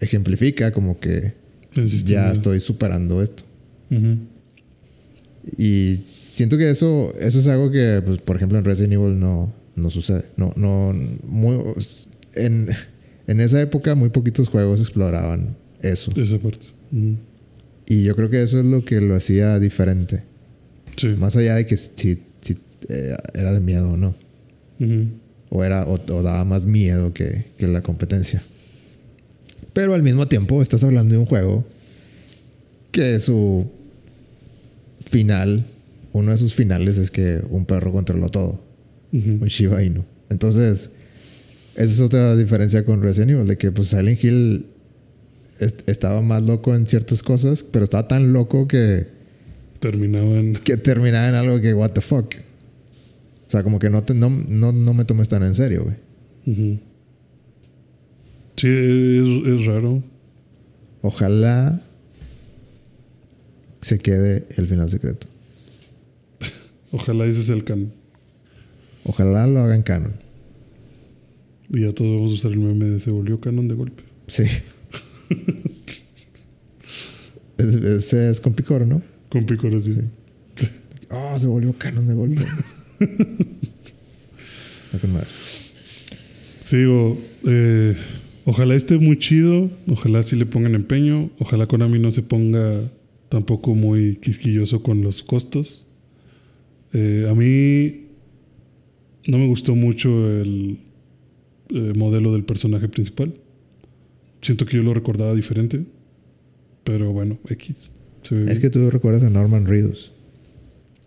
ejemplifica 0.00 0.72
como 0.72 0.98
que 0.98 1.34
ya 2.04 2.30
estoy 2.32 2.60
superando 2.60 3.22
esto. 3.22 3.44
Y 5.56 5.96
siento 5.96 6.58
que 6.58 6.70
eso, 6.70 7.14
eso 7.18 7.38
es 7.38 7.46
algo 7.46 7.70
que, 7.70 8.02
pues, 8.04 8.18
por 8.18 8.36
ejemplo, 8.36 8.58
en 8.58 8.64
Resident 8.64 8.94
Evil 8.94 9.18
no, 9.18 9.52
no 9.74 9.90
sucede. 9.90 10.24
No, 10.36 10.52
no, 10.56 10.92
muy, 11.24 11.58
en, 12.34 12.68
en 13.26 13.40
esa 13.40 13.60
época 13.60 13.94
muy 13.94 14.10
poquitos 14.10 14.48
juegos 14.48 14.80
exploraban 14.80 15.56
eso. 15.82 16.12
Esa 16.14 16.38
parte. 16.38 16.66
Ujú. 16.92 17.16
Y 17.86 18.04
yo 18.04 18.14
creo 18.14 18.30
que 18.30 18.42
eso 18.42 18.58
es 18.58 18.64
lo 18.64 18.84
que 18.84 19.00
lo 19.00 19.16
hacía 19.16 19.58
diferente. 19.58 20.22
Sí. 20.96 21.08
Más 21.08 21.34
allá 21.36 21.56
de 21.56 21.66
que 21.66 21.76
si, 21.76 22.18
si, 22.40 22.58
eh, 22.88 23.16
era 23.34 23.52
de 23.52 23.60
miedo 23.60 23.90
o 23.90 23.96
no. 23.96 24.14
O, 25.48 25.64
era, 25.64 25.84
o, 25.84 25.94
o 25.94 26.22
daba 26.22 26.44
más 26.44 26.66
miedo 26.66 27.12
que, 27.12 27.46
que 27.58 27.66
la 27.66 27.80
competencia. 27.80 28.42
Pero 29.72 29.94
al 29.94 30.02
mismo 30.02 30.26
tiempo 30.26 30.62
estás 30.62 30.82
hablando 30.84 31.12
de 31.12 31.18
un 31.18 31.26
juego 31.26 31.64
que 32.92 33.20
su 33.20 33.70
final, 35.06 35.66
uno 36.12 36.32
de 36.32 36.38
sus 36.38 36.54
finales 36.54 36.98
es 36.98 37.10
que 37.10 37.40
un 37.50 37.64
perro 37.66 37.92
controló 37.92 38.28
todo. 38.28 38.60
Un 39.12 39.46
Shiba 39.46 39.82
Inu. 39.82 40.04
Entonces, 40.28 40.90
esa 41.74 41.92
es 41.92 42.00
otra 42.00 42.36
diferencia 42.36 42.84
con 42.84 43.02
Resident 43.02 43.32
Evil, 43.32 43.46
de 43.46 43.58
que 43.58 43.72
pues 43.72 43.88
Silent 43.88 44.22
Hill 44.22 44.66
est- 45.58 45.88
estaba 45.88 46.20
más 46.22 46.42
loco 46.42 46.74
en 46.74 46.86
ciertas 46.86 47.22
cosas, 47.22 47.64
pero 47.64 47.84
estaba 47.84 48.06
tan 48.08 48.32
loco 48.32 48.68
que, 48.68 49.06
Terminaban. 49.80 50.54
que 50.54 50.76
terminaba 50.76 51.28
en 51.28 51.34
algo 51.34 51.60
que, 51.60 51.74
what 51.74 51.90
the 51.90 52.00
fuck. 52.00 52.34
O 53.48 53.50
sea, 53.50 53.62
como 53.64 53.78
que 53.80 53.90
no, 53.90 54.04
te- 54.04 54.14
no, 54.14 54.30
no, 54.30 54.72
no 54.72 54.94
me 54.94 55.04
tomes 55.04 55.28
tan 55.28 55.42
en 55.42 55.54
serio, 55.56 55.84
güey. 56.46 56.80
Sí, 58.60 58.68
es, 58.68 59.26
es 59.60 59.64
raro. 59.66 60.02
Ojalá 61.02 61.82
se 63.80 63.98
quede 63.98 64.46
el 64.56 64.66
final 64.68 64.90
secreto. 64.90 65.26
Ojalá 66.92 67.24
ese 67.24 67.42
sea 67.42 67.54
el 67.54 67.64
canon. 67.64 67.92
Ojalá 69.04 69.46
lo 69.46 69.60
hagan 69.60 69.82
canon. 69.82 70.12
Y 71.70 71.82
ya 71.82 71.92
todos 71.94 72.16
vamos 72.16 72.32
a 72.32 72.34
usar 72.34 72.52
el 72.52 72.58
meme 72.58 72.84
de 72.86 73.00
se 73.00 73.10
volvió 73.10 73.40
canon 73.40 73.66
de 73.68 73.74
golpe. 73.76 74.02
Sí. 74.26 74.44
Es- 77.56 77.74
Ese 77.76 78.30
es 78.30 78.40
con 78.40 78.54
Picoro, 78.54 78.86
¿no? 78.86 79.02
Con 79.28 79.44
picor 79.44 79.74
así. 79.74 79.94
Oh, 81.10 81.38
se 81.38 81.46
volvió 81.46 81.72
canon 81.78 82.06
de 82.06 82.14
golpe. 82.14 82.42
Está 83.00 84.98
con 85.00 85.12
madre. 85.12 85.28
Sí, 86.64 86.76
digo, 86.78 87.18
eh, 87.46 87.94
ojalá 88.50 88.74
esté 88.74 88.98
muy 88.98 89.16
chido, 89.16 89.70
ojalá 89.88 90.24
sí 90.24 90.34
le 90.34 90.44
pongan 90.44 90.74
empeño, 90.74 91.30
ojalá 91.38 91.66
Konami 91.66 92.00
no 92.00 92.10
se 92.10 92.22
ponga 92.22 92.90
tampoco 93.28 93.76
muy 93.76 94.16
quisquilloso 94.16 94.82
con 94.82 95.02
los 95.02 95.22
costos. 95.22 95.86
Eh, 96.92 97.28
a 97.30 97.34
mí 97.34 98.08
no 99.28 99.38
me 99.38 99.46
gustó 99.46 99.76
mucho 99.76 100.10
el 100.28 100.78
eh, 101.68 101.92
modelo 101.96 102.32
del 102.32 102.42
personaje 102.42 102.88
principal. 102.88 103.32
Siento 104.42 104.66
que 104.66 104.78
yo 104.78 104.82
lo 104.82 104.94
recordaba 104.94 105.32
diferente, 105.34 105.84
pero 106.82 107.12
bueno, 107.12 107.38
X. 107.48 107.92
Es 108.48 108.58
que 108.58 108.68
tú 108.68 108.90
recuerdas 108.90 109.22
a 109.22 109.30
Norman 109.30 109.66
Reedus. 109.66 110.12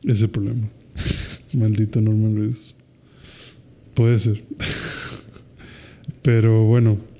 Ese 0.03 0.13
es 0.13 0.21
el 0.21 0.29
problema. 0.29 0.69
Maldito 1.53 1.99
Norman 1.99 2.37
Reedus. 2.37 2.73
Puede 3.95 4.17
ser. 4.17 4.41
Pero 6.23 6.63
bueno. 6.63 7.12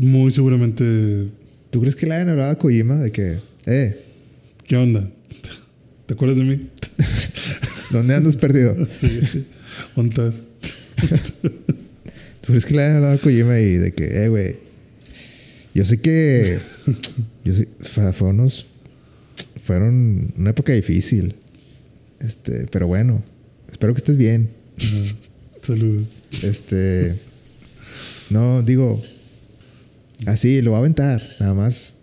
Muy 0.00 0.32
seguramente. 0.32 1.28
¿Tú 1.70 1.80
crees 1.80 1.94
que 1.94 2.06
le 2.06 2.14
hayan 2.14 2.30
hablado 2.30 2.52
a 2.52 2.58
Kojima 2.58 2.96
de 2.96 3.12
que, 3.12 3.38
eh, 3.66 4.02
¿Qué 4.66 4.76
onda? 4.76 5.10
¿Te 6.06 6.14
acuerdas 6.14 6.38
de 6.38 6.44
mí? 6.44 6.70
¿dónde 7.90 8.14
andas 8.14 8.36
perdido? 8.36 8.74
Sí. 8.96 9.20
¿Dónde? 9.94 10.30
¿Tú 12.40 12.46
crees 12.46 12.64
que 12.64 12.74
le 12.74 12.82
hayan 12.82 12.96
hablado 12.96 13.14
a 13.14 13.18
Kojima 13.18 13.60
y 13.60 13.74
de 13.74 13.92
que, 13.92 14.24
eh, 14.24 14.28
güey, 14.30 14.56
yo 15.74 15.84
sé 15.84 16.00
que, 16.00 16.58
yo 17.44 17.52
sé, 17.52 17.68
fue, 17.80 18.10
fue 18.14 18.28
unos, 18.28 18.68
fueron 19.62 20.32
una 20.38 20.50
época 20.50 20.72
difícil, 20.72 21.34
este, 22.20 22.66
pero 22.70 22.86
bueno, 22.86 23.22
espero 23.70 23.92
que 23.92 23.98
estés 23.98 24.16
bien. 24.16 24.48
Saludos. 25.62 26.08
Este. 26.42 27.16
No, 28.30 28.62
digo. 28.62 29.02
Así, 30.26 30.60
lo 30.62 30.72
va 30.72 30.78
a 30.78 30.80
aventar, 30.80 31.22
nada 31.38 31.54
más. 31.54 31.96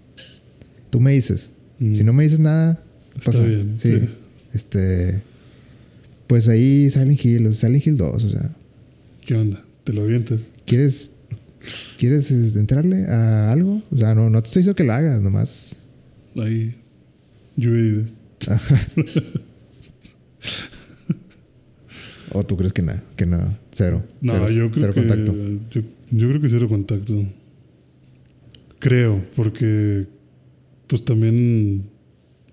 Tú 0.90 1.00
me 1.00 1.12
dices. 1.14 1.52
Mm. 1.80 1.94
Si 1.94 2.04
no 2.04 2.14
me 2.14 2.24
dices 2.24 2.40
nada, 2.40 2.84
Está 3.16 3.32
pasa. 3.32 3.44
bien, 3.44 3.76
sí. 3.78 4.00
sí. 4.00 4.10
Este. 4.54 5.22
Pues 6.28 6.50
ahí 6.50 6.90
Silent 6.90 7.24
Hill, 7.24 7.54
Silent 7.56 7.86
Hill 7.86 7.98
2, 7.98 8.24
o 8.24 8.30
sea. 8.30 8.52
¿Qué 9.26 9.36
onda? 9.36 9.64
¿Te 9.84 9.94
lo 9.94 10.02
avientas? 10.04 10.52
¿Quieres. 10.66 11.12
¿Quieres 11.98 12.32
este, 12.32 12.60
entrarle 12.60 13.06
a 13.06 13.52
algo? 13.52 13.82
O 13.92 13.98
sea, 13.98 14.16
no, 14.16 14.30
no 14.30 14.42
te 14.42 14.48
estoy 14.48 14.62
diciendo 14.62 14.76
que 14.76 14.84
lo 14.84 14.94
hagas, 14.94 15.22
nomás. 15.22 15.78
Ahí. 16.36 16.76
Lluvia 17.56 17.82
ideas. 17.82 18.22
¿O 22.32 22.46
tú 22.46 22.58
crees 22.58 22.74
que 22.74 22.82
nada? 22.82 23.04
Que 23.16 23.26
no. 23.26 23.58
Cero. 23.72 24.04
No, 24.22 24.34
cero, 24.34 24.50
yo 24.50 24.72
creo 24.72 24.82
cero 24.82 24.94
que. 24.94 25.00
contacto. 25.08 25.36
Yo, 25.72 25.82
yo 26.12 26.30
creo 26.30 26.42
que 26.42 26.50
cero 26.50 26.68
contacto. 26.68 27.26
Creo, 28.80 29.24
porque. 29.36 30.08
Pues 30.88 31.04
también. 31.04 31.90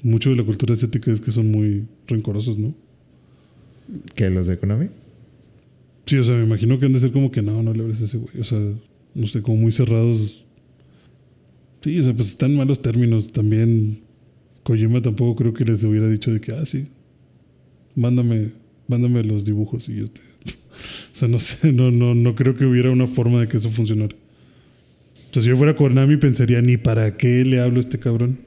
Mucho 0.03 0.31
de 0.31 0.37
la 0.37 0.45
cultura 0.45 0.75
estética 0.75 1.11
es 1.11 1.21
que 1.21 1.33
son 1.33 1.51
muy 1.51 1.87
rencorosos, 2.07 2.59
¿no? 2.59 2.75
¿Que 4.15 4.29
los 4.29 4.47
de 4.47 4.59
Konami? 4.59 4.89
Sí, 6.07 6.19
o 6.19 6.25
sea, 6.25 6.35
me 6.35 6.45
imagino 6.45 6.79
que 6.79 6.87
han 6.87 6.93
de 6.93 7.01
ser 7.01 7.11
como 7.11 7.31
que 7.31 7.41
no, 7.41 7.63
no 7.63 7.73
le 7.73 7.83
hables 7.83 8.03
a 8.03 8.05
ese 8.05 8.19
güey. 8.19 8.39
O 8.39 8.45
sea, 8.45 8.59
no 9.15 9.27
sé, 9.27 9.41
como 9.41 9.57
muy 9.57 9.73
cerrados. 9.73 10.45
Sí, 11.81 11.99
o 11.99 12.03
sea, 12.03 12.15
pues 12.15 12.29
están 12.29 12.55
malos 12.55 12.83
términos. 12.83 13.33
También 13.33 14.01
Kojima 14.63 15.01
tampoco 15.01 15.37
creo 15.37 15.55
que 15.55 15.65
les 15.65 15.85
hubiera 15.85 16.09
dicho 16.09 16.33
de 16.33 16.41
que, 16.41 16.55
ah, 16.55 16.67
sí, 16.67 16.87
mándame, 17.95 18.53
mándame 18.89 19.23
los 19.25 19.45
dibujos 19.45 19.89
y 19.89 19.97
yo 19.97 20.11
te. 20.11 20.21
o 21.13 21.15
sea, 21.15 21.29
no 21.29 21.39
sé, 21.39 21.73
no, 21.73 21.91
no, 21.91 22.15
no 22.15 22.35
creo 22.35 22.55
que 22.55 22.67
hubiera 22.67 22.91
una 22.91 23.07
forma 23.07 23.41
de 23.41 23.49
que 23.49 23.57
eso 23.57 23.71
funcionara. 23.71 24.15
Sea, 25.35 25.43
si 25.43 25.49
yo 25.49 25.57
fuera 25.57 25.75
Konami 25.75 26.17
pensaría, 26.17 26.63
ni 26.63 26.77
para 26.77 27.17
qué 27.17 27.45
le 27.45 27.61
hablo 27.61 27.79
a 27.79 27.81
este 27.81 27.99
cabrón. 27.99 28.39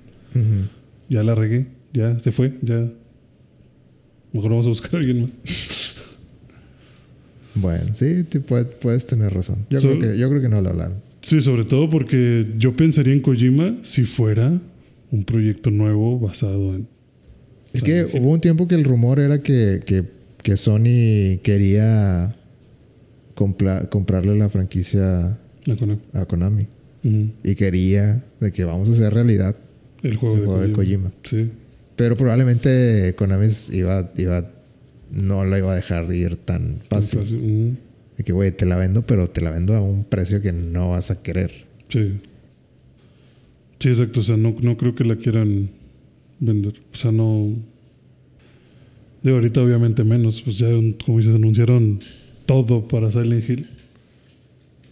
Ya 1.10 1.24
la 1.24 1.36
regué, 1.36 1.66
ya 1.94 2.18
se 2.20 2.32
fue, 2.32 2.54
ya. 2.62 2.90
Mejor 4.34 4.52
vamos 4.52 4.66
a 4.68 4.70
buscar 4.70 4.96
a 4.96 4.98
alguien 5.00 5.22
más. 5.24 5.32
Bueno, 7.56 7.96
sí, 7.96 8.24
te 8.24 8.40
puedes, 8.40 8.68
puedes 8.68 9.06
tener 9.08 9.34
razón. 9.34 9.66
Yo, 9.70 9.82
So- 9.82 9.90
creo 9.98 10.14
que, 10.14 10.18
yo 10.20 10.30
creo 10.30 10.42
que 10.42 10.50
no 10.50 10.62
lo 10.62 10.70
hablaron. 10.70 10.98
Sí, 11.22 11.42
sobre 11.42 11.66
todo 11.66 11.90
porque 11.90 12.54
yo 12.58 12.76
pensaría 12.76 13.14
en 13.14 13.22
Kojima 13.22 13.78
si 13.84 14.04
fuera 14.06 14.62
un 15.12 15.24
proyecto 15.24 15.72
nuevo 15.72 16.20
basado 16.20 16.76
en. 16.76 16.88
Es 17.74 17.82
que 17.82 18.00
Hill. 18.02 18.22
hubo 18.22 18.32
un 18.32 18.40
tiempo 18.42 18.68
que 18.68 18.76
el 18.76 18.84
rumor 18.84 19.20
era 19.20 19.42
que, 19.42 19.82
que, 19.86 20.04
que 20.44 20.56
Sony 20.56 21.40
quería 21.44 22.36
compla- 23.36 23.90
comprarle 23.90 24.38
la 24.38 24.50
franquicia 24.50 25.38
Konami. 25.66 26.00
a 26.14 26.26
Konami. 26.26 26.68
Y 27.44 27.56
quería 27.56 28.24
de 28.40 28.52
que 28.52 28.66
vamos 28.66 28.90
a 28.90 28.92
hacer 28.92 29.14
realidad 29.14 29.56
El 30.04 30.16
juego, 30.16 30.36
el 30.36 30.42
de, 30.42 30.48
juego 30.48 30.62
de 30.62 30.74
Kojima. 30.74 31.12
Kojima. 31.24 31.46
Sí. 31.46 31.52
Pero 31.96 32.16
probablemente 32.16 33.16
Konami 33.18 33.48
iba, 33.74 34.12
iba, 34.18 34.52
no 35.12 35.46
la 35.46 35.58
iba 35.58 35.72
a 35.72 35.76
dejar 35.76 36.12
ir 36.14 36.38
tan 36.38 36.82
fácil. 36.90 37.78
De 38.18 38.24
que, 38.24 38.32
güey, 38.32 38.52
te 38.52 38.66
la 38.66 38.78
vendo, 38.78 39.06
pero 39.06 39.30
te 39.30 39.42
la 39.42 39.52
vendo 39.52 39.76
a 39.76 39.82
un 39.82 40.04
precio 40.04 40.42
que 40.42 40.52
no 40.52 40.92
vas 40.92 41.12
a 41.12 41.22
querer. 41.22 41.52
Sí. 41.90 42.20
Sí, 43.80 43.90
exacto. 43.90 44.20
O 44.20 44.24
sea, 44.24 44.38
no, 44.38 44.56
no 44.62 44.78
creo 44.78 44.96
que 44.96 45.06
la 45.06 45.16
quieran 45.16 45.70
vender. 46.40 46.74
O 46.94 46.96
sea, 46.96 47.12
no. 47.12 47.54
De 49.24 49.32
ahorita, 49.32 49.62
obviamente, 49.64 50.04
menos. 50.04 50.42
Pues 50.42 50.60
ya, 50.60 50.68
como 51.04 51.18
dices, 51.18 51.36
anunciaron 51.36 52.00
todo 52.46 52.88
para 52.88 53.12
Silent 53.12 53.50
Hill. 53.50 53.68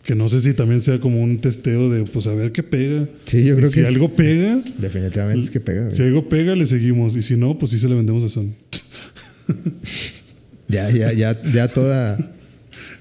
Que 0.05 0.13
no 0.15 0.29
sé 0.29 0.39
si 0.39 0.53
también 0.53 0.81
sea 0.83 0.99
como 0.99 1.21
un 1.21 1.39
testeo 1.41 1.89
de, 1.89 2.03
pues, 2.03 2.27
a 2.27 2.33
ver 2.35 2.51
qué 2.51 2.61
pega. 2.63 3.09
Sí, 3.25 3.43
yo 3.43 3.55
Y 3.55 3.57
creo 3.57 3.69
si 3.69 3.81
que 3.81 3.87
algo 3.87 4.09
pega, 4.15 4.61
definitivamente 4.77 5.43
es 5.43 5.49
que 5.51 5.59
pega. 5.59 5.81
güey. 5.85 5.95
Si 5.95 6.03
algo 6.03 6.29
pega, 6.29 6.55
le 6.55 6.67
seguimos. 6.67 7.15
Y 7.17 7.23
si 7.23 7.35
no, 7.35 7.57
pues 7.57 7.71
sí 7.71 7.79
se 7.79 7.89
le 7.89 7.95
vendemos 7.95 8.23
a 8.23 8.29
Sony. 8.29 8.51
Ya, 10.67 10.89
ya, 10.89 11.13
ya, 11.13 11.39
ya 11.53 11.67
toda, 11.67 12.17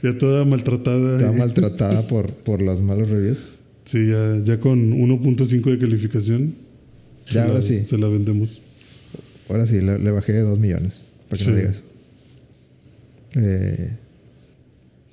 Ya 0.02 0.18
toda 0.18 0.44
maltratada. 0.44 1.18
toda 1.18 1.32
y- 1.34 1.38
maltratada 1.38 2.06
por, 2.06 2.30
por 2.30 2.60
los 2.60 2.82
malos 2.82 3.08
reviews. 3.08 3.48
Sí, 3.86 4.06
ya, 4.08 4.38
ya 4.44 4.58
con 4.60 4.92
1.5 4.92 5.70
de 5.70 5.78
calificación. 5.78 6.54
Ya, 7.32 7.42
ahora 7.44 7.54
la- 7.54 7.62
sí. 7.62 7.80
Se 7.80 7.96
la 7.96 8.08
vendemos. 8.08 8.60
Ahora 9.48 9.66
sí, 9.66 9.80
le, 9.80 9.98
le 9.98 10.10
bajé 10.10 10.32
de 10.34 10.40
2 10.40 10.58
millones. 10.58 11.00
Para 11.30 11.42
que 11.42 11.50
no 11.50 11.54
Sí. 11.54 11.60
digas. 11.60 11.82
Eh, 13.36 13.90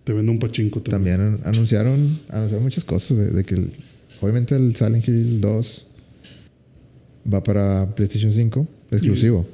Te 0.04 0.14
vende 0.14 0.32
un 0.32 0.40
pachinko 0.40 0.82
también. 0.82 1.18
también 1.18 1.42
an- 1.46 1.54
anunciaron, 1.54 2.20
anunciaron 2.30 2.64
muchas 2.64 2.84
cosas. 2.84 3.18
güey, 3.18 3.30
de 3.32 3.44
que 3.44 3.56
el- 3.56 3.72
obviamente 4.22 4.56
el 4.56 4.76
Silent 4.76 5.08
Hill 5.08 5.42
2 5.42 5.86
va 7.32 7.44
para 7.44 7.94
PlayStation 7.96 8.32
5, 8.34 8.68
exclusivo. 8.92 9.46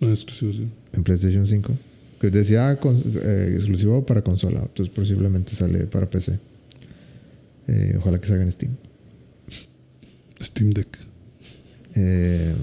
Ah, 0.00 0.10
exclusivo, 0.12 0.52
sí. 0.52 0.68
En 0.92 1.02
PlayStation 1.02 1.46
5. 1.46 1.76
Que 2.20 2.30
decía 2.30 2.78
cons- 2.80 3.04
eh, 3.22 3.50
exclusivo 3.54 4.04
para 4.06 4.22
consola. 4.22 4.60
Entonces 4.60 4.94
posiblemente 4.94 5.54
sale 5.54 5.80
para 5.86 6.08
PC. 6.08 6.38
Eh, 7.66 7.94
ojalá 7.98 8.20
que 8.20 8.26
salga 8.28 8.42
en 8.44 8.52
Steam. 8.52 8.72
Steam 10.42 10.70
Deck. 10.70 10.88
Eh, 11.96 12.54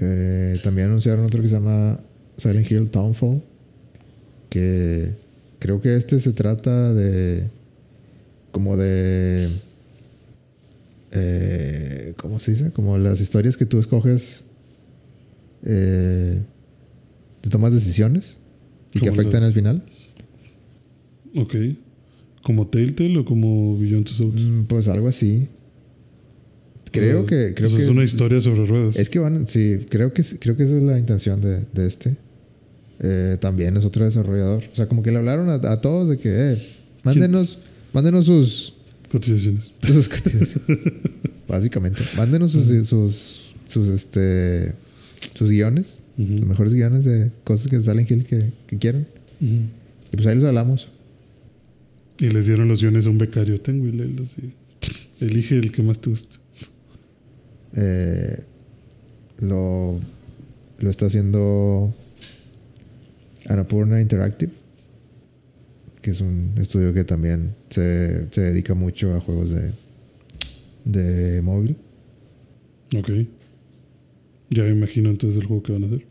eh, 0.00 0.58
también 0.62 0.88
anunciaron 0.88 1.24
otro 1.24 1.42
que 1.42 1.48
se 1.48 1.54
llama 1.54 1.98
Silent 2.38 2.70
Hill 2.70 2.90
Townfall. 2.90 3.42
Que 4.48 5.12
creo 5.64 5.80
que 5.80 5.96
este 5.96 6.20
se 6.20 6.34
trata 6.34 6.92
de. 6.92 7.48
Como 8.52 8.76
de. 8.76 9.48
eh, 11.12 12.12
¿Cómo 12.18 12.38
se 12.38 12.50
dice? 12.52 12.70
Como 12.70 12.98
las 12.98 13.20
historias 13.22 13.56
que 13.56 13.64
tú 13.64 13.78
escoges. 13.78 14.44
Eh, 15.64 16.42
te 17.40 17.48
tomas 17.48 17.72
decisiones 17.72 18.38
y 18.92 19.00
que 19.00 19.08
afectan 19.08 19.42
al 19.42 19.54
final. 19.54 19.82
Ok. 21.34 21.54
¿Como 22.42 22.66
Telltale 22.68 23.16
o 23.18 23.24
como 23.24 23.78
Beyond 23.78 24.04
Two 24.04 24.14
Souls? 24.14 24.34
Mm, 24.34 24.64
Pues 24.64 24.86
algo 24.88 25.08
así. 25.08 25.48
Creo 26.92 27.22
O- 27.22 27.26
que. 27.26 27.54
Creo 27.54 27.68
o 27.68 27.70
sea, 27.70 27.78
que 27.78 27.84
es 27.84 27.90
una 27.90 28.04
historia 28.04 28.40
sobre 28.42 28.66
ruedas. 28.66 28.96
Es 28.96 29.08
que 29.08 29.18
van, 29.18 29.46
sí, 29.46 29.86
creo 29.88 30.12
que, 30.12 30.22
creo 30.38 30.56
que 30.58 30.64
esa 30.64 30.76
es 30.76 30.82
la 30.82 30.98
intención 30.98 31.40
de, 31.40 31.64
de 31.72 31.86
este. 31.86 32.16
Eh, 33.00 33.36
también 33.40 33.76
es 33.76 33.84
otro 33.84 34.04
desarrollador. 34.04 34.64
O 34.72 34.76
sea, 34.76 34.86
como 34.86 35.02
que 35.02 35.10
le 35.10 35.18
hablaron 35.18 35.50
a, 35.50 35.54
a 35.54 35.80
todos 35.80 36.08
de 36.08 36.18
que, 36.18 36.52
eh, 36.52 36.68
mándenos, 37.02 37.58
mándenos 37.92 38.26
sus, 38.26 38.74
Cotizaciones. 39.10 39.72
sus 39.82 40.08
cotizaciones. 40.08 40.80
Básicamente. 41.48 42.02
Mándenos 42.16 42.50
sus, 42.50 42.66
sus, 42.88 43.54
sus, 43.68 43.88
este, 43.88 44.72
sus 45.34 45.50
guiones, 45.50 45.98
los 46.16 46.46
mejores 46.46 46.74
guiones 46.74 47.04
de 47.04 47.30
cosas 47.44 47.68
que 47.68 47.80
salen 47.80 48.06
Hill 48.08 48.24
que, 48.26 48.50
que 48.66 48.78
quieran. 48.78 49.06
Y 49.40 50.16
pues 50.16 50.26
ahí 50.26 50.34
les 50.34 50.44
hablamos. 50.44 50.88
Y 52.18 52.30
les 52.30 52.46
dieron 52.46 52.68
los 52.68 52.80
guiones 52.80 53.06
a 53.06 53.10
un 53.10 53.18
becario. 53.18 53.60
Tengo 53.60 53.86
y 53.86 53.92
léelos. 53.92 54.30
y 54.38 54.52
Elige 55.24 55.58
el 55.58 55.70
que 55.70 55.82
más 55.82 56.00
te 56.00 56.10
guste. 56.10 56.36
Eh, 57.76 58.38
lo, 59.40 60.00
lo 60.78 60.90
está 60.90 61.06
haciendo 61.06 61.94
Annapurna 63.48 64.00
Interactive, 64.00 64.52
que 66.02 66.10
es 66.10 66.20
un 66.20 66.52
estudio 66.58 66.92
que 66.92 67.04
también 67.04 67.54
se, 67.70 68.26
se 68.30 68.40
dedica 68.42 68.74
mucho 68.74 69.14
a 69.14 69.20
juegos 69.20 69.50
de, 69.52 69.70
de 70.84 71.42
móvil. 71.42 71.76
Ok. 72.96 73.10
Ya 74.50 74.62
me 74.64 74.70
imagino 74.70 75.10
entonces 75.10 75.40
el 75.40 75.46
juego 75.46 75.62
que 75.62 75.72
van 75.72 75.84
a 75.84 75.86
hacer. 75.86 76.04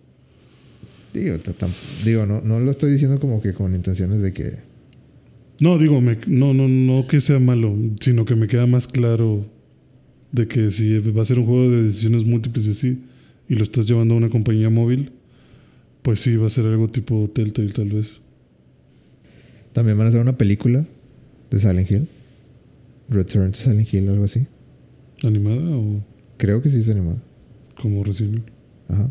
Digo, 2.04 2.26
no, 2.26 2.42
no 2.42 2.60
lo 2.60 2.72
estoy 2.72 2.92
diciendo 2.92 3.20
como 3.20 3.42
que 3.42 3.54
con 3.54 3.76
intenciones 3.76 4.20
de 4.22 4.34
que... 4.34 4.54
No, 5.60 5.78
digo, 5.78 6.02
me- 6.02 6.18
no, 6.28 6.54
no, 6.54 6.68
no 6.68 7.08
que 7.08 7.22
sea 7.22 7.40
malo, 7.40 7.76
sino 8.02 8.26
que 8.26 8.36
me 8.36 8.48
queda 8.48 8.66
más 8.66 8.88
claro 8.88 9.46
de 10.32 10.48
que 10.48 10.72
si 10.72 10.98
va 11.00 11.22
a 11.22 11.26
ser 11.26 11.38
un 11.38 11.46
juego 11.46 11.70
de 11.70 11.84
decisiones 11.84 12.26
múltiples 12.26 12.66
y 12.66 12.72
así, 12.72 13.04
y 13.48 13.54
lo 13.56 13.64
estás 13.64 13.88
llevando 13.88 14.16
a 14.16 14.18
una 14.18 14.30
compañía 14.30 14.72
móvil, 14.72 15.12
pues 16.04 16.22
sí, 16.22 16.36
va 16.36 16.48
a 16.48 16.52
ser 16.52 16.66
algo 16.66 16.88
tipo 16.90 17.30
Telltale 17.34 17.74
tal 17.74 17.90
vez. 17.90 18.08
También 19.74 19.98
van 19.98 20.06
a 20.06 20.10
hacer 20.10 20.22
una 20.22 20.38
película 20.38 20.86
de 21.50 21.60
Silent 21.60 21.90
Hill. 21.90 22.08
Return 23.10 23.52
to 23.52 23.58
Silent 23.58 23.92
Hill, 23.92 24.10
algo 24.10 24.26
así. 24.26 24.46
¿Animada 25.24 25.76
o 25.76 26.04
Creo 26.38 26.62
que 26.62 26.70
sí 26.70 26.80
es 26.80 26.90
animado. 26.90 27.22
como 27.82 28.04
recién? 28.04 28.44
Ajá. 28.88 29.10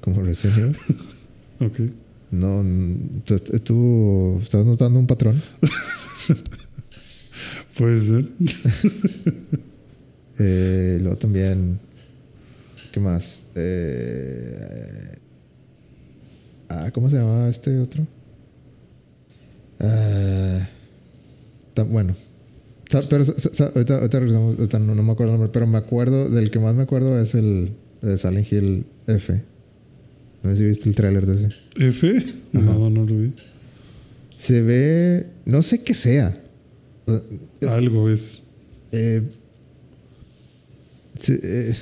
Como 0.00 0.22
Evil. 0.22 0.76
Ok. 1.60 1.78
No, 2.30 2.64
tú 3.26 4.38
estás 4.42 4.64
notando 4.64 4.98
un 4.98 5.06
patrón. 5.06 5.42
Puede 7.76 8.00
ser. 8.00 8.24
Eh, 10.42 10.96
luego 11.02 11.18
también, 11.18 11.78
¿qué 12.92 12.98
más? 12.98 13.44
Eh, 13.54 15.18
ah, 16.70 16.90
¿cómo 16.92 17.10
se 17.10 17.16
llamaba 17.16 17.48
este 17.48 17.78
otro? 17.78 18.06
Ah, 19.80 20.68
bueno, 21.88 22.14
pero 22.90 23.24
ahorita, 23.24 23.94
ahorita 23.96 24.18
regresamos, 24.18 24.58
ahorita 24.58 24.78
no, 24.78 24.94
no 24.94 25.02
me 25.02 25.12
acuerdo 25.12 25.32
el 25.32 25.38
nombre, 25.38 25.52
pero 25.52 25.66
me 25.66 25.78
acuerdo, 25.78 26.28
del 26.28 26.50
que 26.50 26.58
más 26.58 26.74
me 26.74 26.82
acuerdo 26.82 27.18
es 27.20 27.34
el 27.34 27.72
de 28.02 28.18
Silent 28.18 28.52
Hill 28.52 28.86
F. 29.06 29.42
No 30.42 30.50
sé 30.50 30.56
si 30.56 30.64
viste 30.64 30.88
el 30.88 30.94
tráiler 30.94 31.26
de 31.26 31.34
ese. 31.34 31.48
¿F? 31.76 32.24
No, 32.52 32.90
no 32.90 33.04
lo 33.04 33.16
vi. 33.16 33.32
Se 34.36 34.62
ve, 34.62 35.26
no 35.44 35.62
sé 35.62 35.84
qué 35.84 35.94
sea. 35.94 36.34
Eh, 37.06 37.66
Algo 37.68 38.08
es. 38.08 38.42
Eh, 38.92 39.22
eh, 41.28 41.74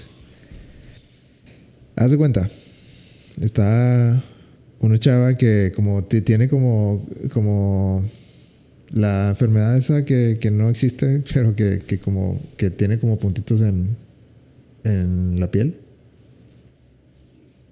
haz 1.96 2.10
de 2.10 2.16
cuenta. 2.16 2.50
Está 3.40 4.22
una 4.80 4.98
chava 4.98 5.36
que 5.36 5.72
como 5.74 6.04
ti- 6.04 6.20
tiene 6.20 6.48
como, 6.48 7.06
como 7.32 8.04
la 8.90 9.30
enfermedad 9.30 9.76
esa 9.76 10.04
que, 10.04 10.38
que 10.40 10.50
no 10.50 10.68
existe, 10.70 11.22
pero 11.32 11.54
que, 11.56 11.80
que 11.86 11.98
como 11.98 12.40
que 12.56 12.70
tiene 12.70 12.98
como 12.98 13.18
puntitos 13.18 13.60
en, 13.60 13.96
en 14.84 15.40
la 15.40 15.50
piel. 15.50 15.74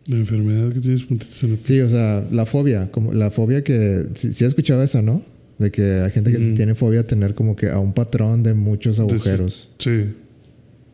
La 0.09 0.17
enfermedad 0.17 0.73
que 0.73 0.81
tienes 0.81 1.03
puntitos 1.05 1.43
en 1.43 1.53
la 1.53 1.59
Sí, 1.65 1.81
o 1.81 1.89
sea, 1.91 2.25
la 2.31 2.47
fobia, 2.47 2.91
como 2.93 3.13
la 3.13 3.31
fobia 3.31 3.65
que 3.65 4.05
si 4.15 4.29
has 4.29 4.43
escuchado 4.43 4.83
esa, 4.83 5.03
¿no? 5.03 5.23
De 5.59 5.71
que 5.71 5.83
hay 6.01 6.11
gente 6.11 6.31
que 6.33 6.39
Mm. 6.39 6.55
tiene 6.55 6.75
fobia 6.75 7.01
a 7.01 7.05
tener 7.05 7.35
como 7.35 7.57
que 7.57 7.71
a 7.71 7.79
un 7.79 7.93
patrón 7.93 8.43
de 8.43 8.55
muchos 8.55 9.01
agujeros. 9.01 9.71
Sí, 9.79 10.05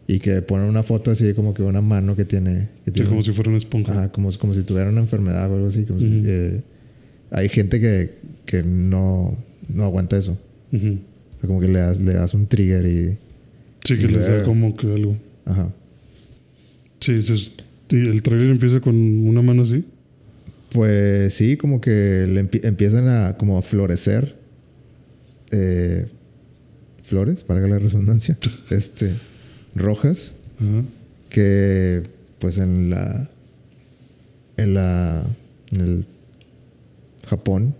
Y 0.07 0.18
que 0.18 0.42
ponen 0.42 0.66
una 0.66 0.82
foto 0.82 1.11
así 1.12 1.32
como 1.34 1.55
que 1.55 1.62
una 1.62 1.80
mano 1.80 2.16
que 2.16 2.24
tiene. 2.24 2.68
Que 2.84 2.90
sí, 2.90 2.92
tiene 2.92 3.09
como 3.09 3.22
si 3.22 3.32
fuera 3.32 3.50
una 3.50 3.59
esponja. 3.59 3.92
Ajá, 3.92 4.12
como, 4.12 4.30
como 4.38 4.53
si 4.55 4.62
tuviera 4.64 4.88
una 4.90 5.00
enfermedad 5.00 5.50
o 5.50 5.55
algo 5.55 5.66
así. 5.68 5.84
como 5.84 6.00
si- 6.00 6.07
Ujú. 6.20 6.26
eh, 6.28 6.61
hay 7.30 7.48
gente 7.48 7.80
que, 7.80 8.11
que 8.44 8.62
no, 8.62 9.36
no 9.68 9.84
aguanta 9.84 10.16
eso. 10.18 10.32
O 10.72 10.76
sea, 10.78 11.46
como 11.46 11.61
que 11.61 11.68
le 11.68 11.78
das, 11.78 12.00
le 12.00 12.14
das 12.14 12.34
un 12.34 12.46
trigger 12.46 12.84
y. 12.86 13.16
Sí, 13.84 13.96
que 13.96 14.05
Y 14.05 14.09
les 14.09 14.26
da 14.26 14.42
como 14.42 14.74
que 14.74 14.86
algo. 14.92 15.16
Ajá. 15.44 15.72
Sí, 17.00 17.12
es- 17.12 17.53
el 17.90 18.22
trailer 18.22 18.50
empieza 18.50 18.80
con 18.80 18.94
una 18.96 19.42
mano 19.42 19.62
así. 19.62 19.84
Pues 20.72 21.34
sí, 21.34 21.57
como 21.59 21.80
que 21.80 22.26
le 22.28 22.42
empie- 22.44 22.64
empiezan 22.64 23.07
a 23.09 23.36
como 23.36 23.59
a 23.59 23.62
florecer 23.62 24.34
eh, 25.50 26.07
flores, 27.03 27.44
valga 27.46 27.68
la 27.68 27.78
redundancia, 27.78 28.38
este, 28.70 29.12
rojas, 29.74 30.34
que 31.28 32.02
pues 32.38 32.58
en 32.58 32.90
la 32.90 33.30
en 34.56 34.74
la 34.74 35.24
en 35.72 35.80
el 35.80 36.06
Japón 37.26 37.74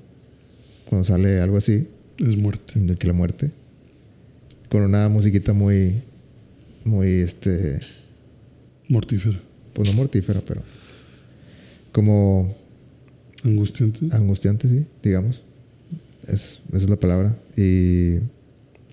cuando 0.89 1.05
sale 1.05 1.41
algo 1.41 1.57
así 1.59 1.89
Es 2.19 2.37
muerte. 2.37 2.75
indica 2.79 2.99
que 2.99 3.07
la 3.07 3.13
muerte 3.13 3.51
con 4.69 4.83
una 4.83 5.09
musiquita 5.09 5.53
muy 5.53 6.03
muy 6.85 7.09
este 7.21 7.81
Mortífera. 8.89 9.39
pues 9.75 9.89
no 9.89 9.95
mortífera 9.95 10.41
pero 10.47 10.63
como 11.93 12.55
Angustiante. 13.45 14.07
angustiante 14.13 14.69
sí 14.69 14.87
digamos 15.03 15.43
es 16.27 16.61
esa 16.73 16.77
es 16.85 16.89
la 16.89 16.97
palabra 16.97 17.37
y 17.57 18.17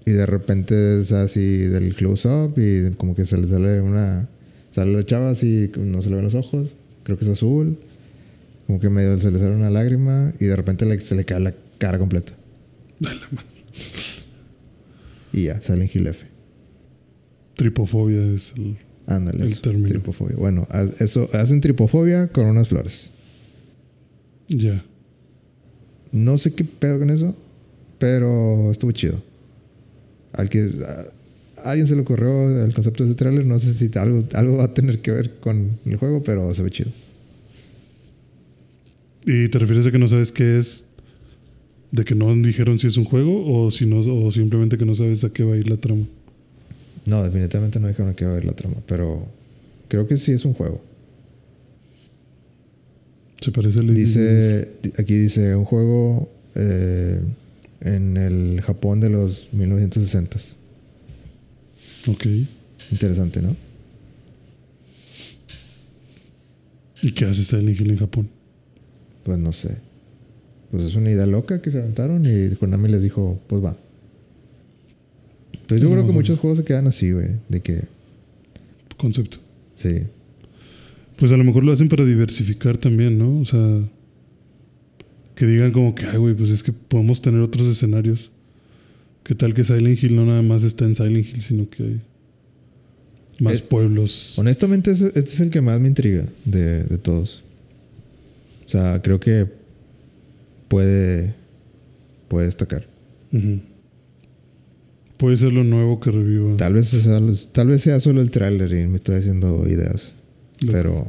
y 0.10 0.14
de 0.14 0.26
repente 0.26 1.01
es 1.01 1.12
así 1.12 1.60
del 1.60 1.93
close 1.95 2.28
up 2.28 2.53
y 2.57 2.91
como 2.95 3.16
que 3.16 3.26
se 3.26 3.38
le 3.38 3.47
sale 3.47 3.82
una 3.82 4.28
sale 4.72 4.93
la 4.93 5.05
chava 5.05 5.30
así 5.30 5.72
no 5.78 6.01
se 6.01 6.10
le 6.10 6.16
ven 6.16 6.26
los 6.26 6.36
ojos 6.36 6.70
creo 7.03 7.18
que 7.18 7.26
es 7.26 7.32
azul 7.32 7.78
como 8.68 8.80
que 8.80 8.89
medio 8.89 9.18
se 9.20 9.32
le 9.32 9.39
sale 9.39 9.55
una 9.55 9.70
lágrima 9.70 10.34
y 10.39 10.45
de 10.45 10.55
repente 10.55 10.86
le- 10.86 10.99
se 10.99 11.16
le 11.16 11.26
cae 11.26 11.39
la 11.39 11.53
cara 11.78 11.97
completa 11.99 12.34
la 12.99 13.10
madre. 13.32 13.47
y 15.34 15.43
ya 15.45 15.62
sale 15.62 15.89
en 15.93 16.07
F 16.07 16.26
Tripofobia 17.55 18.22
es 18.34 18.53
el. 18.57 18.78
ándale 19.07 19.45
El 19.45 19.51
eso, 19.51 19.62
término. 19.62 19.88
tripofobia 19.88 20.36
bueno 20.38 20.68
eso 20.99 21.30
hacen 21.34 21.62
tripofobia 21.62 22.28
con 22.28 22.45
unas 22.47 22.68
flores 22.70 23.12
Ya. 24.47 24.84
No 26.12 26.39
sé 26.39 26.53
qué 26.55 26.64
pedo 26.64 26.97
con 26.97 27.12
eso, 27.12 27.36
pero 27.99 28.72
estuvo 28.72 28.91
chido. 28.91 29.22
Al 30.39 30.49
que 30.49 30.69
a, 30.85 31.67
a 31.67 31.71
alguien 31.71 31.87
se 31.87 31.95
le 31.95 32.01
ocurrió 32.01 32.63
el 32.63 32.73
concepto 32.73 33.03
de 33.03 33.11
ese 33.11 33.17
tráiler, 33.17 33.45
no 33.45 33.59
sé 33.59 33.73
si 33.73 33.97
algo, 33.97 34.23
algo 34.33 34.57
va 34.57 34.65
a 34.65 34.73
tener 34.73 34.99
que 34.99 35.11
ver 35.11 35.35
con 35.39 35.77
el 35.85 35.97
juego, 35.97 36.23
pero 36.23 36.53
se 36.53 36.63
ve 36.63 36.71
chido. 36.71 36.89
¿Y 39.25 39.49
te 39.49 39.59
refieres 39.59 39.85
a 39.85 39.91
que 39.91 39.99
no 39.99 40.07
sabes 40.07 40.31
qué 40.31 40.57
es? 40.57 40.85
¿De 41.91 42.03
que 42.03 42.15
no 42.15 42.33
dijeron 42.35 42.79
si 42.79 42.87
es 42.87 42.97
un 42.97 43.03
juego 43.03 43.45
o, 43.45 43.71
si 43.71 43.85
no, 43.85 43.99
o 43.99 44.31
simplemente 44.31 44.77
que 44.77 44.85
no 44.85 44.95
sabes 44.95 45.23
a 45.23 45.29
qué 45.29 45.43
va 45.43 45.55
a 45.55 45.57
ir 45.57 45.67
la 45.67 45.77
trama? 45.77 46.05
No, 47.05 47.23
definitivamente 47.23 47.79
no 47.79 47.87
dijeron 47.87 48.13
que 48.13 48.25
va 48.25 48.31
a 48.31 48.35
ver 48.35 48.45
la 48.45 48.53
trama, 48.53 48.77
pero 48.85 49.25
creo 49.87 50.07
que 50.07 50.17
sí 50.17 50.31
es 50.31 50.45
un 50.45 50.53
juego. 50.53 50.81
Se 53.41 53.51
parece 53.51 53.79
a 53.79 53.81
Lady 53.83 54.01
Dice, 54.01 54.69
aquí 54.97 55.15
dice, 55.15 55.55
un 55.55 55.65
juego 55.65 56.29
eh, 56.55 57.19
en 57.82 58.17
el 58.17 58.61
Japón 58.61 58.99
de 58.99 59.09
los 59.09 59.47
1960s. 59.53 60.55
Ok. 62.07 62.25
Interesante, 62.91 63.41
¿no? 63.41 63.55
¿Y 67.01 67.11
qué 67.11 67.25
hace 67.25 67.43
Silent 67.45 67.80
Hill 67.80 67.91
en 67.91 67.97
Japón? 67.97 68.30
Pues 69.23 69.38
no 69.38 69.53
sé. 69.53 69.77
Pues 70.71 70.84
es 70.84 70.95
una 70.95 71.09
idea 71.11 71.25
loca 71.25 71.61
que 71.61 71.71
se 71.71 71.80
aventaron 71.80 72.23
y 72.25 72.55
Konami 72.55 72.89
les 72.89 73.01
dijo, 73.01 73.39
pues 73.47 73.63
va. 73.63 73.77
Estoy 75.53 75.80
seguro 75.80 76.01
que 76.01 76.07
No. 76.07 76.13
muchos 76.13 76.39
juegos 76.39 76.57
se 76.59 76.65
quedan 76.65 76.88
así, 76.88 77.11
güey. 77.11 77.27
De 77.47 77.61
que, 77.61 77.84
Concepto. 78.97 79.38
sí. 79.75 80.03
Pues 81.15 81.32
a 81.34 81.38
lo 81.38 81.43
mejor 81.43 81.63
lo 81.65 81.73
hacen 81.73 81.89
para 81.89 82.05
diversificar 82.05 82.77
también, 82.77 83.17
¿no? 83.19 83.39
O 83.39 83.45
sea, 83.45 83.82
que 85.39 85.45
digan 85.47 85.71
como 85.71 85.95
que, 85.95 86.03
ay, 86.05 86.17
güey, 86.17 86.35
pues 86.35 86.49
es 86.49 86.61
que 86.63 86.73
podemos 86.73 87.21
tener 87.21 87.39
otros 87.39 87.65
escenarios. 87.65 88.29
¿Qué 89.23 89.35
tal 89.35 89.53
que 89.53 89.63
Silent 89.63 90.03
Hill 90.03 90.13
no 90.17 90.25
nada 90.25 90.41
más 90.41 90.63
está 90.63 90.83
en 90.83 90.95
Silent 90.95 91.25
Hill, 91.25 91.41
sino 91.41 91.69
que 91.69 91.83
hay 91.83 92.01
más 93.39 93.55
Eh, 93.59 93.63
pueblos? 93.69 94.33
Honestamente, 94.37 94.91
este 94.91 95.17
es 95.17 95.39
el 95.39 95.49
que 95.49 95.61
más 95.61 95.79
me 95.79 95.87
intriga 95.87 96.25
de, 96.43 96.83
de 96.83 96.97
todos. 96.97 97.41
O 98.65 98.69
sea, 98.69 99.01
creo 99.01 99.21
que 99.21 99.47
puede, 100.67 101.33
puede 102.27 102.47
destacar. 102.47 102.85
Puede 105.15 105.37
ser 105.37 105.53
lo 105.53 105.63
nuevo 105.63 106.01
que 106.01 106.11
reviva. 106.11 106.57
Tal 106.57 106.73
vez, 106.73 106.87
sea, 106.87 107.21
tal 107.53 107.67
vez 107.67 107.81
sea 107.81 107.99
solo 108.01 108.19
el 108.19 108.29
tráiler 108.31 108.71
y 108.73 108.87
me 108.87 108.97
estoy 108.97 109.15
haciendo 109.15 109.65
ideas. 109.69 110.11
Lo- 110.59 110.71
Pero, 110.73 111.07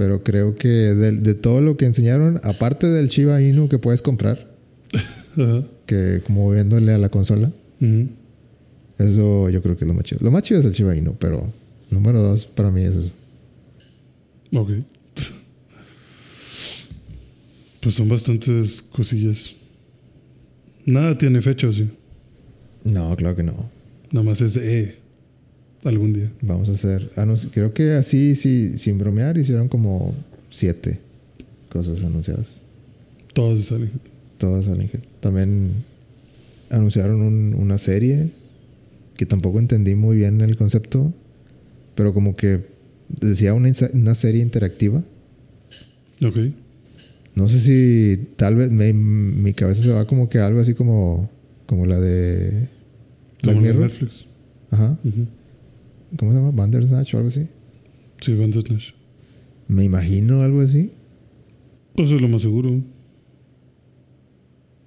pero 0.00 0.22
creo 0.24 0.54
que 0.54 0.66
de, 0.68 1.12
de 1.12 1.34
todo 1.34 1.60
lo 1.60 1.76
que 1.76 1.84
enseñaron, 1.84 2.40
aparte 2.42 2.86
del 2.86 3.08
Shiba 3.08 3.42
Inu 3.42 3.68
que 3.68 3.78
puedes 3.78 4.00
comprar, 4.00 4.50
Ajá. 5.36 5.62
que 5.84 6.22
como 6.24 6.50
viéndole 6.50 6.92
a 6.92 6.96
la 6.96 7.10
consola, 7.10 7.52
eso 8.96 9.50
yo 9.50 9.60
creo 9.60 9.76
que 9.76 9.84
es 9.84 9.88
lo 9.88 9.92
más 9.92 10.04
chido. 10.04 10.20
Lo 10.24 10.30
más 10.30 10.42
chido 10.42 10.58
es 10.60 10.64
el 10.64 10.72
Shiba 10.72 10.96
Inu, 10.96 11.16
pero 11.18 11.52
número 11.90 12.22
dos 12.22 12.46
para 12.46 12.70
mí 12.70 12.80
es 12.82 12.96
eso. 12.96 13.12
Ok. 14.54 14.70
Pues 17.80 17.94
son 17.94 18.08
bastantes 18.08 18.80
cosillas. 18.80 19.50
Nada 20.86 21.18
tiene 21.18 21.42
fecha, 21.42 21.68
¿o 21.68 21.72
sí? 21.74 21.90
No, 22.84 23.14
claro 23.16 23.36
que 23.36 23.42
no. 23.42 23.70
Nada 24.12 24.24
más 24.24 24.40
es 24.40 24.56
eh, 24.56 24.96
algún 25.84 26.12
día. 26.12 26.30
Vamos 26.42 26.68
a 26.68 26.72
hacer. 26.72 27.10
Creo 27.52 27.72
que 27.72 27.92
así, 27.92 28.34
sí, 28.34 28.76
sin 28.78 28.98
bromear, 28.98 29.36
hicieron 29.38 29.68
como 29.68 30.14
siete 30.50 30.98
cosas 31.70 32.02
anunciadas. 32.02 32.56
Todas 33.32 33.60
salen. 33.62 33.90
Todas 34.38 34.66
al 34.68 34.80
Ángel. 34.80 35.02
También 35.20 35.72
anunciaron 36.70 37.20
un- 37.22 37.54
una 37.54 37.78
serie 37.78 38.30
que 39.16 39.26
tampoco 39.26 39.58
entendí 39.58 39.94
muy 39.94 40.16
bien 40.16 40.40
el 40.40 40.56
concepto, 40.56 41.12
pero 41.94 42.12
como 42.14 42.36
que 42.36 42.60
decía 43.20 43.54
una, 43.54 43.70
una 43.92 44.14
serie 44.14 44.42
interactiva. 44.42 45.02
Ok. 46.24 46.36
No 47.34 47.48
sé 47.48 47.60
si 47.60 48.28
tal 48.36 48.56
vez 48.56 48.70
me- 48.70 48.92
mi 48.92 49.52
cabeza 49.54 49.82
se 49.82 49.90
va 49.92 50.06
como 50.06 50.28
que 50.28 50.38
algo 50.38 50.60
así 50.60 50.74
como, 50.74 51.30
como 51.66 51.86
la 51.86 51.98
de 52.00 52.68
Black 53.42 53.54
Como 53.54 53.60
la 53.60 53.66
de 53.66 53.72
Mirror. 53.72 53.88
Netflix. 53.90 54.24
Ajá. 54.70 54.98
Ujú. 55.04 55.26
¿Cómo 56.16 56.32
se 56.32 56.38
llama? 56.38 56.50
Bandersnatch 56.50 57.14
o 57.14 57.18
algo 57.18 57.28
así. 57.28 57.46
Sí, 58.20 58.34
Bandersnatch. 58.34 58.92
Me 59.68 59.84
imagino 59.84 60.42
algo 60.42 60.60
así. 60.60 60.90
Pues 61.94 62.10
es 62.10 62.20
lo 62.20 62.28
más 62.28 62.42
seguro. 62.42 62.82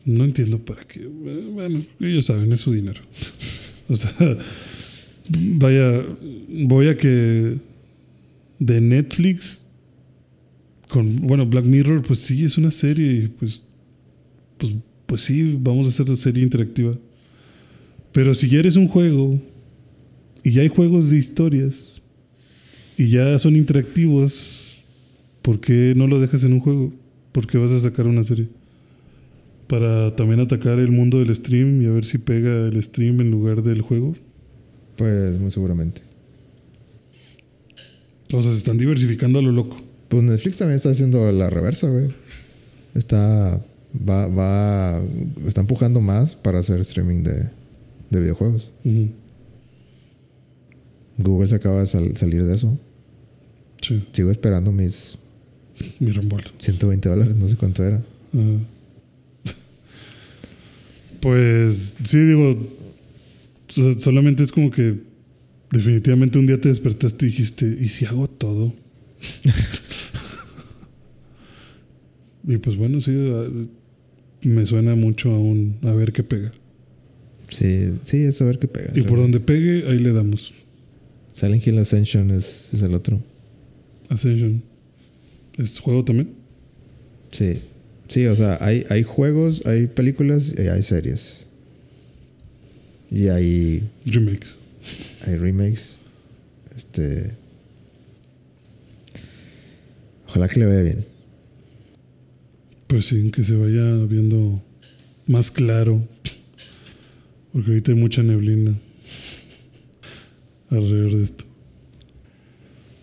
No 0.05 0.25
entiendo 0.25 0.63
para 0.63 0.85
qué. 0.85 1.05
Bueno, 1.07 1.81
ellos 1.99 2.25
saben, 2.25 2.51
es 2.51 2.59
su 2.59 2.73
dinero. 2.73 3.01
o 3.89 3.95
sea, 3.95 4.11
vaya, 5.29 6.03
voy 6.49 6.87
a 6.87 6.97
que 6.97 7.57
de 8.59 8.81
Netflix 8.81 9.65
con, 10.89 11.21
bueno, 11.21 11.45
Black 11.45 11.65
Mirror, 11.65 12.03
pues 12.03 12.19
sí, 12.19 12.45
es 12.45 12.57
una 12.57 12.69
serie, 12.69 13.13
y 13.13 13.27
pues, 13.27 13.63
pues, 14.57 14.73
pues 15.07 15.21
sí, 15.23 15.57
vamos 15.59 15.87
a 15.87 15.89
hacer 15.89 16.05
una 16.05 16.15
serie 16.15 16.43
interactiva. 16.43 16.93
Pero 18.11 18.35
si 18.35 18.47
ya 18.47 18.59
eres 18.59 18.75
un 18.75 18.87
juego 18.87 19.41
y 20.43 20.51
ya 20.51 20.61
hay 20.61 20.67
juegos 20.67 21.09
de 21.09 21.17
historias 21.17 22.01
y 22.97 23.09
ya 23.09 23.39
son 23.39 23.55
interactivos, 23.55 24.83
¿por 25.41 25.59
qué 25.59 25.93
no 25.95 26.07
lo 26.07 26.19
dejas 26.19 26.43
en 26.43 26.53
un 26.53 26.59
juego? 26.59 26.93
¿Por 27.31 27.47
qué 27.47 27.57
vas 27.57 27.71
a 27.71 27.79
sacar 27.79 28.07
una 28.07 28.23
serie? 28.23 28.47
Para 29.67 30.15
también 30.15 30.39
atacar 30.39 30.77
el 30.79 30.91
mundo 30.91 31.19
del 31.19 31.35
stream 31.35 31.81
y 31.81 31.85
a 31.85 31.89
ver 31.89 32.05
si 32.05 32.17
pega 32.17 32.67
el 32.67 32.81
stream 32.83 33.21
en 33.21 33.31
lugar 33.31 33.63
del 33.63 33.81
juego. 33.81 34.13
Pues 34.97 35.39
muy 35.39 35.49
seguramente. 35.49 36.01
O 38.31 38.41
sea, 38.41 38.51
se 38.51 38.57
están 38.57 38.77
diversificando 38.77 39.39
a 39.39 39.41
lo 39.41 39.51
loco. 39.51 39.77
Pues 40.09 40.21
Netflix 40.21 40.57
también 40.57 40.75
está 40.75 40.89
haciendo 40.89 41.31
la 41.31 41.49
reversa, 41.49 41.89
güey. 41.89 42.09
Está. 42.93 43.59
Va, 44.07 44.27
va. 44.27 45.01
Está 45.47 45.61
empujando 45.61 46.01
más 46.01 46.35
para 46.35 46.59
hacer 46.59 46.79
streaming 46.81 47.23
de, 47.23 47.49
de 48.11 48.19
videojuegos. 48.19 48.69
Ujú. 48.83 49.09
Google 51.17 51.47
se 51.47 51.55
acaba 51.55 51.81
de 51.81 51.87
sal- 51.87 52.15
salir 52.17 52.45
de 52.45 52.55
eso. 52.55 52.77
Sí, 53.81 54.03
Sigo 54.13 54.31
esperando 54.31 54.71
mis 54.71 55.17
mi 55.99 56.11
reembolso. 56.11 56.51
120 56.59 57.09
dólares, 57.09 57.35
no 57.35 57.47
sé 57.47 57.55
cuánto 57.57 57.83
era. 57.83 58.01
Pues 61.19 61.95
sí, 62.03 62.17
digo, 62.19 62.55
so- 63.67 63.99
solamente 63.99 64.43
es 64.43 64.51
como 64.51 64.71
que 64.71 64.99
definitivamente 65.71 66.39
un 66.39 66.45
día 66.45 66.59
te 66.59 66.69
despertaste 66.69 67.25
y 67.25 67.29
dijiste, 67.29 67.77
¿y 67.79 67.89
si 67.89 68.05
hago 68.05 68.29
todo? 68.29 68.73
y 72.47 72.57
pues 72.57 72.77
bueno, 72.77 73.01
sí, 73.01 73.11
a- 73.11 74.47
me 74.47 74.65
suena 74.65 74.95
mucho 74.95 75.31
a 75.31 75.39
un 75.39 75.77
a 75.83 75.93
ver 75.93 76.11
qué 76.11 76.23
pega. 76.23 76.51
Sí, 77.49 77.97
sí, 78.01 78.17
es 78.23 78.41
a 78.41 78.45
ver 78.45 78.59
qué 78.59 78.67
pega. 78.67 78.91
Y 78.95 79.03
por 79.03 79.19
donde 79.19 79.39
pegue, 79.39 79.87
ahí 79.89 79.99
le 79.99 80.11
damos. 80.11 80.53
Silent 81.33 81.65
Hill 81.65 81.79
Ascension 81.79 82.31
es, 82.31 82.69
es 82.73 82.81
el 82.83 82.93
otro. 82.93 83.19
Ascension. 84.09 84.61
¿Es 85.57 85.79
juego 85.79 86.05
también? 86.05 86.29
Sí. 87.31 87.59
Sí, 88.07 88.27
o 88.27 88.35
sea, 88.35 88.59
hay, 88.61 88.85
hay 88.89 89.03
juegos, 89.03 89.65
hay 89.65 89.87
películas 89.87 90.53
y 90.57 90.67
hay 90.67 90.83
series. 90.83 91.45
Y 93.09 93.27
hay, 93.27 93.83
Remakes. 94.05 94.55
hay 95.25 95.35
remakes. 95.35 95.95
Este. 96.75 97.31
Ojalá 100.27 100.47
que 100.47 100.59
le 100.59 100.65
vaya 100.67 100.81
bien. 100.81 101.05
Pues 102.87 103.05
sí, 103.05 103.31
que 103.31 103.43
se 103.43 103.55
vaya 103.55 104.05
viendo 104.05 104.61
más 105.25 105.49
claro. 105.49 106.07
Porque 107.51 107.69
ahorita 107.69 107.91
hay 107.91 107.97
mucha 107.97 108.21
neblina 108.23 108.75
alrededor 110.77 111.11
de 111.17 111.23
esto. 111.23 111.45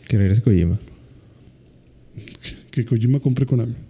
Que 0.09 0.19
regrese 0.19 0.43
Kojima. 0.43 0.79
Que 2.71 2.85
Kojima 2.85 3.21
compre 3.21 3.47
Konami. 3.47 3.75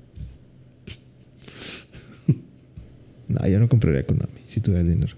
No, 3.28 3.46
yo 3.46 3.60
no 3.60 3.68
compraría 3.68 4.04
Konami 4.04 4.40
si 4.46 4.60
tuviera 4.60 4.82
el 4.82 4.90
dinero. 4.92 5.14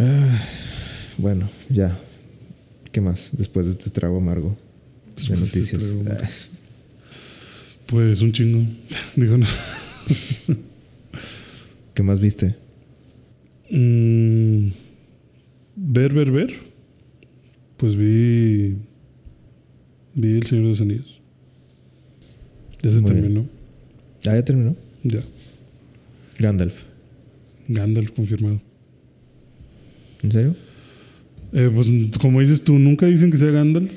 Ah, 0.00 0.42
bueno, 1.16 1.48
ya. 1.70 1.96
¿Qué 2.90 3.00
más? 3.00 3.30
Después 3.32 3.66
de 3.66 3.72
este 3.72 3.90
trago 3.90 4.16
amargo 4.18 4.56
de 5.14 5.14
Después 5.22 5.42
este 5.42 5.58
noticias. 5.60 5.82
trago 5.82 6.04
Ah, 6.24 6.28
Pues 7.86 8.20
un 8.20 8.32
chingo. 8.32 8.66
Digo, 9.16 9.36
no. 9.36 9.46
¿Qué 11.94 12.02
más 12.02 12.18
viste? 12.20 12.56
Mm, 13.70 14.68
ver, 15.76 16.12
ver, 16.14 16.30
ver. 16.32 16.54
Pues 17.76 17.96
vi. 17.96 18.76
Vi 20.14 20.32
El 20.32 20.46
Señor 20.46 20.64
de 20.64 20.70
los 20.70 20.80
Anillos. 20.80 21.20
Ya 22.82 22.90
se 22.90 23.00
Muy 23.00 23.10
bien. 23.10 23.22
terminó. 23.22 23.48
Ah, 24.26 24.34
ya 24.34 24.44
terminó. 24.44 24.76
Ya. 25.02 25.20
Gandalf. 26.38 26.84
Gandalf 27.68 28.10
confirmado. 28.12 28.60
¿En 30.22 30.32
serio? 30.32 30.56
Eh, 31.52 31.70
pues 31.74 31.88
como 32.20 32.40
dices 32.40 32.62
tú, 32.64 32.78
nunca 32.78 33.06
dicen 33.06 33.30
que 33.30 33.38
sea 33.38 33.50
Gandalf. 33.50 33.92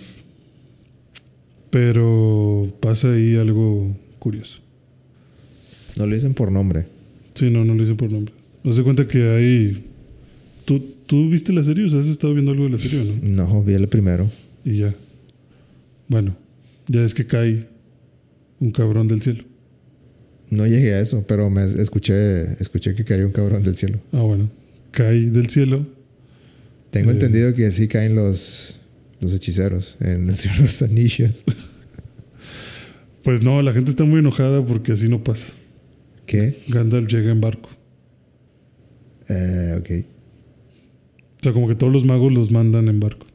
Pero 1.70 2.74
pasa 2.80 3.12
ahí 3.14 3.36
algo 3.36 3.96
curioso. 4.18 4.60
No 5.98 6.06
lo 6.08 6.16
dicen 6.16 6.34
por 6.34 6.52
nombre. 6.52 6.86
Sí, 7.36 7.50
no, 7.50 7.64
no 7.64 7.76
lo 7.76 7.82
dicen 7.82 7.98
por 7.98 8.12
nombre. 8.12 8.34
No 8.64 8.74
se 8.74 8.84
cuenta 8.84 9.08
que 9.08 9.24
hay. 9.30 9.86
¿Tú, 10.70 10.80
¿Tú 11.08 11.28
viste 11.32 11.52
la 11.52 11.64
serie? 11.64 11.86
O 11.86 11.90
sea, 11.90 12.00
has 12.00 12.06
estado 12.06 12.32
viendo 12.36 12.52
algo 12.52 12.66
de 12.66 12.70
la 12.70 12.78
serie 12.78 13.02
o 13.02 13.04
no? 13.06 13.46
No, 13.48 13.64
vi 13.64 13.74
el 13.74 13.88
primero. 13.90 14.30
Y 14.64 14.78
ya. 14.78 14.94
Bueno, 16.08 16.38
ya 16.88 17.04
es 17.04 17.16
que 17.16 17.26
cae 17.26 17.68
un 18.60 18.70
cabrón 18.70 19.08
del 19.08 19.20
cielo. 19.20 19.44
No 20.52 20.68
llegué 20.68 20.94
a 20.94 21.00
eso, 21.00 21.26
pero 21.28 21.50
me 21.50 21.64
escuché, 21.64 22.54
escuché 22.62 22.94
que 22.94 23.04
cayó 23.04 23.26
un 23.26 23.32
cabrón 23.32 23.64
del 23.64 23.76
cielo. 23.76 24.00
Ah, 24.12 24.22
bueno. 24.22 24.48
Cae 24.92 25.22
del 25.32 25.50
cielo. 25.50 25.88
Tengo 26.92 27.10
Eh. 27.10 27.14
entendido 27.16 27.56
que 27.56 27.72
sí 27.72 27.88
caen 27.88 28.14
los, 28.14 28.78
los 29.22 29.34
hechiceros 29.34 29.98
en 30.02 30.30
el 30.30 30.36
Señor 30.36 30.58
de 30.58 30.64
los 30.64 30.82
Anillos. 30.84 31.44
Pues 33.24 33.44
no, 33.44 33.62
la 33.62 33.74
gente 33.74 33.92
está 33.92 34.06
muy 34.06 34.20
enojada 34.20 34.66
porque 34.66 34.94
así 34.94 35.08
no 35.10 35.24
pasa. 35.24 35.46
¿Qué? 36.26 36.56
Gandalf 36.70 37.12
llega 37.12 37.32
en 37.32 37.42
barco. 37.42 37.70
Eh, 39.28 39.76
ok. 39.78 40.06
O 41.40 41.44
sea, 41.44 41.54
como 41.54 41.68
que 41.68 41.76
todos 41.76 41.94
los 41.94 42.06
magos 42.06 42.34
los 42.34 42.52
mandan 42.52 42.88
en 42.90 43.00
barco 43.00 43.26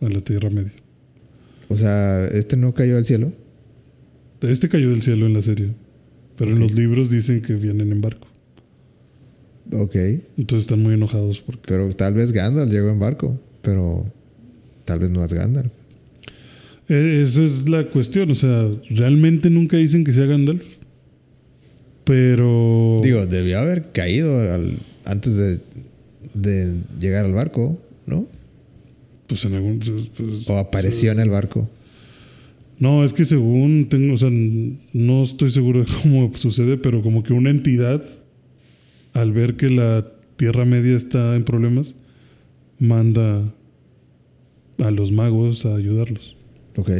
a 0.00 0.08
la 0.08 0.20
Tierra 0.22 0.50
Media. 0.50 0.72
O 1.68 1.76
sea, 1.76 2.26
¿este 2.26 2.56
no 2.56 2.72
cayó 2.74 2.96
al 2.96 3.04
cielo? 3.04 3.32
Este 4.40 4.68
cayó 4.68 4.90
del 4.90 5.02
cielo 5.02 5.26
en 5.26 5.34
la 5.34 5.42
serie, 5.42 5.70
pero 6.36 6.50
en 6.52 6.58
los 6.58 6.72
libros 6.74 7.10
dicen 7.10 7.42
que 7.42 7.54
vienen 7.54 7.92
en 7.92 8.00
barco. 8.00 8.26
Ok. 9.72 9.94
Entonces 10.36 10.62
están 10.66 10.82
muy 10.82 10.94
enojados 10.94 11.40
porque... 11.40 11.62
Pero 11.66 11.88
tal 11.94 12.14
vez 12.14 12.32
Gandalf 12.32 12.70
llegó 12.72 12.90
en 12.90 12.98
barco, 12.98 13.40
pero 13.62 14.04
tal 14.84 14.98
vez 14.98 15.10
no 15.10 15.24
es 15.24 15.32
Gandalf. 15.32 15.70
Eh, 16.88 17.22
Esa 17.24 17.42
es 17.44 17.68
la 17.68 17.88
cuestión, 17.88 18.30
o 18.30 18.34
sea, 18.34 18.68
realmente 18.90 19.48
nunca 19.50 19.76
dicen 19.76 20.02
que 20.04 20.12
sea 20.12 20.26
Gandalf, 20.26 20.66
pero... 22.04 23.00
Digo, 23.02 23.26
debió 23.26 23.60
haber 23.60 23.92
caído 23.92 24.36
al- 24.52 24.76
antes 25.04 25.36
de, 25.36 25.60
de 26.34 26.80
llegar 26.98 27.24
al 27.24 27.32
barco, 27.32 27.78
¿no? 28.06 28.26
Pues 29.26 29.44
en 29.44 29.54
algún... 29.54 29.78
pues, 29.78 30.48
O 30.48 30.58
apareció 30.58 31.12
en 31.12 31.20
el 31.20 31.30
barco. 31.30 31.68
No, 32.78 33.04
es 33.04 33.12
que 33.12 33.24
según 33.24 33.88
tengo, 33.88 34.14
o 34.14 34.18
sea, 34.18 34.30
no 34.30 35.22
estoy 35.22 35.50
seguro 35.50 35.84
de 35.84 35.86
cómo 36.02 36.32
sucede, 36.34 36.76
pero 36.76 37.02
como 37.02 37.22
que 37.22 37.32
una 37.32 37.50
entidad, 37.50 38.02
al 39.12 39.32
ver 39.32 39.56
que 39.56 39.70
la 39.70 40.06
Tierra 40.36 40.64
Media 40.64 40.96
está 40.96 41.36
en 41.36 41.44
problemas, 41.44 41.94
manda 42.78 43.54
a 44.78 44.90
los 44.90 45.12
magos 45.12 45.64
a 45.64 45.76
ayudarlos. 45.76 46.36
Ok. 46.76 46.90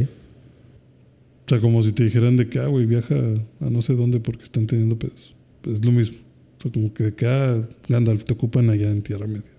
O 1.47 1.49
sea, 1.49 1.61
como 1.61 1.83
si 1.83 1.93
te 1.93 2.05
dijeran 2.05 2.37
de 2.37 2.49
que, 2.49 2.61
ah, 2.61 2.67
güey, 2.67 2.87
viaja 2.87 3.17
a 3.61 3.69
no 3.69 3.83
sé 3.83 3.95
dónde 3.95 4.21
porque 4.21 4.45
están 4.45 4.67
teniendo 4.67 4.99
pedos. 4.99 5.35
Pues 5.63 5.79
es 5.79 5.85
lo 5.85 5.93
mismo. 5.93 6.17
O 6.63 6.69
sea, 6.69 6.71
como 6.73 6.95
que 6.95 7.05
de 7.05 7.15
que, 7.15 7.27
ah, 7.27 7.69
Gandalf, 7.89 8.23
te 8.23 8.35
ocupan 8.35 8.71
allá 8.71 8.89
en 8.89 9.03
Tierra 9.03 9.27
Media. 9.27 9.51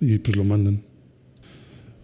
Y 0.00 0.18
pues 0.18 0.36
lo 0.36 0.44
mandan. 0.44 0.82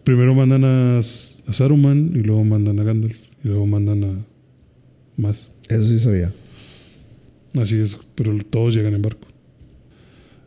Primero 0.02 0.34
mandan 0.34 0.64
a, 0.64 0.98
a 0.98 1.52
Saruman 1.52 2.10
y 2.12 2.22
luego 2.24 2.42
mandan 2.42 2.80
a 2.80 2.82
Gandalf. 2.82 3.16
Y 3.44 3.48
luego 3.48 3.64
mandan 3.66 4.02
a 4.02 4.26
más. 5.16 5.46
Eso 5.68 5.86
sí 5.86 6.00
sabía. 6.00 6.34
Así 7.54 7.76
es, 7.78 7.96
pero 8.16 8.36
todos 8.50 8.74
llegan 8.74 8.94
en 8.94 9.02
barco. 9.02 9.28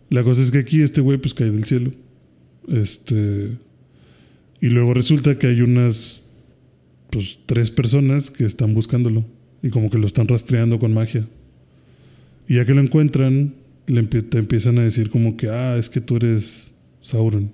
La 0.10 0.24
cosa 0.24 0.42
es 0.42 0.52
que 0.52 0.58
aquí 0.58 0.82
este 0.82 1.00
güey 1.00 1.18
pues 1.18 1.34
cae 1.34 1.50
del 1.50 1.64
cielo. 1.64 1.92
Este. 2.68 3.58
Y 4.60 4.70
luego 4.70 4.94
resulta 4.94 5.40
que 5.40 5.48
hay 5.48 5.62
unas. 5.62 6.24
Pues 7.10 7.40
tres 7.46 7.72
personas 7.72 8.32
que 8.32 8.44
están 8.44 8.74
buscándolo. 8.74 9.24
Y 9.64 9.70
como 9.70 9.90
que 9.90 9.98
lo 9.98 10.08
están 10.08 10.28
rastreando 10.28 10.78
con 10.78 10.94
magia. 10.94 11.26
Y 12.48 12.56
ya 12.56 12.66
que 12.66 12.74
lo 12.74 12.82
encuentran, 12.82 13.56
le 13.88 14.02
empie- 14.04 14.28
te 14.28 14.38
empiezan 14.40 14.78
a 14.80 14.84
decir 14.84 15.10
como 15.10 15.36
que, 15.38 15.50
ah, 15.50 15.78
es 15.78 15.90
que 15.90 16.02
tú 16.02 16.16
eres 16.18 16.72
Sauron. 17.02 17.52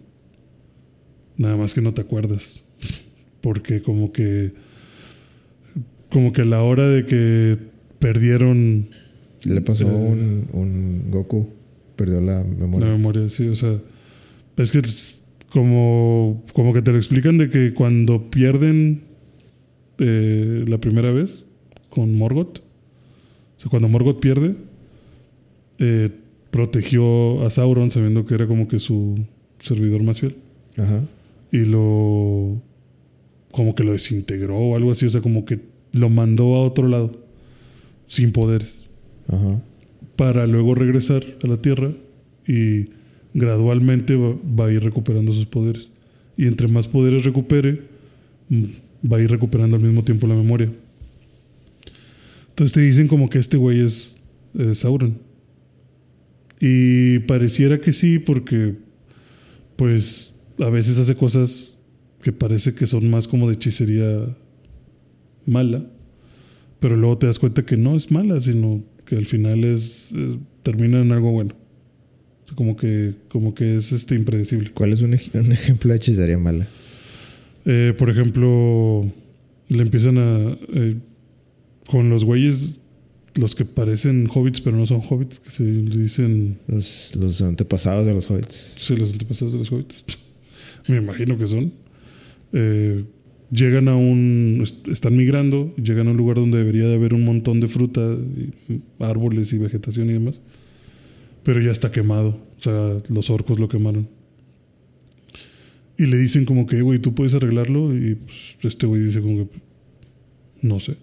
Nada 1.37 1.57
más 1.57 1.73
que 1.73 1.81
no 1.81 1.93
te 1.93 2.01
acuerdas. 2.01 2.63
Porque 3.41 3.81
como 3.81 4.11
que. 4.11 4.53
Como 6.09 6.31
que 6.33 6.41
a 6.41 6.45
la 6.45 6.61
hora 6.61 6.87
de 6.87 7.05
que 7.05 7.57
perdieron 7.99 8.89
Le 9.43 9.61
pasó 9.61 9.85
Eh. 9.89 9.91
un, 9.93 10.47
un 10.53 11.11
Goku. 11.11 11.47
Perdió 11.95 12.21
la 12.21 12.43
memoria. 12.43 12.87
La 12.87 12.93
memoria, 12.97 13.29
sí, 13.29 13.47
o 13.47 13.55
sea, 13.55 13.79
es 14.57 14.71
que 14.71 14.79
es 14.79 15.25
como, 15.51 16.43
como 16.53 16.73
que 16.73 16.81
te 16.81 16.91
lo 16.91 16.97
explican 16.97 17.37
de 17.37 17.49
que 17.49 17.73
cuando 17.73 18.29
pierden 18.29 19.01
eh, 19.99 20.65
la 20.67 20.79
primera 20.79 21.11
vez 21.11 21.45
con 21.89 22.15
Morgoth, 22.17 22.59
o 22.59 23.61
sea, 23.61 23.69
cuando 23.69 23.87
Morgoth 23.87 24.19
pierde, 24.19 24.55
eh, 25.83 26.11
protegió 26.51 27.43
a 27.43 27.49
Sauron 27.49 27.89
sabiendo 27.89 28.23
que 28.23 28.35
era 28.35 28.45
como 28.45 28.67
que 28.67 28.79
su 28.79 29.15
servidor 29.59 30.03
más 30.03 30.19
fiel 30.19 30.35
Ajá. 30.77 31.07
y 31.51 31.65
lo 31.65 32.61
como 33.51 33.73
que 33.73 33.83
lo 33.83 33.91
desintegró 33.91 34.57
o 34.57 34.75
algo 34.75 34.91
así, 34.91 35.07
o 35.07 35.09
sea, 35.09 35.21
como 35.21 35.43
que 35.43 35.59
lo 35.93 36.09
mandó 36.09 36.55
a 36.55 36.61
otro 36.61 36.87
lado 36.87 37.11
sin 38.05 38.31
poderes 38.31 38.83
Ajá. 39.27 39.59
para 40.15 40.45
luego 40.45 40.75
regresar 40.75 41.23
a 41.43 41.47
la 41.47 41.57
Tierra 41.57 41.91
y 42.47 42.85
gradualmente 43.33 44.15
va, 44.15 44.35
va 44.59 44.67
a 44.67 44.71
ir 44.71 44.83
recuperando 44.83 45.33
sus 45.33 45.47
poderes. 45.47 45.89
Y 46.37 46.45
entre 46.45 46.67
más 46.67 46.87
poderes 46.87 47.25
recupere, 47.25 47.81
mm, 48.49 48.63
va 49.11 49.17
a 49.17 49.21
ir 49.21 49.31
recuperando 49.31 49.77
al 49.77 49.81
mismo 49.81 50.03
tiempo 50.03 50.27
la 50.27 50.35
memoria. 50.35 50.71
Entonces 52.49 52.73
te 52.73 52.81
dicen 52.81 53.07
como 53.07 53.29
que 53.29 53.39
este 53.39 53.57
güey 53.57 53.79
es, 53.79 54.17
es 54.53 54.79
Sauron. 54.79 55.30
Y 56.61 57.19
pareciera 57.19 57.81
que 57.81 57.91
sí, 57.91 58.19
porque 58.19 58.75
pues 59.75 60.35
a 60.59 60.69
veces 60.69 60.97
hace 60.99 61.15
cosas 61.15 61.79
que 62.21 62.31
parece 62.31 62.75
que 62.75 62.85
son 62.85 63.09
más 63.09 63.27
como 63.27 63.47
de 63.47 63.55
hechicería 63.55 64.37
mala, 65.47 65.83
pero 66.79 66.95
luego 66.95 67.17
te 67.17 67.25
das 67.27 67.39
cuenta 67.39 67.65
que 67.65 67.77
no 67.77 67.95
es 67.95 68.11
mala, 68.11 68.39
sino 68.41 68.83
que 69.05 69.15
al 69.15 69.25
final 69.25 69.63
es, 69.63 70.11
es- 70.11 70.37
termina 70.61 71.01
en 71.01 71.11
algo 71.11 71.31
bueno. 71.31 71.55
O 72.43 72.47
sea, 72.47 72.55
como 72.55 72.75
que, 72.75 73.15
como 73.29 73.55
que 73.55 73.77
es 73.77 73.91
este 73.91 74.13
impredecible. 74.13 74.69
¿Cuál 74.71 74.93
es 74.93 75.01
un, 75.01 75.13
ej- 75.15 75.31
un 75.33 75.51
ejemplo 75.51 75.89
de 75.89 75.97
hechicería 75.97 76.37
mala? 76.37 76.67
Eh, 77.65 77.95
por 77.97 78.09
ejemplo, 78.11 79.03
le 79.67 79.81
empiezan 79.81 80.17
a. 80.19 80.57
eh, 80.73 80.97
con 81.87 82.09
los 82.09 82.23
güeyes, 82.23 82.79
los 83.35 83.55
que 83.55 83.65
parecen 83.65 84.27
hobbits, 84.33 84.61
pero 84.61 84.75
no 84.77 84.85
son 84.85 85.01
hobbits, 85.07 85.39
que 85.39 85.49
se 85.51 85.63
dicen. 85.63 86.57
Los, 86.67 87.15
los 87.15 87.41
antepasados 87.41 88.05
de 88.05 88.13
los 88.13 88.29
hobbits. 88.29 88.75
Sí, 88.79 88.95
los 88.95 89.13
antepasados 89.13 89.53
de 89.53 89.59
los 89.59 89.71
hobbits. 89.71 90.03
Me 90.87 90.97
imagino 90.97 91.37
que 91.37 91.47
son. 91.47 91.71
Eh, 92.53 93.03
llegan 93.51 93.87
a 93.87 93.95
un. 93.95 94.59
est- 94.63 94.87
Están 94.89 95.15
migrando, 95.15 95.73
llegan 95.75 96.07
a 96.07 96.11
un 96.11 96.17
lugar 96.17 96.35
donde 96.37 96.57
debería 96.57 96.85
de 96.87 96.95
haber 96.95 97.13
un 97.13 97.23
montón 97.23 97.59
de 97.61 97.67
fruta, 97.67 98.01
y 98.01 98.81
árboles 98.99 99.53
y 99.53 99.57
vegetación 99.57 100.09
y 100.09 100.13
demás. 100.13 100.41
Pero 101.43 101.61
ya 101.61 101.71
está 101.71 101.91
quemado. 101.91 102.39
O 102.57 102.61
sea, 102.61 102.97
los 103.09 103.29
orcos 103.29 103.59
lo 103.59 103.67
quemaron. 103.69 104.07
Y 105.97 106.05
le 106.07 106.17
dicen 106.17 106.45
como 106.45 106.65
que, 106.65 106.81
güey, 106.81 106.99
tú 106.99 107.13
puedes 107.15 107.33
arreglarlo. 107.35 107.95
Y 107.95 108.15
pues, 108.15 108.57
este 108.73 108.85
güey 108.87 109.01
dice 109.03 109.21
como 109.21 109.37
que, 109.49 109.57
no 110.61 110.79
sé. 110.79 110.97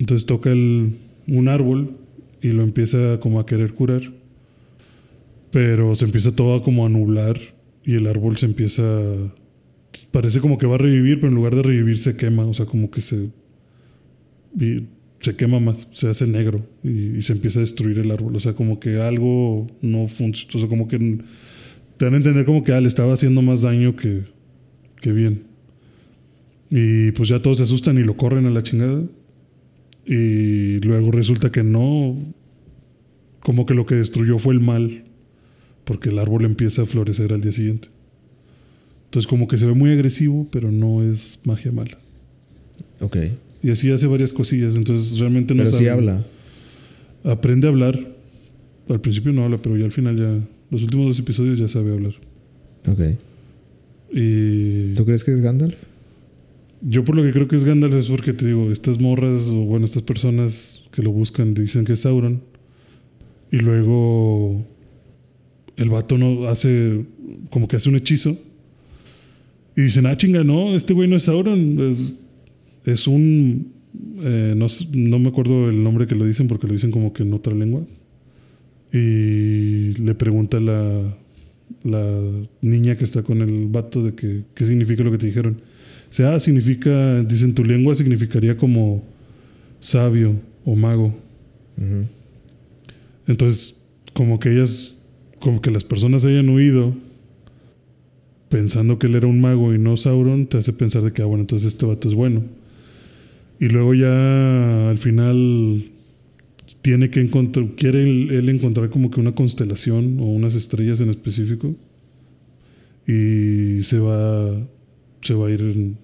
Entonces 0.00 0.26
toca 0.26 0.50
el, 0.50 0.94
un 1.28 1.48
árbol 1.48 1.98
y 2.42 2.52
lo 2.52 2.64
empieza 2.64 3.20
como 3.20 3.38
a 3.38 3.46
querer 3.46 3.74
curar. 3.74 4.02
Pero 5.52 5.94
se 5.94 6.06
empieza 6.06 6.34
todo 6.34 6.62
como 6.62 6.86
a 6.86 6.88
nublar 6.88 7.38
y 7.84 7.94
el 7.94 8.06
árbol 8.06 8.36
se 8.36 8.46
empieza... 8.46 8.82
Parece 10.10 10.40
como 10.40 10.56
que 10.56 10.66
va 10.66 10.76
a 10.76 10.78
revivir, 10.78 11.20
pero 11.20 11.28
en 11.28 11.34
lugar 11.34 11.54
de 11.54 11.62
revivir 11.62 11.98
se 11.98 12.16
quema. 12.16 12.46
O 12.46 12.54
sea, 12.54 12.64
como 12.64 12.90
que 12.90 13.02
se... 13.02 13.28
y 14.58 14.86
se 15.20 15.36
quema 15.36 15.60
más, 15.60 15.86
se 15.90 16.08
hace 16.08 16.26
negro 16.26 16.66
y, 16.82 17.18
y 17.18 17.22
se 17.22 17.34
empieza 17.34 17.58
a 17.58 17.60
destruir 17.60 17.98
el 17.98 18.10
árbol. 18.10 18.34
O 18.34 18.40
sea, 18.40 18.54
como 18.54 18.80
que 18.80 18.96
algo 19.02 19.66
no 19.82 20.08
funciona. 20.08 20.54
O 20.54 20.58
sea, 20.60 20.68
como 20.68 20.88
que 20.88 20.98
te 21.98 22.06
dan 22.06 22.14
a 22.14 22.16
entender 22.16 22.46
como 22.46 22.64
que 22.64 22.72
ah, 22.72 22.80
le 22.80 22.88
estaba 22.88 23.12
haciendo 23.12 23.42
más 23.42 23.60
daño 23.60 23.96
que, 23.96 24.22
que 25.02 25.12
bien. 25.12 25.42
Y 26.70 27.10
pues 27.12 27.28
ya 27.28 27.42
todos 27.42 27.58
se 27.58 27.64
asustan 27.64 27.98
y 27.98 28.04
lo 28.04 28.16
corren 28.16 28.46
a 28.46 28.50
la 28.50 28.62
chingada. 28.62 29.02
Y 30.12 30.80
luego 30.80 31.12
resulta 31.12 31.52
que 31.52 31.62
no. 31.62 32.16
Como 33.44 33.64
que 33.64 33.74
lo 33.74 33.86
que 33.86 33.94
destruyó 33.94 34.38
fue 34.38 34.54
el 34.54 34.60
mal. 34.60 35.04
Porque 35.84 36.08
el 36.08 36.18
árbol 36.18 36.44
empieza 36.44 36.82
a 36.82 36.84
florecer 36.84 37.32
al 37.32 37.40
día 37.42 37.52
siguiente. 37.52 37.88
Entonces 39.04 39.28
como 39.28 39.46
que 39.48 39.56
se 39.56 39.66
ve 39.66 39.74
muy 39.74 39.90
agresivo, 39.92 40.46
pero 40.50 40.70
no 40.72 41.02
es 41.02 41.38
magia 41.44 41.70
mala. 41.72 41.98
Ok. 43.00 43.16
Y 43.62 43.70
así 43.70 43.90
hace 43.90 44.06
varias 44.08 44.32
cosillas. 44.32 44.74
Entonces 44.74 45.18
realmente 45.20 45.54
no 45.54 45.62
Pero 45.62 45.76
sí 45.76 45.84
sabe- 45.84 45.90
habla. 45.90 46.26
Aprende 47.24 47.66
a 47.66 47.70
hablar. 47.70 47.98
Al 48.88 49.00
principio 49.00 49.32
no 49.32 49.44
habla, 49.44 49.58
pero 49.62 49.76
ya 49.76 49.84
al 49.84 49.92
final 49.92 50.16
ya. 50.16 50.40
Los 50.70 50.82
últimos 50.82 51.06
dos 51.06 51.18
episodios 51.20 51.58
ya 51.58 51.68
sabe 51.68 51.92
hablar. 51.92 52.14
Ok. 52.88 53.00
Y. 54.12 54.94
¿Tú 54.94 55.04
crees 55.04 55.22
que 55.22 55.32
es 55.32 55.40
Gandalf? 55.40 55.76
Yo 56.82 57.04
por 57.04 57.16
lo 57.16 57.22
que 57.22 57.32
creo 57.32 57.46
que 57.46 57.56
es 57.56 57.64
Gandalf 57.64 57.94
es 57.94 58.08
porque 58.08 58.32
te 58.32 58.46
digo, 58.46 58.70
estas 58.70 59.00
morras 59.00 59.48
o 59.48 59.64
bueno, 59.64 59.84
estas 59.84 60.02
personas 60.02 60.82
que 60.90 61.02
lo 61.02 61.10
buscan 61.10 61.54
dicen 61.54 61.84
que 61.84 61.92
es 61.92 62.00
Sauron. 62.00 62.42
Y 63.52 63.58
luego 63.58 64.64
el 65.76 65.90
vato 65.90 66.16
no 66.16 66.48
hace 66.48 67.04
como 67.50 67.68
que 67.68 67.76
hace 67.76 67.88
un 67.88 67.96
hechizo. 67.96 68.38
Y 69.76 69.82
dicen, 69.82 70.06
ah, 70.06 70.16
chinga, 70.16 70.42
no, 70.44 70.74
este 70.74 70.94
güey 70.94 71.08
no 71.08 71.16
es 71.16 71.24
Sauron. 71.24 71.90
Es, 71.90 72.14
es 72.84 73.06
un 73.06 73.72
Eh, 74.22 74.54
no, 74.56 74.66
no 74.94 75.18
me 75.18 75.28
acuerdo 75.28 75.68
el 75.68 75.82
nombre 75.82 76.06
que 76.06 76.14
lo 76.14 76.24
dicen 76.24 76.46
porque 76.46 76.66
lo 76.68 76.74
dicen 76.74 76.90
como 76.92 77.12
que 77.12 77.24
en 77.24 77.32
otra 77.32 77.54
lengua. 77.54 77.82
Y 78.92 79.94
le 80.02 80.14
pregunta 80.14 80.58
la, 80.60 81.16
la 81.84 82.30
niña 82.60 82.96
que 82.96 83.04
está 83.04 83.22
con 83.22 83.40
el 83.42 83.66
vato 83.68 84.02
de 84.02 84.14
que 84.14 84.42
qué 84.54 84.66
significa 84.66 85.02
lo 85.02 85.10
que 85.10 85.18
te 85.18 85.26
dijeron. 85.26 85.60
O 86.10 86.12
sea, 86.12 86.40
significa, 86.40 87.22
dicen 87.22 87.54
tu 87.54 87.64
lengua 87.64 87.94
significaría 87.94 88.56
como 88.56 89.04
sabio 89.80 90.40
o 90.64 90.74
mago. 90.74 91.14
Entonces, 93.26 93.82
como 94.12 94.40
que 94.40 94.50
ellas, 94.50 94.98
como 95.38 95.62
que 95.62 95.70
las 95.70 95.84
personas 95.84 96.24
hayan 96.24 96.48
huido 96.48 96.94
pensando 98.48 98.98
que 98.98 99.06
él 99.06 99.14
era 99.14 99.28
un 99.28 99.40
mago 99.40 99.72
y 99.72 99.78
no 99.78 99.96
Sauron, 99.96 100.46
te 100.46 100.58
hace 100.58 100.72
pensar 100.72 101.02
de 101.02 101.12
que, 101.12 101.22
ah, 101.22 101.26
bueno, 101.26 101.42
entonces 101.42 101.72
este 101.72 101.86
vato 101.86 102.08
es 102.08 102.14
bueno. 102.14 102.42
Y 103.60 103.68
luego 103.68 103.94
ya 103.94 104.90
al 104.90 104.98
final 104.98 105.84
tiene 106.82 107.10
que 107.10 107.20
encontrar, 107.20 107.66
quiere 107.76 108.02
él, 108.02 108.30
él 108.32 108.48
encontrar 108.48 108.90
como 108.90 109.10
que 109.10 109.20
una 109.20 109.34
constelación 109.34 110.18
o 110.18 110.24
unas 110.24 110.56
estrellas 110.56 111.00
en 111.00 111.10
específico. 111.10 111.76
Y 113.06 113.82
se 113.84 113.98
va, 114.00 114.66
se 115.22 115.34
va 115.34 115.48
a 115.48 115.50
ir, 115.50 115.94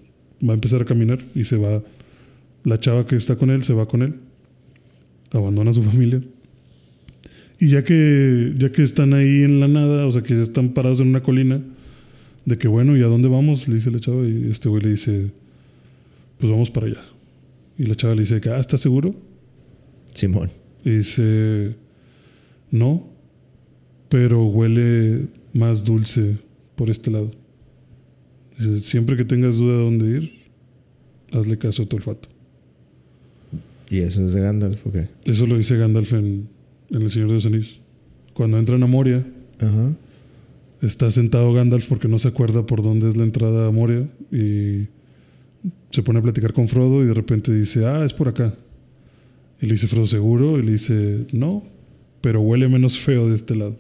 va 0.47 0.53
a 0.53 0.55
empezar 0.55 0.83
a 0.83 0.85
caminar 0.85 1.19
y 1.35 1.45
se 1.45 1.57
va, 1.57 1.83
la 2.65 2.79
chava 2.79 3.07
que 3.07 3.17
está 3.17 3.37
con 3.37 3.51
él 3.51 3.63
se 3.63 3.73
va 3.73 3.87
con 3.87 4.03
él, 4.03 4.15
abandona 5.31 5.71
a 5.71 5.75
su 5.75 5.83
familia. 5.91 6.23
Y 7.59 7.71
ya 7.71 7.85
que, 7.85 8.53
ya 8.59 8.71
que 8.71 8.83
están 8.83 9.15
ahí 9.15 9.43
en 9.43 9.61
la 9.61 9.69
nada, 9.69 10.07
o 10.07 10.13
sea, 10.13 10.23
que 10.23 10.35
ya 10.37 10.43
están 10.43 10.71
parados 10.71 11.01
en 11.01 11.09
una 11.09 11.23
colina, 11.23 11.63
de 12.45 12.59
que 12.59 12.69
bueno, 12.69 12.97
¿y 12.97 13.03
a 13.03 13.07
dónde 13.07 13.29
vamos? 13.29 13.67
Le 13.67 13.77
dice 13.77 13.91
la 13.91 13.99
chava 13.99 14.27
y 14.27 14.49
este 14.51 14.69
güey 14.69 14.83
le 14.83 14.91
dice, 14.91 15.31
pues 16.39 16.51
vamos 16.51 16.71
para 16.71 16.87
allá. 16.87 17.05
Y 17.79 17.87
la 17.87 17.95
chava 17.95 18.15
le 18.15 18.21
dice 18.21 18.41
ah, 18.51 18.59
¿estás 18.59 18.81
seguro? 18.81 19.15
Simón. 20.15 20.51
Y 20.85 20.91
dice, 20.91 21.75
no, 22.71 23.09
pero 24.09 24.45
huele 24.45 25.27
más 25.53 25.85
dulce 25.85 26.39
por 26.75 26.91
este 26.91 27.11
lado. 27.11 27.31
Siempre 28.81 29.17
que 29.17 29.25
tengas 29.25 29.57
duda 29.59 29.77
de 29.77 29.85
dónde 29.85 30.07
ir, 30.19 30.33
hazle 31.33 31.59
caso 31.59 31.83
a 31.83 31.87
tu 31.87 31.97
olfato. 31.97 32.29
¿Y 33.91 33.99
eso 33.99 34.25
es 34.25 34.33
de 34.33 34.41
Gandalf? 34.41 34.87
Ok. 34.87 34.97
Eso 35.25 35.47
lo 35.47 35.57
dice 35.57 35.77
Gandalf 35.77 36.13
en, 36.15 36.49
en 36.91 37.03
El 37.03 37.11
Señor 37.11 37.29
de 37.29 37.35
los 37.35 37.47
Anillos. 37.47 37.81
Cuando 38.33 38.59
entran 38.59 38.83
a 38.83 38.87
Moria, 38.87 39.25
Ajá. 39.61 39.95
está 40.83 41.11
sentado 41.11 41.53
Gandalf 41.53 41.87
porque 41.89 42.09
no 42.09 42.19
se 42.19 42.29
acuerda 42.29 42.67
por 42.67 42.83
dónde 42.83 43.09
es 43.09 43.17
la 43.17 43.25
entrada 43.25 43.69
a 43.69 43.71
Moria 43.71 44.09
y 44.33 44.89
se 45.91 46.03
pone 46.03 46.19
a 46.19 46.23
platicar 46.23 46.53
con 46.53 46.67
Frodo 46.69 47.03
y 47.03 47.07
de 47.07 47.15
repente 47.15 47.53
dice, 47.53 47.87
ah, 47.87 48.05
es 48.05 48.13
por 48.13 48.29
acá. 48.29 48.55
Y 49.61 49.67
le 49.67 49.73
dice 49.73 49.87
Frodo, 49.87 50.07
¿seguro? 50.07 50.59
Y 50.59 50.63
le 50.63 50.73
dice, 50.73 51.27
no, 51.33 51.63
pero 52.21 52.41
huele 52.41 52.69
menos 52.69 52.99
feo 52.99 53.29
de 53.29 53.37
este 53.37 53.55
lado. 53.55 53.77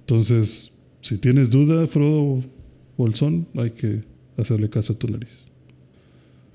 Entonces, 0.00 0.72
si 1.02 1.18
tienes 1.18 1.50
duda, 1.50 1.86
Frodo 1.86 2.42
Bolsón, 3.00 3.46
hay 3.56 3.70
que 3.70 4.02
hacerle 4.36 4.68
caso 4.68 4.92
a 4.92 4.98
tu 4.98 5.08
nariz. 5.08 5.30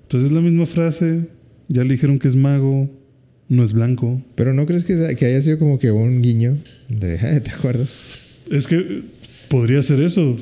Entonces 0.03 0.27
es 0.29 0.35
la 0.35 0.41
misma 0.41 0.65
frase, 0.65 1.21
ya 1.67 1.83
le 1.83 1.89
dijeron 1.93 2.19
que 2.19 2.27
es 2.27 2.35
mago, 2.35 2.89
no 3.49 3.63
es 3.63 3.73
blanco. 3.73 4.21
Pero 4.35 4.53
¿no 4.53 4.65
crees 4.65 4.83
que, 4.85 5.15
que 5.17 5.25
haya 5.25 5.41
sido 5.41 5.57
como 5.59 5.79
que 5.79 5.91
un 5.91 6.21
guiño 6.21 6.57
de, 6.89 7.15
"Eh, 7.15 7.39
¿te 7.43 7.51
acuerdas? 7.51 7.95
Es 8.51 8.67
que 8.67 9.01
podría 9.49 9.81
ser 9.83 9.99
eso. 10.01 10.35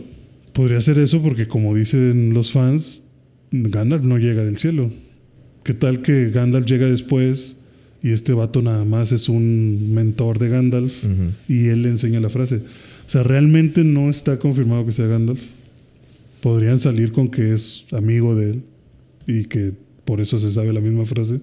Podría 0.51 0.81
ser 0.81 0.99
eso 0.99 1.21
porque 1.21 1.47
como 1.47 1.73
dicen 1.75 2.33
los 2.33 2.51
fans, 2.51 3.03
Gandalf 3.51 4.03
no 4.03 4.17
llega 4.17 4.43
del 4.43 4.57
cielo. 4.57 4.91
¿Qué 5.63 5.73
tal 5.73 6.01
que 6.01 6.29
Gandalf 6.31 6.65
llega 6.65 6.87
después 6.87 7.55
y 8.03 8.11
este 8.11 8.33
vato 8.33 8.61
nada 8.61 8.83
más 8.83 9.13
es 9.13 9.29
un 9.29 9.93
mentor 9.93 10.37
de 10.39 10.49
Gandalf 10.49 11.05
Ujú. 11.05 11.31
y 11.47 11.67
él 11.67 11.83
le 11.83 11.89
enseña 11.89 12.19
la 12.19 12.29
frase? 12.29 12.57
O 12.57 13.09
sea, 13.09 13.23
realmente 13.23 13.83
no 13.85 14.09
está 14.09 14.37
confirmado 14.39 14.85
que 14.85 14.91
sea 14.91 15.07
Gandalf. 15.07 15.41
Podrían 16.43 16.77
salir 16.79 17.11
con 17.13 17.29
que 17.29 17.53
es 17.53 17.85
amigo 17.93 18.35
de 18.35 18.51
él 18.51 18.63
y 19.27 19.45
que 19.45 19.71
por 20.03 20.19
eso 20.19 20.37
se 20.39 20.51
sabe 20.51 20.73
la 20.73 20.81
misma 20.81 21.05
frase. 21.05 21.39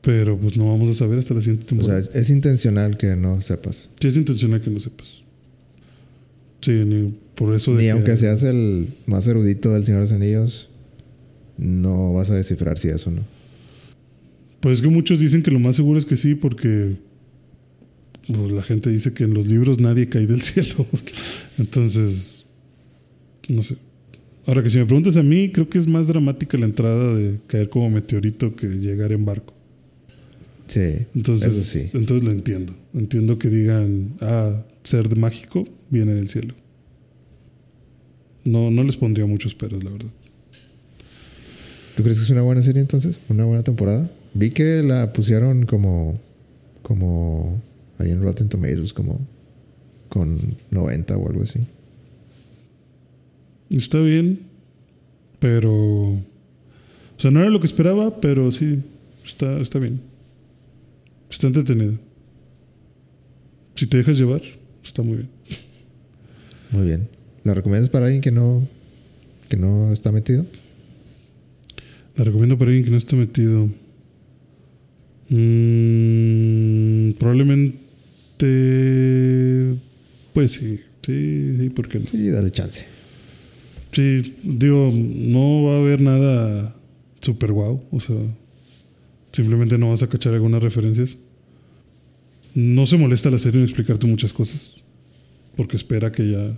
Pero 0.00 0.38
pues 0.38 0.56
no 0.56 0.70
vamos 0.70 0.88
a 0.88 0.94
saber 0.94 1.18
hasta 1.18 1.34
la 1.34 1.40
siguiente 1.42 1.64
O 1.64 1.68
temporada. 1.68 2.00
sea, 2.00 2.10
es, 2.12 2.16
es 2.16 2.30
intencional 2.30 2.96
que 2.96 3.14
no 3.14 3.40
sepas. 3.42 3.90
Sí, 4.00 4.08
es 4.08 4.16
intencional 4.16 4.62
que 4.62 4.70
no 4.70 4.80
sepas. 4.80 5.06
Sí, 6.62 6.70
ni 6.72 7.12
por 7.34 7.54
eso 7.54 7.72
de 7.72 7.76
Ni 7.78 7.84
que- 7.84 7.90
aunque 7.90 8.16
seas 8.16 8.42
el 8.42 8.88
más 9.06 9.26
erudito 9.26 9.72
del 9.74 9.84
Señor 9.84 10.00
de 10.00 10.04
los 10.06 10.12
Anillos, 10.12 10.70
no 11.58 12.14
vas 12.14 12.30
a 12.30 12.36
descifrar 12.36 12.78
si 12.78 12.88
es 12.88 13.06
o 13.06 13.10
no. 13.10 13.22
Pues 14.60 14.78
es 14.78 14.82
que 14.82 14.88
muchos 14.88 15.20
dicen 15.20 15.42
que 15.42 15.50
lo 15.50 15.58
más 15.60 15.76
seguro 15.76 15.98
es 15.98 16.04
que 16.06 16.16
sí, 16.16 16.34
porque 16.34 16.96
pues, 18.26 18.50
la 18.52 18.62
gente 18.62 18.88
dice 18.90 19.12
que 19.12 19.24
en 19.24 19.34
los 19.34 19.46
libros 19.46 19.78
nadie 19.78 20.08
cae 20.08 20.26
del 20.26 20.40
cielo. 20.42 20.86
Entonces, 21.58 22.37
no 23.48 23.62
sé. 23.62 23.76
Ahora 24.46 24.62
que 24.62 24.70
si 24.70 24.78
me 24.78 24.86
preguntas 24.86 25.16
a 25.16 25.22
mí, 25.22 25.50
creo 25.50 25.68
que 25.68 25.78
es 25.78 25.86
más 25.86 26.06
dramática 26.06 26.56
la 26.56 26.66
entrada 26.66 27.14
de 27.14 27.38
caer 27.46 27.68
como 27.68 27.90
meteorito 27.90 28.56
que 28.56 28.66
llegar 28.66 29.12
en 29.12 29.24
barco. 29.24 29.52
Sí, 30.68 31.06
Entonces, 31.14 31.54
eso 31.54 31.64
sí. 31.64 31.90
entonces 31.94 32.24
lo 32.24 32.30
entiendo. 32.32 32.74
Entiendo 32.94 33.38
que 33.38 33.48
digan, 33.48 34.16
ah, 34.20 34.64
ser 34.84 35.08
de 35.08 35.16
mágico 35.16 35.64
viene 35.90 36.14
del 36.14 36.28
cielo. 36.28 36.54
No, 38.44 38.70
no 38.70 38.82
les 38.84 38.96
pondría 38.96 39.26
muchos 39.26 39.54
peros, 39.54 39.82
la 39.82 39.90
verdad. 39.90 40.10
¿Tú 41.96 42.02
crees 42.02 42.18
que 42.18 42.24
es 42.24 42.30
una 42.30 42.42
buena 42.42 42.62
serie 42.62 42.80
entonces? 42.80 43.20
¿Una 43.28 43.44
buena 43.44 43.62
temporada? 43.62 44.10
Vi 44.34 44.50
que 44.50 44.82
la 44.82 45.12
pusieron 45.12 45.66
como, 45.66 46.18
como 46.82 47.60
ahí 47.98 48.10
en 48.10 48.22
Rotten 48.22 48.48
Tomatoes, 48.48 48.92
como 48.92 49.20
con 50.08 50.38
90 50.70 51.16
o 51.16 51.28
algo 51.28 51.42
así. 51.42 51.60
Está 53.70 54.00
bien, 54.00 54.40
pero. 55.38 55.72
O 55.72 57.20
sea, 57.20 57.30
no 57.30 57.40
era 57.40 57.50
lo 57.50 57.60
que 57.60 57.66
esperaba, 57.66 58.20
pero 58.20 58.50
sí, 58.50 58.78
está, 59.24 59.60
está 59.60 59.78
bien. 59.78 60.00
Está 61.30 61.48
entretenido. 61.48 61.98
Si 63.74 63.86
te 63.86 63.98
dejas 63.98 64.18
llevar, 64.18 64.42
está 64.82 65.02
muy 65.02 65.18
bien. 65.18 65.28
Muy 66.70 66.84
bien. 66.86 67.08
¿La 67.44 67.54
recomiendas 67.54 67.88
para 67.90 68.06
alguien 68.06 68.22
que 68.22 68.30
no, 68.30 68.66
que 69.48 69.56
no 69.56 69.92
está 69.92 70.12
metido? 70.12 70.44
La 72.16 72.24
recomiendo 72.24 72.58
para 72.58 72.70
alguien 72.70 72.84
que 72.84 72.90
no 72.90 72.96
esté 72.96 73.16
metido. 73.16 73.68
Mm, 75.28 77.12
probablemente. 77.18 77.78
Pues 80.32 80.52
sí, 80.52 80.80
sí, 81.02 81.56
sí, 81.58 81.70
¿por 81.70 81.88
qué 81.88 81.98
no? 82.00 82.06
Sí, 82.06 82.28
dale 82.30 82.50
chance. 82.50 82.97
Sí, 83.98 84.32
digo, 84.44 84.92
no 84.94 85.64
va 85.64 85.72
a 85.74 85.78
haber 85.80 86.00
nada 86.00 86.76
super 87.20 87.50
guau. 87.50 87.82
O 87.90 87.98
sea, 87.98 88.14
simplemente 89.32 89.76
no 89.76 89.90
vas 89.90 90.04
a 90.04 90.06
cachar 90.06 90.34
algunas 90.34 90.62
referencias. 90.62 91.18
No 92.54 92.86
se 92.86 92.96
molesta 92.96 93.28
la 93.28 93.40
serie 93.40 93.58
en 93.58 93.64
explicarte 93.64 94.06
muchas 94.06 94.32
cosas. 94.32 94.84
Porque 95.56 95.76
espera 95.76 96.12
que 96.12 96.30
ya 96.30 96.56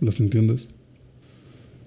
las 0.00 0.20
entiendas. 0.20 0.66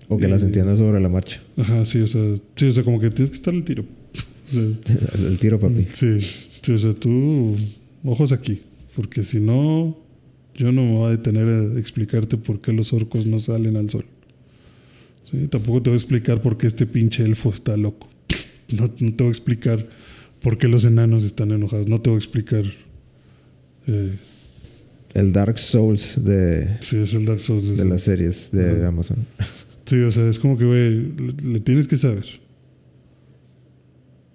O 0.09 0.19
que 0.19 0.27
las 0.27 0.43
Eh, 0.43 0.45
entiendas 0.45 0.77
sobre 0.77 0.99
la 1.01 1.09
marcha. 1.09 1.41
Ajá, 1.57 1.83
sí, 1.83 1.97
o 2.01 2.07
sea, 2.07 2.21
sí, 2.55 2.65
o 2.65 2.71
sea, 2.71 2.83
como 2.83 2.99
que 2.99 3.09
tienes 3.09 3.31
que 3.31 3.37
estar 3.37 3.55
al 3.55 3.63
tiro. 3.63 3.83
O 4.47 4.53
sea, 4.53 4.63
el 5.27 5.39
tiro, 5.39 5.59
papi. 5.59 5.87
sí, 5.91 6.19
sí, 6.19 6.71
o 6.71 6.77
sea, 6.77 6.93
tú, 6.93 7.55
ojos 8.03 8.31
aquí. 8.31 8.61
Porque 8.95 9.23
si 9.23 9.39
no, 9.39 9.97
yo 10.53 10.71
no 10.71 10.83
me 10.83 10.91
voy 10.91 11.07
a 11.07 11.11
detener 11.17 11.47
a 11.47 11.79
explicarte 11.79 12.37
por 12.37 12.59
qué 12.59 12.73
los 12.73 12.93
orcos 12.93 13.25
no 13.25 13.39
salen 13.39 13.75
al 13.75 13.89
sol. 13.89 14.05
Sí, 15.23 15.47
tampoco 15.47 15.81
te 15.81 15.89
voy 15.89 15.95
a 15.95 15.97
explicar 15.97 16.41
por 16.41 16.57
qué 16.57 16.67
este 16.67 16.85
pinche 16.85 17.23
elfo 17.23 17.49
está 17.51 17.77
loco. 17.77 18.09
No, 18.71 18.83
no 18.99 19.13
te 19.13 19.23
voy 19.23 19.27
a 19.27 19.31
explicar 19.31 19.85
por 20.41 20.57
qué 20.57 20.67
los 20.67 20.85
enanos 20.85 21.23
están 21.23 21.51
enojados. 21.51 21.87
No 21.87 22.01
te 22.01 22.09
voy 22.09 22.17
a 22.17 22.19
explicar. 22.19 22.63
Eh, 23.87 24.13
El 25.13 25.33
Dark 25.33 25.59
Souls 25.59 26.23
de, 26.23 26.77
si 26.79 26.97
es 26.97 27.13
el 27.13 27.25
Dark 27.25 27.39
Souls. 27.39 27.77
de 27.77 27.85
las 27.85 28.01
series 28.03 28.51
de. 28.51 28.85
Amazon. 28.85 29.25
Sí, 29.85 29.95
o 29.97 30.11
sea, 30.11 30.27
es 30.29 30.39
como 30.39 30.57
que, 30.57 30.63
güey, 30.65 30.89
le, 31.17 31.53
le 31.53 31.59
tienes 31.59 31.87
que 31.87 31.97
saber. 31.97 32.25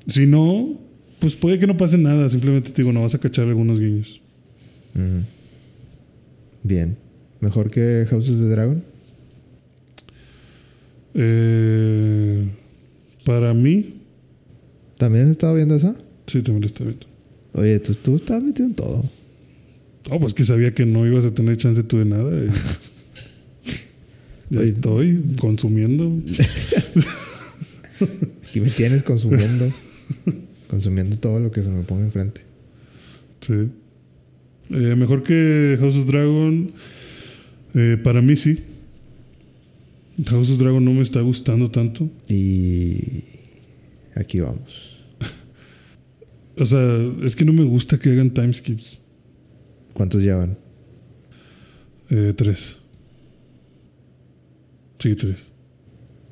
Si 0.07 0.27
no, 0.27 0.79
pues 1.19 1.35
puede 1.35 1.59
que 1.59 1.67
no 1.67 1.77
pase 1.77 1.97
nada. 1.99 2.29
Simplemente 2.29 2.71
te 2.71 2.83
digo, 2.83 2.93
no 2.93 3.03
vas 3.03 3.15
a 3.15 3.19
cachar 3.19 3.47
algunos 3.47 3.79
guiños. 3.81 4.21
Bien. 6.63 6.97
¿Mejor 7.41 7.71
que 7.71 8.07
House 8.11 8.29
of 8.29 8.37
the 8.39 8.49
Dragon? 8.49 8.83
Eh, 11.19 12.45
para 13.25 13.55
mí, 13.55 13.95
¿También 14.99 15.29
estaba 15.29 15.55
viendo 15.55 15.75
esa? 15.75 15.95
sí, 16.27 16.43
también 16.43 16.61
lo 16.63 16.67
está 16.67 16.85
viendo. 16.85 17.07
Oye, 17.55 17.79
tú, 17.81 17.95
tú 17.95 18.17
estás 18.17 18.43
metido 18.43 18.69
en 18.69 18.75
todo. 18.75 19.05
Oh, 20.11 20.21
pues 20.21 20.35
que 20.35 20.45
sabía 20.45 20.75
que 20.75 20.85
no 20.87 21.07
ibas 21.07 21.25
a 21.25 21.33
tener 21.35 21.57
chance 21.57 21.83
tú 21.83 21.99
de 21.99 22.05
nada. 22.05 22.31
y- 22.45 22.49
ya 24.51 24.61
Oye. 24.61 24.69
estoy 24.71 25.23
consumiendo. 25.41 26.11
Aquí 28.49 28.61
me 28.61 28.71
tienes 28.71 29.03
consumiendo. 29.03 29.71
consumiendo 30.71 31.17
todo 31.19 31.41
lo 31.41 31.51
que 31.51 31.63
se 31.63 31.71
me 31.71 31.83
ponga 31.83 32.05
enfrente. 32.05 32.43
Sí. 33.41 33.69
Eh, 34.71 34.95
mejor 34.97 35.23
que 35.23 35.77
House 35.81 35.97
of 35.97 36.07
Dragon. 36.07 36.71
eh, 37.75 37.99
para 38.03 38.21
mí 38.23 38.37
sí. 38.37 38.61
House 40.25 40.51
of 40.51 40.59
Dragon 40.59 40.85
no 40.85 40.93
me 40.93 41.03
está 41.03 41.21
gustando 41.21 41.71
tanto. 41.71 42.09
Y 42.29 43.25
aquí 44.15 44.41
vamos. 44.41 44.93
O 46.59 46.65
sea, 46.65 46.81
es 47.23 47.37
que 47.37 47.45
no 47.45 47.53
me 47.53 47.65
gusta 47.65 47.99
que 47.99 48.11
hagan 48.11 48.31
time 48.31 48.55
skips. 48.55 48.99
¿Cuántos 49.93 50.23
llevan? 50.23 50.57
Eh, 52.09 52.33
tres. 52.35 52.77
Sí, 54.99 55.15
tres. 55.15 55.49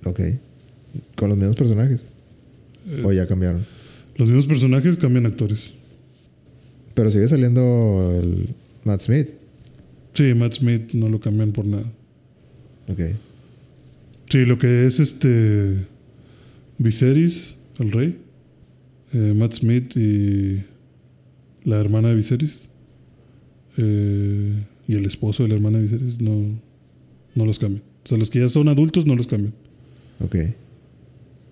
Ok. 0.05 0.21
¿Con 1.15 1.29
los 1.29 1.37
mismos 1.37 1.57
personajes? 1.57 2.07
Eh, 2.87 3.03
¿O 3.05 3.13
ya 3.13 3.27
cambiaron? 3.27 3.67
Los 4.17 4.29
mismos 4.29 4.47
personajes 4.47 4.97
cambian 4.97 5.27
actores. 5.27 5.73
Pero 6.95 7.11
sigue 7.11 7.29
saliendo 7.29 8.19
el 8.19 8.55
Matt 8.85 9.01
Smith. 9.01 9.29
Sí, 10.15 10.33
Matt 10.35 10.55
Smith 10.55 10.93
no 10.95 11.09
lo 11.09 11.21
cambian 11.21 11.53
por 11.53 11.67
nada. 11.67 11.91
Ok. 12.89 13.01
Sí, 14.29 14.45
lo 14.45 14.59
que 14.59 14.87
es 14.87 15.01
este. 15.01 15.87
Viserys, 16.79 17.55
el 17.79 17.93
rey. 17.93 18.19
eh, 19.13 19.33
Matt 19.37 19.55
Smith 19.55 19.97
y 19.97 20.65
la 21.65 21.81
hermana 21.81 22.09
de 22.09 22.15
Viserys. 22.17 22.69
eh, 23.77 24.65
y 24.87 24.95
el 24.95 25.05
esposo 25.07 25.43
de 25.45 25.49
la 25.51 25.55
hermana 25.57 25.79
de 25.79 25.85
Viserys 25.85 26.21
no, 26.21 26.61
no 27.35 27.47
los 27.47 27.59
cambian. 27.59 27.83
O 28.05 28.09
sea, 28.09 28.19
los 28.19 28.29
que 28.31 28.41
ya 28.41 28.49
son 28.49 28.69
adultos 28.69 29.07
no 29.07 29.15
los 29.17 29.27
cambian. 29.27 29.55
Ok. 30.21 30.37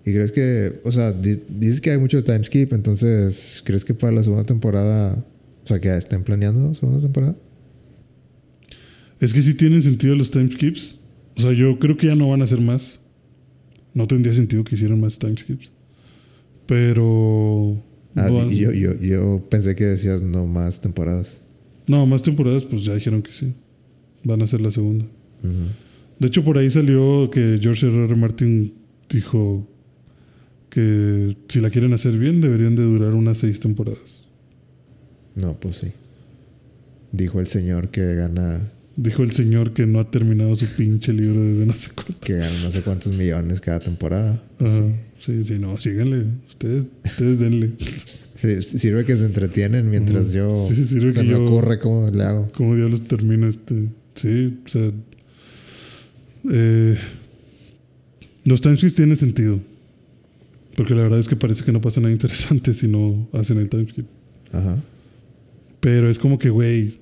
¿Y 0.05 0.13
crees 0.13 0.31
que, 0.31 0.81
o 0.83 0.91
sea, 0.91 1.11
di- 1.13 1.39
dices 1.47 1.79
que 1.81 1.91
hay 1.91 1.97
mucho 1.97 2.23
time 2.23 2.43
skip, 2.43 2.73
entonces, 2.73 3.61
¿crees 3.65 3.85
que 3.85 3.93
para 3.93 4.11
la 4.13 4.21
segunda 4.23 4.45
temporada, 4.45 5.25
o 5.63 5.67
sea, 5.67 5.79
que 5.79 5.87
ya 5.87 5.97
estén 5.97 6.23
planeando 6.23 6.73
segunda 6.75 6.99
temporada? 6.99 7.35
Es 9.19 9.33
que 9.33 9.41
sí 9.41 9.53
tienen 9.53 9.81
sentido 9.81 10.13
los 10.15 10.29
time 10.29 10.51
skips. 10.51 10.97
O 11.35 11.41
sea, 11.41 11.51
yo 11.53 11.79
creo 11.79 11.97
que 11.97 12.07
ya 12.07 12.15
no 12.15 12.29
van 12.29 12.41
a 12.41 12.45
hacer 12.45 12.61
más. 12.61 12.99
No 13.93 14.07
tendría 14.07 14.33
sentido 14.33 14.63
que 14.63 14.75
hicieran 14.75 14.99
más 14.99 15.19
time 15.19 15.37
skips. 15.37 15.71
Pero. 16.65 17.81
Ah, 18.15 18.29
no, 18.29 18.49
yo, 18.51 18.71
yo, 18.71 18.99
yo 18.99 19.43
pensé 19.49 19.75
que 19.75 19.85
decías 19.85 20.21
no 20.21 20.45
más 20.45 20.81
temporadas. 20.81 21.41
no, 21.87 22.05
más 22.05 22.21
temporadas, 22.21 22.63
pues 22.63 22.83
ya 22.83 22.93
dijeron 22.93 23.21
que 23.21 23.31
sí. 23.31 23.53
Van 24.23 24.41
a 24.41 24.47
ser 24.47 24.61
la 24.61 24.71
segunda. 24.71 25.05
De 26.19 26.27
hecho, 26.27 26.43
por 26.43 26.57
ahí 26.57 26.69
salió 26.71 27.29
que 27.29 27.59
George 27.61 27.87
R. 27.87 28.05
R. 28.05 28.15
Martin 28.15 28.73
dijo 29.09 29.67
que 30.69 31.35
si 31.49 31.59
la 31.59 31.69
quieren 31.69 31.91
hacer 31.93 32.17
bien, 32.17 32.39
deberían 32.39 32.75
de 32.75 32.83
durar 32.83 33.13
unas 33.13 33.39
seis 33.39 33.59
temporadas. 33.59 34.23
No, 35.35 35.59
pues 35.59 35.77
sí. 35.77 35.87
Dijo 37.11 37.39
el 37.41 37.47
señor 37.47 37.89
que 37.89 38.15
gana, 38.15 38.71
Dijo 38.95 39.23
el 39.23 39.31
señor 39.31 39.73
que 39.73 39.85
no 39.87 39.99
ha 39.99 40.11
terminado 40.11 40.55
su 40.55 40.65
pinche 40.67 41.13
libro 41.13 41.41
desde 41.43 41.65
no 41.65 41.73
sé 41.73 41.89
cuánto. 41.95 42.19
que 42.21 42.33
gana 42.33 42.51
no 42.63 42.71
sé 42.71 42.81
cuántos 42.81 43.15
millones 43.17 43.59
cada 43.59 43.79
temporada. 43.79 44.43
Ajá. 44.59 44.83
Sí, 45.19 45.43
sí, 45.45 45.55
no, 45.59 45.79
síganle. 45.79 46.25
Ustedes, 46.47 46.85
ustedes 47.03 47.39
denle. 47.39 47.71
Sí, 48.35 48.61
sirve 48.61 49.05
que 49.05 49.15
se 49.15 49.25
entretienen 49.25 49.89
mientras 49.89 50.31
yo 50.33 50.67
Sí, 50.69 50.85
sirve 50.85 51.13
se 51.13 51.21
que 51.21 51.25
me 51.25 51.31
yo- 51.31 51.45
ocurre 51.45 51.79
cómo 51.79 52.09
le 52.11 52.23
hago. 52.23 52.47
¿Cómo 52.53 52.75
diablos 52.75 53.07
termina 53.07 53.47
este? 53.47 53.87
Sí, 54.15 54.59
o 54.65 54.69
sea. 54.69 54.91
eh, 56.51 56.97
los 58.45 58.61
timescapes 58.61 58.95
tienen 58.95 59.15
sentido. 59.17 59.59
Porque 60.75 60.93
la 60.95 61.03
verdad 61.03 61.19
es 61.19 61.27
que 61.27 61.35
parece 61.35 61.63
que 61.63 61.71
no 61.71 61.81
pasa 61.81 62.01
nada 62.01 62.11
interesante 62.11 62.73
si 62.73 62.87
no 62.87 63.27
hacen 63.31 63.57
el 63.59 63.69
timeskip. 63.69 64.05
Ajá. 64.51 64.77
Pero 65.79 66.09
es 66.09 66.17
como 66.19 66.37
que, 66.37 66.49
güey, 66.49 66.97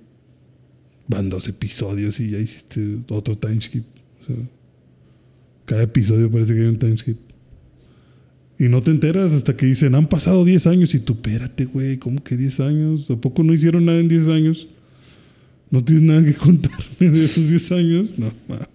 van 1.07 1.29
dos 1.29 1.47
episodios 1.47 2.19
y 2.19 2.29
ya 2.31 2.39
hiciste 2.39 2.99
otro 3.09 3.37
timeskip. 3.37 3.83
O 4.21 4.25
sea, 4.25 4.35
cada 5.65 5.83
episodio 5.83 6.29
parece 6.31 6.53
que 6.53 6.59
hay 6.61 6.67
un 6.67 6.79
timeskip. 6.79 7.17
Y 8.59 8.65
no 8.69 8.83
te 8.83 8.91
enteras 8.91 9.33
hasta 9.33 9.57
que 9.57 9.65
dicen, 9.65 9.95
han 9.95 10.05
pasado 10.07 10.45
10 10.45 10.67
años 10.67 10.93
y 10.93 10.99
tú, 10.99 11.13
espérate, 11.13 11.65
güey, 11.65 11.97
¿cómo 11.97 12.23
que 12.23 12.37
10 12.37 12.59
años? 12.59 13.09
¿A 13.09 13.15
poco 13.15 13.41
no 13.43 13.53
hicieron 13.53 13.85
nada 13.85 13.99
en 13.99 14.07
10 14.07 14.27
años? 14.27 14.67
¿No 15.71 15.83
tienes 15.83 16.03
nada 16.03 16.23
que 16.23 16.33
contarme 16.35 17.09
de 17.09 17.25
esos 17.25 17.49
10 17.49 17.71
años? 17.71 18.19
No, 18.19 18.31
mames. 18.47 18.67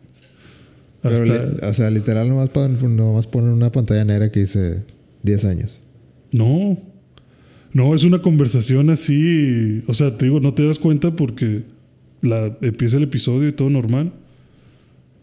Hasta- 1.03 1.69
o 1.69 1.73
sea, 1.73 1.91
literal 1.91 2.29
nomás, 2.29 2.51
nomás 2.83 3.27
ponen 3.29 3.51
una 3.51 3.71
pantalla 3.71 4.05
negra 4.05 4.33
que 4.33 4.41
dice 4.41 4.85
10 5.23 5.45
años. 5.45 5.79
No. 6.33 6.79
No, 7.73 7.95
es 7.95 8.03
una 8.03 8.21
conversación 8.21 8.91
así. 8.91 9.85
O 9.87 9.95
sea, 9.95 10.17
te 10.19 10.25
digo, 10.27 10.41
no 10.41 10.53
te 10.55 10.67
das 10.67 10.79
cuenta 10.81 11.15
porque 11.15 11.63
la, 12.23 12.57
empieza 12.61 12.97
el 12.97 13.05
episodio 13.05 13.49
y 13.49 13.53
todo 13.53 13.71
normal. 13.71 14.13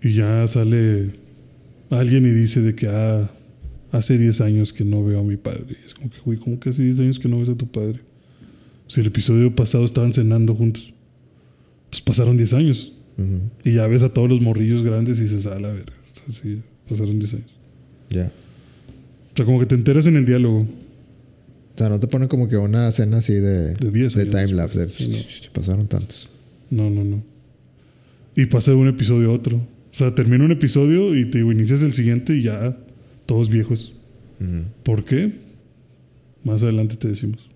Y 0.02 0.14
ya 0.14 0.48
sale 0.48 1.12
alguien 1.90 2.26
y 2.26 2.32
dice 2.32 2.62
de 2.62 2.76
que 2.76 2.88
ah, 2.88 3.32
hace 3.92 4.18
10 4.18 4.42
años 4.42 4.74
que 4.74 4.84
no 4.84 5.04
veo 5.04 5.20
a 5.20 5.24
mi 5.24 5.38
padre. 5.38 5.78
Y 5.82 5.86
es 5.86 5.94
como 5.94 6.10
que, 6.10 6.20
güey, 6.20 6.38
¿cómo 6.38 6.60
que 6.60 6.70
hace 6.70 6.84
10 6.84 7.00
años 7.00 7.20
que 7.20 7.30
no 7.30 7.40
ves 7.40 7.50
a 7.50 7.56
tu 7.56 7.68
padre? 7.68 8.02
Si 8.88 9.00
el 9.00 9.08
episodio 9.08 9.56
pasado 9.56 9.86
estaban 9.86 10.14
cenando 10.14 10.56
juntos. 10.56 10.94
Pues 11.90 12.02
pasaron 12.02 12.36
10 12.36 12.54
años. 12.54 12.92
Ujú. 13.18 13.40
Y 13.64 13.76
ya 13.76 13.88
ves 13.88 14.04
a 14.04 14.10
todos 14.10 14.30
los 14.30 14.42
morrillos 14.42 14.84
grandes 14.84 15.20
y 15.20 15.24
dices, 15.24 15.46
a 15.46 15.60
la 15.60 15.72
verga. 15.72 15.94
O 16.12 16.32
sea, 16.32 16.42
sí, 16.42 16.62
pasaron 16.90 17.20
10 17.20 17.34
años. 17.36 17.52
Ya. 18.10 18.32
O 19.32 19.36
sea, 19.36 19.46
como 19.46 19.60
que 19.60 19.66
te 19.66 19.76
enteras 19.76 20.06
en 20.08 20.16
el 20.16 20.26
diálogo. 20.26 20.62
O 20.62 21.78
sea, 21.78 21.90
no 21.90 22.00
te 22.00 22.08
ponen 22.08 22.28
como 22.28 22.48
que 22.48 22.58
una 22.58 22.90
escena 22.90 23.18
así 23.18 23.34
de, 23.34 23.76
De 23.76 23.92
10 23.92 24.14
de 24.14 24.22
años 24.22 24.32
time 24.32 24.48
lapse. 24.54 24.80
De, 24.80 24.86
después, 24.88 25.26
sí, 25.26 25.50
Pasaron 25.54 25.88
tantos. 25.88 26.30
No, 26.74 26.90
no, 26.90 27.04
no. 27.04 27.24
Y 28.36 28.48
pasa 28.48 28.72
de 28.72 28.78
un 28.78 28.88
episodio 28.88 29.30
a 29.30 29.34
otro. 29.34 29.58
O 29.58 29.96
sea, 29.96 30.16
termina 30.16 30.44
un 30.44 30.52
episodio 30.52 31.16
y 31.16 31.26
te 31.26 31.38
digo, 31.38 31.52
inicias 31.52 31.84
el 31.84 31.94
siguiente 31.94 32.36
y 32.36 32.42
ya 32.42 32.76
todos 33.28 33.48
viejos. 33.48 33.94
¿Por 34.82 35.06
qué? 35.06 35.32
Más 36.44 36.64
adelante 36.64 36.96
te 36.96 37.10
decimos. 37.10 37.48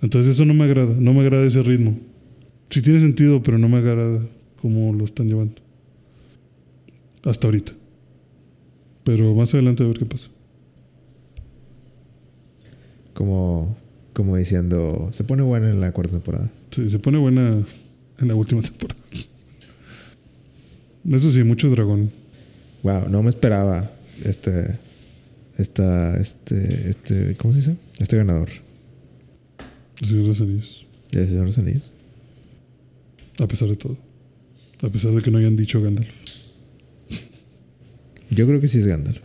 Entonces 0.00 0.34
eso 0.34 0.44
no 0.44 0.54
me 0.54 0.64
agrada, 0.64 0.94
no 0.96 1.12
me 1.12 1.20
agrada 1.20 1.44
ese 1.44 1.62
ritmo. 1.62 1.98
Sí 2.70 2.82
tiene 2.82 3.00
sentido, 3.00 3.42
pero 3.42 3.58
no 3.58 3.68
me 3.68 3.78
agrada 3.78 4.24
cómo 4.62 4.92
lo 4.92 5.04
están 5.04 5.26
llevando. 5.26 5.56
Hasta 7.24 7.48
ahorita. 7.48 7.72
Pero 9.02 9.34
más 9.34 9.52
adelante 9.52 9.82
a 9.82 9.86
ver 9.86 9.98
qué 9.98 10.06
pasa. 10.06 10.28
Como, 13.12 13.76
como 14.12 14.36
diciendo, 14.36 15.10
se 15.12 15.24
pone 15.24 15.42
buena 15.42 15.68
en 15.68 15.80
la 15.80 15.90
cuarta 15.90 16.12
temporada. 16.12 16.50
Sí, 16.70 16.88
se 16.88 16.98
pone 16.98 17.18
buena 17.18 17.64
en 18.18 18.28
la 18.28 18.34
última 18.34 18.62
temporada. 18.62 19.00
Eso 21.10 21.32
sí, 21.32 21.42
mucho 21.42 21.68
dragón. 21.70 22.10
Wow, 22.82 23.08
no 23.08 23.22
me 23.22 23.28
esperaba 23.28 23.90
este, 24.24 24.78
esta, 25.58 26.16
este, 26.18 26.88
este, 26.88 27.36
¿cómo 27.36 27.52
se 27.52 27.60
dice? 27.60 27.76
Este 27.98 28.16
ganador. 28.16 28.48
El 30.00 30.08
Señor 30.08 30.22
de 30.22 30.28
los 30.28 30.40
Anillos. 30.40 30.86
¿El 31.12 31.26
Señor 31.26 31.40
de 31.40 31.46
los 31.46 31.58
Anillos? 31.58 31.90
A 33.38 33.46
pesar 33.46 33.68
de 33.68 33.76
todo. 33.76 33.96
A 34.82 34.88
pesar 34.88 35.12
de 35.12 35.20
que 35.22 35.30
no 35.30 35.38
hayan 35.38 35.56
dicho 35.56 35.82
Gandalf. 35.82 36.14
Yo 38.30 38.46
creo 38.46 38.60
que 38.60 38.68
sí 38.68 38.78
es 38.78 38.86
Gandalf. 38.86 39.20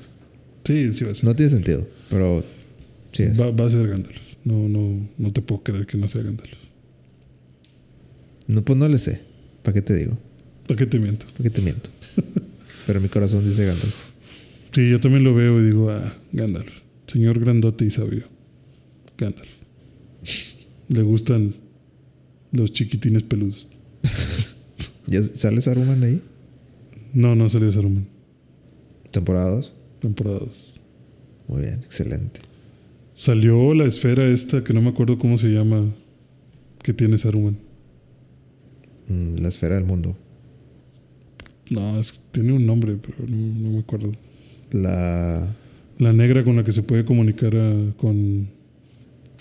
Sí, 0.65 0.93
sí 0.93 1.03
va 1.03 1.11
a 1.11 1.15
ser. 1.15 1.25
No 1.25 1.35
tiene 1.35 1.51
sentido, 1.51 1.87
pero 2.09 2.43
sí 3.11 3.23
es. 3.23 3.39
Va, 3.39 3.51
va 3.51 3.67
a 3.67 3.69
ser 3.69 3.87
Gandalf. 3.87 4.17
No, 4.43 4.67
no, 4.67 5.07
no 5.17 5.31
te 5.31 5.41
puedo 5.41 5.63
creer 5.63 5.85
que 5.85 5.97
no 5.97 6.07
sea 6.07 6.23
Gandalf. 6.23 6.64
No, 8.47 8.63
pues 8.63 8.77
no 8.77 8.87
le 8.87 8.97
sé. 8.97 9.21
¿Para 9.63 9.73
qué 9.73 9.81
te 9.81 9.95
digo? 9.95 10.17
¿Para 10.67 10.77
qué 10.77 10.85
te 10.85 10.99
miento? 10.99 11.25
¿Para 11.27 11.43
qué 11.43 11.49
te 11.49 11.61
miento? 11.61 11.89
pero 12.87 13.01
mi 13.01 13.09
corazón 13.09 13.43
dice 13.45 13.65
Gandalf. 13.65 13.95
Sí, 14.71 14.89
yo 14.89 14.99
también 14.99 15.23
lo 15.23 15.33
veo 15.33 15.59
y 15.61 15.65
digo, 15.65 15.89
ah, 15.89 16.15
Gandalf. 16.31 16.81
Señor 17.07 17.39
grandote 17.39 17.85
y 17.85 17.89
sabio. 17.89 18.27
Gandalf. 19.17 19.49
Le 20.89 21.01
gustan 21.01 21.55
los 22.51 22.71
chiquitines 22.71 23.23
peludos. 23.23 23.67
¿Ya 25.07 25.21
sale 25.21 25.61
Saruman 25.61 26.03
ahí? 26.03 26.21
No, 27.13 27.35
no 27.35 27.49
salió 27.49 27.71
Saruman. 27.71 28.07
Temporada 29.11 29.49
2. 29.51 29.73
Temporada 30.01 30.39
2. 30.39 30.49
Muy 31.47 31.61
bien, 31.61 31.81
excelente. 31.83 32.41
Salió 33.15 33.73
la 33.73 33.85
esfera 33.85 34.27
esta 34.27 34.63
que 34.63 34.73
no 34.73 34.81
me 34.81 34.89
acuerdo 34.89 35.17
cómo 35.17 35.37
se 35.37 35.47
llama. 35.47 35.89
Que 36.83 36.93
tiene 36.93 37.17
Saruman. 37.17 37.57
La 39.07 39.49
esfera 39.49 39.75
del 39.75 39.85
mundo. 39.85 40.15
No, 41.69 41.99
es, 41.99 42.21
tiene 42.31 42.53
un 42.53 42.65
nombre, 42.65 42.97
pero 43.01 43.17
no, 43.27 43.35
no 43.37 43.69
me 43.71 43.79
acuerdo. 43.79 44.11
La, 44.71 45.53
La 45.97 46.13
negra 46.13 46.43
con 46.43 46.55
la 46.55 46.63
que 46.63 46.71
se 46.71 46.83
puede 46.83 47.05
comunicar 47.05 47.55
a- 47.55 47.93
con 47.97 48.47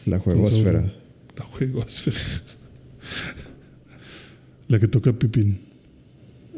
la 0.07 0.19
juegosfera. 0.19 0.93
la 1.37 1.45
juegosfera. 1.45 2.17
la 4.69 4.79
que 4.79 4.89
toca 4.89 5.13
Pipín. 5.13 5.59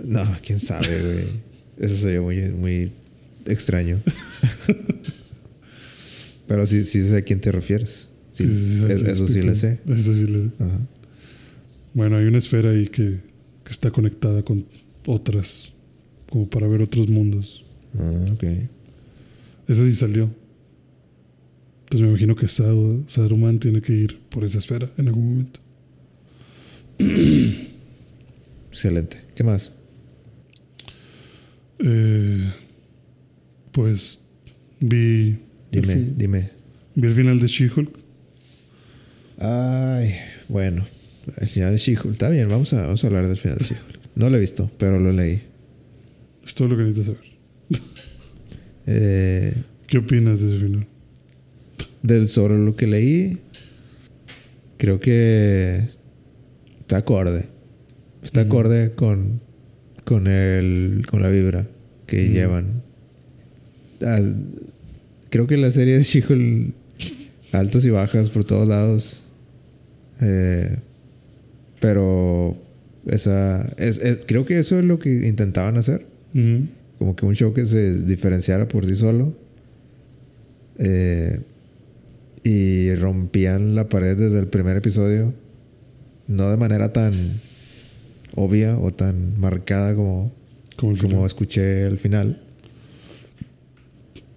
No, 0.04 0.22
quién 0.44 0.60
sabe, 0.60 0.86
güey. 0.88 1.24
Eso 1.78 1.96
sería 1.96 2.20
muy, 2.22 2.40
muy 2.52 2.92
extraño. 3.46 4.00
Pero 6.46 6.64
sí, 6.66 6.84
sí 6.84 7.02
sé 7.08 7.16
a 7.18 7.22
quién 7.22 7.40
te 7.40 7.50
refieres. 7.52 8.08
Sí, 8.30 8.44
Sí, 8.44 8.50
sí, 8.50 8.78
sí, 8.80 8.86
es- 8.92 8.98
sí, 9.00 9.04
eso 9.10 9.28
sí 9.28 9.42
le 9.42 9.56
sé. 9.56 9.80
Eso 9.88 10.14
sí 10.14 10.26
le 10.26 10.38
sé. 10.44 10.50
Ajá. 10.60 10.78
Bueno, 11.96 12.16
hay 12.18 12.26
una 12.26 12.36
esfera 12.38 12.70
ahí 12.72 12.88
que, 12.88 13.20
que 13.64 13.72
está 13.72 13.90
conectada 13.90 14.42
con 14.42 14.66
otras, 15.06 15.72
como 16.28 16.46
para 16.46 16.66
ver 16.68 16.82
otros 16.82 17.08
mundos. 17.08 17.64
Ah, 17.98 18.26
ok. 18.34 18.44
Esa 19.66 19.82
sí 19.82 19.92
salió. 19.94 20.28
Entonces 21.84 22.02
me 22.02 22.08
imagino 22.08 22.36
que 22.36 22.48
Sar- 22.48 23.04
Saruman 23.08 23.58
tiene 23.58 23.80
que 23.80 23.94
ir 23.94 24.18
por 24.28 24.44
esa 24.44 24.58
esfera 24.58 24.92
en 24.98 25.08
algún 25.08 25.26
momento. 25.30 25.60
Excelente. 28.70 29.22
¿Qué 29.34 29.42
más? 29.42 29.72
Eh, 31.78 32.52
pues 33.72 34.20
vi, 34.80 35.38
Dime, 35.72 35.92
el, 35.94 36.18
dime. 36.18 36.50
vi 36.94 37.06
el 37.08 37.14
final 37.14 37.40
de 37.40 37.46
She-Hulk. 37.46 37.90
Ay, 39.38 40.14
bueno. 40.48 40.86
El 41.36 41.48
final 41.48 41.72
de 41.72 41.78
She-Hulk. 41.78 42.12
Está 42.12 42.28
bien, 42.28 42.48
vamos 42.48 42.72
a, 42.72 42.82
vamos 42.82 43.02
a 43.02 43.06
hablar 43.06 43.28
del 43.28 43.36
final 43.36 43.58
de 43.58 43.64
She-Hulk. 43.64 44.00
No 44.14 44.30
lo 44.30 44.36
he 44.36 44.40
visto, 44.40 44.70
pero 44.78 44.98
lo 44.98 45.12
leí. 45.12 45.42
Es 46.44 46.54
todo 46.54 46.68
lo 46.68 46.76
que 46.76 46.84
necesitas 46.84 47.16
saber. 47.16 47.36
Eh, 48.88 49.52
¿Qué 49.88 49.98
opinas 49.98 50.40
de 50.40 50.46
ese 50.46 50.64
final? 50.64 50.86
del, 52.06 52.28
sobre 52.28 52.56
lo 52.56 52.76
que 52.76 52.86
leí, 52.86 53.38
creo 54.76 55.00
que 55.00 55.82
está 56.80 56.98
acorde. 56.98 57.46
Está 58.22 58.42
acorde 58.42 58.92
con, 58.92 59.40
con, 60.04 60.26
el, 60.26 61.04
con 61.08 61.22
la 61.22 61.28
vibra 61.28 61.66
que 62.06 62.28
llevan. 62.28 62.82
Ah, 64.02 64.20
creo 65.30 65.46
que 65.46 65.56
la 65.56 65.70
serie 65.70 65.98
de 65.98 66.04
She-Hulk, 66.04 66.74
altos 67.52 67.84
y 67.84 67.90
bajas 67.90 68.30
por 68.30 68.44
todos 68.44 68.68
lados. 68.68 69.24
Eh, 70.20 70.76
pero 71.80 72.56
esa, 73.06 73.64
es, 73.78 73.98
es- 73.98 74.24
creo 74.26 74.44
que 74.46 74.58
eso 74.58 74.78
es 74.78 74.84
lo 74.84 74.98
que 74.98 75.26
intentaban 75.28 75.76
hacer. 75.76 76.06
Como 76.98 77.14
que 77.16 77.26
un 77.26 77.34
show 77.34 77.52
que 77.54 77.64
se 77.66 78.02
diferenciara 78.04 78.68
por 78.68 78.86
sí 78.86 78.94
solo. 78.96 79.34
Eh, 80.78 81.40
y 82.42 82.94
rompían 82.94 83.74
la 83.74 83.88
pared 83.88 84.16
desde 84.16 84.38
el 84.38 84.46
primer 84.48 84.76
episodio. 84.76 85.32
No 86.28 86.50
de 86.50 86.56
manera 86.56 86.92
tan 86.92 87.12
obvia 88.34 88.78
o 88.78 88.92
tan 88.92 89.38
marcada 89.40 89.94
como, 89.94 90.32
Como 91.00 91.26
escuché 91.26 91.84
al 91.84 91.98
final. 91.98 92.40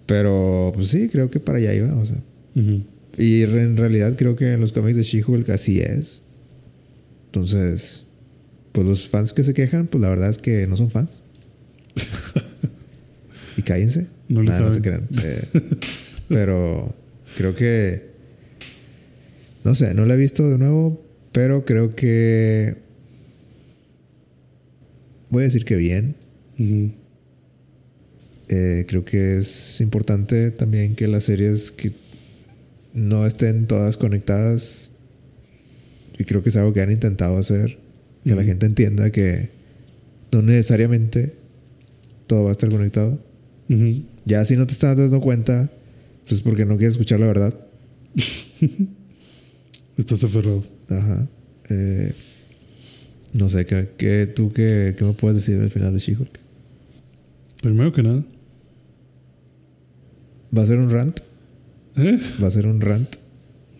Pero 0.06 0.72
pues 0.74 0.88
sí, 0.88 1.08
creo 1.08 1.30
que 1.30 1.40
para 1.40 1.58
allá 1.58 1.74
iba. 1.74 1.94
O 1.94 2.04
sea. 2.06 2.20
Ujú. 2.56 2.82
Y 3.18 3.42
en 3.42 3.76
realidad 3.76 4.14
creo 4.16 4.36
que 4.36 4.52
en 4.52 4.60
los 4.60 4.72
cómics 4.72 4.96
de 4.96 5.02
She-Hulk 5.02 5.48
así 5.50 5.80
es. 5.80 6.22
Entonces, 7.30 8.02
pues 8.72 8.84
los 8.84 9.08
fans 9.08 9.32
que 9.32 9.44
se 9.44 9.54
quejan, 9.54 9.86
pues 9.86 10.02
la 10.02 10.08
verdad 10.08 10.30
es 10.30 10.38
que 10.38 10.66
no 10.66 10.76
son 10.76 10.90
fans. 10.90 11.22
y 13.56 13.62
cállense. 13.62 14.08
No 14.28 14.42
Nah, 14.42 14.58
no 14.58 14.72
se 14.72 14.80
crean. 14.80 15.06
Eh, 15.22 15.44
pero 16.28 16.92
creo 17.36 17.54
que. 17.54 18.10
No 19.62 19.76
sé, 19.76 19.94
no 19.94 20.06
la 20.06 20.14
he 20.14 20.16
visto 20.16 20.48
de 20.48 20.58
nuevo, 20.58 21.04
pero 21.30 21.64
creo 21.64 21.94
que. 21.94 22.76
Voy 25.30 25.42
a 25.42 25.44
decir 25.44 25.64
que 25.64 25.76
bien. 25.76 26.16
Eh, 28.48 28.84
creo 28.88 29.04
que 29.04 29.38
es 29.38 29.80
importante 29.80 30.50
también 30.50 30.96
que 30.96 31.06
las 31.06 31.24
series 31.24 31.70
que 31.70 31.92
no 32.92 33.24
estén 33.24 33.66
todas 33.68 33.96
conectadas. 33.96 34.89
Y 36.20 36.24
creo 36.26 36.42
que 36.42 36.50
es 36.50 36.56
algo 36.56 36.74
que 36.74 36.82
han 36.82 36.90
intentado 36.92 37.38
hacer. 37.38 37.78
Que 38.24 38.34
la 38.34 38.44
gente 38.44 38.66
entienda 38.66 39.10
que 39.10 39.48
no 40.30 40.42
necesariamente 40.42 41.32
todo 42.26 42.44
va 42.44 42.50
a 42.50 42.52
estar 42.52 42.68
conectado. 42.68 43.18
Ya 44.26 44.44
si 44.44 44.54
no 44.56 44.66
te 44.66 44.74
estás 44.74 44.96
dando 44.98 45.18
cuenta, 45.22 45.70
pues 46.28 46.42
porque 46.42 46.66
no 46.66 46.76
quieres 46.76 46.92
escuchar 46.94 47.20
la 47.20 47.26
verdad. 47.26 47.54
Estás 49.96 50.22
aferrado. 50.24 50.62
Ajá. 50.88 51.26
Eh, 51.70 52.12
no 53.32 53.48
sé, 53.48 53.64
¿qué, 53.64 53.88
qué- 53.96 54.26
tú 54.26 54.52
qué, 54.52 54.94
qué 54.98 55.04
me 55.04 55.12
puedes 55.14 55.36
decir 55.36 55.58
del 55.58 55.70
final 55.70 55.94
de 55.94 56.00
She-Hulk? 56.00 56.38
Primero 57.62 57.92
que 57.92 58.02
nada. 58.02 58.22
¿Va 60.56 60.62
a 60.62 60.66
ser 60.66 60.78
un 60.78 60.90
rant? 60.90 61.20
¿Eh? 61.96 62.18
¿Va 62.42 62.48
a 62.48 62.50
ser 62.50 62.66
un 62.66 62.80
rant? 62.80 63.16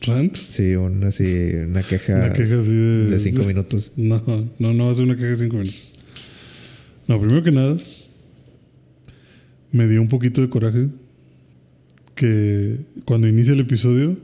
¿Rant? 0.03 0.37
Sí, 0.37 0.75
un, 0.75 1.05
así, 1.05 1.25
una 1.67 1.83
queja, 1.83 2.15
Una 2.15 2.33
queja 2.33 2.59
así 2.59 2.73
de... 2.73 3.11
de 3.11 3.21
cinco 3.21 3.43
minutos. 3.45 3.93
No, 3.97 4.23
no, 4.59 4.73
no 4.73 4.87
va 4.87 4.93
a 4.93 4.95
ser 4.95 5.05
una 5.05 5.17
queja 5.17 5.29
de 5.29 5.37
cinco 5.37 5.57
minutos. 5.59 5.93
No, 7.07 7.21
primero 7.21 7.43
que 7.43 7.51
nada, 7.51 7.77
me 9.73 9.87
dio 9.87 10.01
un 10.01 10.09
poquito 10.09 10.41
de 10.41 10.49
coraje 10.49 10.89
que 12.15 12.79
cuando 13.05 13.29
inicia 13.29 13.53
el 13.53 13.61
episodio 13.61 14.17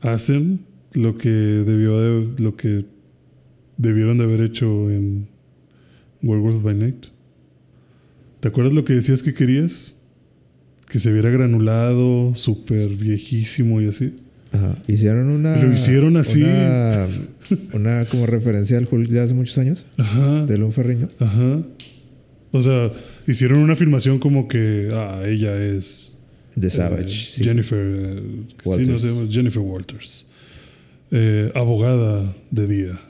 hacen 0.00 0.60
lo 0.92 1.16
que 1.18 1.28
debió 1.28 2.00
de, 2.00 2.42
lo 2.42 2.56
que 2.56 2.84
debieron 3.76 4.18
de 4.18 4.24
haber 4.24 4.40
hecho 4.40 4.90
en 4.90 5.28
Werewolf 6.22 6.62
by 6.62 6.74
Night. 6.74 7.06
¿Te 8.40 8.48
acuerdas 8.48 8.74
lo 8.74 8.84
que 8.84 8.94
decías 8.94 9.22
que 9.22 9.34
querías? 9.34 9.96
Que 10.88 11.00
se 11.00 11.12
viera 11.12 11.30
granulado, 11.30 12.34
súper 12.34 12.90
viejísimo 12.90 13.80
y 13.80 13.88
así. 13.88 14.14
Ajá. 14.52 14.78
Hicieron 14.86 15.28
una. 15.30 15.56
Lo 15.62 15.72
hicieron 15.72 16.16
así. 16.16 16.42
Una, 16.42 17.06
una 17.74 18.04
como 18.06 18.26
referencia 18.26 18.78
al 18.78 18.88
Hulk 18.90 19.08
de 19.10 19.20
hace 19.20 19.34
muchos 19.34 19.56
años, 19.58 19.86
Ajá. 19.98 20.46
de 20.46 20.58
Lon 20.58 20.72
Ferriño. 20.72 21.08
Ajá. 21.18 21.62
O 22.52 22.62
sea, 22.62 22.90
hicieron 23.26 23.58
una 23.58 23.74
afirmación 23.74 24.18
como 24.18 24.48
que, 24.48 24.88
ah, 24.92 25.22
ella 25.26 25.56
es 25.62 26.16
eh, 26.60 26.70
Savage. 26.70 27.08
sí. 27.08 27.44
Jennifer, 27.44 27.78
eh, 27.78 28.22
sí, 28.48 28.54
Walters. 28.64 28.88
no 28.88 28.98
sé, 28.98 29.32
Jennifer 29.32 29.62
Walters, 29.62 30.26
Eh, 31.10 31.50
abogada 31.54 32.34
de 32.50 32.66
día. 32.66 33.00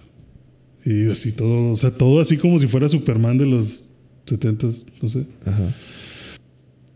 Y 0.84 1.08
así 1.10 1.32
todo, 1.32 1.70
o 1.72 1.76
sea, 1.76 1.90
todo 1.90 2.20
así 2.20 2.36
como 2.36 2.58
si 2.58 2.66
fuera 2.66 2.88
Superman 2.88 3.38
de 3.38 3.46
los 3.46 3.84
70 4.26 4.68
no 5.02 5.08
sé. 5.08 5.26
Ajá. 5.44 5.74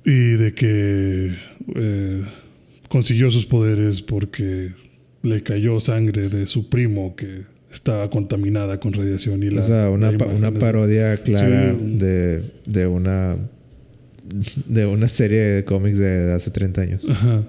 Y 0.05 0.11
de 0.37 0.55
que 0.55 1.35
eh, 1.77 2.23
consiguió 2.91 3.31
sus 3.31 3.47
poderes 3.47 4.03
porque 4.03 4.73
le 5.23 5.43
cayó 5.43 5.81
sangre 5.81 6.29
de 6.29 6.47
su 6.47 6.69
primo 6.69 7.15
que 7.17 7.45
estaba 7.73 8.11
contaminada 8.11 8.79
con 8.81 8.93
radiación. 8.93 9.43
Y 9.43 9.51
la, 9.51 9.61
o 9.61 9.65
sea, 9.65 9.89
una, 9.91 10.13
pa- 10.19 10.27
una 10.27 10.53
parodia 10.53 11.17
clara 11.23 11.71
Sí, 11.71 11.77
un- 11.81 11.99
de, 11.99 12.43
de 12.67 12.87
una. 12.87 13.37
De 14.67 14.87
una 14.87 15.09
serie 15.09 15.41
de 15.41 15.65
cómics 15.65 15.99
de, 15.99 16.27
de 16.27 16.33
hace 16.35 16.51
30 16.51 16.83
años. 16.83 17.07
Ajá. 17.09 17.43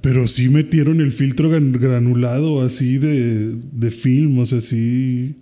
Pero 0.00 0.26
sí 0.28 0.48
metieron 0.48 1.00
el 1.00 1.12
filtro 1.12 1.50
gran- 1.50 1.72
granulado 1.72 2.62
así 2.62 2.98
de, 2.98 3.54
de 3.72 3.90
film, 3.90 4.38
o 4.38 4.46
sea, 4.46 4.60
sí. 4.60 5.36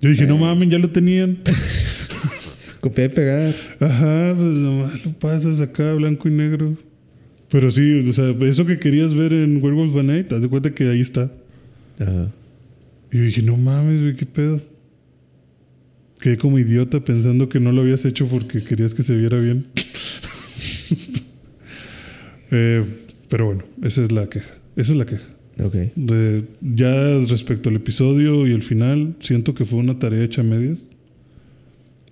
Yo 0.00 0.08
dije, 0.10 0.24
Eh. 0.24 0.26
no 0.26 0.38
mamen, 0.38 0.70
ya 0.70 0.78
lo 0.78 0.88
tenían. 0.90 1.38
Copiar 2.80 3.10
y 3.10 3.14
pegar. 3.14 3.54
Ajá, 3.80 4.32
pues 4.36 4.48
nomás 4.56 5.04
lo 5.04 5.12
pasas 5.18 5.60
acá, 5.60 5.92
blanco 5.94 6.28
y 6.28 6.32
negro. 6.32 6.76
Pero 7.50 7.70
sí, 7.70 8.08
o 8.08 8.12
sea, 8.12 8.30
eso 8.42 8.64
que 8.66 8.78
querías 8.78 9.14
ver 9.14 9.32
en 9.32 9.62
Werewolf 9.62 9.92
by 9.94 10.04
Night, 10.04 10.32
haz 10.32 10.42
de 10.42 10.48
cuenta 10.48 10.70
que 10.72 10.88
ahí 10.88 11.00
está. 11.00 11.32
Ajá. 11.98 12.30
Y 13.12 13.18
yo 13.18 13.24
dije, 13.24 13.42
no 13.42 13.56
mames, 13.56 14.00
güey, 14.00 14.14
qué 14.14 14.26
pedo. 14.26 14.60
Quedé 16.20 16.36
como 16.36 16.58
idiota 16.58 17.00
pensando 17.04 17.48
que 17.48 17.58
no 17.60 17.72
lo 17.72 17.80
habías 17.80 18.04
hecho 18.04 18.26
porque 18.26 18.62
querías 18.62 18.94
que 18.94 19.02
se 19.02 19.16
viera 19.16 19.38
bien. 19.38 19.66
Eh, 22.52 22.84
pero 23.28 23.46
bueno, 23.46 23.62
esa 23.82 24.02
es 24.02 24.10
la 24.10 24.26
queja. 24.28 24.50
Esa 24.74 24.90
es 24.90 24.98
la 24.98 25.06
queja. 25.06 25.22
Ok. 25.62 25.74
De- 25.94 26.44
ya 26.60 27.18
respecto 27.28 27.68
al 27.70 27.76
episodio 27.76 28.46
y 28.46 28.50
el 28.52 28.64
final, 28.64 29.14
siento 29.20 29.54
que 29.54 29.64
fue 29.64 29.78
una 29.78 29.98
tarea 30.00 30.24
hecha 30.24 30.40
a 30.40 30.44
medias. 30.44 30.88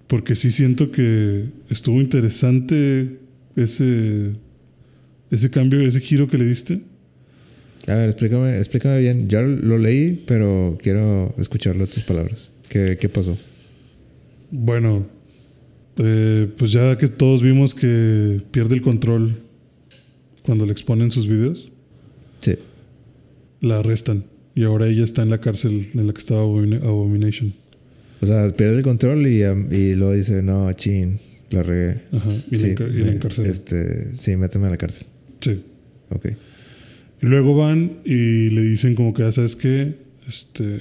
Porque 0.06 0.36
sí 0.36 0.52
siento 0.52 0.92
que 0.92 1.46
estuvo 1.70 2.00
interesante 2.00 3.18
ese, 3.56 4.30
ese 5.30 5.50
cambio, 5.50 5.80
ese 5.80 6.00
giro 6.00 6.28
que 6.28 6.38
le 6.38 6.44
diste. 6.46 6.80
A 7.86 7.94
ver, 7.94 8.10
explícame, 8.10 8.58
explícame 8.58 9.00
bien. 9.00 9.28
Ya 9.28 9.40
lo 9.40 9.78
leí, 9.78 10.22
pero 10.26 10.78
quiero 10.82 11.34
escucharlo 11.38 11.86
tus 11.86 12.02
palabras. 12.04 12.50
¿Qué, 12.68 12.98
qué 13.00 13.08
pasó? 13.08 13.38
Bueno, 14.50 15.06
eh, 15.98 16.48
pues 16.56 16.72
ya 16.72 16.96
que 16.98 17.08
todos 17.08 17.42
vimos 17.42 17.74
que 17.74 18.40
pierde 18.50 18.74
el 18.74 18.82
control 18.82 19.36
cuando 20.44 20.64
le 20.66 20.72
exponen 20.72 21.10
sus 21.10 21.28
videos, 21.28 21.70
Sí. 22.40 22.56
la 23.60 23.78
arrestan. 23.80 24.24
Y 24.54 24.64
ahora 24.64 24.86
ella 24.88 25.04
está 25.04 25.22
en 25.22 25.30
la 25.30 25.40
cárcel 25.40 25.86
en 25.94 26.06
la 26.06 26.12
que 26.12 26.20
estaba 26.20 26.42
Abomin- 26.42 26.82
Abomination. 26.82 27.52
O 28.20 28.26
sea, 28.26 28.48
pierde 28.56 28.78
el 28.78 28.82
control 28.82 29.26
y, 29.26 29.42
y 29.44 29.94
luego 29.94 30.12
dice, 30.14 30.42
no, 30.42 30.72
chin, 30.72 31.18
la 31.50 31.62
regué. 31.62 32.00
Ajá. 32.12 32.30
Y, 32.50 32.58
Sí, 32.58 32.74
la, 32.76 32.86
y 32.88 33.18
la 33.18 33.44
este, 33.48 34.16
sí, 34.16 34.36
méteme 34.36 34.66
a 34.66 34.70
la 34.70 34.76
cárcel. 34.76 35.06
Sí. 35.40 35.62
Ok. 36.10 36.26
Y 37.20 37.26
luego 37.26 37.56
van 37.56 37.98
y 38.04 38.50
le 38.50 38.62
dicen 38.62 38.94
como 38.94 39.12
que, 39.12 39.22
ya 39.22 39.32
sabes 39.32 39.56
qué, 39.56 39.96
este, 40.26 40.80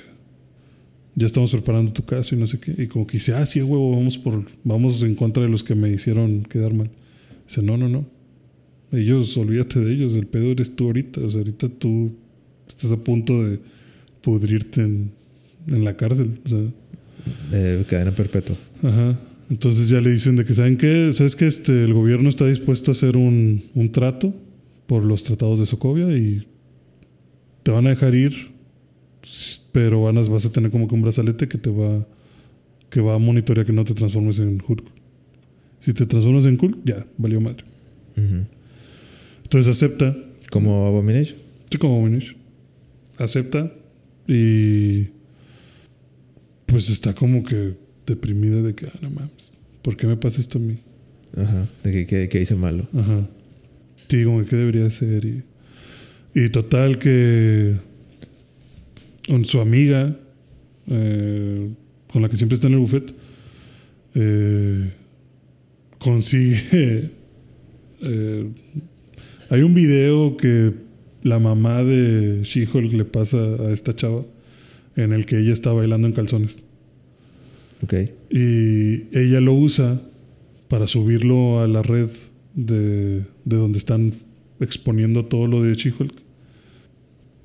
ya 1.16 1.26
estamos 1.26 1.52
preparando 1.52 1.92
tu 1.92 2.06
caso 2.06 2.36
y 2.36 2.38
no 2.38 2.46
sé 2.46 2.60
qué. 2.60 2.76
Y 2.78 2.88
como 2.88 3.08
que 3.08 3.18
dice, 3.18 3.34
ah, 3.34 3.46
sí, 3.46 3.62
huevo, 3.62 3.92
vamos, 3.92 4.18
por, 4.18 4.46
vamos 4.64 5.02
en 5.02 5.16
contra 5.16 5.44
de 5.44 5.50
los 5.50 5.64
que 5.64 5.74
me 5.74 5.90
hicieron 5.90 6.44
quedar 6.44 6.74
mal. 6.74 6.92
Dice, 7.48 7.64
no, 7.64 7.76
no, 7.76 7.90
no. 7.90 8.06
Ellos, 8.92 9.36
olvídate 9.36 9.80
de 9.80 9.94
ellos, 9.94 10.16
el 10.16 10.28
pedo 10.28 10.52
eres 10.52 10.76
tú 10.76 10.86
ahorita. 10.86 11.22
O 11.22 11.30
sea, 11.30 11.40
ahorita 11.40 11.70
tú 11.70 12.12
estás 12.68 12.92
a 12.92 12.98
punto 12.98 13.44
de 13.44 13.60
pudrirte 14.22 14.82
en, 14.82 15.12
en 15.68 15.84
la 15.84 15.98
cárcel. 15.98 16.40
O 16.46 16.50
sea, 16.50 16.60
De 17.52 17.84
cadena 17.86 18.14
perpetua. 18.14 18.56
Ajá. 18.84 19.20
Entonces 19.50 19.90
ya 19.90 20.00
le 20.02 20.12
dicen 20.12 20.36
de 20.36 20.46
que, 20.46 20.54
¿saben 20.54 20.78
qué? 20.78 21.10
¿Sabes 21.14 21.36
que 21.36 21.48
este, 21.48 21.84
el 21.84 21.94
gobierno 21.94 22.30
está 22.30 22.46
dispuesto 22.46 22.92
a 22.92 22.94
hacer 22.94 23.18
un, 23.18 23.64
un 23.74 23.92
trato 23.92 24.36
por 24.88 25.04
los 25.04 25.24
tratados 25.24 25.60
de 25.60 25.66
Sokovia 25.66 26.16
y 26.18 26.48
te 27.64 27.72
van 27.72 27.86
a 27.88 27.90
dejar 27.92 28.16
ir, 28.16 28.34
pero 29.72 30.02
van 30.02 30.18
a- 30.18 30.22
vas 30.22 30.46
a 30.46 30.52
tener 30.52 30.72
como 30.72 30.88
que 30.88 30.96
un 30.96 31.02
brazalete 31.02 31.48
que 31.48 31.58
te 31.58 31.70
va, 31.70 32.08
que 32.90 33.02
va 33.02 33.16
a 33.16 33.20
monitorear 33.20 33.66
que 33.66 33.74
no 33.74 33.84
te 33.86 33.94
transformes 33.94 34.40
en 34.40 34.62
Hulk. 34.66 34.84
Si 35.80 35.94
te 35.94 36.06
transformas 36.06 36.46
en 36.46 36.58
Hulk, 36.60 36.80
ya, 36.86 37.06
valió 37.18 37.40
madre. 37.42 37.64
Ujú. 38.18 38.46
Entonces 39.44 39.68
acepta, 39.76 40.16
Como 40.50 40.88
Abomination. 40.88 41.38
sí, 41.70 41.78
como 41.78 42.02
Minish, 42.02 42.36
acepta 43.18 43.72
y 44.28 45.08
pues 46.66 46.90
está 46.90 47.14
como 47.14 47.44
que 47.44 47.76
deprimida 48.06 48.62
de 48.62 48.74
que, 48.76 48.88
ah, 48.88 49.00
no 49.02 49.10
mames, 49.10 49.32
¿por 49.82 49.96
qué 49.98 50.08
me 50.08 50.16
pasa 50.18 50.40
esto 50.42 50.58
a 50.58 50.62
mí? 50.62 50.80
Ajá. 51.36 51.68
De 51.84 51.92
que, 51.92 52.06
que, 52.06 52.30
que 52.30 52.42
hice 52.42 52.56
malo. 52.56 52.88
Ajá. 52.94 53.28
Sí, 54.10 54.24
como 54.24 54.42
que 54.42 54.46
qué 54.48 54.56
debería 54.56 54.90
ser. 54.90 55.26
Y, 55.26 55.44
y 56.34 56.50
total 56.50 56.98
que 56.98 57.76
con 59.28 59.46
su 59.46 59.60
amiga, 59.60 60.16
eh, 60.88 61.70
con 62.12 62.22
la 62.22 62.30
que 62.30 62.38
siempre 62.38 62.56
está 62.56 62.68
en 62.68 62.74
el 62.74 62.80
buffet, 62.80 63.14
eh, 64.16 64.92
consigue... 66.00 67.12
eh, 68.02 68.50
hay 69.50 69.62
un 69.62 69.74
video 69.74 70.36
que 70.36 70.74
la 71.24 71.40
mamá 71.40 71.84
de 71.84 72.42
She-Hulk 72.44 72.94
le 72.94 73.06
pasa 73.06 73.38
a 73.38 73.72
esta 73.72 73.96
chava 73.96 74.26
en 74.96 75.14
el 75.14 75.26
que 75.26 75.40
ella 75.40 75.54
está 75.54 75.72
bailando 75.72 76.08
en 76.08 76.14
calzones. 76.14 76.64
Ok. 77.84 77.94
Y 78.30 79.18
ella 79.18 79.40
lo 79.40 79.54
usa 79.54 80.02
para 80.68 80.88
subirlo 80.88 81.62
a 81.62 81.68
la 81.68 81.82
red 81.82 82.10
de, 82.58 83.24
de 83.46 83.56
donde 83.56 83.78
están 83.78 84.12
exponiendo 84.60 85.26
todo 85.26 85.48
lo 85.48 85.64
de 85.64 85.76
She-Hulk. 85.76 86.14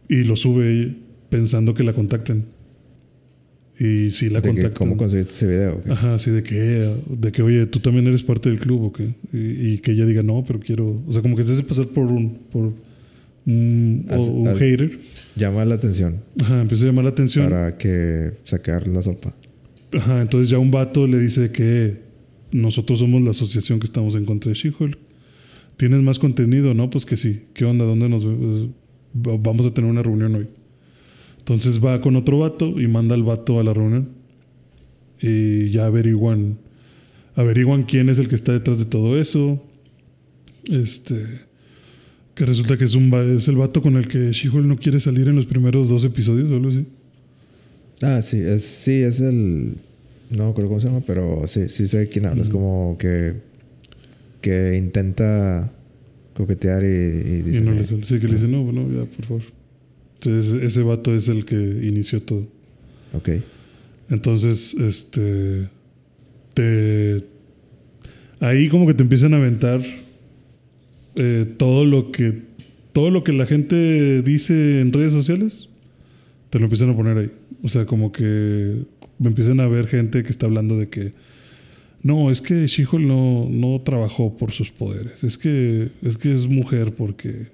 Y 0.08 0.24
lo 0.24 0.34
sube 0.34 0.96
pensando 1.28 1.74
que 1.74 1.84
la 1.84 1.92
contacten. 1.92 2.46
Y 3.78 4.10
si 4.10 4.28
la 4.28 4.42
que, 4.42 4.48
contactan. 4.48 4.74
¿Cómo 4.74 4.96
conseguiste 4.96 5.32
ese 5.32 5.46
video? 5.46 5.74
Ok. 5.76 5.90
Ajá, 5.90 6.18
sí, 6.18 6.30
de 6.30 6.42
que, 6.42 6.92
de 7.08 7.32
que, 7.32 7.42
oye, 7.42 7.66
tú 7.66 7.78
también 7.78 8.06
eres 8.06 8.22
parte 8.22 8.48
del 8.48 8.58
club, 8.58 8.82
¿o 8.84 8.92
qué? 8.92 9.14
Y, 9.32 9.74
y 9.74 9.78
que 9.78 9.92
ella 9.92 10.06
diga, 10.06 10.22
no, 10.22 10.44
pero 10.44 10.58
quiero. 10.58 11.02
O 11.06 11.12
sea, 11.12 11.22
como 11.22 11.36
que 11.36 11.44
se 11.44 11.52
hace 11.52 11.62
pasar 11.62 11.86
por 11.86 12.06
un, 12.06 12.38
por 12.50 12.72
un, 13.46 14.54
hater. 14.58 14.98
Llama 15.34 15.64
la 15.64 15.76
atención 15.76 16.20
Ajá, 16.40 16.60
empieza 16.60 16.84
a 16.84 16.86
llamar 16.88 17.04
la 17.04 17.10
atención. 17.10 17.48
para 17.48 17.78
que 17.78 18.32
sacar 18.44 18.86
la 18.86 19.02
sopa. 19.02 19.34
Ajá, 19.92 20.22
entonces 20.22 20.50
ya 20.50 20.58
un 20.58 20.70
vato 20.70 21.06
le 21.06 21.18
dice 21.18 21.50
que 21.50 22.01
nosotros 22.52 22.98
somos 22.98 23.22
la 23.22 23.30
asociación 23.30 23.80
que 23.80 23.86
estamos 23.86 24.14
en 24.14 24.24
contra 24.24 24.50
de 24.50 24.54
She-Hulk. 24.58 24.98
¿Tienes 25.76 26.02
más 26.02 26.18
contenido? 26.18 26.74
No, 26.74 26.90
pues 26.90 27.04
que 27.06 27.16
sí. 27.16 27.42
¿Qué 27.54 27.64
onda? 27.64 27.84
¿Dónde 27.84 28.08
nos 28.08 28.24
va- 28.26 29.36
vamos 29.42 29.66
a 29.66 29.72
tener 29.74 29.90
una 29.90 30.02
reunión 30.02 30.34
hoy? 30.34 30.46
Entonces 31.38 31.84
va 31.84 32.00
con 32.00 32.14
otro 32.16 32.38
vato 32.38 32.80
y 32.80 32.86
manda 32.86 33.14
al 33.14 33.22
vato 33.24 33.58
a 33.58 33.64
la 33.64 33.72
reunión. 33.72 34.10
Y 35.20 35.70
ya 35.70 35.86
averiguan, 35.86 36.58
averiguan 37.34 37.82
quién 37.84 38.08
es 38.08 38.18
el 38.18 38.28
que 38.28 38.34
está 38.34 38.52
detrás 38.52 38.78
de 38.78 38.84
todo 38.84 39.18
eso. 39.18 39.62
Este, 40.64 41.16
que 42.34 42.46
resulta 42.46 42.76
que 42.76 42.84
es 42.84 42.94
un 42.94 43.12
es 43.36 43.48
el 43.48 43.56
vato 43.56 43.82
con 43.82 43.96
el 43.96 44.06
que 44.08 44.30
She-Hulk 44.32 44.66
no 44.66 44.76
quiere 44.76 45.00
salir 45.00 45.28
en 45.28 45.36
los 45.36 45.46
primeros 45.46 45.88
dos 45.88 46.04
episodios 46.04 46.50
o 46.50 46.54
algo 46.54 46.68
así. 46.68 46.86
Ah, 48.02 48.20
sí, 48.22 48.38
es, 48.38 48.64
sí, 48.64 48.92
es 49.02 49.20
el. 49.20 49.74
No 50.32 50.48
acuerdo 50.48 50.68
cómo 50.68 50.80
se 50.80 50.88
llama, 50.88 51.02
pero 51.06 51.46
sí, 51.46 51.68
sí 51.68 51.86
sé 51.86 52.08
quién 52.08 52.26
hablas. 52.26 52.48
como 52.48 52.96
que. 52.98 53.34
Que 54.40 54.76
intenta 54.76 55.72
coquetear 56.34 56.82
y, 56.82 56.86
y 56.86 57.42
dice. 57.42 57.58
Y 57.58 57.60
no 57.60 57.72
le 57.72 57.84
sale. 57.84 58.02
Sí, 58.02 58.18
que 58.18 58.26
le 58.26 58.34
dice, 58.34 58.48
no, 58.48 58.64
bueno, 58.64 58.88
ya, 58.90 59.08
por 59.08 59.24
favor. 59.24 59.42
Entonces, 60.14 60.62
ese 60.62 60.82
vato 60.82 61.14
es 61.14 61.28
el 61.28 61.44
que 61.44 61.56
inició 61.56 62.22
todo. 62.22 62.46
Ok. 63.12 63.30
Entonces, 64.10 64.74
este. 64.74 65.68
Te. 66.54 67.24
Ahí 68.40 68.68
como 68.68 68.86
que 68.86 68.94
te 68.94 69.02
empiezan 69.02 69.34
a 69.34 69.36
aventar 69.36 69.80
eh, 71.14 71.46
todo 71.56 71.84
lo 71.84 72.10
que. 72.10 72.50
Todo 72.92 73.10
lo 73.10 73.24
que 73.24 73.32
la 73.32 73.46
gente 73.46 74.22
dice 74.22 74.80
en 74.80 74.92
redes 74.92 75.12
sociales, 75.12 75.70
te 76.50 76.58
lo 76.58 76.64
empiezan 76.66 76.90
a 76.90 76.96
poner 76.96 77.16
ahí. 77.16 77.30
O 77.62 77.68
sea, 77.68 77.86
como 77.86 78.12
que 78.12 78.82
empiezan 79.28 79.60
a 79.60 79.68
ver 79.68 79.86
gente 79.86 80.22
que 80.22 80.30
está 80.30 80.46
hablando 80.46 80.78
de 80.78 80.88
que. 80.88 81.12
No, 82.02 82.30
es 82.30 82.40
que 82.40 82.66
She-Hulk 82.66 83.04
no, 83.04 83.48
no 83.48 83.80
trabajó 83.82 84.36
por 84.36 84.50
sus 84.50 84.72
poderes. 84.72 85.22
Es 85.22 85.38
que 85.38 85.90
es 86.02 86.16
que 86.18 86.32
es 86.32 86.48
mujer 86.48 86.92
porque 86.94 87.46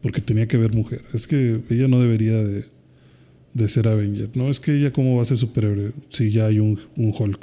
porque 0.00 0.20
tenía 0.20 0.48
que 0.48 0.56
ver 0.56 0.74
mujer. 0.74 1.02
Es 1.14 1.26
que 1.26 1.60
ella 1.70 1.88
no 1.88 2.00
debería 2.00 2.36
de, 2.36 2.64
de 3.54 3.68
ser 3.68 3.86
Avenger. 3.88 4.30
No, 4.34 4.48
es 4.50 4.60
que 4.60 4.76
ella 4.76 4.92
cómo 4.92 5.16
va 5.16 5.22
a 5.22 5.26
ser 5.26 5.38
superhéroe 5.38 5.92
si 6.10 6.30
ya 6.30 6.46
hay 6.46 6.58
un, 6.58 6.80
un 6.96 7.12
Hulk. 7.16 7.40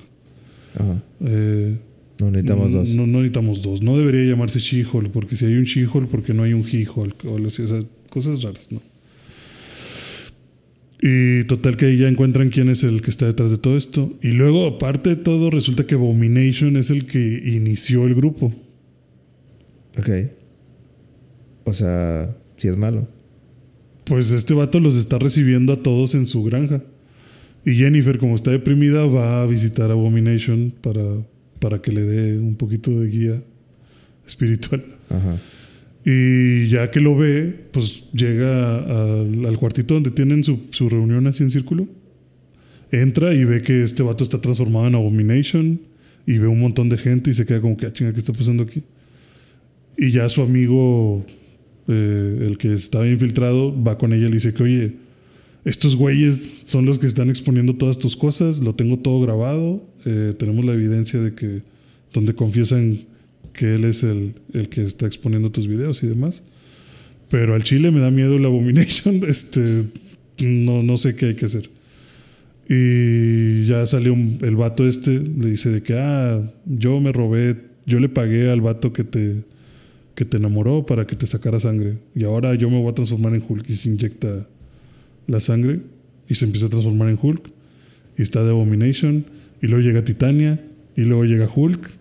Ajá. 0.75 1.03
Eh, 1.21 1.77
No 2.19 2.31
necesitamos 2.31 2.71
dos. 2.71 2.89
No, 2.89 3.07
no 3.07 3.19
necesitamos 3.19 3.61
dos. 3.61 3.81
No 3.81 3.97
debería 3.97 4.23
llamarse 4.25 4.59
She-Hulk 4.59 5.11
porque 5.11 5.35
si 5.37 5.45
hay 5.45 5.53
un 5.55 5.63
She-Hulk, 5.63 6.09
porque 6.09 6.33
no 6.33 6.43
hay 6.43 6.53
un 6.53 6.65
He-Hulk? 6.67 7.25
O 7.25 7.49
sea, 7.49 7.81
cosas 8.09 8.41
raras, 8.43 8.67
¿no? 8.71 8.81
Y 11.01 11.45
total 11.45 11.77
que 11.77 11.85
ahí 11.85 11.97
ya 11.97 12.09
encuentran 12.09 12.49
quién 12.49 12.69
es 12.69 12.83
el 12.83 13.01
que 13.01 13.09
está 13.09 13.25
detrás 13.25 13.51
de 13.51 13.57
todo 13.57 13.77
esto. 13.77 14.17
Y 14.21 14.33
luego, 14.33 14.67
aparte 14.67 15.11
de 15.11 15.15
todo, 15.15 15.49
resulta 15.49 15.87
que 15.87 15.95
Abomination 15.95 16.75
es 16.75 16.89
el 16.89 17.05
que 17.05 17.41
inició 17.45 18.05
el 18.05 18.15
grupo. 18.15 18.53
Ok. 19.97 20.09
O 21.63 21.73
sea, 21.73 22.35
si 22.57 22.67
es 22.67 22.75
malo. 22.75 23.07
Pues 24.03 24.31
este 24.31 24.53
vato 24.53 24.79
los 24.79 24.97
está 24.97 25.19
recibiendo 25.19 25.71
a 25.71 25.81
todos 25.81 26.15
en 26.15 26.25
su 26.25 26.43
granja. 26.43 26.83
Y 27.65 27.75
Jennifer, 27.75 28.17
como 28.17 28.35
está 28.35 28.51
deprimida, 28.51 29.05
va 29.05 29.41
a 29.41 29.45
visitar 29.45 29.91
a 29.91 29.93
Abomination 29.93 30.73
para, 30.81 31.01
para 31.59 31.81
que 31.81 31.91
le 31.91 32.01
dé 32.01 32.39
un 32.39 32.55
poquito 32.55 32.99
de 32.99 33.07
guía 33.09 33.43
espiritual. 34.25 34.83
Ajá. 35.09 35.39
Y 36.11 36.69
ya 36.69 36.89
que 36.89 36.99
lo 37.01 37.15
ve, 37.15 37.67
pues 37.71 38.05
llega 38.13 38.77
al, 38.77 39.45
al 39.45 39.57
cuartito 39.59 39.93
donde 39.93 40.09
tienen 40.09 40.43
su, 40.43 40.59
su 40.71 40.89
reunión 40.89 41.27
así 41.27 41.43
en 41.43 41.51
círculo. 41.51 41.87
Entra 42.91 43.35
y 43.35 43.43
ve 43.43 43.61
que 43.61 43.83
este 43.83 44.01
vato 44.01 44.23
está 44.23 44.41
transformado 44.41 44.87
en 44.87 44.95
Abomination. 44.95 45.79
Y 46.25 46.39
ve 46.39 46.47
un 46.47 46.59
montón 46.59 46.89
de 46.89 46.97
gente 46.97 47.29
y 47.29 47.33
se 47.35 47.45
queda 47.45 47.61
como 47.61 47.77
que, 47.77 47.85
ah, 47.85 47.93
chinga, 47.93 48.11
¿qué 48.13 48.19
está 48.19 48.33
pasando 48.33 48.63
aquí? 48.63 48.81
Y 49.97 50.09
ya 50.09 50.27
su 50.29 50.41
amigo, 50.41 51.23
eh, 51.87 52.47
el 52.47 52.57
que 52.57 52.73
estaba 52.73 53.07
infiltrado, 53.07 53.75
va 53.83 53.99
con 53.99 54.11
ella 54.11 54.25
y 54.25 54.29
le 54.29 54.35
dice 54.35 54.53
que, 54.53 54.63
oye, 54.63 54.95
estos 55.63 55.95
güeyes 55.95 56.63
son 56.65 56.85
los 56.85 56.97
que 56.97 57.05
están 57.05 57.29
exponiendo 57.29 57.75
todas 57.75 57.99
tus 57.99 58.15
cosas, 58.15 58.61
lo 58.61 58.73
tengo 58.73 58.97
todo 58.97 59.21
grabado, 59.21 59.83
eh, 60.05 60.33
tenemos 60.37 60.65
la 60.65 60.73
evidencia 60.73 61.19
de 61.19 61.35
que, 61.35 61.61
donde 62.13 62.33
confiesan 62.33 62.97
que 63.53 63.75
él 63.75 63.85
es 63.85 64.03
el, 64.03 64.35
el 64.53 64.69
que 64.69 64.83
está 64.83 65.05
exponiendo 65.05 65.51
tus 65.51 65.67
videos 65.67 66.03
y 66.03 66.07
demás. 66.07 66.43
Pero 67.29 67.53
al 67.53 67.63
chile 67.63 67.91
me 67.91 67.99
da 67.99 68.11
miedo 68.11 68.37
la 68.39 68.47
Abomination, 68.47 69.21
este, 69.27 69.85
no, 70.41 70.83
no 70.83 70.97
sé 70.97 71.15
qué 71.15 71.27
hay 71.27 71.35
que 71.35 71.45
hacer. 71.45 71.69
Y 72.67 73.65
ya 73.65 73.85
salió 73.87 74.13
el 74.13 74.55
vato 74.55 74.87
este, 74.87 75.19
le 75.19 75.51
dice 75.51 75.71
de 75.71 75.81
que, 75.81 75.95
ah, 75.97 76.41
yo 76.65 76.99
me 76.99 77.11
robé, 77.11 77.57
yo 77.85 77.99
le 77.99 78.09
pagué 78.09 78.49
al 78.51 78.61
vato 78.61 78.93
que 78.93 79.03
te, 79.03 79.43
que 80.13 80.25
te 80.25 80.37
enamoró 80.37 80.85
para 80.85 81.07
que 81.07 81.15
te 81.15 81.25
sacara 81.25 81.59
sangre. 81.59 81.97
Y 82.13 82.25
ahora 82.25 82.53
yo 82.53 82.69
me 82.69 82.79
voy 82.79 82.91
a 82.91 82.93
transformar 82.93 83.33
en 83.33 83.43
Hulk 83.47 83.67
y 83.69 83.75
se 83.75 83.89
inyecta 83.89 84.47
la 85.25 85.39
sangre 85.39 85.81
y 86.27 86.35
se 86.35 86.45
empieza 86.45 86.67
a 86.67 86.69
transformar 86.69 87.09
en 87.09 87.17
Hulk. 87.19 87.49
Y 88.17 88.21
está 88.21 88.43
de 88.43 88.51
Abomination. 88.51 89.25
Y 89.61 89.67
luego 89.67 89.83
llega 89.83 90.03
Titania. 90.03 90.63
Y 90.95 91.05
luego 91.05 91.25
llega 91.25 91.49
Hulk. 91.53 91.98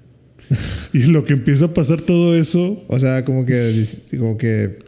y 0.93 1.05
lo 1.05 1.25
que 1.25 1.35
empieza 1.35 1.67
a 1.67 1.75
pasar 1.75 2.01
todo 2.01 2.35
eso. 2.35 2.85
O 2.89 2.99
sea, 2.99 3.25
como 3.25 3.45
que. 3.47 3.85
Como 4.19 4.39
que. 4.39 4.79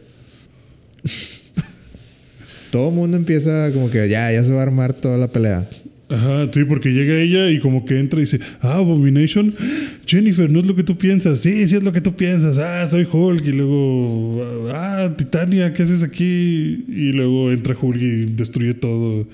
Todo 2.71 2.89
el 2.89 2.95
mundo 2.95 3.17
empieza 3.17 3.69
como 3.73 3.89
que 3.91 4.07
ya, 4.07 4.31
ya 4.31 4.43
se 4.43 4.53
va 4.53 4.59
a 4.59 4.63
armar 4.63 4.93
toda 4.93 5.17
la 5.17 5.27
pelea. 5.27 5.67
Ajá, 6.11 6.49
sí, 6.53 6.65
porque 6.65 6.89
llega 6.89 7.15
ella 7.15 7.49
y 7.49 7.59
como 7.59 7.85
que 7.85 7.97
entra 7.97 8.19
y 8.19 8.23
dice, 8.23 8.39
ah, 8.59 8.75
Abomination, 8.75 9.55
Jennifer, 10.05 10.49
no 10.49 10.59
es 10.59 10.65
lo 10.65 10.75
que 10.75 10.83
tú 10.83 10.97
piensas. 10.97 11.39
Sí, 11.39 11.67
sí 11.67 11.77
es 11.77 11.83
lo 11.83 11.93
que 11.93 12.01
tú 12.01 12.15
piensas. 12.15 12.57
Ah, 12.57 12.85
soy 12.87 13.07
Hulk. 13.09 13.45
Y 13.45 13.51
luego, 13.53 14.69
ah, 14.73 15.09
Titania, 15.17 15.73
¿qué 15.73 15.83
haces 15.83 16.03
aquí? 16.03 16.85
Y 16.87 17.13
luego 17.13 17.51
entra 17.51 17.75
Hulk 17.79 18.01
y 18.01 18.25
destruye 18.25 18.73
todo. 18.73 19.25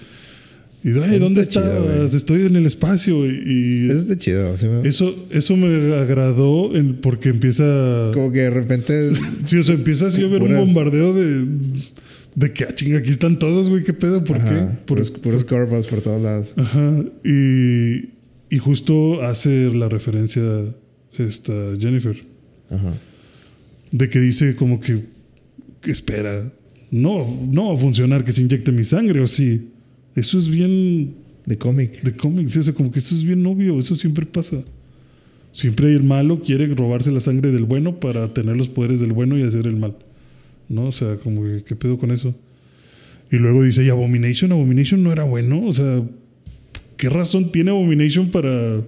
Y 0.84 0.90
ay, 0.99 1.20
¿dónde 1.20 1.41
está 1.41 1.62
chido, 1.62 1.84
güey. 1.84 2.06
Estoy 2.06 2.45
en 2.45 2.56
el 2.56 2.66
espacio. 2.66 3.26
Y 3.26 3.88
Eso 3.90 3.98
está 3.99 4.18
chido. 4.18 4.58
sí 4.58 4.68
eso, 4.84 5.28
eso 5.32 5.58
me 5.58 5.95
agradó 5.95 6.76
en- 6.76 6.95
porque 6.98 7.30
empieza. 7.30 8.12
Como 8.14 8.32
que 8.32 8.40
de 8.41 8.49
repente. 8.52 9.12
Sí, 9.45 9.58
o 9.58 9.64
sea, 9.64 9.76
empieza 9.76 10.08
así 10.08 10.22
a 10.24 10.26
haber 10.28 10.44
un 10.44 10.54
bombardeo 10.56 11.14
de. 11.14 11.45
De 12.36 12.54
que, 12.54 12.66
ah, 12.66 12.76
chinga, 12.76 12.99
aquí 12.99 13.10
están 13.10 13.40
todos, 13.40 13.68
güey, 13.68 13.84
¿qué 13.84 13.94
pedo? 13.94 14.24
¿Por 14.24 14.38
Ajá, 14.38 14.49
qué? 14.49 14.56
Por- 14.86 14.86
puros, 14.86 15.10
puros 15.12 15.44
curveballs 15.44 15.88
por 15.88 16.02
todos 16.02 16.22
lados. 16.22 16.54
Ajá. 16.56 17.04
Y, 17.26 18.10
y 18.56 18.58
justo 18.60 19.24
hace 19.24 19.74
la 19.74 19.90
referencia 19.90 20.44
esta 21.18 21.54
Jennifer. 21.80 22.16
Ajá. 22.70 22.95
De 23.91 24.10
que 24.10 24.20
dice 24.20 24.56
como 24.56 24.80
que, 24.80 25.04
que 25.82 25.90
espera. 25.91 26.54
No, 26.91 27.26
no 27.52 27.70
va 27.70 27.74
a 27.74 27.78
funcionar 27.78 28.24
que 28.24 28.32
se 28.32 28.41
inyecte 28.44 28.72
mi 28.72 28.84
sangre, 28.84 29.20
o 29.22 29.28
sí. 29.28 29.70
Eso 30.18 30.38
es 30.38 30.49
bien 30.49 31.14
De 31.45 31.57
cómic. 31.57 32.02
de 32.02 32.11
cómics, 32.15 32.57
o 32.57 32.64
sea, 32.64 32.73
como 32.73 32.91
que 32.91 32.99
eso 32.99 33.15
es 33.15 33.23
bien 33.23 33.45
obvio, 33.45 33.80
eso 33.80 33.95
siempre 33.95 34.26
pasa. 34.26 34.57
Siempre 35.53 35.94
el 35.94 36.03
malo 36.03 36.41
quiere 36.44 36.68
robarse 36.76 37.11
la 37.11 37.19
sangre 37.19 37.52
del 37.52 37.64
bueno 37.64 37.99
para 37.99 38.34
tener 38.34 38.57
los 38.57 38.68
poderes 38.69 38.99
del 38.99 39.14
bueno 39.14 39.38
y 39.38 39.44
hacer 39.44 39.65
el 39.68 39.77
mal. 39.77 39.95
¿No? 40.69 40.88
O 40.88 40.91
sea, 40.91 41.15
como 41.18 41.44
que, 41.44 41.64
¿qué 41.65 41.76
pedo 41.76 41.98
con 41.98 42.11
eso? 42.11 42.35
Y 43.31 43.38
luego 43.38 43.64
dice, 43.64 43.84
¿y 43.85 43.89
Abomination? 43.89 44.52
Abomination 44.52 45.02
no 45.03 45.11
era 45.11 45.23
bueno. 45.23 45.64
O 45.65 45.73
sea, 45.73 46.03
¿qué 46.98 47.10
razón 47.10 47.52
tiene 47.52 47.72
Abomination 47.72 48.30
para 48.30 48.81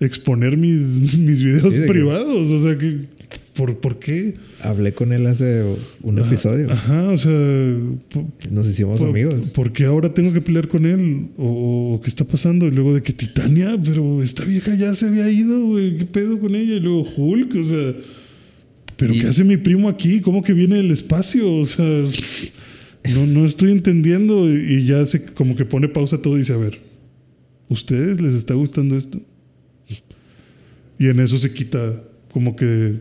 exponer 0.00 0.56
mis, 0.56 0.80
mis 1.18 1.42
videos 1.42 1.72
Sí, 1.74 1.80
que- 1.80 1.86
privados? 1.86 2.50
O 2.50 2.58
sea, 2.60 2.76
que, 2.76 3.06
¿por, 3.54 3.78
¿por 3.78 3.98
qué? 3.98 4.34
Hablé 4.60 4.92
con 4.94 5.12
él 5.12 5.26
hace 5.26 5.64
un 6.02 6.18
episodio. 6.18 6.70
Ajá, 6.70 7.10
o 7.10 7.18
sea, 7.18 7.30
¿por, 8.12 8.24
Nos 8.50 8.68
hicimos 8.68 8.98
por- 9.00 9.08
amigos. 9.10 9.50
¿por 9.50 9.72
qué 9.72 9.84
ahora 9.84 10.12
tengo 10.12 10.32
que 10.32 10.40
pelear 10.40 10.68
con 10.68 10.86
él? 10.86 11.28
¿O, 11.38 12.00
qué 12.02 12.08
está 12.10 12.24
pasando? 12.24 12.66
Y 12.66 12.70
luego 12.72 12.94
de 12.94 13.02
que 13.02 13.12
Titania, 13.12 13.78
pero 13.84 14.22
esta 14.22 14.44
vieja 14.44 14.74
ya 14.74 14.94
se 14.94 15.06
había 15.06 15.30
ido, 15.30 15.64
güey. 15.66 15.96
¿Qué 15.96 16.04
pedo 16.04 16.38
con 16.40 16.54
ella? 16.54 16.74
Y 16.74 16.80
luego 16.80 17.06
Hulk, 17.16 17.54
o 17.56 17.64
sea. 17.64 17.92
¿Pero 18.96 19.14
Y- 19.14 19.20
qué 19.20 19.26
hace 19.28 19.44
mi 19.44 19.56
primo 19.56 19.88
aquí? 19.88 20.20
¿Cómo 20.20 20.42
que 20.42 20.52
viene 20.52 20.76
del 20.76 20.90
espacio? 20.90 21.52
O 21.56 21.64
sea, 21.64 21.84
no, 23.14 23.26
no 23.26 23.44
estoy 23.44 23.72
entendiendo. 23.72 24.48
Y 24.52 24.84
ya 24.86 25.04
se 25.06 25.24
como 25.24 25.56
que 25.56 25.64
pone 25.64 25.88
pausa 25.88 26.18
todo 26.18 26.36
y 26.36 26.40
dice, 26.40 26.52
a 26.52 26.58
ver, 26.58 26.80
¿ustedes 27.68 28.20
les 28.20 28.34
está 28.34 28.54
gustando 28.54 28.96
esto? 28.96 29.20
Y 30.98 31.08
en 31.08 31.18
eso 31.20 31.38
se 31.38 31.52
quita 31.52 32.02
como 32.32 32.54
que, 32.56 33.00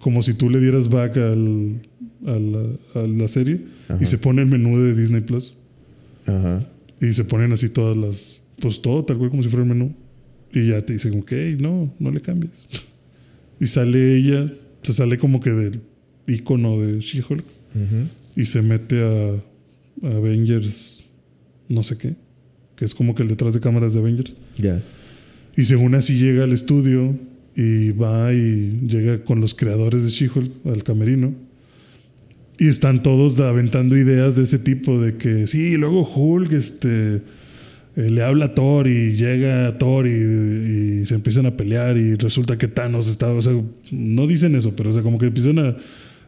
como 0.00 0.22
si 0.22 0.34
tú 0.34 0.50
le 0.50 0.60
dieras 0.60 0.88
back 0.88 1.16
al, 1.18 1.80
a, 2.26 2.32
la, 2.32 3.00
a 3.02 3.06
la 3.06 3.28
serie 3.28 3.60
Ajá. 3.88 4.02
y 4.02 4.06
se 4.06 4.18
pone 4.18 4.42
el 4.42 4.48
menú 4.48 4.78
de 4.78 4.94
Disney 4.94 5.20
Plus. 5.20 5.54
Ajá. 6.26 6.66
Y 7.00 7.12
se 7.12 7.24
ponen 7.24 7.52
así 7.52 7.68
todas 7.68 7.96
las, 7.96 8.42
pues 8.60 8.82
todo 8.82 9.04
tal 9.04 9.18
cual 9.18 9.30
como 9.30 9.42
si 9.42 9.48
fuera 9.48 9.62
el 9.64 9.68
menú. 9.68 9.94
Y 10.52 10.68
ya 10.68 10.84
te 10.84 10.94
dicen, 10.94 11.18
ok, 11.20 11.32
no, 11.58 11.94
no 11.98 12.10
le 12.10 12.20
cambies. 12.20 12.66
Y 13.60 13.66
sale 13.66 14.16
ella, 14.16 14.52
se 14.82 14.92
sale 14.92 15.16
como 15.18 15.38
que 15.40 15.50
del 15.50 15.80
icono 16.26 16.80
de 16.80 17.00
She-Hulk 17.00 17.44
Ujú. 17.74 18.06
y 18.36 18.46
se 18.46 18.62
mete 18.62 19.00
a, 19.02 19.34
a 20.08 20.16
Avengers, 20.16 21.04
no 21.68 21.82
sé 21.82 21.96
qué, 21.98 22.16
que 22.74 22.84
es 22.84 22.94
como 22.94 23.14
que 23.14 23.22
el 23.22 23.28
detrás 23.28 23.54
de 23.54 23.60
cámaras 23.60 23.92
de 23.92 24.00
Avengers. 24.00 24.34
Ya. 24.56 24.82
Y 25.56 25.64
según 25.66 25.94
así 25.94 26.18
llega 26.18 26.44
al 26.44 26.52
estudio 26.52 27.16
y 27.60 27.90
va 27.90 28.32
y 28.32 28.80
llega 28.88 29.22
con 29.22 29.42
los 29.42 29.54
creadores 29.54 30.02
de 30.02 30.08
She-Hulk 30.08 30.66
al 30.66 30.82
camerino. 30.82 31.34
Y 32.58 32.68
están 32.68 33.02
todos 33.02 33.38
aventando 33.38 33.98
ideas 33.98 34.36
de 34.36 34.44
ese 34.44 34.58
tipo, 34.58 34.98
de 34.98 35.18
que 35.18 35.46
sí, 35.46 35.76
luego 35.76 36.02
Hulk 36.02 36.52
este, 36.52 37.16
eh, 37.96 38.10
le 38.10 38.22
habla 38.22 38.46
a 38.46 38.54
Thor 38.54 38.86
y 38.86 39.14
llega 39.14 39.76
Thor 39.76 40.06
y, 40.06 41.04
se 41.04 41.14
empiezan 41.14 41.44
a 41.44 41.56
pelear 41.56 41.98
y 41.98 42.14
resulta 42.14 42.56
que 42.56 42.68
Thanos 42.68 43.08
estaba, 43.08 43.34
o 43.34 43.42
sea, 43.42 43.52
no 43.90 44.26
dicen 44.26 44.54
eso, 44.54 44.74
pero 44.74 44.90
o 44.90 44.92
sea, 44.92 45.02
como 45.02 45.18
que 45.18 45.26
empiezan 45.26 45.58
a, 45.58 45.76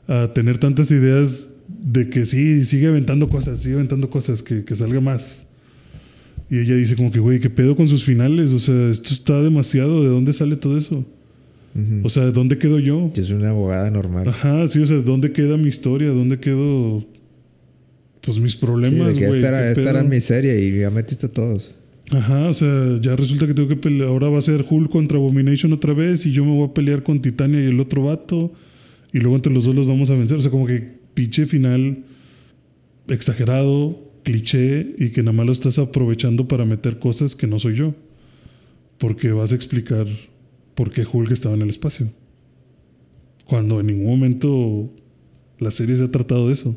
a 0.09 0.33
tener 0.35 0.59
tantas 0.59 0.91
ideas 0.91 1.51
de 1.69 2.11
que 2.11 2.27
sí, 2.27 2.67
sigue 2.67 2.89
aventando 2.89 3.31
cosas, 3.31 3.61
sigue 3.61 3.75
aventando 3.77 4.11
cosas, 4.11 4.43
que, 4.43 4.65
que 4.65 4.77
salga 4.77 5.01
más. 5.01 5.47
Y 6.51 6.59
ella 6.59 6.75
dice 6.75 6.97
como 6.97 7.11
que, 7.11 7.21
güey, 7.21 7.41
¿qué 7.41 7.49
pedo 7.49 7.75
con 7.75 7.89
sus 7.89 8.05
finales? 8.05 8.53
O 8.53 8.61
sea, 8.61 8.91
esto 8.91 9.15
está 9.15 9.41
demasiado. 9.41 10.03
¿De 10.03 10.11
dónde 10.11 10.35
sale 10.35 10.57
todo 10.57 10.77
eso? 10.77 11.07
O 12.03 12.11
sea, 12.11 12.25
¿de 12.27 12.33
dónde 12.33 12.59
quedo 12.59 12.79
yo? 12.79 13.11
Yo 13.15 13.25
soy 13.25 13.37
una 13.37 13.51
abogada 13.51 13.91
normal. 13.91 14.29
Ajá, 14.29 14.69
sí, 14.69 14.79
o 14.81 14.87
sea, 14.87 14.99
¿dónde 14.99 15.33
queda 15.33 15.57
mi 15.57 15.69
historia? 15.69 16.11
¿Dónde 16.11 16.39
quedo, 16.39 17.07
pues, 18.21 18.39
mis 18.41 18.53
Sí, 18.53 18.59
problemas, 18.59 19.15
güey? 19.15 19.37
esta, 19.37 19.49
era, 19.49 19.73
¿Qué 19.75 19.81
esta 19.81 19.91
era 19.91 20.03
mi 20.05 20.21
serie 20.21 20.61
y 20.61 20.79
ya 20.81 20.91
metiste 20.91 21.27
a 21.27 21.31
todos. 21.31 21.75
Ajá, 22.11 22.51
o 22.51 22.55
sea, 22.55 22.99
ya 23.01 23.17
resulta 23.17 23.47
que 23.47 23.55
tengo 23.55 23.69
que 23.71 23.77
pelear. 23.77 24.09
Ahora 24.09 24.29
va 24.29 24.39
a 24.39 24.43
ser 24.43 24.65
Hulk 24.69 24.91
contra 24.91 25.17
Abomination 25.17 25.73
otra 25.73 25.95
vez 25.95 26.27
y 26.27 26.33
yo 26.33 26.45
me 26.45 26.51
voy 26.51 26.69
a 26.69 26.75
pelear 26.75 27.03
con 27.03 27.23
Titania 27.23 27.63
y 27.63 27.69
el 27.69 27.81
otro 27.81 28.03
vato. 28.05 28.53
Y 29.15 29.19
luego 29.21 29.37
entre 29.37 29.53
los 29.53 29.65
dos 29.65 29.75
los 29.75 29.87
vamos 29.87 30.11
a 30.11 30.15
vencer. 30.15 30.37
O 30.37 30.43
sea, 30.43 30.51
como 30.51 30.67
que 30.67 30.99
pinche 31.15 31.47
final 31.47 32.05
exagerado, 33.09 34.13
cliché 34.25 34.95
y 34.99 35.11
que 35.11 35.23
nada 35.23 35.33
más 35.33 35.47
lo 35.47 35.53
estás 35.53 35.79
aprovechando 35.79 36.47
para 36.49 36.65
meter 36.65 36.99
cosas 36.99 37.35
que 37.35 37.47
no 37.47 37.59
soy 37.59 37.77
yo. 37.77 37.95
Porque 38.99 39.33
vas 39.33 39.53
a 39.53 39.55
explicar 39.55 40.07
por 40.75 40.91
qué 40.91 41.07
Hulk 41.11 41.31
estaba 41.31 41.55
en 41.55 41.63
el 41.63 41.71
espacio. 41.71 42.09
Cuando 43.47 43.81
en 43.81 43.87
ningún 43.87 44.07
momento 44.07 44.91
la 45.59 45.71
serie 45.71 45.97
se 45.97 46.05
ha 46.05 46.11
tratado 46.11 46.49
de 46.49 46.55
eso. 46.55 46.77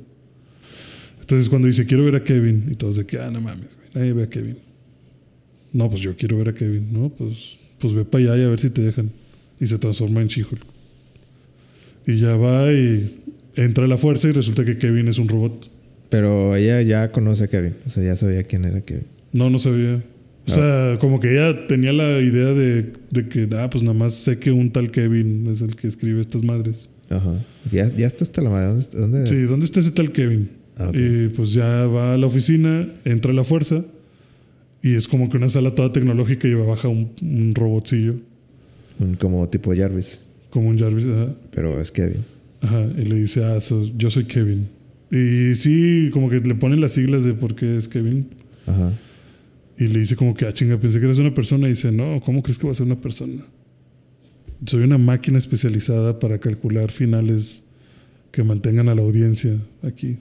Entonces 1.22 1.50
cuando 1.50 1.68
dice 1.68 1.86
quiero 1.86 2.06
ver 2.06 2.16
a 2.16 2.24
Kevin 2.24 2.68
y 2.72 2.76
todos 2.76 2.98
de 2.98 3.06
que, 3.06 3.20
ah, 3.20 3.32
no 3.32 3.42
mames, 3.42 3.78
nadie 3.94 4.14
ve 4.14 4.24
a 4.24 4.30
Kevin. 4.30 4.58
No, 5.74 5.90
pues 5.90 6.02
yo 6.02 6.16
quiero 6.16 6.38
ver 6.38 6.50
a 6.50 6.54
Kevin. 6.54 6.88
No, 6.94 7.10
pues, 7.10 7.58
pues 7.80 7.94
ve 7.94 8.06
para 8.06 8.24
allá 8.24 8.38
y 8.38 8.46
a 8.46 8.48
ver 8.48 8.60
si 8.60 8.70
te 8.70 8.82
dejan. 8.82 9.12
Y 9.60 9.68
se 9.68 9.78
transforma 9.78 10.22
en 10.22 10.28
She-Hulk. 10.28 10.66
Y 12.08 12.18
ya 12.18 12.38
va 12.38 12.72
y 12.72 13.20
entra 13.56 13.86
a 13.86 13.88
la 13.88 13.98
fuerza 13.98 14.30
y 14.30 14.32
resulta 14.32 14.64
que 14.64 14.78
Kevin 14.78 15.08
es 15.08 15.18
un 15.18 15.28
robot. 15.28 15.70
Pero 16.10 16.56
ella 16.56 16.82
ya 16.82 17.12
conoce 17.12 17.44
a 17.44 17.48
Kevin. 17.48 17.76
O 17.86 17.90
sea, 17.90 18.04
ya 18.04 18.16
sabía 18.16 18.44
quién 18.44 18.64
era 18.64 18.82
Kevin. 18.82 19.06
No, 19.34 19.50
no 19.50 19.60
sabía. 19.60 20.02
O 20.48 20.52
sea, 20.54 20.98
como 21.00 21.20
que 21.20 21.32
ella 21.34 21.68
tenía 21.68 21.92
la 21.92 22.20
idea 22.22 22.54
de, 22.54 22.94
de 23.10 23.28
que, 23.28 23.50
ah, 23.58 23.70
pues 23.70 23.84
nada 23.84 23.98
más 23.98 24.14
sé 24.14 24.38
que 24.38 24.52
un 24.52 24.70
tal 24.72 24.92
Kevin 24.92 25.48
es 25.48 25.62
el 25.62 25.76
que 25.76 25.88
escribe 25.88 26.22
estas 26.22 26.44
madres. 26.44 26.88
Ajá. 27.10 27.44
Ya, 27.72 27.88
ya 27.96 28.06
esto 28.08 28.24
está 28.24 28.42
la 28.44 28.50
madre. 28.52 28.68
¿Dónde? 28.94 29.00
dónde? 29.22 29.28
Sí, 29.28 29.42
¿dónde 29.44 29.66
está 29.66 29.80
ese 29.80 29.92
tal 29.92 30.12
Kevin? 30.12 30.50
Ah. 30.78 30.92
Y 30.94 31.30
pues 31.30 31.54
ya 31.54 31.88
va 31.88 32.14
a 32.14 32.18
la 32.18 32.28
oficina, 32.28 32.88
entra 33.06 33.32
a 33.32 33.34
la 33.34 33.44
fuerza 33.44 33.84
y 34.84 34.94
es 34.96 35.08
como 35.08 35.30
que 35.30 35.38
una 35.38 35.50
sala 35.50 35.74
toda 35.74 35.92
tecnológica 35.92 36.48
y 36.48 36.54
baja 36.54 36.90
un, 36.90 37.12
un 37.22 37.56
robotcillo, 37.56 38.16
Un- 39.00 39.16
como 39.16 39.48
tipo 39.50 39.74
Jarvis. 39.76 40.22
como 40.52 40.70
un 40.70 40.78
Jarvis. 40.78 41.08
Ajá. 41.08 41.34
Pero 41.54 41.82
es 41.82 41.92
Kevin. 41.92 42.24
Ajá, 42.62 42.86
y 42.98 43.06
le 43.06 43.16
dice, 43.16 43.44
ah, 43.46 43.60
so- 43.62 43.90
yo 43.98 44.10
soy 44.12 44.26
Kevin. 44.26 44.68
Y 45.12 45.56
sí, 45.56 46.10
como 46.14 46.30
que 46.30 46.40
le 46.40 46.56
ponen 46.56 46.82
las 46.82 46.92
siglas 46.94 47.24
de 47.24 47.34
por 47.34 47.56
qué 47.56 47.78
es 47.78 47.88
Kevin. 47.88 48.28
Ajá. 48.68 48.92
Y 49.78 49.88
le 49.88 50.00
dice 50.00 50.16
como 50.16 50.34
que, 50.34 50.46
ah, 50.46 50.54
chinga, 50.54 50.80
pensé 50.80 51.00
que 51.00 51.06
eres 51.06 51.18
una 51.18 51.34
persona. 51.34 51.68
Y 51.68 51.72
dice, 51.72 51.92
no, 51.92 52.20
¿cómo 52.22 52.42
crees 52.42 52.58
que 52.58 52.66
va 52.66 52.72
a 52.72 52.76
ser 52.76 52.86
una 52.86 53.00
persona? 53.00 53.44
Soy 54.66 54.84
una 54.84 54.98
máquina 54.98 55.38
especializada 55.38 56.18
para 56.18 56.40
calcular 56.40 56.92
finales 56.92 57.64
que 58.32 58.44
mantengan 58.44 58.90
a 58.90 58.96
la 58.96 59.02
audiencia 59.02 59.58
aquí. 59.84 60.18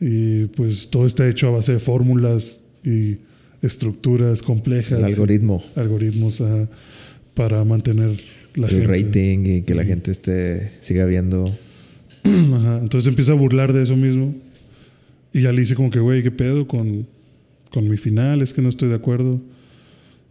Y 0.00 0.46
pues 0.46 0.90
todo 0.90 1.06
está 1.06 1.28
hecho 1.28 1.46
a 1.46 1.50
base 1.50 1.74
de 1.74 1.78
fórmulas 1.78 2.60
y 2.84 3.18
estructuras 3.62 4.42
complejas. 4.42 4.98
El 4.98 5.04
algoritmo. 5.04 5.62
Algoritmos 5.76 6.40
ajá, 6.40 6.68
para 7.34 7.64
mantener 7.64 8.10
la 8.56 8.66
el 8.66 8.72
gente. 8.72 8.86
rating 8.88 9.38
y 9.46 9.62
que 9.62 9.74
la 9.74 9.84
gente 9.84 10.10
esté 10.10 10.72
siga 10.80 11.06
viendo. 11.06 11.56
Ajá, 12.24 12.78
entonces 12.82 13.08
empieza 13.08 13.32
a 13.32 13.36
burlar 13.36 13.72
de 13.72 13.84
eso 13.84 13.96
mismo. 13.96 14.34
Y 15.32 15.42
ya 15.42 15.52
le 15.52 15.60
dice 15.60 15.74
como 15.74 15.90
que, 15.90 16.00
güey, 16.00 16.22
¿qué 16.22 16.30
pedo 16.30 16.66
con, 16.66 17.06
con 17.72 17.88
mi 17.88 17.96
final? 17.96 18.42
Es 18.42 18.52
que 18.52 18.62
no 18.62 18.68
estoy 18.68 18.88
de 18.90 18.94
acuerdo. 18.94 19.40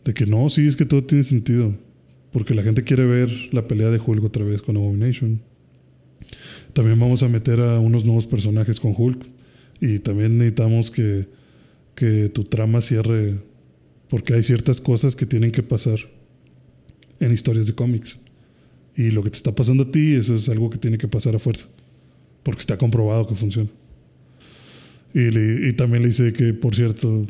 De 0.05 0.13
que 0.13 0.25
no, 0.25 0.49
sí, 0.49 0.67
es 0.67 0.75
que 0.75 0.85
todo 0.85 1.03
tiene 1.03 1.23
sentido. 1.23 1.73
Porque 2.31 2.53
la 2.53 2.63
gente 2.63 2.83
quiere 2.83 3.05
ver 3.05 3.29
la 3.51 3.67
pelea 3.67 3.89
de 3.89 3.99
Hulk 3.99 4.23
otra 4.23 4.45
vez 4.45 4.61
con 4.61 4.77
Abomination. 4.77 5.41
También 6.73 6.99
vamos 6.99 7.23
a 7.23 7.27
meter 7.27 7.59
a 7.59 7.79
unos 7.79 8.05
nuevos 8.05 8.27
personajes 8.27 8.79
con 8.79 8.93
Hulk. 8.97 9.25
Y 9.81 9.99
también 9.99 10.37
necesitamos 10.37 10.91
que, 10.91 11.27
que 11.95 12.29
tu 12.29 12.43
trama 12.43 12.81
cierre. 12.81 13.39
Porque 14.07 14.33
hay 14.33 14.43
ciertas 14.43 14.79
cosas 14.79 15.15
que 15.15 15.25
tienen 15.25 15.51
que 15.51 15.63
pasar 15.63 15.99
en 17.19 17.31
historias 17.31 17.67
de 17.67 17.73
cómics. 17.73 18.19
Y 18.95 19.11
lo 19.11 19.23
que 19.23 19.29
te 19.29 19.37
está 19.37 19.53
pasando 19.53 19.83
a 19.83 19.91
ti, 19.91 20.15
eso 20.15 20.35
es 20.35 20.47
algo 20.49 20.69
que 20.69 20.77
tiene 20.77 20.97
que 20.97 21.07
pasar 21.07 21.35
a 21.35 21.39
fuerza. 21.39 21.67
Porque 22.43 22.61
está 22.61 22.77
comprobado 22.77 23.27
que 23.27 23.35
funciona. 23.35 23.69
Y, 25.13 25.31
le- 25.31 25.69
y 25.69 25.73
también 25.73 26.03
le 26.03 26.09
dice 26.09 26.31
que, 26.33 26.53
por 26.53 26.75
cierto, 26.75 27.25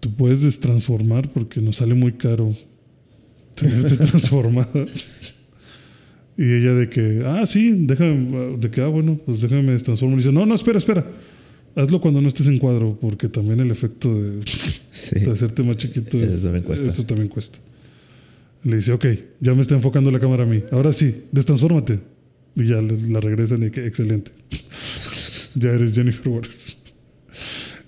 tú 0.00 0.14
puedes 0.14 0.42
destransformar 0.42 1.28
porque 1.30 1.60
nos 1.60 1.76
sale 1.76 1.94
muy 1.94 2.12
caro 2.12 2.56
tenerte 3.54 3.96
transformada. 4.06 4.86
Y 6.36 6.42
ella 6.44 6.72
de 6.74 6.88
que, 6.88 7.22
ah, 7.26 7.44
sí, 7.46 7.74
déjame, 7.80 8.56
de 8.58 8.70
que, 8.70 8.80
ah, 8.80 8.86
bueno, 8.88 9.18
pues 9.26 9.42
déjame 9.42 9.62
me 9.62 9.78
transformo. 9.78 10.14
Y 10.14 10.18
dice, 10.18 10.32
no, 10.32 10.46
no, 10.46 10.54
espera, 10.54 10.78
espera. 10.78 11.06
Hazlo 11.76 12.00
cuando 12.00 12.20
no 12.20 12.28
estés 12.28 12.46
en 12.46 12.58
cuadro, 12.58 12.98
porque 13.00 13.28
también 13.28 13.60
el 13.60 13.70
efecto 13.70 14.12
de, 14.14 14.40
Sí. 14.90 15.20
de 15.20 15.30
hacerte 15.30 15.62
más 15.62 15.76
chiquito 15.76 16.18
es- 16.18 16.32
Eso 16.32 16.44
también 16.44 16.64
cuesta. 16.64 16.86
eso 16.86 17.04
también 17.04 17.28
cuesta. 17.28 17.58
Le 18.64 18.76
dice, 18.76 18.92
ok, 18.92 19.06
ya 19.40 19.54
me 19.54 19.62
está 19.62 19.74
enfocando 19.74 20.10
la 20.10 20.18
cámara 20.18 20.44
a 20.44 20.46
mí. 20.46 20.62
Ahora 20.72 20.92
sí, 20.92 21.14
destransfórmate. 21.32 21.98
Y 22.56 22.64
ya 22.66 22.80
la 22.80 23.20
regresan 23.20 23.62
y 23.66 23.70
que 23.70 23.86
excelente. 23.86 24.32
ya 25.54 25.70
eres 25.70 25.94
Jennifer 25.94 26.28
Waters. 26.28 26.78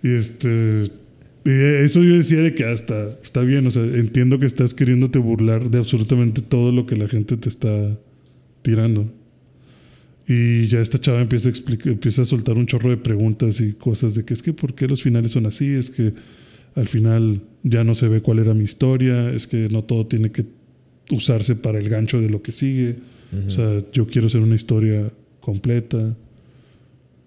Y 0.03 0.15
este. 0.15 0.91
y 1.45 1.51
eso 1.51 2.03
yo 2.03 2.17
decía 2.17 2.41
de 2.41 2.55
que 2.55 2.65
hasta 2.65 3.11
está 3.23 3.43
bien, 3.43 3.67
o 3.67 3.71
sea, 3.71 3.83
entiendo 3.83 4.39
que 4.39 4.47
estás 4.47 4.75
queriéndote 4.75 5.19
burlar 5.19 5.71
de 5.71 5.79
absolutamente 5.79 6.43
todo 6.43 6.73
lo 6.73 6.87
que 6.87 6.97
la 6.97 7.09
gente 7.09 7.37
te 7.37 7.49
está 7.49 7.99
tirando. 8.63 9.13
Y 10.27 10.67
ya 10.67 10.81
esta 10.81 11.01
chava 11.01 11.21
empieza 11.21 11.49
a 11.49 11.51
explicar, 11.51 11.89
empieza 11.93 12.23
a 12.23 12.25
soltar 12.25 12.57
un 12.57 12.67
chorro 12.67 12.91
de 12.91 12.97
preguntas 12.97 13.61
y 13.61 13.73
cosas 13.73 14.15
de 14.15 14.25
que 14.25 14.35
es 14.35 14.43
que 14.43 14.53
por 14.53 14.75
qué 14.75 14.87
los 14.87 15.03
finales 15.03 15.33
son 15.33 15.47
así, 15.47 15.67
es 15.67 15.91
que 15.91 16.13
al 16.75 16.87
final 16.87 17.43
ya 17.63 17.85
no 17.85 17.95
se 17.95 18.09
ve 18.09 18.23
cuál 18.23 18.39
era 18.39 18.55
mi 18.55 18.65
historia, 18.65 19.31
es 19.31 19.47
que 19.47 19.69
no 19.69 19.83
todo 19.83 20.07
tiene 20.07 20.31
que 20.31 20.47
usarse 21.11 21.57
para 21.57 21.79
el 21.79 21.89
gancho 21.89 22.21
de 22.21 22.31
lo 22.31 22.43
que 22.43 22.53
sigue. 22.53 22.97
O 23.47 23.51
sea, 23.51 23.83
yo 23.93 24.07
quiero 24.07 24.27
hacer 24.27 24.43
una 24.43 24.55
historia 24.55 25.11
completa. 25.41 26.15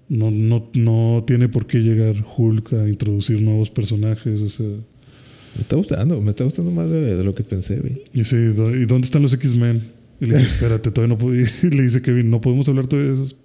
No, 0.08 0.30
no, 0.32 0.70
no 0.76 1.24
tiene 1.26 1.50
por 1.50 1.66
qué 1.66 1.80
llegar 1.80 2.16
Hulk 2.38 2.74
a 2.74 2.88
introducir 2.90 3.42
nuevos 3.42 3.72
personajes. 3.72 4.40
O 4.42 4.50
sea, 4.50 4.66
Me 4.68 5.62
está 5.62 5.76
gustando, 5.76 6.22
me 6.22 6.30
está 6.30 6.44
gustando 6.44 6.72
más 6.72 6.90
de, 6.92 7.16
de 7.16 7.24
lo 7.24 7.34
que 7.34 7.44
pensé, 7.44 7.80
güey. 7.80 8.04
y 8.14 8.24
sí, 8.24 8.36
¿dó- 8.56 8.76
¿y 8.76 8.86
dónde 8.86 9.06
están 9.06 9.22
los 9.24 9.34
X-Men? 9.34 9.82
Y 10.22 10.26
le 10.28 10.38
dice, 10.38 10.48
espérate, 10.50 10.92
todavía 10.92 11.16
no 11.16 11.18
puedo. 11.20 11.36
Y 11.64 11.70
le 11.76 11.84
dice 11.84 12.02
Kevin, 12.02 12.30
no 12.30 12.40
podemos 12.42 12.68
hablar 12.70 12.88
todavía 12.88 13.12
de 13.14 13.24
eso. 13.24 13.36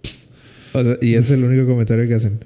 O 0.73 0.85
sea, 0.85 0.99
y 1.03 1.15
ese 1.15 1.19
es 1.19 1.31
el 1.32 1.45
único 1.45 1.66
comentario 1.66 2.07
que 2.07 2.15
hacen. 2.15 2.45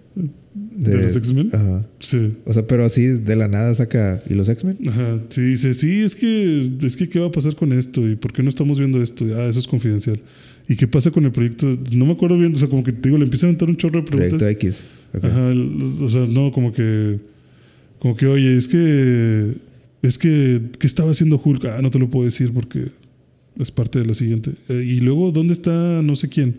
¿De 0.55 0.97
los 0.97 1.15
X-Men? 1.17 1.51
Ajá. 1.53 1.87
Sí. 1.99 2.35
O 2.47 2.53
sea, 2.55 2.67
pero 2.67 2.85
así 2.85 3.05
de 3.07 3.37
la 3.37 3.49
nada 3.49 3.75
saca. 3.75 4.23
¿Y 4.31 4.35
los 4.35 4.49
X-Men? 4.49 4.79
Ajá, 4.89 5.21
sí, 5.29 5.41
dice, 5.43 5.75
sí, 5.75 6.01
es 6.01 6.15
que, 6.17 6.71
es 6.83 6.97
que, 6.97 7.09
¿qué 7.09 7.19
va 7.21 7.27
a 7.27 7.31
pasar 7.31 7.55
con 7.55 7.73
esto? 7.73 8.09
¿Y 8.09 8.17
por 8.17 8.33
qué 8.33 8.43
no 8.43 8.49
estamos 8.49 8.79
viendo 8.79 9.03
esto? 9.03 9.27
Ah, 9.37 9.47
eso 9.47 9.61
es 9.61 9.67
confidencial. 9.67 10.19
¿Y 10.69 10.77
qué 10.77 10.89
pasa 10.89 11.11
con 11.11 11.25
el 11.25 11.33
proyecto? 11.33 11.79
No 11.93 12.07
me 12.07 12.13
acuerdo 12.13 12.39
bien, 12.39 12.55
o 12.55 12.57
sea, 12.57 12.69
como 12.69 12.83
que 12.83 12.93
te 12.93 13.09
digo, 13.09 13.19
le 13.19 13.25
empieza 13.25 13.47
a 13.47 13.49
aventar 13.49 13.69
un 13.69 13.77
chorro 13.77 14.01
de 14.01 14.07
preguntas. 14.07 14.39
Proyecto 14.39 14.67
X. 14.67 14.85
Ok. 15.15 15.25
Ajá, 15.25 15.53
o 16.01 16.09
sea, 16.09 16.27
no, 16.27 16.53
como 16.53 16.73
que, 16.73 17.19
como 17.99 18.17
que, 18.17 18.27
oye, 18.27 18.57
es 18.57 18.67
que, 18.67 19.55
es 20.03 20.19
que, 20.19 20.63
¿qué 20.79 20.87
estaba 20.87 21.11
haciendo 21.11 21.41
Hulk? 21.43 21.67
Ah, 21.67 21.81
no 21.83 21.91
te 21.91 21.99
lo 21.99 22.09
puedo 22.09 22.25
decir 22.25 22.51
porque 22.53 22.89
es 23.59 23.71
parte 23.71 23.99
de 23.99 24.07
lo 24.07 24.15
siguiente. 24.15 24.53
Eh, 24.69 24.85
y 24.87 25.01
luego, 25.01 25.33
¿dónde 25.33 25.53
está 25.53 26.03
no 26.03 26.17
sé 26.17 26.29
quién? 26.29 26.57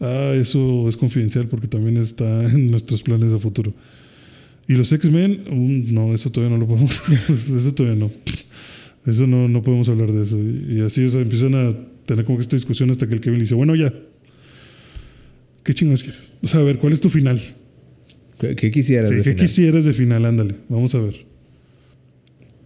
Ah, 0.00 0.32
eso 0.34 0.88
es 0.88 0.96
confidencial 0.96 1.48
porque 1.48 1.68
también 1.68 1.96
está 1.96 2.44
en 2.50 2.70
nuestros 2.70 3.02
planes 3.02 3.32
de 3.32 3.38
futuro. 3.38 3.72
Y 4.68 4.74
los 4.74 4.92
X-Men, 4.92 5.44
um, 5.50 5.94
no, 5.94 6.14
eso 6.14 6.30
todavía 6.30 6.54
no 6.54 6.60
lo 6.60 6.68
podemos, 6.68 7.00
eso 7.30 7.72
todavía 7.72 7.98
no. 7.98 8.10
Eso 9.06 9.26
no, 9.26 9.48
no 9.48 9.62
podemos 9.62 9.88
hablar 9.88 10.12
de 10.12 10.22
eso. 10.22 10.36
Y, 10.38 10.76
y 10.76 10.80
así, 10.82 11.02
o 11.04 11.08
sea, 11.08 11.22
empiezan 11.22 11.54
a 11.54 11.74
tener 12.08 12.24
como 12.24 12.38
que 12.38 12.42
esta 12.42 12.56
discusión 12.56 12.90
hasta 12.90 13.06
que 13.06 13.12
el 13.14 13.20
Kevin 13.20 13.38
le 13.38 13.42
dice, 13.44 13.54
bueno, 13.54 13.76
ya. 13.76 13.92
¿Qué 15.62 15.74
chingados 15.74 16.02
quieres? 16.02 16.30
O 16.42 16.48
sea, 16.48 16.60
a 16.60 16.62
ver, 16.62 16.78
¿cuál 16.78 16.94
es 16.94 17.00
tu 17.00 17.10
final? 17.10 17.38
¿Qué, 18.40 18.56
qué 18.56 18.70
quisieras? 18.70 19.10
Sí, 19.10 19.16
de 19.16 19.22
¿qué 19.22 19.30
final? 19.32 19.46
quisieras 19.46 19.84
de 19.84 19.92
final? 19.92 20.24
Ándale, 20.24 20.54
vamos 20.70 20.94
a 20.94 21.00
ver. 21.00 21.26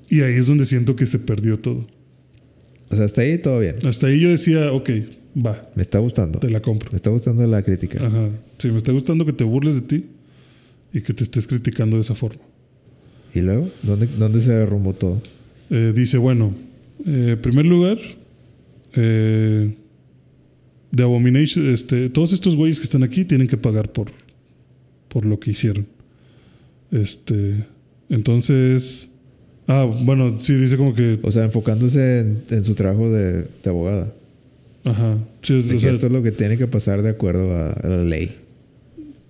Y 0.08 0.20
ahí 0.20 0.34
es 0.34 0.46
donde 0.46 0.64
siento 0.64 0.94
que 0.94 1.06
se 1.06 1.18
perdió 1.18 1.58
todo. 1.58 1.84
O 2.90 2.94
sea, 2.96 3.04
hasta 3.04 3.22
ahí 3.22 3.38
todo 3.38 3.58
bien. 3.58 3.76
Hasta 3.84 4.06
ahí 4.06 4.20
yo 4.20 4.28
decía, 4.30 4.70
ok, 4.72 4.90
va, 5.44 5.66
Me 5.74 5.82
está 5.82 5.98
gustando. 5.98 6.38
te 6.38 6.48
la 6.50 6.62
compro. 6.62 6.90
Me 6.92 6.96
está 6.96 7.10
gustando 7.10 7.44
la 7.46 7.62
crítica. 7.62 8.06
Ajá. 8.06 8.28
Sí, 8.58 8.68
me 8.70 8.76
está 8.78 8.92
gustando 8.92 9.26
que 9.26 9.32
te 9.32 9.42
burles 9.42 9.74
de 9.74 9.80
ti 9.82 10.04
y 10.92 11.00
que 11.00 11.12
te 11.14 11.24
estés 11.24 11.48
criticando 11.48 11.96
de 11.96 12.02
esa 12.02 12.14
forma. 12.14 12.42
¿Y 13.34 13.40
luego? 13.40 13.70
¿Dónde, 13.82 14.06
¿Dónde 14.06 14.40
se 14.40 14.52
derrumbó 14.52 14.92
todo? 14.92 15.20
Eh, 15.70 15.92
dice, 15.96 16.18
bueno, 16.18 16.54
eh, 17.06 17.30
en 17.32 17.40
primer 17.40 17.64
lugar, 17.64 17.98
eh, 18.96 19.74
de 20.90 21.02
Abomination, 21.02 21.66
este, 21.72 22.10
todos 22.10 22.32
estos 22.32 22.54
güeyes 22.56 22.78
que 22.78 22.84
están 22.84 23.02
aquí 23.02 23.24
tienen 23.24 23.46
que 23.46 23.56
pagar 23.56 23.92
por, 23.92 24.10
por 25.08 25.24
lo 25.26 25.38
que 25.40 25.50
hicieron. 25.52 25.86
Este, 26.90 27.64
entonces, 28.10 29.08
ah, 29.66 29.90
bueno, 30.04 30.38
sí, 30.40 30.54
dice 30.54 30.76
como 30.76 30.94
que, 30.94 31.18
O 31.22 31.32
sea, 31.32 31.44
enfocándose 31.44 32.20
en, 32.20 32.42
en 32.50 32.64
su 32.64 32.74
trabajo 32.74 33.10
de, 33.10 33.42
de 33.42 33.70
abogada. 33.70 34.12
ajá, 34.84 35.18
sí, 35.42 35.54
o 35.54 35.78
sea, 35.78 35.90
esto 35.92 36.06
es 36.06 36.12
lo 36.12 36.22
que 36.22 36.32
tiene 36.32 36.58
que 36.58 36.66
pasar 36.66 37.00
de 37.02 37.08
acuerdo 37.10 37.50
a, 37.56 37.70
a 37.70 37.88
la 37.88 38.04
ley. 38.04 38.36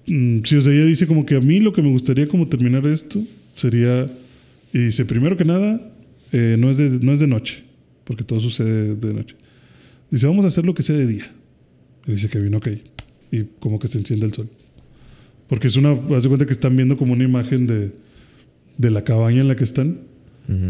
Mm, 0.09 0.41
Sí, 0.45 0.57
o 0.57 0.63
sea, 0.63 0.73
ella 0.73 0.85
dice 0.85 1.07
como 1.07 1.25
que 1.25 1.37
a 1.37 1.41
mí 1.41 1.61
lo 1.61 1.73
que 1.73 1.83
me 1.83 1.91
gustaría 1.91 2.27
como 2.27 2.49
terminar 2.49 2.85
esto 2.89 3.21
sería, 3.55 4.05
y 4.73 4.79
dice, 4.79 5.05
primero 5.05 5.37
que 5.37 5.45
nada, 5.45 5.81
eh, 6.33 6.57
no, 6.59 6.71
es 6.71 6.79
de, 6.79 6.89
no 7.03 7.13
es 7.13 7.21
de 7.21 7.29
noche, 7.29 7.63
porque 8.03 8.25
todo 8.25 8.41
sucede 8.41 8.97
de 8.97 9.15
noche. 9.15 9.37
Dice, 10.13 10.27
vamos 10.27 10.45
a 10.45 10.49
hacer 10.49 10.67
lo 10.67 10.75
que 10.75 10.83
sea 10.83 10.95
de 10.95 11.07
día. 11.07 11.25
Y 12.07 12.13
dice 12.13 12.29
Kevin, 12.29 12.55
ok. 12.55 12.69
Y 13.31 13.45
como 13.59 13.79
que 13.79 13.89
se 13.89 13.97
enciende 13.97 14.27
el 14.27 14.35
sol. 14.35 14.49
Porque 15.49 15.69
es 15.69 15.77
una, 15.77 15.93
haz 15.93 16.23
de 16.23 16.29
cuenta 16.29 16.45
que 16.45 16.53
están 16.53 16.77
viendo 16.77 16.99
como 16.99 17.15
una 17.15 17.25
imagen 17.25 17.67
de, 17.67 17.93
de 18.77 18.91
la 18.91 19.05
cabaña 19.05 19.41
en 19.41 19.49
la 19.49 19.57
que 19.57 19.65
están. 19.65 20.13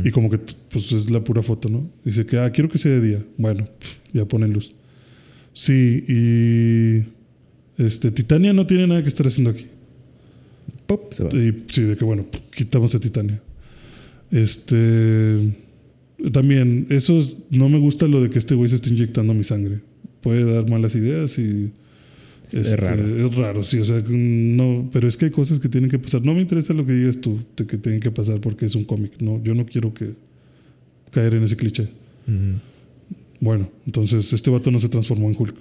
Y 0.04 0.10
como 0.12 0.30
que 0.30 0.38
pues 0.70 0.92
es 0.92 1.10
la 1.10 1.24
pura 1.24 1.42
foto, 1.42 1.68
¿no? 1.68 1.90
Dice 2.04 2.24
que, 2.24 2.38
ah, 2.38 2.52
quiero 2.52 2.68
que 2.68 2.78
sea 2.78 2.92
de 2.92 3.00
día. 3.00 3.24
Bueno, 3.36 3.68
ya 4.12 4.24
ponen 4.26 4.52
luz. 4.52 4.70
Sí, 5.54 6.04
y 6.06 7.82
este, 7.82 8.12
Titania 8.12 8.52
no 8.52 8.64
tiene 8.64 8.86
nada 8.86 9.02
que 9.02 9.08
estar 9.08 9.26
haciendo 9.26 9.50
aquí. 9.50 9.66
Pop, 10.86 11.12
se 11.12 11.24
va. 11.24 11.30
Y 11.30 11.64
sí, 11.68 11.82
de 11.82 11.96
que 11.96 12.04
bueno, 12.04 12.26
quitamos 12.54 12.94
a 12.94 13.00
Titania. 13.00 13.42
Este. 14.30 15.52
También, 16.30 16.86
eso 16.90 17.18
es- 17.18 17.38
no 17.50 17.68
me 17.68 17.78
gusta 17.78 18.06
lo 18.06 18.22
de 18.22 18.30
que 18.30 18.38
este 18.38 18.54
güey 18.54 18.68
se 18.68 18.76
esté 18.76 18.90
inyectando 18.90 19.34
mi 19.34 19.44
sangre. 19.44 19.80
Puede 20.20 20.44
dar 20.44 20.68
malas 20.70 20.94
ideas 20.94 21.38
y. 21.38 21.70
Es 22.48 22.66
este, 22.66 22.76
raro. 22.76 23.26
Es 23.26 23.34
raro, 23.36 23.62
sí, 23.62 23.78
o 23.78 23.84
sea, 23.84 24.02
no, 24.08 24.88
pero 24.92 25.08
es 25.08 25.16
que 25.16 25.24
hay 25.24 25.30
cosas 25.30 25.58
que 25.58 25.68
tienen 25.70 25.88
que 25.90 25.98
pasar. 25.98 26.24
No 26.24 26.34
me 26.34 26.42
interesa 26.42 26.74
lo 26.74 26.84
que 26.84 26.92
digas 26.92 27.18
tú 27.20 27.38
de 27.56 27.66
que 27.66 27.78
tienen 27.78 28.00
que 28.00 28.10
pasar 28.10 28.40
porque 28.40 28.66
es 28.66 28.74
un 28.74 28.84
cómic. 28.84 29.12
No, 29.22 29.42
yo 29.42 29.54
no 29.54 29.64
quiero 29.64 29.94
que 29.94 30.10
caer 31.10 31.34
en 31.34 31.44
ese 31.44 31.56
cliché. 31.56 31.88
Bueno, 33.40 33.70
entonces 33.86 34.32
este 34.32 34.50
vato 34.50 34.70
no 34.70 34.78
se 34.78 34.88
transformó 34.90 35.28
en 35.30 35.36
Hulk. 35.38 35.54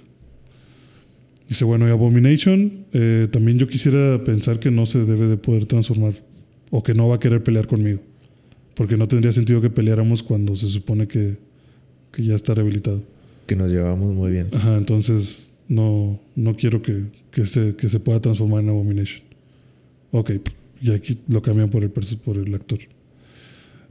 Dice, 1.48 1.64
bueno, 1.64 1.88
y 1.88 1.90
Abomination, 1.90 2.84
eh, 2.92 3.26
también 3.30 3.58
yo 3.58 3.66
quisiera 3.68 4.22
pensar 4.22 4.60
que 4.60 4.70
no 4.70 4.86
se 4.86 5.04
debe 5.04 5.26
de 5.28 5.36
poder 5.36 5.66
transformar 5.66 6.14
o 6.70 6.82
que 6.82 6.94
no 6.94 7.08
va 7.08 7.16
a 7.16 7.18
querer 7.20 7.42
pelear 7.42 7.66
conmigo. 7.66 8.00
Porque 8.74 8.96
no 8.96 9.06
tendría 9.08 9.32
sentido 9.32 9.60
que 9.60 9.70
peleáramos 9.70 10.22
cuando 10.22 10.54
se 10.56 10.68
supone 10.68 11.06
que, 11.06 11.36
que 12.10 12.22
ya 12.24 12.34
está 12.34 12.54
rehabilitado. 12.54 13.02
Que 13.46 13.56
nos 13.56 13.70
llevamos 13.70 14.14
muy 14.14 14.30
bien. 14.30 14.48
Ajá, 14.52 14.76
entonces 14.76 15.48
no, 15.68 16.20
no 16.36 16.56
quiero 16.56 16.82
que, 16.82 17.04
que, 17.30 17.46
se, 17.46 17.76
que 17.76 17.88
se 17.88 18.00
pueda 18.00 18.20
transformar 18.20 18.62
en 18.62 18.70
Abomination. 18.70 19.22
Ok, 20.10 20.32
y 20.80 20.90
aquí 20.92 21.18
lo 21.28 21.42
cambian 21.42 21.70
por 21.70 21.82
el, 21.82 21.90
por 21.90 22.36
el 22.36 22.54
actor. 22.54 22.78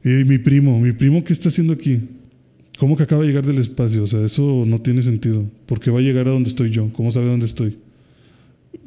Y 0.04 0.24
mi 0.24 0.38
primo, 0.38 0.80
mi 0.80 0.92
primo, 0.92 1.22
¿qué 1.22 1.32
está 1.32 1.48
haciendo 1.48 1.72
aquí? 1.72 2.00
¿Cómo 2.78 2.96
que 2.96 3.04
acaba 3.04 3.22
de 3.22 3.28
llegar 3.28 3.46
del 3.46 3.58
espacio? 3.58 4.02
O 4.02 4.06
sea, 4.06 4.24
eso 4.24 4.64
no 4.66 4.80
tiene 4.80 5.02
sentido. 5.02 5.44
¿Por 5.66 5.78
qué 5.78 5.90
va 5.90 6.00
a 6.00 6.02
llegar 6.02 6.26
a 6.26 6.32
donde 6.32 6.48
estoy 6.48 6.70
yo? 6.70 6.92
¿Cómo 6.92 7.12
sabe 7.12 7.26
dónde 7.26 7.46
estoy? 7.46 7.78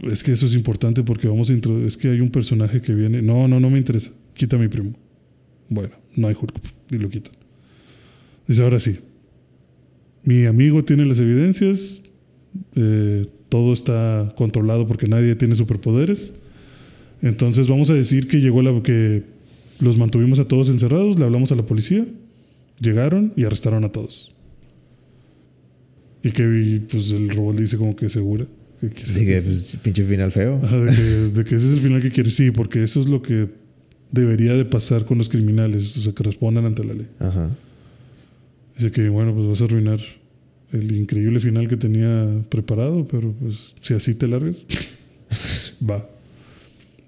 Es 0.02 0.24
que 0.24 0.34
eso 0.34 0.46
es 0.46 0.54
importante 0.56 1.04
porque 1.04 1.28
vamos 1.28 1.50
a 1.50 1.54
introducir. 1.54 1.88
Es 1.88 1.96
que 1.96 2.10
hay 2.10 2.20
un 2.20 2.30
personaje 2.30 2.82
que 2.82 2.94
viene. 2.94 3.22
No, 3.22 3.48
no, 3.48 3.60
no 3.60 3.70
me 3.70 3.78
interesa. 3.78 4.12
Quita 4.34 4.58
a 4.58 4.60
mi 4.60 4.68
primo. 4.68 4.94
Bueno, 5.70 5.96
no 6.16 6.28
hay 6.28 6.36
Hulk. 6.40 6.54
Y 6.92 6.98
lo 6.98 7.10
quitan. 7.10 7.34
Dice, 8.48 8.62
ahora 8.62 8.80
sí. 8.80 9.00
Mi 10.24 10.46
amigo 10.46 10.84
tiene 10.84 11.06
las 11.06 11.20
evidencias. 11.20 12.02
eh, 12.76 13.26
todo 13.50 13.74
está 13.74 14.34
controlado 14.36 14.86
porque 14.86 15.08
nadie 15.08 15.36
tiene 15.36 15.56
superpoderes. 15.56 16.34
Entonces 17.22 17.68
vamos 17.68 17.90
a 17.90 17.94
decir 17.94 18.28
que 18.28 18.42
llegó 18.42 18.62
la 18.62 18.82
que 18.84 19.24
los 19.80 19.98
mantuvimos 19.98 20.40
a 20.40 20.48
todos 20.48 20.70
encerrados, 20.70 21.18
le 21.18 21.26
hablamos 21.26 21.52
a 21.52 21.56
la 21.56 21.66
policía, 21.66 22.06
llegaron 22.80 23.34
y 23.36 23.44
arrestaron 23.46 23.84
a 23.84 23.92
todos. 23.92 24.32
Y 26.24 26.32
que 26.32 26.82
pues 26.90 27.12
el 27.12 27.30
robot 27.30 27.56
le 27.56 27.62
dice 27.62 27.78
como 27.78 27.96
que 27.96 28.10
segura. 28.10 28.46
que 28.82 29.42
pues, 29.42 29.78
pinche 29.82 30.04
final 30.04 30.32
feo. 30.32 30.60
Ajá, 30.64 30.78
de, 30.78 30.96
que, 30.96 31.02
de 31.02 31.44
que 31.46 31.56
ese 31.56 31.68
es 31.68 31.74
el 31.74 31.80
final 31.80 32.02
que 32.02 32.12
quiere. 32.12 32.32
Sí, 32.32 32.52
porque 32.52 32.84
eso 32.84 33.00
es 33.00 33.08
lo 33.08 33.22
que 33.22 33.48
debería 34.16 34.54
de 34.54 34.66
pasar 34.66 35.06
con 35.06 35.18
los 35.18 35.30
criminales, 35.30 35.96
o 35.98 36.02
sea, 36.02 36.14
que 36.14 36.24
respondan 36.24 36.66
ante 36.66 36.84
la 36.84 36.94
ley. 36.94 37.08
Ajá. 37.20 37.56
Dice 38.78 38.92
que, 38.92 39.10
bueno, 39.10 39.34
pues 39.34 39.48
vas 39.48 39.62
a 39.62 39.66
arruinar 39.66 40.00
el 40.72 40.96
increíble 40.96 41.40
final 41.40 41.68
que 41.68 41.78
tenía 41.78 42.42
preparado, 42.50 43.08
pero 43.08 43.32
pues 43.34 43.74
si 43.82 43.94
así 43.94 44.16
te 44.16 44.28
largas, 44.28 44.66
va. 45.90 46.10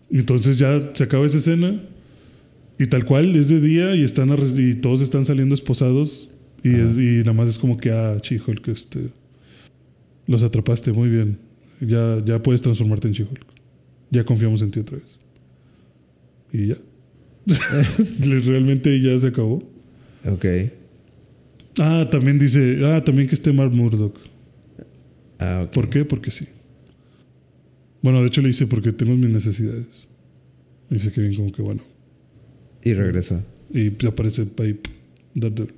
Entonces 0.10 0.58
ya 0.58 0.92
se 0.94 1.04
acaba 1.04 1.26
esa 1.26 1.38
escena 1.38 1.82
y 2.80 2.88
tal 2.88 3.04
cual 3.06 3.36
es 3.36 3.50
de 3.50 3.60
día 3.60 3.96
y, 3.96 4.04
están 4.04 4.30
y 4.58 4.76
todos 4.76 5.02
están 5.02 5.26
saliendo 5.26 5.56
esposados 5.56 6.30
Y, 6.64 6.76
Ajá. 6.76 6.84
es, 6.84 6.98
y 6.98 7.20
nada 7.20 7.34
más 7.34 7.50
es 7.50 7.58
como 7.58 7.78
que, 7.78 7.92
ah, 7.92 8.18
She-Hulk, 8.22 8.68
este, 8.70 9.10
los 10.28 10.44
atrapaste, 10.44 10.92
muy 10.92 11.10
bien. 11.10 11.40
Ya, 11.82 12.24
ya 12.26 12.42
puedes 12.42 12.62
transformarte 12.62 13.08
en 13.08 13.14
She-Hulk. 13.14 13.46
Ya 14.12 14.24
confiamos 14.24 14.62
en 14.62 14.72
ti 14.72 14.80
otra 14.80 14.98
vez. 14.98 15.18
Y 16.54 16.68
ya. 16.68 16.78
Realmente 18.20 19.00
ya 19.02 19.18
se 19.20 19.28
acabó. 19.28 19.60
Ok. 20.26 20.46
Ah, 21.80 22.08
también 22.12 22.40
dice, 22.40 22.82
ah, 22.86 23.04
también 23.04 23.28
que 23.28 23.36
esté 23.36 23.54
Mark 23.54 23.72
Murdock. 23.72 24.18
Ah, 25.40 25.64
ok. 25.66 25.72
¿Por 25.72 25.90
qué? 25.90 26.06
Porque 26.06 26.32
sí. 26.32 26.48
Bueno, 28.02 28.22
de 28.22 28.28
hecho 28.28 28.42
le 28.42 28.50
dice 28.50 28.68
porque 28.68 28.92
tengo 28.92 29.16
mis 29.16 29.30
necesidades. 29.30 30.08
Y 30.90 30.96
dice 30.96 31.12
que 31.12 31.22
bien 31.22 31.36
como 31.36 31.52
que 31.52 31.62
bueno. 31.62 31.82
Y 32.84 32.94
regresa. 32.94 33.44
Y 33.70 33.90
pues 33.92 34.12
aparece 34.12 34.46
ahí 34.60 34.80
Daredevil. 35.34 35.74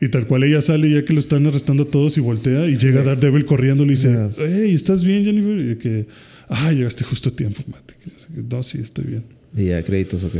Y 0.00 0.08
tal 0.10 0.26
cual 0.26 0.44
ella 0.44 0.60
sale 0.60 0.90
ya 0.90 1.04
que 1.04 1.14
lo 1.14 1.20
están 1.20 1.46
arrestando 1.46 1.84
a 1.84 1.86
todos 1.86 2.18
y 2.18 2.20
voltea 2.20 2.68
y 2.68 2.76
llega 2.76 3.02
Daredevil 3.02 3.46
corriendo 3.46 3.84
y 3.84 3.86
le 3.86 3.92
dice, 3.92 4.30
hey, 4.36 4.72
¿estás 4.74 5.02
bien 5.02 5.24
Jennifer? 5.24 5.58
Y 5.58 5.64
de 5.64 5.78
que, 5.78 6.06
ah, 6.48 6.70
llegaste 6.72 7.02
justo 7.04 7.30
a 7.30 7.32
tiempo, 7.32 7.62
mate. 7.66 7.94
Que 8.02 8.10
no, 8.10 8.18
sé 8.18 8.28
qué. 8.34 8.42
no, 8.42 8.62
sí, 8.62 8.78
estoy 8.78 9.04
bien. 9.06 9.35
Y 9.54 9.66
ya, 9.66 9.82
créditos, 9.82 10.24
ok. 10.24 10.36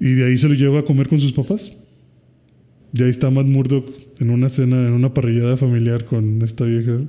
Y 0.00 0.14
de 0.14 0.26
ahí 0.26 0.38
se 0.38 0.48
lo 0.48 0.54
lleva 0.54 0.80
a 0.80 0.84
comer 0.84 1.08
con 1.08 1.20
sus 1.20 1.32
papás. 1.32 1.72
Y 2.92 3.02
ahí 3.02 3.10
está 3.10 3.30
Matt 3.30 3.46
Murdock 3.46 3.88
en 4.20 4.30
una 4.30 4.48
cena, 4.48 4.86
en 4.86 4.92
una 4.92 5.12
parrillada 5.12 5.56
familiar 5.56 6.04
con 6.04 6.42
esta 6.42 6.64
vieja. 6.64 7.00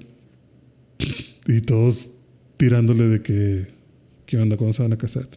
Y 1.48 1.62
todos 1.62 2.18
tirándole 2.58 3.08
de 3.08 3.22
que, 3.22 3.68
¿qué 4.26 4.38
onda? 4.38 4.58
¿Cuándo 4.58 4.74
se 4.74 4.84
van 4.84 4.94
a 4.94 4.98
casar? 4.98 5.28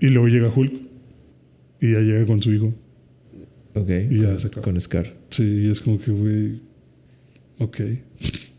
Y 0.00 0.08
luego 0.08 0.28
llega 0.28 0.52
Hulk. 0.54 0.72
Y 1.80 1.92
ya 1.92 2.00
llega 2.00 2.26
con 2.26 2.42
su 2.42 2.52
hijo. 2.52 2.74
Ok. 3.74 3.88
Y 4.10 4.20
ya 4.20 4.28
con, 4.30 4.40
se 4.40 4.46
acabó. 4.48 4.64
con 4.64 4.80
Scar. 4.80 5.16
Sí, 5.30 5.62
y 5.64 5.70
es 5.70 5.80
como 5.80 5.98
que, 5.98 6.10
güey. 6.10 6.60
Ok. 7.58 7.80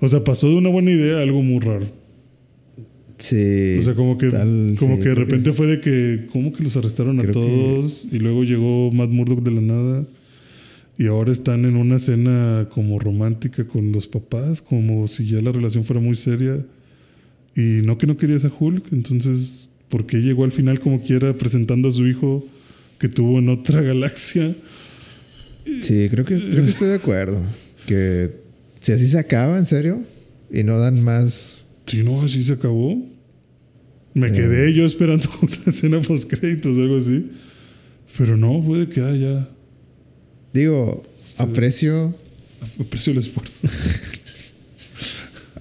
O 0.00 0.08
sea, 0.08 0.22
pasó 0.22 0.48
de 0.48 0.54
una 0.54 0.68
buena 0.68 0.92
idea 0.92 1.18
a 1.18 1.22
algo 1.22 1.42
muy 1.42 1.58
raro. 1.58 1.84
Sí. 3.18 3.74
O 3.78 3.82
sea, 3.82 3.94
como 3.94 4.16
que, 4.16 4.30
tal, 4.30 4.74
como 4.78 4.96
sí, 4.96 5.02
que 5.02 5.08
de 5.10 5.14
repente 5.16 5.52
fue 5.52 5.66
de 5.66 5.80
que, 5.80 6.26
¿cómo 6.32 6.52
que 6.52 6.62
los 6.62 6.76
arrestaron 6.76 7.18
a 7.18 7.22
que- 7.22 7.28
todos? 7.32 8.06
Y 8.12 8.18
luego 8.18 8.44
llegó 8.44 8.90
Matt 8.92 9.10
Murdock 9.10 9.42
de 9.42 9.50
la 9.50 9.60
nada. 9.60 10.04
Y 10.96 11.06
ahora 11.06 11.30
están 11.30 11.64
en 11.64 11.76
una 11.76 11.98
cena 12.00 12.68
como 12.72 12.98
romántica 12.98 13.64
con 13.66 13.92
los 13.92 14.08
papás, 14.08 14.60
como 14.62 15.06
si 15.08 15.26
ya 15.26 15.40
la 15.40 15.52
relación 15.52 15.84
fuera 15.84 16.00
muy 16.02 16.16
seria. 16.16 16.64
Y 17.56 17.82
no 17.84 17.98
que 17.98 18.06
no 18.06 18.16
querías 18.16 18.44
a 18.44 18.52
Hulk, 18.56 18.92
entonces, 18.92 19.68
¿por 19.88 20.06
qué 20.06 20.18
llegó 20.18 20.44
al 20.44 20.52
final 20.52 20.80
como 20.80 21.02
quiera 21.02 21.34
presentando 21.34 21.88
a 21.88 21.92
su 21.92 22.06
hijo 22.06 22.44
que 22.98 23.08
tuvo 23.08 23.38
en 23.38 23.48
otra 23.48 23.80
galaxia? 23.82 24.54
Sí, 25.82 26.08
creo 26.10 26.24
que, 26.24 26.36
creo 26.40 26.64
que 26.64 26.70
estoy 26.70 26.88
de 26.88 26.94
acuerdo. 26.94 27.42
Que 27.86 28.30
si 28.80 28.92
así 28.92 29.06
se 29.06 29.18
acaba, 29.18 29.58
en 29.58 29.66
serio, 29.66 30.02
y 30.52 30.62
no 30.62 30.78
dan 30.78 31.00
más. 31.02 31.64
Si 31.88 32.04
no, 32.04 32.22
así 32.22 32.44
se 32.44 32.52
acabó. 32.52 32.96
Me 34.14 34.28
Eh. 34.28 34.32
quedé 34.32 34.72
yo 34.74 34.84
esperando 34.86 35.28
una 35.42 35.56
escena 35.66 36.00
post 36.00 36.30
créditos 36.32 36.76
o 36.76 36.80
algo 36.82 36.98
así. 36.98 37.24
Pero 38.16 38.36
no, 38.36 38.62
puede 38.64 38.88
que 38.88 39.00
haya. 39.02 39.48
Digo, 40.52 41.04
aprecio, 41.36 42.14
Aprecio 42.80 43.12
el 43.12 43.18
esfuerzo. 43.18 43.60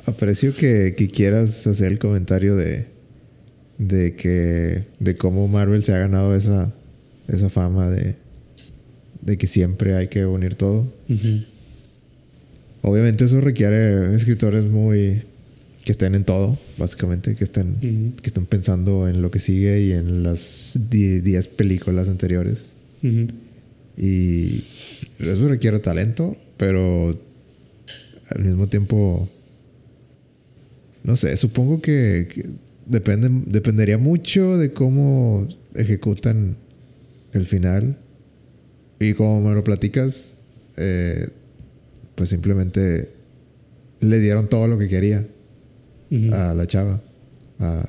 aprecio 0.05 0.53
que, 0.55 0.95
que 0.97 1.07
quieras 1.07 1.67
hacer 1.67 1.91
el 1.91 1.99
comentario 1.99 2.55
de, 2.55 2.85
de 3.77 4.15
que 4.15 4.83
de 4.99 5.17
cómo 5.17 5.47
Marvel 5.47 5.83
se 5.83 5.93
ha 5.93 5.99
ganado 5.99 6.35
esa, 6.35 6.73
esa 7.27 7.49
fama 7.49 7.89
de, 7.89 8.15
de 9.21 9.37
que 9.37 9.47
siempre 9.47 9.95
hay 9.95 10.07
que 10.07 10.25
unir 10.25 10.55
todo. 10.55 10.91
Obviamente 12.81 13.25
eso 13.25 13.41
requiere 13.41 14.15
escritores 14.15 14.63
muy 14.63 15.23
que 15.87 15.93
estén 15.93 16.15
en 16.15 16.25
todo, 16.25 16.59
básicamente, 16.77 17.33
que 17.33 17.45
estén, 17.45 17.77
que 18.21 18.27
estén 18.27 18.45
pensando 18.45 19.07
en 19.07 19.21
lo 19.21 19.31
que 19.31 19.39
sigue 19.39 19.83
y 19.83 19.93
en 19.93 20.21
las 20.21 20.77
10 20.89 21.47
películas 21.47 22.09
anteriores. 22.09 22.65
Y 23.95 24.65
eso 25.17 25.47
requiere 25.47 25.79
talento, 25.79 26.35
pero 26.57 27.17
al 28.29 28.43
mismo 28.43 28.67
tiempo, 28.67 29.29
no 31.05 31.15
sé, 31.15 31.37
supongo 31.37 31.81
que, 31.81 32.27
que 32.33 32.49
depende, 32.85 33.29
dependería 33.45 33.97
mucho 33.97 34.57
de 34.57 34.73
cómo 34.73 35.47
ejecutan 35.73 36.57
el 37.31 37.45
final. 37.45 37.97
Y 38.99 39.13
como 39.13 39.39
me 39.39 39.55
lo 39.55 39.63
platicas, 39.63 40.33
eh, 40.75 41.29
pues 42.15 42.27
simplemente 42.27 43.07
le 44.01 44.19
dieron 44.19 44.49
todo 44.49 44.67
lo 44.67 44.77
que 44.77 44.89
quería 44.89 45.25
A 46.33 46.53
la 46.53 46.65
chava, 46.67 47.01
a, 47.59 47.85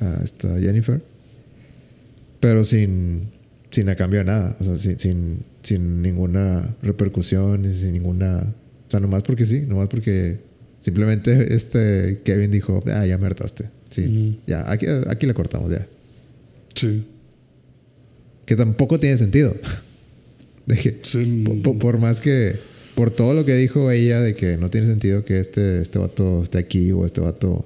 a 0.00 0.20
esta 0.24 0.58
Jennifer, 0.58 1.00
pero 2.40 2.64
sin, 2.64 3.28
sin 3.70 3.88
a 3.88 3.94
cambio 3.96 4.18
de 4.20 4.24
nada, 4.26 4.56
o 4.60 4.64
sea, 4.64 4.76
sin, 4.78 4.98
sin, 4.98 5.38
sin 5.62 6.02
ninguna 6.02 6.74
repercusión, 6.82 7.64
sin 7.72 7.92
ninguna, 7.92 8.38
o 8.88 8.90
sea, 8.90 9.00
nomás 9.00 9.22
porque 9.22 9.46
sí, 9.46 9.60
nomás 9.62 9.88
porque 9.88 10.38
simplemente 10.80 11.54
este 11.54 12.20
Kevin 12.24 12.50
dijo, 12.50 12.82
ah, 12.88 13.06
ya 13.06 13.18
me 13.18 13.26
hartaste, 13.26 13.70
sí, 13.90 14.40
ya, 14.46 14.70
aquí, 14.70 14.86
aquí 15.08 15.26
le 15.26 15.34
cortamos, 15.34 15.70
ya, 15.70 15.86
Sí. 16.74 17.06
que 18.46 18.56
tampoco 18.56 18.98
tiene 18.98 19.16
sentido, 19.16 19.54
de 20.66 20.76
que, 20.76 21.00
Sí. 21.04 21.44
por- 21.62 21.78
por 21.78 21.98
más 21.98 22.20
que, 22.20 22.56
por 22.94 23.10
todo 23.10 23.34
lo 23.34 23.44
que 23.44 23.54
dijo 23.56 23.90
ella 23.90 24.20
de 24.20 24.34
que 24.34 24.56
no 24.56 24.70
tiene 24.70 24.86
sentido 24.86 25.24
que 25.24 25.40
este, 25.40 25.80
este 25.80 25.98
vato 25.98 26.42
esté 26.42 26.58
aquí 26.58 26.92
o 26.92 27.04
este 27.04 27.20
vato 27.20 27.64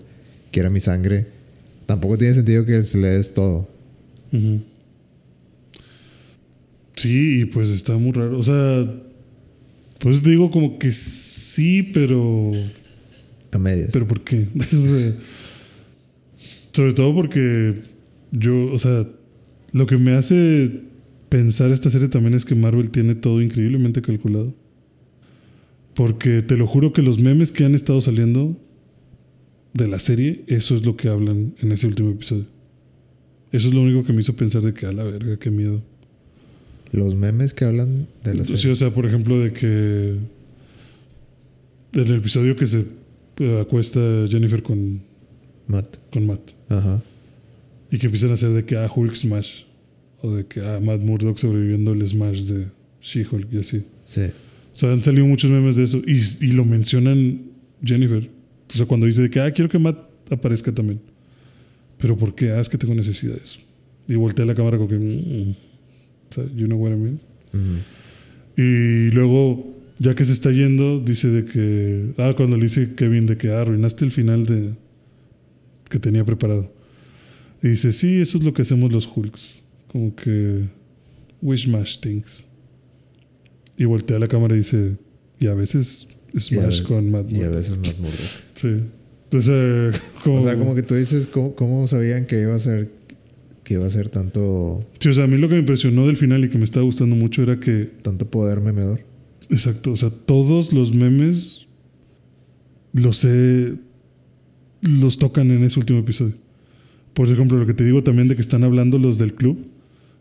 quiera 0.50 0.70
mi 0.70 0.80
sangre, 0.80 1.26
tampoco 1.86 2.18
tiene 2.18 2.34
sentido 2.34 2.64
que 2.64 2.82
se 2.82 2.98
le 2.98 3.08
des 3.08 3.34
todo. 3.34 3.68
Ujú. 4.32 4.60
Sí, 6.96 7.42
y 7.42 7.44
pues 7.44 7.68
está 7.68 7.96
muy 7.96 8.12
raro. 8.12 8.38
O 8.38 8.42
sea, 8.42 8.92
pues 9.98 10.22
digo 10.22 10.50
como 10.50 10.78
que 10.78 10.90
sí, 10.92 11.82
pero. 11.82 12.50
A 13.52 13.58
medias. 13.58 13.90
¿Pero 13.92 14.06
por 14.06 14.22
qué? 14.22 14.48
Sobre 16.72 16.92
todo 16.92 17.14
porque 17.14 17.74
yo, 18.30 18.72
o 18.72 18.78
sea, 18.78 19.06
lo 19.72 19.86
que 19.86 19.96
me 19.96 20.12
hace 20.12 20.70
pensar 21.28 21.70
esta 21.70 21.90
serie 21.90 22.08
también 22.08 22.34
es 22.34 22.44
que 22.44 22.54
Marvel 22.54 22.90
tiene 22.90 23.14
todo 23.14 23.40
increíblemente 23.42 24.02
calculado. 24.02 24.54
Porque 25.98 26.42
te 26.42 26.56
lo 26.56 26.68
juro 26.68 26.92
que 26.92 27.02
los 27.02 27.18
memes 27.18 27.50
que 27.50 27.64
han 27.64 27.74
estado 27.74 28.00
saliendo 28.00 28.56
de 29.74 29.88
la 29.88 29.98
serie, 29.98 30.44
eso 30.46 30.76
es 30.76 30.86
lo 30.86 30.96
que 30.96 31.08
hablan 31.08 31.56
en 31.60 31.72
ese 31.72 31.88
último 31.88 32.10
episodio. 32.10 32.44
Eso 33.50 33.66
es 33.66 33.74
lo 33.74 33.82
único 33.82 34.04
que 34.04 34.12
me 34.12 34.20
hizo 34.20 34.36
pensar 34.36 34.62
de 34.62 34.72
que 34.72 34.86
a 34.86 34.92
la 34.92 35.02
verga, 35.02 35.36
qué 35.38 35.50
miedo. 35.50 35.82
Los 36.92 37.16
memes 37.16 37.52
que 37.52 37.64
hablan 37.64 38.06
de 38.22 38.36
la 38.36 38.44
Sí, 38.44 38.52
serie. 38.58 38.70
o 38.70 38.76
sea, 38.76 38.90
por 38.92 39.06
ejemplo, 39.06 39.40
de 39.40 39.52
que 39.52 40.10
en 41.94 42.06
el 42.06 42.14
episodio 42.14 42.54
que 42.54 42.68
se 42.68 42.84
eh, 43.40 43.60
acuesta 43.60 43.98
Jennifer 44.28 44.62
con, 44.62 45.00
Matt. 45.66 45.96
con 46.12 46.28
Matt. 46.28 46.52
Ajá. 46.68 47.02
Y 47.90 47.98
que 47.98 48.06
empiezan 48.06 48.30
a 48.30 48.34
hacer 48.34 48.50
de 48.50 48.64
que 48.64 48.76
ah, 48.76 48.88
Hulk 48.94 49.16
Smash. 49.16 49.62
O 50.22 50.30
de 50.32 50.46
que 50.46 50.60
ah, 50.60 50.78
Matt 50.80 51.00
Murdock 51.00 51.38
sobreviviendo 51.38 51.92
el 51.92 52.06
Smash 52.06 52.42
de 52.42 52.66
She-Hulk 53.02 53.52
y 53.52 53.58
así. 53.58 53.82
Sí. 54.04 54.26
O 54.72 54.76
sea, 54.76 54.92
han 54.92 55.02
salido 55.02 55.26
muchos 55.26 55.50
memes 55.50 55.76
de 55.76 55.84
eso. 55.84 56.00
Y, 56.06 56.20
y 56.40 56.52
lo 56.52 56.64
mencionan 56.64 57.42
Jennifer. 57.82 58.30
O 58.68 58.76
sea, 58.76 58.86
cuando 58.86 59.06
dice 59.06 59.22
de 59.22 59.30
que 59.30 59.40
ah, 59.40 59.50
quiero 59.50 59.68
que 59.68 59.78
Matt 59.78 59.98
aparezca 60.30 60.72
también. 60.72 61.00
Pero 61.98 62.16
¿por 62.16 62.34
qué? 62.34 62.52
Ah, 62.52 62.60
es 62.60 62.68
que 62.68 62.78
tengo 62.78 62.94
necesidades. 62.94 63.58
Y 64.06 64.14
voltea 64.14 64.44
la 64.44 64.54
cámara 64.54 64.78
con 64.78 64.88
que. 64.88 64.96
mm, 64.96 65.54
sea, 66.30 66.44
you 66.54 66.66
know 66.66 66.78
what 66.78 66.92
I 66.92 66.96
mean? 66.96 67.20
Ujú. 67.52 68.62
Y 68.62 69.10
luego, 69.10 69.76
ya 69.98 70.14
que 70.14 70.24
se 70.24 70.32
está 70.32 70.50
yendo, 70.50 71.00
dice 71.00 71.28
de 71.28 71.44
que. 71.44 72.12
Ah, 72.18 72.34
cuando 72.36 72.56
le 72.56 72.64
dice 72.64 72.94
Kevin 72.94 73.26
de 73.26 73.36
que 73.36 73.50
ah, 73.50 73.60
arruinaste 73.60 74.04
el 74.04 74.10
final 74.10 74.46
de. 74.46 74.74
que 75.88 75.98
tenía 75.98 76.24
preparado. 76.24 76.72
Y 77.62 77.68
dice, 77.68 77.92
sí, 77.92 78.20
eso 78.20 78.38
es 78.38 78.44
lo 78.44 78.52
que 78.52 78.62
hacemos 78.62 78.92
los 78.92 79.08
Hulks. 79.14 79.62
Como 79.88 80.14
que. 80.14 80.68
We 81.40 81.56
smash 81.56 81.98
things. 81.98 82.47
Y 83.78 83.84
voltea 83.86 84.18
la 84.18 84.26
cámara 84.28 84.54
y 84.54 84.58
dice. 84.58 84.96
Y 85.40 85.46
a 85.46 85.54
veces 85.54 86.08
smash 86.38 86.80
Y 86.80 86.84
a- 86.84 86.84
con 86.84 87.10
Matt 87.10 87.30
Y 87.32 87.36
a 87.36 87.38
Murdock". 87.46 87.54
veces 87.56 87.78
más 87.78 87.98
murdo. 87.98 88.16
Sí. 88.54 88.68
Entonces, 89.30 90.00
como. 90.24 90.40
O 90.40 90.42
sea, 90.42 90.56
como 90.58 90.74
que 90.74 90.82
tú 90.82 90.94
dices, 90.94 91.26
¿cómo, 91.26 91.54
cómo 91.54 91.86
sabían 91.86 92.26
que 92.26 92.40
iba 92.42 92.54
a 92.54 92.58
ser 92.58 92.90
que 93.64 93.74
iba 93.74 93.86
a 93.86 93.90
ser 93.90 94.08
tanto 94.08 94.82
Sí, 94.98 95.10
o 95.10 95.14
sea, 95.14 95.24
a 95.24 95.26
mí 95.26 95.36
lo 95.36 95.46
que 95.48 95.54
me 95.54 95.60
impresionó 95.60 96.06
del 96.06 96.16
final 96.16 96.42
y 96.42 96.48
que 96.48 96.56
me 96.56 96.64
estaba 96.64 96.84
gustando 96.86 97.14
mucho 97.16 97.42
era 97.42 97.60
que 97.60 97.90
tanto 98.02 98.26
poder 98.30 98.60
memedor? 98.62 99.00
Exacto, 99.50 99.92
o 99.92 99.96
sea, 99.96 100.08
todos 100.10 100.72
los 100.72 100.94
memes 100.94 101.66
los 102.94 103.24
he, 103.26 103.74
los 104.80 105.18
tocan 105.18 105.50
en 105.50 105.64
ese 105.64 105.78
último 105.78 105.98
episodio. 105.98 106.32
Por 107.12 107.28
ejemplo, 107.28 107.58
lo 107.58 107.66
que 107.66 107.74
te 107.74 107.84
digo 107.84 108.02
también 108.02 108.28
de 108.28 108.36
que 108.36 108.40
están 108.42 108.64
hablando 108.64 108.98
los 108.98 109.18
del 109.18 109.34
club, 109.34 109.58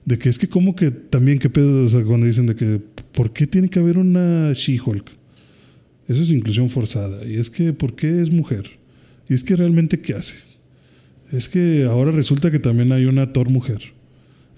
de 0.06 0.18
que 0.18 0.28
es 0.30 0.38
que 0.38 0.50
como 0.50 0.76
que 0.76 0.92
también 0.92 1.40
qué 1.40 1.50
pedo, 1.50 1.86
o 1.86 1.90
sea, 1.90 2.04
cuando 2.04 2.26
dicen 2.26 2.48
de 2.48 2.56
que 2.56 2.82
¿por 3.18 3.34
qué 3.34 3.48
tiene 3.48 3.68
que 3.68 3.80
haber 3.80 3.98
una 3.98 4.53
She-Hulk? 4.53 5.10
Eso 6.07 6.22
es 6.22 6.30
inclusión 6.30 6.69
forzada. 6.69 7.26
Y 7.27 7.38
es 7.38 7.49
que, 7.49 7.73
¿por 7.73 7.95
qué 7.95 8.22
es 8.22 8.31
mujer? 8.31 8.69
Y 9.27 9.34
es 9.34 9.44
que 9.44 9.56
realmente, 9.56 9.99
¿qué 9.99 10.14
hace? 10.14 10.35
Es 11.31 11.49
que 11.49 11.85
ahora 11.85 12.11
resulta 12.11 12.52
que 12.52 12.60
también 12.60 12.91
hay 12.91 13.06
una 13.06 13.34
Thor 13.34 13.49
mujer. 13.49 13.81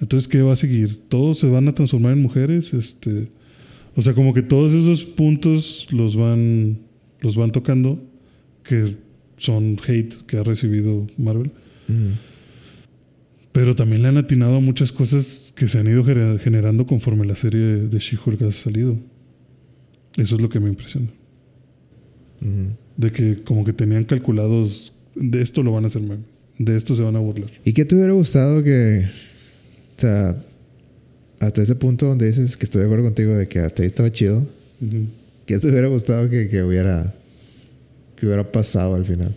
Entonces, 0.02 0.28
¿qué 0.28 0.42
va 0.42 0.52
a 0.52 0.58
seguir? 0.58 0.98
¿Todos 1.08 1.40
se 1.40 1.48
van 1.48 1.70
a 1.70 1.74
transformar 1.74 2.12
en 2.12 2.22
mujeres? 2.22 2.74
Este, 2.74 3.30
o 3.96 4.02
sea, 4.02 4.14
como 4.14 4.34
que 4.34 4.42
todos 4.42 4.74
esos 4.74 5.06
puntos 5.06 5.88
los 5.92 6.18
van, 6.18 6.80
los 7.22 7.38
van 7.38 7.54
tocando, 7.54 8.04
que 8.64 8.98
son 9.38 9.78
hate 9.88 10.26
que 10.28 10.36
ha 10.36 10.44
recibido 10.44 11.08
Marvel. 11.18 11.50
Pero 13.52 13.76
también 13.76 14.04
le 14.04 14.10
han 14.10 14.18
atinado 14.18 14.58
a 14.58 14.60
muchas 14.60 14.92
cosas 14.92 15.52
que 15.56 15.68
se 15.68 15.80
han 15.80 15.88
ido 15.88 16.04
generando 16.04 16.86
conforme 16.86 17.26
la 17.26 17.36
serie 17.36 17.60
de 17.60 18.00
She-Hulk 18.00 18.42
ha 18.44 18.52
salido. 18.52 18.96
Eso 20.18 20.36
es 20.36 20.42
lo 20.42 20.50
que 20.50 20.60
me 20.60 20.70
impresiona. 20.70 21.08
De 22.98 23.12
que 23.12 23.44
como 23.44 23.66
que 23.66 23.74
tenían 23.74 24.04
calculados, 24.04 24.94
de 25.16 25.42
esto 25.42 25.64
lo 25.64 25.72
van 25.72 25.86
a 25.86 25.88
hacer 25.88 26.02
mal, 26.02 26.20
de 26.58 26.78
esto 26.78 26.96
se 26.96 27.02
van 27.02 27.16
a 27.16 27.20
burlar. 27.20 27.50
¿Y 27.66 27.74
qué 27.74 27.86
te 27.86 27.96
hubiera 27.96 28.14
gustado 28.14 28.64
que, 28.64 29.06
o 29.98 30.00
sea, 30.00 30.36
hasta 31.40 31.62
ese 31.62 31.76
punto 31.76 32.06
donde 32.06 32.28
dices 32.28 32.56
que 32.56 32.66
estoy 32.66 32.82
de 32.82 32.86
acuerdo 32.86 33.06
contigo 33.06 33.36
de 33.36 33.48
que 33.48 33.60
hasta 33.60 33.82
ahí 33.82 33.88
estaba 33.88 34.12
chido, 34.12 34.46
¿qué 35.46 35.58
te 35.58 35.68
hubiera 35.68 35.88
gustado 35.88 36.30
que, 36.30 36.50
que, 36.50 36.64
hubiera, 36.64 37.14
que 38.16 38.26
hubiera 38.26 38.50
pasado 38.52 38.96
al 38.96 39.06
final? 39.06 39.36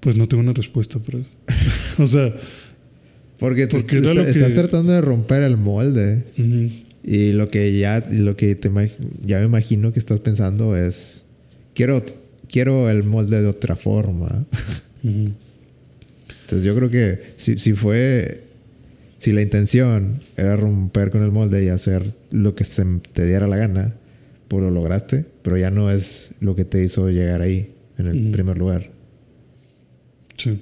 Pues 0.00 0.16
no 0.16 0.28
tengo 0.28 0.42
una 0.42 0.52
respuesta 0.52 0.98
para 0.98 1.18
eso. 1.18 1.30
o 1.98 2.06
sea, 2.06 2.34
porque, 3.38 3.64
estás 3.64 4.54
tratando 4.54 4.92
de 4.92 5.00
romper 5.00 5.42
el 5.42 5.56
molde. 5.56 6.24
Y 7.06 7.32
lo 7.32 7.50
que 7.50 7.78
ya, 7.78 8.06
lo 8.10 8.36
que 8.36 8.54
te, 8.54 8.70
ya 9.24 9.38
me 9.40 9.44
imagino 9.44 9.92
que 9.92 9.98
estás 9.98 10.20
pensando 10.20 10.76
es, 10.76 11.24
quiero, 11.74 12.02
quiero 12.48 12.88
el 12.88 13.02
molde 13.02 13.42
de 13.42 13.48
otra 13.48 13.76
forma. 13.76 14.46
Entonces 15.02 16.62
yo 16.62 16.74
creo 16.74 16.88
que 16.88 17.20
si, 17.36 17.58
si 17.58 17.74
fue, 17.74 18.40
si 19.18 19.32
la 19.32 19.42
intención 19.42 20.20
era 20.36 20.56
romper 20.56 21.10
con 21.10 21.22
el 21.22 21.30
molde 21.30 21.62
y 21.64 21.68
hacer 21.68 22.14
lo 22.30 22.54
que 22.54 22.64
se 22.64 22.84
te 23.12 23.26
diera 23.26 23.46
la 23.46 23.58
gana, 23.58 23.94
pues 24.48 24.62
lo 24.62 24.70
lograste, 24.70 25.26
pero 25.42 25.58
ya 25.58 25.70
no 25.70 25.90
es 25.90 26.32
lo 26.40 26.56
que 26.56 26.64
te 26.64 26.82
hizo 26.82 27.10
llegar 27.10 27.42
ahí, 27.42 27.74
en 27.98 28.06
el 28.06 28.30
primer 28.30 28.56
lugar. 28.56 28.90
Sí. 30.38 30.60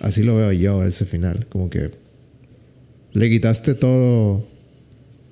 Así 0.00 0.22
lo 0.22 0.36
veo 0.36 0.52
yo, 0.52 0.84
ese 0.84 1.04
final, 1.04 1.46
como 1.48 1.70
que 1.70 1.90
le 3.12 3.30
quitaste 3.30 3.74
todo 3.74 4.44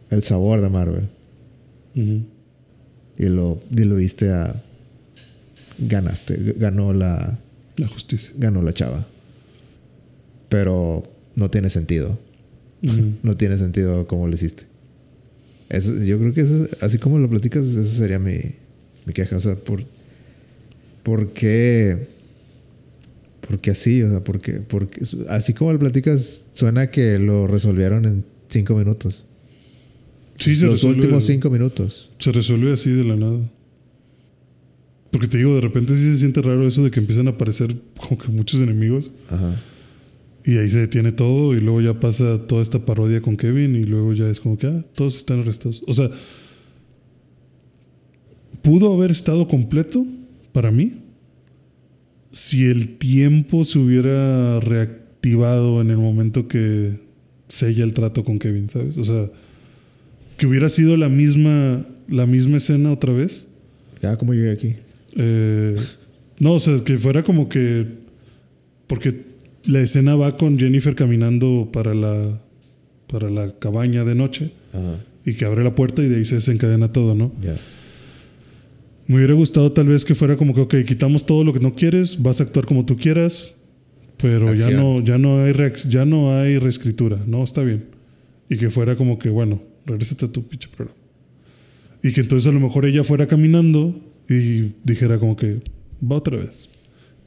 el 0.08 0.22
sabor 0.22 0.62
de 0.62 0.70
Marvel. 0.70 1.04
Y 1.94 3.26
lo 3.26 3.60
diluiste 3.68 4.30
a. 4.32 4.54
Ganaste. 5.78 6.54
Ganó 6.56 6.94
la. 6.94 7.38
La 7.76 7.88
justicia. 7.88 8.32
Ganó 8.38 8.62
la 8.62 8.72
chava. 8.72 9.06
Pero 10.48 11.06
no 11.36 11.50
tiene 11.50 11.68
sentido. 11.68 12.18
no 13.22 13.36
tiene 13.36 13.58
sentido 13.58 14.06
como 14.06 14.28
lo 14.28 14.34
hiciste. 14.34 14.64
Eso, 15.68 15.94
yo 16.02 16.18
creo 16.18 16.32
que 16.32 16.42
eso, 16.42 16.66
así 16.80 16.98
como 16.98 17.18
lo 17.18 17.28
platicas, 17.28 17.66
esa 17.66 17.84
sería 17.84 18.18
mi, 18.18 18.38
mi 19.04 19.12
queja. 19.12 19.36
O 19.36 19.40
sea, 19.40 19.56
por. 19.56 19.84
¿Por 21.02 21.34
qué? 21.34 22.13
Porque 23.46 23.70
así, 23.72 24.02
o 24.02 24.10
sea, 24.10 24.24
porque, 24.24 24.52
porque 24.54 25.02
así 25.28 25.52
como 25.52 25.72
lo 25.72 25.78
platicas, 25.78 26.46
suena 26.52 26.90
que 26.90 27.18
lo 27.18 27.46
resolvieron 27.46 28.04
en 28.06 28.24
cinco 28.48 28.74
minutos. 28.74 29.26
Sí, 30.38 30.56
Los 30.56 30.82
últimos 30.84 31.24
cinco 31.26 31.50
minutos. 31.50 32.10
Se 32.18 32.32
resuelve 32.32 32.72
así 32.72 32.90
de 32.90 33.04
la 33.04 33.16
nada. 33.16 33.38
Porque 35.10 35.28
te 35.28 35.38
digo, 35.38 35.54
de 35.54 35.60
repente 35.60 35.94
sí 35.94 36.12
se 36.12 36.18
siente 36.18 36.42
raro 36.42 36.66
eso 36.66 36.82
de 36.82 36.90
que 36.90 36.98
empiezan 36.98 37.28
a 37.28 37.30
aparecer 37.30 37.74
como 37.96 38.18
que 38.18 38.28
muchos 38.28 38.60
enemigos. 38.60 39.12
Ajá. 39.28 39.60
Y 40.44 40.58
ahí 40.58 40.68
se 40.68 40.80
detiene 40.80 41.12
todo 41.12 41.54
y 41.54 41.60
luego 41.60 41.80
ya 41.80 42.00
pasa 42.00 42.46
toda 42.46 42.62
esta 42.62 42.84
parodia 42.84 43.20
con 43.20 43.36
Kevin 43.36 43.76
y 43.76 43.84
luego 43.84 44.12
ya 44.12 44.28
es 44.28 44.40
como 44.40 44.58
que, 44.58 44.66
ah, 44.66 44.84
todos 44.94 45.16
están 45.16 45.40
arrestados. 45.40 45.82
O 45.86 45.94
sea, 45.94 46.10
pudo 48.60 48.92
haber 48.92 49.10
estado 49.10 49.46
completo 49.46 50.04
para 50.52 50.70
mí 50.70 51.03
si 52.34 52.64
el 52.64 52.98
tiempo 52.98 53.64
se 53.64 53.78
hubiera 53.78 54.58
reactivado 54.58 55.80
en 55.80 55.90
el 55.90 55.98
momento 55.98 56.48
que 56.48 56.98
sella 57.48 57.84
el 57.84 57.94
trato 57.94 58.24
con 58.24 58.40
Kevin, 58.40 58.68
¿sabes? 58.68 58.98
O 58.98 59.04
sea, 59.04 59.30
que 60.36 60.46
hubiera 60.48 60.68
sido 60.68 60.96
la 60.96 61.08
misma, 61.08 61.86
la 62.08 62.26
misma 62.26 62.56
escena 62.56 62.90
otra 62.90 63.12
vez. 63.12 63.46
Ya, 64.02 64.16
¿cómo 64.16 64.34
llegué 64.34 64.50
aquí? 64.50 64.74
Eh, 65.16 65.76
no, 66.40 66.54
o 66.54 66.60
sea, 66.60 66.82
que 66.84 66.98
fuera 66.98 67.22
como 67.22 67.48
que. 67.48 67.86
Porque 68.88 69.22
la 69.64 69.80
escena 69.80 70.16
va 70.16 70.36
con 70.36 70.58
Jennifer 70.58 70.96
caminando 70.96 71.70
para 71.72 71.94
la, 71.94 72.42
para 73.06 73.30
la 73.30 73.56
cabaña 73.60 74.02
de 74.02 74.16
noche. 74.16 74.50
Y 75.24 75.34
que 75.34 75.44
abre 75.44 75.62
la 75.62 75.74
puerta 75.76 76.02
y 76.02 76.08
de 76.08 76.16
ahí 76.16 76.24
se 76.24 76.34
desencadena 76.34 76.90
todo, 76.90 77.14
¿no? 77.14 77.32
Ya. 77.40 77.54
Me 79.06 79.16
hubiera 79.16 79.34
gustado 79.34 79.70
tal 79.72 79.86
vez 79.86 80.04
que 80.04 80.14
fuera 80.14 80.36
como 80.36 80.54
que, 80.54 80.62
ok, 80.62 80.74
quitamos 80.86 81.26
todo 81.26 81.44
lo 81.44 81.52
que 81.52 81.60
no 81.60 81.74
quieres, 81.74 82.22
vas 82.22 82.40
a 82.40 82.44
actuar 82.44 82.64
como 82.64 82.86
tú 82.86 82.96
quieras, 82.96 83.54
pero 84.16 84.54
ya 84.54 84.70
no, 84.70 85.00
ya, 85.02 85.18
no 85.18 85.44
hay 85.44 85.52
ya 85.88 86.06
no 86.06 86.38
hay 86.38 86.58
reescritura, 86.58 87.20
¿no? 87.26 87.44
Está 87.44 87.62
bien. 87.62 87.86
Y 88.48 88.56
que 88.56 88.70
fuera 88.70 88.96
como 88.96 89.18
que, 89.18 89.28
bueno, 89.28 89.62
regrésate 89.84 90.24
a 90.24 90.32
tu 90.32 90.46
pinche 90.46 90.68
programa. 90.74 90.98
Y 92.02 92.12
que 92.12 92.22
entonces 92.22 92.48
a 92.48 92.52
lo 92.52 92.60
mejor 92.60 92.86
ella 92.86 93.04
fuera 93.04 93.26
caminando 93.26 94.00
y 94.28 94.72
dijera 94.84 95.18
como 95.18 95.36
que 95.36 95.60
va 96.02 96.16
otra 96.16 96.38
vez. 96.38 96.70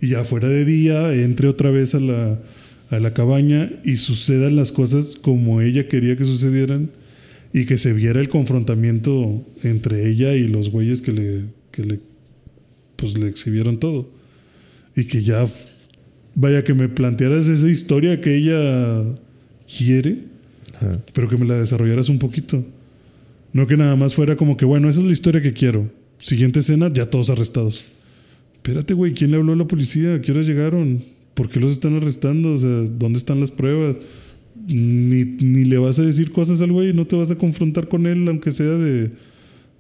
Y 0.02 0.10
ya 0.10 0.24
fuera 0.24 0.50
de 0.50 0.66
día, 0.66 1.14
entre 1.14 1.48
otra 1.48 1.70
vez 1.70 1.94
a 1.94 2.00
la, 2.00 2.40
a 2.90 3.00
la 3.00 3.14
cabaña 3.14 3.72
y 3.84 3.98
sucedan 3.98 4.56
las 4.56 4.72
cosas 4.72 5.16
como 5.16 5.62
ella 5.62 5.88
quería 5.88 6.16
que 6.16 6.26
sucedieran 6.26 6.92
y 7.54 7.66
que 7.66 7.78
se 7.78 7.94
viera 7.94 8.20
el 8.20 8.30
confrontamiento 8.30 9.46
entre 9.64 10.10
ella 10.10 10.34
y 10.36 10.48
los 10.48 10.70
güeyes 10.70 11.02
que 11.02 11.12
le, 11.12 11.44
que 11.78 11.84
le, 11.84 12.00
pues 12.96 13.18
le 13.18 13.30
exhibieron 13.30 13.80
todo. 13.80 14.10
Y 14.96 15.06
que 15.06 15.22
ya, 15.22 15.46
vaya, 16.34 16.64
que 16.64 16.74
me 16.74 16.90
plantearas 16.90 17.48
esa 17.48 17.70
historia 17.70 18.20
que 18.20 18.36
ella 18.36 19.06
quiere 19.78 20.38
pero 21.14 21.28
que 21.28 21.38
me 21.38 21.46
la 21.46 21.58
desarrollaras 21.58 22.10
un 22.10 22.20
poquito. 22.20 22.64
No 23.54 23.66
que 23.68 23.78
nada 23.78 23.96
más 23.96 24.14
fuera 24.14 24.36
como 24.36 24.58
que, 24.58 24.66
bueno, 24.66 24.90
esa 24.90 25.00
es 25.00 25.06
la 25.06 25.12
historia 25.12 25.42
que 25.42 25.54
quiero. 25.54 25.90
Siguiente 26.20 26.60
escena, 26.60 26.92
ya 26.92 27.10
todos 27.10 27.30
arrestados. 27.30 27.86
Espérate, 28.54 28.94
güey, 28.94 29.14
¿quién 29.14 29.32
le 29.32 29.38
habló 29.38 29.54
a 29.54 29.56
la 29.56 29.68
policía? 29.68 30.16
¿A 30.16 30.22
qué 30.22 30.32
hora 30.32 30.42
llegaron? 30.42 31.04
¿Por 31.34 31.50
qué 31.50 31.60
los 31.60 31.72
están 31.72 31.96
arrestando? 31.96 32.54
O 32.54 32.60
sea, 32.60 32.70
¿dónde 32.70 33.18
están 33.18 33.40
las 33.40 33.52
pruebas? 33.52 33.98
Ni, 34.68 35.24
ni 35.24 35.66
le 35.66 35.78
vas 35.78 35.98
a 36.00 36.04
decir 36.04 36.32
cosas 36.32 36.62
al 36.62 36.72
güey, 36.72 36.94
no 36.94 37.06
te 37.08 37.16
vas 37.16 37.32
a 37.32 37.38
confrontar 37.38 37.88
con 37.88 38.06
él, 38.06 38.28
aunque 38.28 38.52
sea 38.52 38.66
de. 38.66 39.12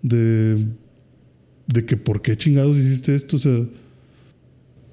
de. 0.01 0.67
De 1.67 1.85
que 1.85 1.97
por 1.97 2.21
qué 2.21 2.35
chingados 2.35 2.77
hiciste 2.77 3.15
esto. 3.15 3.35
O 3.35 3.39
sea, 3.39 3.65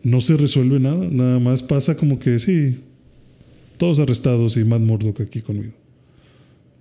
no 0.02 0.20
se 0.20 0.36
resuelve 0.36 0.78
nada. 0.80 1.08
Nada 1.10 1.38
más 1.38 1.62
pasa 1.62 1.96
como 1.96 2.18
que 2.18 2.38
sí, 2.38 2.76
todos 3.78 3.98
arrestados 3.98 4.56
y 4.56 4.64
Matt 4.64 4.82
Murdock 4.82 5.20
aquí 5.20 5.40
conmigo. 5.40 5.72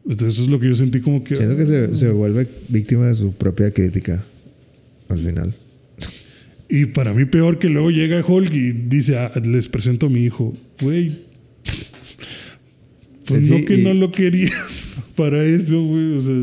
Entonces 0.06 0.36
eso 0.36 0.44
es 0.44 0.50
lo 0.50 0.60
que 0.60 0.68
yo 0.68 0.76
sentí 0.76 1.00
como 1.00 1.24
que... 1.24 1.36
Siento 1.36 1.56
que 1.56 1.66
se, 1.66 1.96
se 1.96 2.10
vuelve 2.10 2.48
víctima 2.68 3.08
de 3.08 3.16
su 3.16 3.32
propia 3.32 3.72
crítica 3.72 4.24
al 5.08 5.20
final. 5.20 5.56
Y 6.70 6.88
para 6.88 7.14
mí 7.14 7.26
peor 7.26 7.60
que 7.60 7.70
luego 7.70 7.92
llega 7.92 8.26
Hulk 8.26 8.54
y 8.54 8.72
dice, 8.72 9.18
ah, 9.18 9.32
les 9.46 9.70
presento 9.70 10.08
a 10.08 10.10
mi 10.10 10.24
hijo. 10.24 10.56
Güey. 10.82 11.12
Pues 13.26 13.50
no 13.50 13.64
que 13.64 13.78
no 13.78 13.94
lo 13.94 14.12
querías 14.12 14.98
para 15.16 15.44
eso, 15.44 15.82
güey. 15.84 16.18
O 16.18 16.22
sea, 16.22 16.34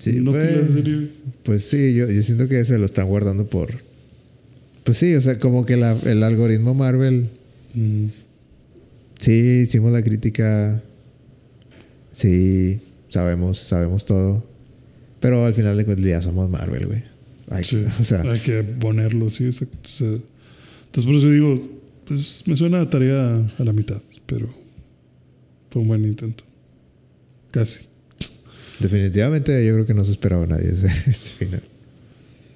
sí, 0.00 0.20
no 0.20 0.32
pues, 0.32 0.62
pues 1.42 1.64
sí, 1.64 1.94
yo, 1.94 2.10
yo, 2.10 2.22
siento 2.22 2.48
que 2.48 2.64
se 2.64 2.78
lo 2.78 2.86
están 2.86 3.06
guardando 3.06 3.46
por... 3.46 3.70
Pues 4.84 4.98
sí, 4.98 5.14
o 5.14 5.20
sea, 5.20 5.38
como 5.38 5.66
que 5.66 5.76
la, 5.76 5.96
el 6.04 6.22
algoritmo 6.22 6.74
Marvel... 6.74 7.28
Mm. 7.74 8.06
Sí, 9.18 9.60
hicimos 9.62 9.92
la 9.92 10.02
crítica 10.02 10.82
Sí, 12.10 12.80
sabemos, 13.08 13.58
sabemos 13.58 14.04
todo. 14.04 14.44
Pero 15.20 15.44
al 15.44 15.54
final 15.54 15.76
de 15.76 15.84
cuentas 15.84 16.06
ya 16.06 16.22
somos 16.22 16.50
Marvel, 16.50 16.86
güey. 16.86 17.02
Hay, 17.50 17.64
hay 18.28 18.38
que 18.40 18.62
ponerlo, 18.62 19.28
sí, 19.30 19.46
exacto. 19.46 19.78
entonces 20.00 21.04
por 21.04 21.14
eso 21.14 21.30
digo, 21.30 21.68
pues 22.06 22.44
me 22.46 22.54
suena 22.54 22.80
a 22.80 22.88
tarea 22.88 23.44
a 23.58 23.64
la 23.64 23.72
mitad, 23.72 24.00
pero 24.26 24.48
fue 25.68 25.82
un 25.82 25.88
buen 25.88 26.04
intento. 26.04 26.44
Casi. 27.50 27.80
Definitivamente 28.80 29.66
yo 29.66 29.74
creo 29.74 29.86
que 29.86 29.94
no 29.94 30.04
se 30.04 30.12
esperaba 30.12 30.46
nadie 30.46 30.70
ese, 30.70 30.90
final. 31.38 31.62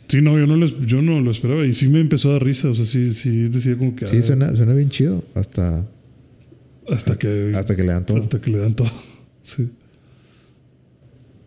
Sí, 0.09 0.21
no, 0.21 0.39
yo 0.39 0.47
no, 0.47 0.57
lo, 0.57 0.67
yo 0.67 1.03
no 1.03 1.21
lo 1.21 1.31
esperaba. 1.31 1.67
Y 1.67 1.75
sí 1.75 1.89
me 1.89 2.01
empezó 2.01 2.31
a 2.31 2.33
dar 2.35 2.45
risa. 2.45 2.69
O 2.69 2.75
sea, 2.75 2.87
sí, 2.87 3.15
sí 3.15 3.49
decía 3.49 3.77
como 3.77 3.95
que. 3.97 4.07
Sí, 4.07 4.19
ah, 4.19 4.23
suena, 4.23 4.57
suena 4.57 4.75
bien 4.75 4.89
chido. 4.91 5.25
Hasta. 5.35 5.87
Hasta 6.89 7.17
que. 7.19 7.53
Hasta 7.55 7.75
que 7.77 7.83
le 7.83 7.93
dan 7.93 8.07
todo. 8.07 8.19
Hasta 8.19 8.41
que 8.41 8.51
le 8.51 8.59
dan 8.59 8.75
todo. 8.75 8.89
Sí. 9.45 9.71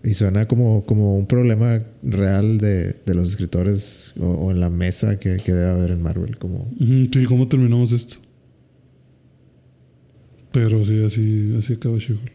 Y 0.03 0.13
suena 0.13 0.47
como, 0.47 0.85
como 0.85 1.17
un 1.17 1.25
problema 1.25 1.81
real 2.03 2.59
de, 2.59 2.93
de 3.05 3.15
los 3.15 3.29
escritores 3.29 4.13
o, 4.19 4.27
o 4.27 4.51
en 4.51 4.59
la 4.59 4.69
mesa 4.69 5.19
que, 5.19 5.37
que 5.37 5.51
debe 5.51 5.71
haber 5.71 5.91
en 5.91 6.01
Marvel. 6.03 6.37
Como, 6.37 6.71
Sí, 6.79 7.25
¿cómo 7.27 7.47
terminamos 7.47 7.91
esto? 7.91 8.17
Pero 10.51 10.85
sí, 10.85 11.03
así, 11.03 11.55
así 11.57 11.73
acaba 11.73 11.97
She-Hulk. 11.97 12.31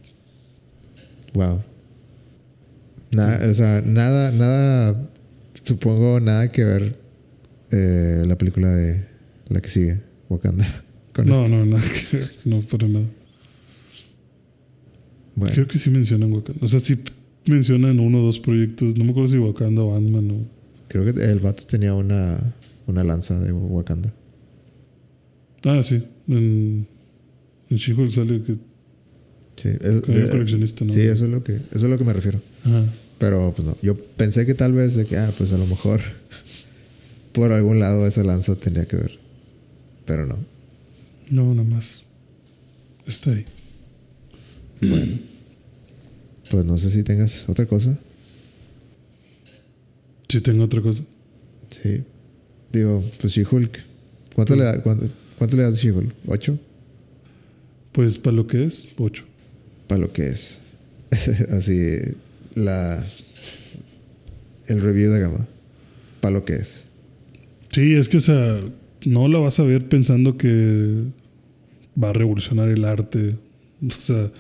wow. 1.35 1.61
Nada, 3.13 3.51
o 3.51 3.55
sea, 3.55 3.83
nada, 3.85 4.33
nada, 4.33 5.11
supongo 5.65 6.19
nada 6.21 6.51
que 6.51 6.65
ver 6.65 6.97
eh, 7.71 8.25
la 8.27 8.37
película 8.39 8.69
de 8.71 9.05
la 9.49 9.61
que 9.61 9.69
sigue, 9.69 10.01
Wakanda. 10.29 10.67
Con 11.15 11.27
No, 11.27 11.47
no, 11.47 11.67
nada 11.67 11.83
que 12.11 12.17
ver. 12.19 12.31
No, 12.47 12.61
para 12.63 12.89
nada. 12.89 13.05
Bueno, 15.35 15.55
Creo 15.55 15.67
que 15.67 15.79
sí 15.79 15.91
mencionan 15.91 16.33
Wakanda. 16.33 16.65
O 16.65 16.69
sea, 16.69 16.81
sí 16.81 16.99
mencionan 17.47 18.01
uno 18.01 18.23
o 18.23 18.27
dos 18.27 18.39
proyectos. 18.39 18.97
No 18.97 19.05
me 19.05 19.11
acuerdo 19.11 19.29
si 19.31 19.39
Wakanda 19.39 19.83
o 19.83 19.97
Ant-Man 19.97 20.31
o... 20.31 20.37
creo 20.89 21.05
que 21.05 21.11
el 21.23 21.39
vato 21.39 21.65
tenía 21.67 21.95
una, 21.95 22.39
una 22.87 23.05
lanza 23.05 23.39
de 23.41 23.53
Wakanda. 23.53 24.13
Ah, 25.65 25.83
sí. 25.85 26.03
En, 26.29 26.87
en 27.71 27.79
sale 28.11 28.43
que... 28.43 28.57
Sí, 29.57 29.69
es- 29.69 30.03
de- 30.07 30.29
coleccionista, 30.31 30.85
¿no? 30.85 30.93
sí, 30.93 31.01
eso 31.01 31.25
es 31.25 31.31
lo 31.31 31.45
que, 31.45 31.53
eso 31.57 31.85
es 31.85 31.91
lo 31.91 31.99
que 31.99 32.05
me 32.05 32.13
refiero. 32.15 32.41
Ajá. 32.65 32.85
Pero 33.23 33.53
pues 33.55 33.69
no, 33.69 33.77
yo 33.83 33.95
pensé 33.95 34.45
que 34.45 34.55
tal 34.55 34.73
vez 34.73 34.97
de 34.97 35.07
que, 35.07 35.17
ah, 35.17 35.33
pues 35.39 35.53
a 35.53 35.57
lo 35.57 35.65
mejor 35.65 36.01
por 37.33 37.53
algún 37.53 37.79
lado 37.79 38.05
esa 38.05 38.25
lanza 38.25 38.57
tenía 38.57 38.85
que 38.87 38.97
ver. 38.97 39.17
Pero 40.05 40.27
no. 40.27 40.39
No, 41.31 41.55
nada 41.55 41.69
más. 41.69 42.03
Está 43.07 43.31
ahí. 43.31 43.47
Bueno. 44.81 45.19
Pues 46.51 46.65
no 46.65 46.77
sé 46.79 46.91
si 46.91 47.05
tengas 47.05 47.49
otra 47.49 47.65
cosa. 47.65 47.97
Sí, 50.27 50.41
tengo 50.41 50.65
otra 50.65 50.83
cosa. 50.83 51.05
Sí. 51.81 52.03
Digo, 52.73 53.05
pues 53.21 53.35
She-Hulk. 53.35 53.79
¿Cuánto, 54.35 54.57
le 54.57 54.65
da, 54.65 54.83
cuánto, 54.83 55.09
cuánto 55.39 55.57
le 55.57 55.63
das 55.63 55.75
a 55.75 55.81
She-Hulk? 55.81 56.13
¿Ocho? 56.27 56.59
Pues 57.93 58.19
para 58.19 58.35
lo 58.35 58.49
que 58.49 58.65
es, 58.65 58.89
8. 58.99 59.23
Para 59.87 60.01
lo 60.01 60.13
que 60.13 60.27
es. 60.27 60.61
Así, 61.51 62.01
la. 62.55 63.05
El 64.67 64.81
review 64.81 65.11
de 65.11 65.21
Gama. 65.21 65.47
Para 66.21 66.35
lo 66.35 66.45
que 66.45 66.55
es. 66.55 66.85
Sí, 67.71 67.95
es 67.95 68.09
que, 68.09 68.19
o 68.19 68.21
sea, 68.21 68.61
no 69.07 69.29
la 69.29 69.39
vas 69.39 69.59
a 69.59 69.65
ver 69.65 69.89
pensando 69.89 70.37
que 70.37 71.03
va 72.03 72.11
a 72.11 72.13
revolucionar 72.13 72.69
el 72.69 72.85
arte. 72.85 73.37
O 73.85 73.91
sea, 73.91 74.31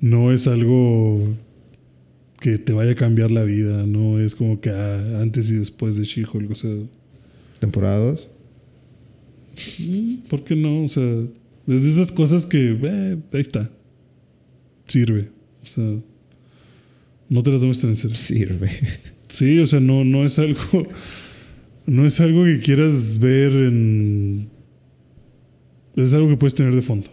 no 0.00 0.32
es 0.32 0.46
algo 0.46 1.34
que 2.40 2.58
te 2.58 2.72
vaya 2.72 2.92
a 2.92 2.96
cambiar 2.96 3.30
la 3.30 3.44
vida. 3.44 3.86
No 3.86 4.20
es 4.20 4.34
como 4.34 4.60
que 4.60 4.70
ah, 4.70 5.20
antes 5.22 5.48
y 5.48 5.54
después 5.54 5.96
de 5.96 6.04
She-Hulk. 6.04 6.50
O 6.50 6.54
sea, 6.54 6.70
Temporada 7.60 7.98
2. 7.98 8.28
mm, 9.78 10.14
¿por 10.28 10.44
qué 10.44 10.56
no? 10.56 10.84
O 10.84 10.88
sea, 10.88 11.04
es 11.04 11.82
de 11.82 11.90
esas 11.92 12.12
cosas 12.12 12.44
que, 12.44 12.76
eh, 12.82 13.18
ahí 13.32 13.40
está. 13.40 13.70
Sirve. 14.88 15.30
O 15.62 15.66
sea, 15.66 15.84
no 17.32 17.42
te 17.42 17.50
la 17.50 17.58
tomes 17.58 17.80
tan 17.80 17.90
en 17.90 17.96
serio. 17.96 18.14
Sirve. 18.16 18.70
Sí, 19.28 19.58
o 19.60 19.66
sea, 19.66 19.80
no, 19.80 20.04
no 20.04 20.24
es 20.26 20.38
algo. 20.38 20.60
No 21.84 22.06
es 22.06 22.20
algo 22.20 22.44
que 22.44 22.60
quieras 22.60 23.18
ver 23.18 23.50
en. 23.50 24.48
Es 25.96 26.14
algo 26.14 26.28
que 26.28 26.36
puedes 26.36 26.54
tener 26.54 26.72
de 26.72 26.80
fondo. 26.80 27.08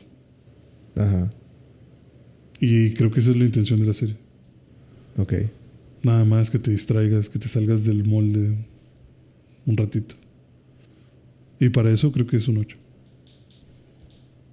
Ajá. 0.95 1.33
Y 2.59 2.91
creo 2.93 3.09
que 3.09 3.19
esa 3.19 3.31
es 3.31 3.37
la 3.37 3.45
intención 3.45 3.79
de 3.79 3.87
la 3.87 3.93
serie. 3.93 4.15
Ok. 5.17 5.33
Nada 6.03 6.23
más 6.23 6.51
que 6.51 6.59
te 6.59 6.69
distraigas, 6.69 7.29
que 7.29 7.39
te 7.39 7.49
salgas 7.49 7.83
del 7.83 8.05
molde 8.05 8.53
un 9.65 9.75
ratito. 9.75 10.13
Y 11.59 11.69
para 11.69 11.91
eso 11.91 12.11
creo 12.11 12.27
que 12.27 12.37
es 12.37 12.47
un 12.47 12.57
8. 12.57 12.77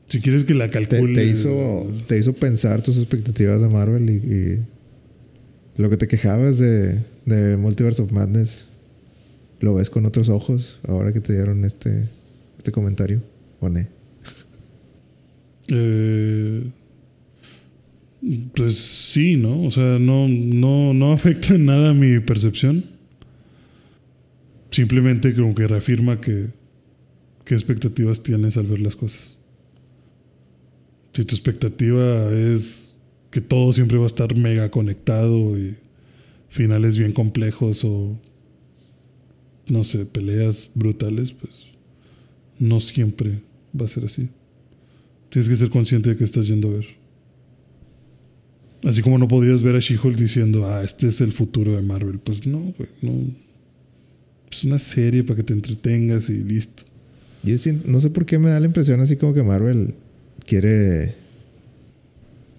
Si 0.09 0.20
quieres 0.22 0.44
que 0.44 0.55
la 0.55 0.68
Te, 0.70 0.80
calcule. 0.80 1.14
te 1.14 1.26
hizo, 1.26 1.93
te 2.09 2.18
hizo 2.18 2.32
pensar 2.32 2.80
tus 2.80 2.97
expectativas 2.97 3.60
de 3.60 3.68
Marvel 3.68 4.09
y, 4.09 4.14
y 4.14 4.60
lo 5.76 5.90
que 5.90 5.96
te 5.96 6.08
quejabas 6.08 6.58
de, 6.58 7.02
de 7.24 7.56
Multiverse 7.56 8.02
of 8.02 8.12
Madness. 8.12 8.68
¿Lo 9.60 9.74
ves 9.74 9.90
con 9.90 10.04
otros 10.06 10.28
ojos 10.28 10.78
ahora 10.86 11.12
que 11.12 11.20
te 11.20 11.32
dieron 11.32 11.64
este, 11.64 12.08
este 12.58 12.72
comentario? 12.72 13.22
¿O 13.60 13.68
no? 13.68 13.86
Eh, 15.68 16.70
pues 18.54 18.78
sí, 18.78 19.36
¿no? 19.36 19.64
O 19.64 19.70
sea, 19.70 19.98
no, 19.98 20.28
no, 20.28 20.92
no 20.92 21.12
afecta 21.12 21.54
en 21.54 21.66
nada 21.66 21.94
mi 21.94 22.20
percepción. 22.20 22.84
Simplemente 24.70 25.34
como 25.34 25.54
que 25.54 25.66
reafirma 25.66 26.20
que 26.20 26.48
qué 27.44 27.54
expectativas 27.54 28.22
tienes 28.22 28.56
al 28.56 28.66
ver 28.66 28.80
las 28.80 28.96
cosas. 28.96 29.36
Si 31.12 31.24
tu 31.24 31.34
expectativa 31.34 32.30
es 32.30 32.85
que 33.36 33.42
todo 33.42 33.70
siempre 33.74 33.98
va 33.98 34.04
a 34.04 34.06
estar 34.06 34.34
mega 34.34 34.70
conectado 34.70 35.58
y 35.58 35.76
finales 36.48 36.96
bien 36.96 37.12
complejos 37.12 37.84
o 37.84 38.18
no 39.68 39.84
sé, 39.84 40.06
peleas 40.06 40.70
brutales, 40.74 41.32
pues 41.32 41.52
no 42.58 42.80
siempre 42.80 43.40
va 43.78 43.84
a 43.84 43.88
ser 43.88 44.06
así. 44.06 44.30
Tienes 45.28 45.50
que 45.50 45.56
ser 45.56 45.68
consciente 45.68 46.08
de 46.08 46.16
que 46.16 46.24
estás 46.24 46.46
yendo 46.48 46.68
a 46.68 46.72
ver. 46.72 46.86
Así 48.84 49.02
como 49.02 49.18
no 49.18 49.28
podías 49.28 49.62
ver 49.62 49.76
a 49.76 49.80
She-Hulk 49.80 50.16
diciendo, 50.16 50.64
ah, 50.66 50.82
este 50.82 51.08
es 51.08 51.20
el 51.20 51.32
futuro 51.32 51.76
de 51.76 51.82
Marvel. 51.82 52.18
Pues 52.18 52.46
no, 52.46 52.58
güey, 52.78 52.88
no. 53.02 53.12
Es 54.50 54.64
una 54.64 54.78
serie 54.78 55.24
para 55.24 55.36
que 55.36 55.42
te 55.42 55.52
entretengas 55.52 56.30
y 56.30 56.42
listo. 56.42 56.84
Yo 57.42 57.58
siento- 57.58 57.86
no 57.86 58.00
sé 58.00 58.08
por 58.08 58.24
qué 58.24 58.38
me 58.38 58.48
da 58.48 58.60
la 58.60 58.66
impresión 58.66 59.00
así 59.00 59.16
como 59.16 59.34
que 59.34 59.42
Marvel 59.42 59.92
quiere... 60.46 61.25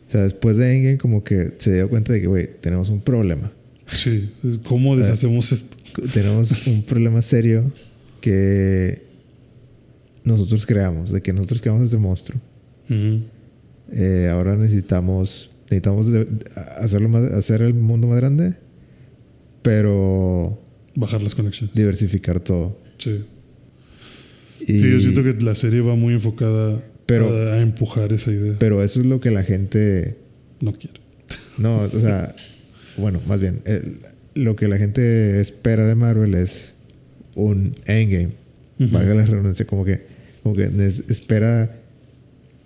O 0.08 0.12
sea, 0.12 0.24
después 0.24 0.58
de 0.58 0.74
Endgame 0.76 0.98
como 0.98 1.24
que 1.24 1.54
se 1.58 1.74
dio 1.76 1.90
cuenta 1.90 2.14
de 2.14 2.22
que, 2.22 2.28
güey, 2.28 2.48
tenemos 2.62 2.90
un 2.90 3.02
problema. 3.02 3.52
Sí, 3.88 4.32
¿cómo 4.64 4.96
deshacemos 4.98 5.52
esto? 5.52 5.76
tenemos 6.14 6.68
un 6.68 6.84
problema 6.84 7.22
serio 7.22 7.72
que 8.22 9.02
nosotros 10.24 10.66
creamos, 10.66 11.12
de 11.12 11.22
que 11.22 11.34
nosotros 11.34 11.62
creamos 11.62 11.84
este 11.86 11.98
monstruo. 11.98 12.40
Eh, 12.90 14.30
ahora 14.32 14.56
necesitamos 14.58 15.52
necesitamos 15.70 16.08
hacerlo 16.78 17.10
más, 17.10 17.24
hacer 17.32 17.62
el 17.62 17.74
mundo 17.74 18.08
más 18.08 18.18
grande, 18.18 18.56
pero 19.62 20.62
Bajar 20.96 21.22
las 21.22 21.36
conexiones. 21.36 21.76
diversificar 21.76 22.40
todo. 22.40 22.80
Sí. 22.98 23.24
Y- 24.62 24.66
Sí, 24.66 24.92
yo 24.92 25.00
siento 25.00 25.24
que 25.24 25.34
la 25.44 25.56
serie 25.56 25.82
va 25.82 25.96
muy 25.96 26.14
enfocada 26.14 26.82
Pero- 27.08 27.30
a, 27.52 27.56
a 27.56 27.62
empujar 27.62 28.14
esa 28.14 28.32
idea. 28.32 28.56
Pero 28.60 28.84
eso 28.84 29.00
es 29.02 29.08
lo 29.08 29.20
que 29.20 29.32
la 29.32 29.42
gente 29.44 30.16
no 30.62 30.74
quiere. 30.74 31.00
No, 31.58 31.78
o 31.82 31.90
sea, 32.00 32.36
bueno, 32.98 33.20
más 33.28 33.40
bien, 33.40 33.62
el- 33.66 33.98
lo 34.36 34.56
que 34.56 34.68
la 34.68 34.78
gente 34.78 35.40
espera 35.40 35.88
de 35.88 35.96
Marvel 35.96 36.36
es 36.36 36.76
un 37.34 37.76
endgame. 37.86 38.30
Valga 38.78 39.16
la 39.16 39.26
redundancia, 39.26 39.66
como 39.66 39.84
que, 39.84 40.02
como 40.44 40.56
que 40.56 40.66
espera 41.10 41.76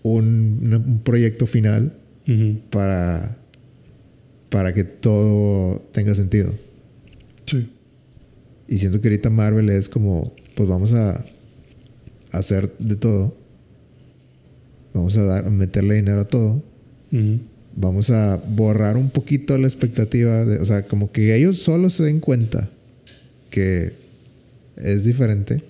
un, 0.03 0.99
proyecto 1.05 1.47
final 1.47 1.93
para, 2.69 3.38
para 4.49 4.73
que 4.73 4.84
todo 4.84 5.80
tenga 5.93 6.13
sentido. 6.15 6.53
Sí. 7.45 7.69
Y 8.68 8.77
siento 8.77 8.99
que 8.99 9.07
ahorita 9.07 9.30
Marvel 9.30 9.69
es 9.69 9.88
como, 9.88 10.34
pues 10.55 10.68
vamos 10.68 10.91
a 10.93 11.23
hacer 12.31 12.69
de 12.80 12.97
todo. 12.97 13.38
Vamos 14.93 15.18
a 15.18 15.23
dar, 15.23 15.45
a 15.45 15.49
meterle 15.49 15.95
dinero 15.95 16.22
a 16.22 16.26
todo. 16.26 16.61
Vamos 17.76 18.09
a 18.09 18.38
borrar 18.38 18.97
un 18.97 19.09
poquito 19.09 19.57
la 19.57 19.68
expectativa 19.68 20.43
de, 20.45 20.59
o 20.59 20.65
sea, 20.65 20.84
como 20.84 21.11
que 21.11 21.35
ellos 21.35 21.57
solo 21.59 21.89
se 21.89 22.03
den 22.03 22.19
cuenta 22.19 22.69
que 23.49 23.93
es 24.77 25.05
diferente. 25.05 25.63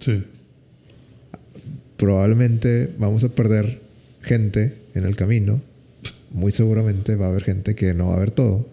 Sí. 0.00 0.24
Probablemente 1.96 2.90
vamos 2.98 3.24
a 3.24 3.30
perder 3.30 3.80
gente 4.22 4.74
en 4.94 5.04
el 5.04 5.16
camino. 5.16 5.60
Muy 6.30 6.52
seguramente 6.52 7.16
va 7.16 7.26
a 7.26 7.28
haber 7.30 7.44
gente 7.44 7.74
que 7.74 7.94
no 7.94 8.08
va 8.08 8.16
a 8.16 8.20
ver 8.20 8.30
todo. 8.30 8.66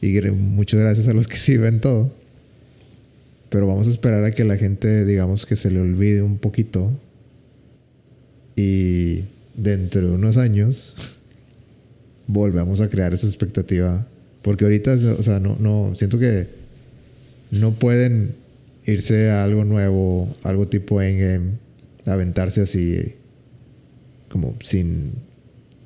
Y 0.00 0.20
muchas 0.30 0.80
gracias 0.80 1.08
a 1.08 1.14
los 1.14 1.28
que 1.28 1.38
sí 1.38 1.56
ven 1.56 1.80
todo. 1.80 2.12
Pero 3.48 3.66
vamos 3.66 3.86
a 3.88 3.90
esperar 3.90 4.24
a 4.24 4.32
que 4.32 4.44
la 4.44 4.58
gente, 4.58 5.06
digamos, 5.06 5.46
que 5.46 5.56
se 5.56 5.70
le 5.70 5.80
olvide 5.80 6.20
un 6.20 6.36
poquito. 6.36 6.92
Y 8.58 9.22
dentro 9.54 10.08
de 10.08 10.14
unos 10.14 10.36
años 10.36 10.96
volvemos 12.26 12.80
a 12.80 12.88
crear 12.88 13.14
esa 13.14 13.28
expectativa. 13.28 14.04
Porque 14.42 14.64
ahorita, 14.64 14.94
o 15.16 15.22
sea, 15.22 15.38
no, 15.38 15.56
no, 15.60 15.92
siento 15.94 16.18
que 16.18 16.48
no 17.52 17.74
pueden 17.74 18.34
irse 18.84 19.30
a 19.30 19.44
algo 19.44 19.64
nuevo, 19.64 20.36
algo 20.42 20.66
tipo 20.66 21.00
Endgame, 21.00 21.52
aventarse 22.04 22.62
así, 22.62 23.14
como 24.28 24.56
sin, 24.60 25.12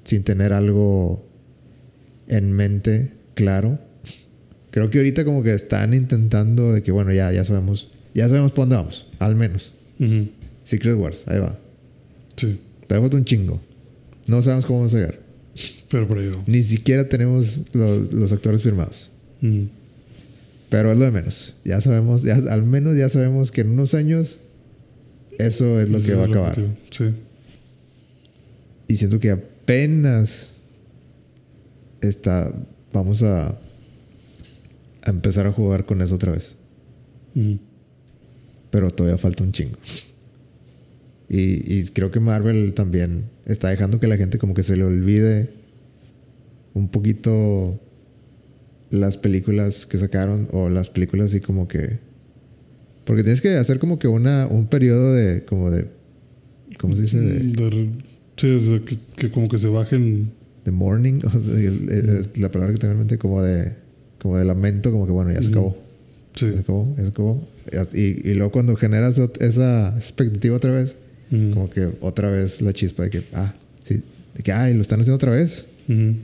sin 0.05 0.23
tener 0.23 0.55
algo 0.55 1.23
en 2.27 2.53
mente 2.53 3.11
claro. 3.35 3.79
Creo 4.71 4.89
que 4.89 4.97
ahorita 4.97 5.27
como 5.27 5.43
que 5.43 5.53
están 5.53 5.93
intentando 5.93 6.73
de 6.73 6.83
que, 6.83 6.91
bueno, 6.91 7.13
ya, 7.13 7.31
ya 7.33 7.45
sabemos, 7.45 7.91
ya 8.15 8.31
sabemos 8.31 8.53
por 8.53 8.63
dónde 8.63 8.77
vamos, 8.77 9.09
al 9.19 9.37
menos. 9.37 9.75
Secret 10.65 10.97
Wars, 10.97 11.29
ahí 11.29 11.39
va. 11.39 11.59
Sí, 12.43 12.59
Todavía 12.89 13.03
falta 13.09 13.17
un 13.17 13.25
chingo. 13.25 13.61
No 14.27 14.43
sabemos 14.43 14.67
cómo 14.67 14.81
vamos 14.81 14.95
a 14.95 14.99
llegar. 14.99 15.21
pero 15.91 16.09
por 16.09 16.19
va. 16.19 16.43
Ni 16.47 16.63
siquiera 16.63 17.09
tenemos 17.09 17.61
los, 17.73 18.13
los 18.13 18.33
actores 18.33 18.63
firmados. 18.63 19.11
Ujú. 19.43 19.69
Pero 20.69 20.91
es 20.91 20.99
lo 20.99 21.05
de 21.05 21.11
menos. 21.11 21.55
Ya 21.65 21.81
sabemos, 21.81 22.23
ya, 22.23 22.35
al 22.51 22.63
menos 22.63 22.97
ya 22.97 23.09
sabemos 23.09 23.51
que 23.53 23.61
en 23.61 23.71
unos 23.71 23.95
años 23.95 24.39
eso 25.39 25.81
es 25.81 25.89
lo 25.91 26.01
que 26.03 26.15
va 26.15 26.25
a 26.25 26.27
acabar. 26.27 26.55
Sí. 26.91 27.05
Y 28.89 28.97
siento 28.97 29.21
que 29.21 29.31
apenas 29.31 30.51
está, 32.01 32.53
vamos 32.93 33.23
a, 33.23 33.49
a 33.51 35.11
empezar 35.11 35.47
a 35.47 35.53
jugar 35.53 35.85
con 35.87 36.03
eso 36.03 36.15
otra 36.15 36.33
vez. 36.33 36.57
Ujú. 37.35 37.59
Pero 38.71 38.91
todavía 38.91 39.19
falta 39.19 39.45
un 39.45 39.53
chingo. 39.53 39.77
Y, 41.35 41.79
y 41.79 41.83
creo 41.95 42.11
que 42.11 42.21
Marvel 42.21 42.75
también 42.75 43.25
está 43.47 43.71
dejando 43.71 43.99
que 43.99 44.07
la 44.07 44.19
gente 44.19 44.37
como 44.37 44.53
que 44.53 44.63
se 44.63 44.77
le 44.77 44.85
olvide 44.85 45.49
un 46.75 46.89
poquito 46.89 47.81
las 48.91 49.17
películas 49.17 49.87
que 49.87 49.97
sacaron 49.97 50.47
o 50.53 50.69
las 50.69 50.91
películas 50.91 51.27
así 51.27 51.41
como 51.41 51.69
que... 51.69 51.99
Porque 53.07 53.23
tienes 53.23 53.41
que 53.41 53.57
hacer 53.57 53.79
como 53.79 53.99
que 53.99 54.09
una, 54.09 54.47
un 54.47 54.67
periodo 54.67 55.15
de... 55.15 55.45
como 55.47 55.71
de... 55.71 55.87
¿Cómo 56.79 56.95
se 56.95 57.03
dice? 57.03 57.19
De, 57.19 57.39
De 57.39 57.71
re- 57.71 57.91
sí, 58.37 58.61
sea, 58.61 58.81
que, 58.85 58.99
que 59.17 59.31
como 59.31 59.49
que 59.49 59.59
se 59.59 59.69
bajen. 59.69 60.33
de 60.67 60.71
es 62.21 62.39
la 62.39 62.51
palabra 62.53 62.75
que 62.75 62.79
tengo 62.79 62.93
en 62.93 62.99
mente 62.99 63.17
como 63.17 63.43
de... 63.43 63.73
Como 64.21 64.37
de 64.37 64.45
lamento, 64.45 64.93
como 64.93 65.07
que 65.07 65.13
bueno, 65.13 65.33
ya 65.33 65.41
se 65.41 65.49
acabó. 65.49 65.77
Sí. 66.35 66.47
Ya 66.49 66.53
se 66.53 66.61
acabó, 66.61 66.95
ya 66.97 67.03
se 67.05 67.09
acabó. 67.09 67.49
Y, 67.95 68.29
y 68.29 68.35
luego 68.35 68.53
cuando 68.53 68.77
generas 68.77 69.19
esa 69.41 69.97
expectativa 69.97 70.57
otra 70.57 70.73
vez, 70.73 70.97
Como 71.55 71.71
que 71.71 71.89
otra 72.01 72.31
vez 72.31 72.61
la 72.61 72.73
chispa 72.73 73.05
de 73.05 73.11
que, 73.11 73.23
ah, 73.33 73.55
sí, 73.85 74.03
de 74.35 74.43
que, 74.43 74.53
ay, 74.53 74.75
lo 74.75 74.83
están 74.83 75.01
haciendo 75.01 75.17
otra 75.17 75.31
vez. 75.33 75.67
Ujú. 75.89 76.15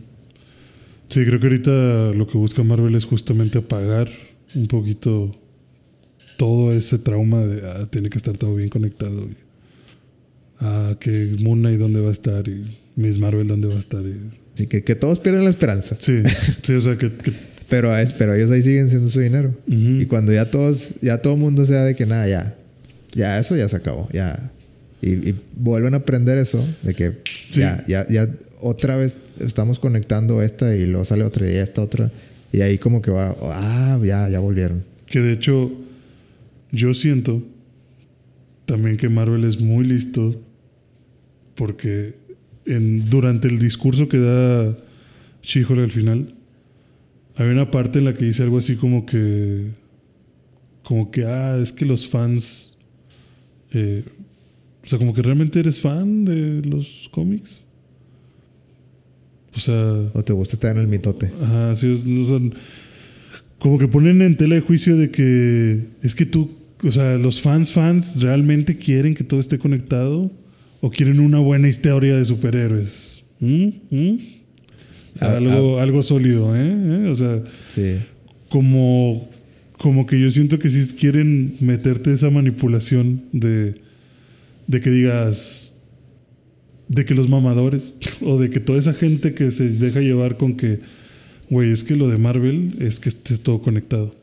Sí, 1.09 1.25
creo 1.25 1.41
que 1.41 1.47
ahorita 1.47 2.13
lo 2.15 2.27
que 2.27 2.37
busca 2.37 2.63
Marvel 2.63 2.95
es 2.95 3.07
justamente 3.07 3.57
apagar 3.59 4.09
un 4.55 4.67
poquito 4.67 5.33
todo 6.37 6.73
ese 6.73 6.99
trauma 6.99 7.41
de 7.41 7.67
ah, 7.67 7.87
tiene 7.91 8.11
que 8.11 8.19
estar 8.19 8.37
todo 8.37 8.55
bien 8.55 8.69
conectado. 8.69 9.19
Y, 9.23 9.37
ah, 10.61 10.95
que 11.01 11.37
Moon 11.43 11.61
Knight 11.61 11.79
dónde 11.79 12.01
va 12.01 12.11
a 12.11 12.13
estar 12.13 12.47
y 12.47 12.65
Miss 12.97 13.19
Marvel 13.19 13.47
dónde 13.49 13.69
va 13.69 13.77
a 13.77 13.79
estar. 13.79 14.03
y- 14.05 14.31
Así 14.55 14.67
que, 14.67 14.83
que 14.85 14.95
todos 14.95 15.19
pierden 15.21 15.45
la 15.45 15.51
esperanza. 15.51 15.97
sí, 16.01 16.19
sí, 16.63 16.73
o 16.75 16.81
sea 16.81 16.99
que, 16.99 17.13
que- 17.13 17.33
Pero, 17.71 17.97
es, 17.97 18.13
pero 18.13 18.35
ellos 18.35 18.51
ahí 18.51 18.63
siguen 18.63 18.91
siendo 18.91 19.09
su 19.09 19.21
dinero. 19.21 19.55
Ujú. 19.67 20.01
Y 20.01 20.07
cuando 20.07 20.33
ya 20.33 20.51
todos, 20.51 20.95
ya 21.01 21.19
todo 21.23 21.35
el 21.35 21.41
mundo 21.41 21.65
sea 21.65 21.85
de 21.85 21.95
que 21.97 22.05
nada, 22.07 22.29
ya, 22.29 22.57
ya 23.15 23.39
eso 23.39 23.57
ya 23.57 23.69
se 23.69 23.77
acabó, 23.77 24.09
ya. 24.13 24.51
Y, 25.01 25.31
y 25.31 25.41
vuelven 25.57 25.95
a 25.95 25.99
aprender 25.99 26.39
eso, 26.39 26.67
de 26.83 26.95
que 26.95 27.13
Sí. 27.51 27.61
ya, 27.61 27.85
ya, 27.87 28.07
ya 28.09 28.29
otra 28.61 28.97
vez 28.97 29.19
estamos 29.41 29.79
conectando 29.79 30.43
esta 30.43 30.75
y 30.75 30.85
luego 30.87 31.05
sale 31.05 31.25
otra 31.25 31.49
y 31.51 31.55
esta 31.55 31.83
otra. 31.83 32.11
Y 32.53 32.61
ahí 32.63 32.79
como 32.79 33.01
que 33.01 33.11
va, 33.11 33.35
ah, 33.43 33.99
ya, 34.05 34.29
ya 34.29 34.41
volvieron. 34.41 34.83
que 35.07 35.21
de 35.21 35.33
hecho 35.33 35.71
yo 36.73 36.93
siento 36.95 37.43
también 38.67 38.97
que 38.97 39.09
Marvel 39.09 39.45
es 39.45 39.61
muy 39.61 39.87
listo 39.87 40.39
porque 41.55 42.15
en, 42.67 43.09
durante 43.09 43.49
el 43.49 43.59
discurso 43.59 44.09
que 44.09 44.19
da 44.19 44.77
She-Hulk 45.43 45.79
al 45.81 45.91
final 45.91 46.35
hay 47.37 47.49
una 47.49 47.71
parte 47.71 48.01
en 48.01 48.05
la 48.05 48.15
que 48.15 48.25
dice 48.27 48.43
algo 48.43 48.59
así 48.59 48.77
como 48.77 49.07
que 49.07 49.71
como 50.83 51.11
que 51.11 51.25
ah 51.25 51.59
es 51.63 51.73
que 51.73 51.85
los 51.87 52.07
fans 52.09 52.77
eh, 53.73 54.05
o 54.89 54.91
sea 54.91 54.99
como 54.99 55.13
que 55.13 55.21
realmente 55.21 55.61
eres 55.61 55.81
fan 55.81 56.25
de 56.25 56.63
los 56.67 57.11
cómics 57.13 57.61
o 59.55 59.61
sea 59.61 59.75
O 60.15 60.23
te 60.25 60.33
gusta 60.33 60.55
estar 60.57 60.73
en 60.75 60.81
el 60.81 60.87
mitote. 60.89 61.31
Ajá, 61.43 61.77
sí, 61.77 62.23
o 62.23 62.27
sea, 62.27 62.39
como 63.59 63.79
que 63.79 63.87
ponen 63.89 64.23
en 64.23 64.35
tela 64.37 64.55
de 64.55 64.61
juicio 64.63 64.97
de 64.97 65.11
que 65.11 65.89
es 66.03 66.15
que 66.15 66.25
tú, 66.25 66.51
o 66.85 66.91
sea, 66.93 67.19
los 67.19 67.41
fans 67.43 67.73
fans 67.73 68.23
realmente 68.23 68.77
quieren 68.77 69.15
que 69.15 69.25
todo 69.25 69.41
esté 69.41 69.59
conectado 69.59 70.31
o 70.81 70.91
quieren 70.91 71.19
una 71.21 71.39
buena 71.41 71.69
historia 71.69 72.17
de 72.17 72.25
superhéroes. 72.25 73.25
¿Mm? 73.41 73.67
¿Mm? 73.91 74.15
O 75.15 75.19
sea, 75.19 75.33
Ah, 75.33 75.37
algo, 75.39 75.81
algo 75.81 76.03
sólido, 76.03 76.55
¿eh? 76.57 76.61
¿Eh? 77.05 77.09
O 77.11 77.15
sea, 77.15 77.43
Sí. 77.69 77.97
como, 78.49 79.29
como 79.77 80.07
que 80.07 80.21
yo 80.21 80.31
siento 80.31 80.59
que 80.61 80.71
si 80.71 80.95
quieren 80.95 81.57
meterte 81.61 82.13
esa 82.13 82.31
manipulación 82.31 83.25
de, 83.33 83.75
de 84.69 84.81
que 84.81 84.91
digas, 84.91 85.75
de 86.87 87.05
que 87.05 87.15
los 87.15 87.29
mamadores, 87.29 87.97
o 88.21 88.39
de 88.39 88.51
que 88.51 88.61
toda 88.61 88.79
esa 88.79 88.95
gente 88.95 89.35
que 89.35 89.51
se 89.51 89.69
deja 89.69 90.01
llevar 90.01 90.37
con 90.37 90.57
que, 90.57 90.79
güey, 91.51 91.73
es 91.73 91.83
que 91.83 91.97
lo 91.97 92.09
de 92.09 92.19
Marvel 92.19 92.77
es 92.79 93.01
que 93.01 93.09
esté 93.09 93.37
todo 93.39 93.61
conectado. 93.61 94.15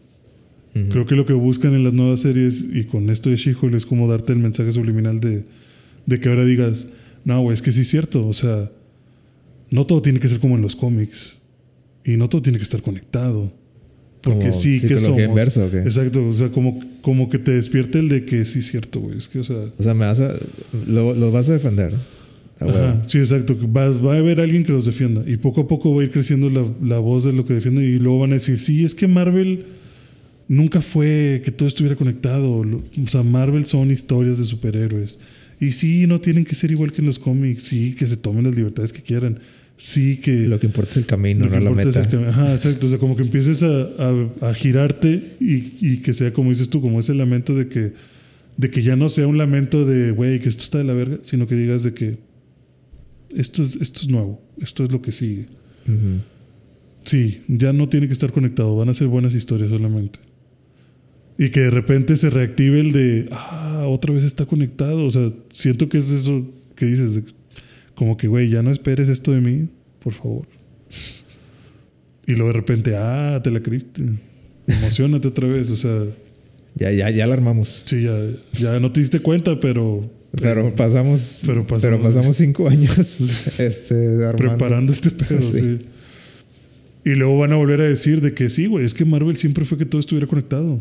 Creo 0.90 1.06
que 1.06 1.16
lo 1.16 1.26
que 1.26 1.32
buscan 1.32 1.74
en 1.74 1.86
las 1.86 1.94
nuevas 1.94 2.20
series 2.20 2.68
y 2.74 2.84
con 2.84 3.10
esto 3.10 3.30
de 3.30 3.38
She-Hulk 3.38 3.76
es 3.76 3.86
como 3.86 4.10
darte 4.10 4.34
el 4.34 4.40
mensaje 4.40 4.74
subliminal 4.74 5.22
de, 5.22 5.46
de 6.06 6.20
que 6.20 6.28
ahora 6.28 6.44
digas, 6.44 6.88
no, 7.24 7.42
güey, 7.42 7.54
es 7.54 7.62
que 7.62 7.72
sí 7.72 7.82
es 7.82 7.88
cierto, 7.88 8.28
o 8.28 8.34
sea, 8.34 8.70
no 9.72 9.86
todo 9.86 10.02
tiene 10.02 10.20
que 10.20 10.28
ser 10.28 10.42
como 10.42 10.58
en 10.58 10.62
los 10.62 10.76
cómics 10.76 11.38
y 12.04 12.18
no 12.18 12.28
todo 12.28 12.42
tiene 12.42 12.58
que 12.58 12.66
estar 12.66 12.82
conectado. 12.82 13.54
Porque 14.26 14.50
Como 14.50 14.60
sí, 14.60 14.82
que 14.82 14.98
somos. 14.98 15.22
inversa. 15.22 15.66
Exacto, 15.68 16.28
o 16.28 16.34
sea, 16.34 16.50
como, 16.50 16.80
como 17.02 17.30
que 17.30 17.38
te 17.38 17.52
despierte 17.52 18.00
el 18.00 18.10
de 18.10 18.26
que 18.26 18.44
sí 18.44 18.60
es 18.60 18.72
cierto, 18.72 19.00
güey, 19.00 19.20
es 19.20 19.28
que, 19.28 19.38
o 19.40 19.44
sea, 19.44 19.58
O 19.78 19.84
sea, 19.84 19.94
me 19.94 20.06
vas 20.08 20.20
a, 20.20 20.34
lo, 20.88 21.14
los 21.14 21.32
vas 21.32 21.48
a 21.50 21.54
defender. 21.54 21.94
Ajá, 22.60 23.04
sí, 23.06 23.20
exacto. 23.20 23.56
Va, 23.72 23.90
va 23.90 24.16
a 24.16 24.18
haber 24.18 24.40
alguien 24.40 24.64
que 24.64 24.72
los 24.72 24.86
defienda. 24.86 25.24
Y 25.28 25.38
poco 25.38 25.62
a 25.62 25.68
poco 25.68 25.94
va 25.94 26.02
a 26.02 26.06
ir 26.06 26.12
creciendo 26.12 26.50
la, 26.50 26.66
la 26.84 26.98
voz 27.00 27.24
de 27.24 27.34
lo 27.34 27.46
que 27.46 27.54
defiende. 27.54 27.84
Y 27.86 28.00
luego 28.00 28.20
van 28.20 28.32
a 28.32 28.36
decir, 28.36 28.58
sí, 28.58 28.84
es 28.84 28.96
que 28.96 29.08
Marvel 29.08 29.66
nunca 30.48 30.82
fue 30.82 31.42
que 31.46 31.52
todo 31.52 31.68
estuviera 31.70 31.96
conectado. 31.96 32.52
O 32.62 33.08
sea, 33.08 33.22
Marvel 33.24 33.66
son 33.66 33.92
historias 33.92 34.38
de 34.40 34.46
superhéroes. 34.46 35.18
Y 35.60 35.74
sí, 35.74 36.08
no 36.08 36.20
tienen 36.20 36.46
que 36.46 36.56
ser 36.56 36.72
igual 36.72 36.92
que 36.92 37.02
en 37.02 37.08
los 37.08 37.20
cómics. 37.20 37.64
Sí, 37.66 37.94
que 37.94 38.08
se 38.08 38.18
tomen 38.18 38.46
las 38.46 38.56
libertades 38.56 38.92
que 38.92 39.02
quieran. 39.04 39.40
Sí, 39.78 40.18
que... 40.22 40.48
Lo 40.48 40.60
que 40.60 40.68
importa 40.68 40.92
es 40.92 40.98
el 40.98 41.06
camino, 41.06 41.46
lo 41.46 41.52
que 41.52 41.58
no 41.60 41.64
la 41.66 41.72
meta. 41.72 42.00
el 42.00 42.26
Ajá, 42.30 42.54
exacto. 42.54 42.88
O 42.88 42.90
sea, 42.90 42.98
como 43.00 43.16
que 43.16 43.24
empieces 43.24 43.62
a, 43.64 43.68
a- 44.00 44.50
a 44.50 44.54
girarte 44.54 45.36
y, 45.40 45.74
y 45.82 45.98
que 46.02 46.14
sea, 46.14 46.32
como 46.32 46.50
dices 46.52 46.70
tú, 46.70 46.80
como 46.82 47.00
ese 47.02 47.14
lamento 47.14 47.54
de 47.56 47.68
que, 47.68 47.94
de 48.58 48.70
que 48.72 48.82
ya 48.84 48.96
no 48.96 49.10
sea 49.10 49.28
un 49.28 49.38
lamento 49.38 49.86
de, 49.86 50.12
güey, 50.12 50.40
que 50.40 50.48
esto 50.50 50.64
está 50.64 50.78
de 50.78 50.86
la 50.86 50.94
verga, 50.94 51.18
sino 51.24 51.46
que 51.46 51.56
digas 51.56 51.84
de 51.84 51.94
que 51.94 52.18
esto 53.36 53.64
es, 53.64 53.76
esto 53.82 54.00
es 54.02 54.08
nuevo, 54.08 54.42
esto 54.62 54.84
es 54.86 54.92
lo 54.94 55.02
que 55.02 55.12
sigue. 55.12 55.46
Ujú. 55.88 56.22
Sí, 57.04 57.42
ya 57.50 57.74
no 57.74 57.90
tiene 57.90 58.08
que 58.08 58.14
estar 58.14 58.32
conectado, 58.32 58.76
van 58.78 58.90
a 58.90 58.94
ser 58.94 59.08
buenas 59.08 59.36
historias 59.36 59.70
solamente. 59.72 60.20
Y 61.38 61.50
que 61.50 61.60
de 61.60 61.70
repente 61.70 62.16
se 62.16 62.30
reactive 62.30 62.80
el 62.80 62.94
de, 62.94 63.28
ah, 63.32 63.84
otra 63.90 64.14
vez 64.14 64.24
está 64.24 64.46
conectado. 64.46 65.06
O 65.06 65.12
sea, 65.12 65.32
siento 65.54 65.90
que 65.90 65.98
es 65.98 66.10
eso 66.10 66.50
que 66.76 66.86
dices, 66.86 67.16
de- 67.16 67.24
como 67.96 68.18
que, 68.18 68.28
güey, 68.28 68.50
ya 68.50 68.62
no 68.62 68.72
esperes 68.72 69.10
esto 69.10 69.32
de 69.32 69.42
mí, 69.42 69.68
por 70.00 70.14
favor. 70.14 70.46
Y 72.28 72.32
luego 72.34 72.48
de 72.48 72.54
repente, 72.54 72.96
ah, 72.96 73.40
te 73.44 73.52
la 73.52 73.62
creíste. 73.62 74.04
Emocionate 74.68 75.28
otra 75.28 75.48
vez. 75.48 75.70
O 75.72 75.78
sea, 75.78 76.04
Ya, 76.76 76.92
ya, 76.92 77.10
ya 77.10 77.28
la 77.28 77.36
armamos. 77.36 77.84
sí, 77.86 78.04
ya, 78.04 78.18
ya 78.54 78.80
no 78.80 78.92
te 78.92 79.00
diste 79.00 79.20
cuenta, 79.20 79.60
pero, 79.60 80.10
Pero 80.42 80.76
pasamos, 80.76 81.44
pero 81.46 81.66
pero 81.66 81.80
pasamos- 82.00 82.02
pasamos, 82.02 82.36
cinco 82.38 82.68
años 82.70 83.22
este, 83.60 84.10
preparando 84.36 84.92
este 84.92 85.12
pedo, 85.12 85.40
Sí. 85.52 85.60
sí. 85.60 85.80
Y 87.06 87.14
luego 87.16 87.38
van 87.38 87.54
a 87.54 87.56
volver 87.58 87.80
a 87.82 87.86
decir 87.86 88.20
de 88.20 88.34
que 88.34 88.50
sí, 88.50 88.66
güey, 88.66 88.84
es 88.84 88.94
que 88.96 89.06
Marvel 89.06 89.38
siempre 89.38 89.64
fue 89.64 89.78
que 89.78 89.86
todo 89.86 90.02
estuviera 90.02 90.26
conectado. 90.28 90.80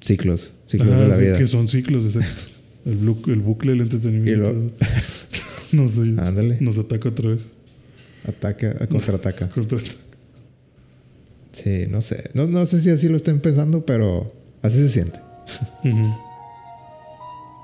Ciclos, 0.00 0.54
ciclos 0.66 0.88
de 0.98 1.08
la 1.08 1.16
sí, 1.16 1.22
vida. 1.22 1.36
Que 1.38 1.46
son 1.46 1.68
ciclos, 1.68 2.04
exacto. 2.06 2.44
El, 2.86 2.98
blu- 3.00 3.30
el 3.32 3.40
bucle 3.40 3.72
del 3.72 3.82
entretenimiento. 3.82 4.30
Y 4.30 4.36
lo- 4.36 4.72
nos, 5.72 5.98
Ándale. 5.98 6.58
nos 6.60 6.78
ataca 6.78 7.08
otra 7.08 7.30
vez. 7.30 7.46
Ataca, 8.26 8.86
contraataca. 8.88 9.48
Contra- 9.54 9.78
Sí, 11.52 11.86
no 11.88 12.00
sé. 12.02 12.30
No, 12.34 12.46
no 12.46 12.64
sé 12.66 12.80
si 12.80 12.90
así 12.90 13.08
lo 13.08 13.16
estén 13.16 13.40
pensando, 13.40 13.84
pero 13.84 14.32
así 14.62 14.76
se 14.76 14.88
siente. 14.90 15.18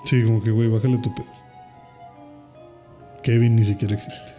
Sí, 0.06 0.22
como 0.24 0.42
que, 0.42 0.50
güey, 0.50 0.68
bájale 0.68 0.98
tu 0.98 1.14
pedo. 1.14 1.26
Kevin 3.22 3.54
ni 3.56 3.64
siquiera 3.64 3.94
existe. 3.94 4.32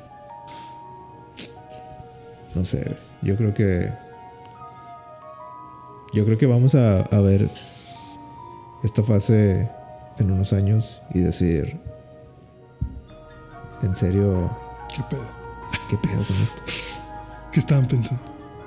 No 2.54 2.66
sé. 2.66 2.86
Yo 3.22 3.36
creo 3.38 3.54
que. 3.54 3.90
Yo 6.14 6.26
creo 6.26 6.38
que 6.38 6.46
vamos 6.46 6.76
a, 6.76 7.02
a 7.02 7.22
ver 7.22 7.50
esta 8.84 9.04
fase 9.04 9.68
en 10.20 10.32
unos 10.32 10.54
años 10.54 11.02
y 11.14 11.20
decir. 11.20 11.78
En 13.86 13.96
serio, 13.96 14.50
¿Qué 14.96 15.04
pedo? 15.10 15.24
¿qué 15.90 15.98
pedo 15.98 16.24
con 16.24 16.36
esto? 16.38 16.62
¿Qué 17.52 17.60
estaban 17.60 17.88
pensando? 17.88 18.22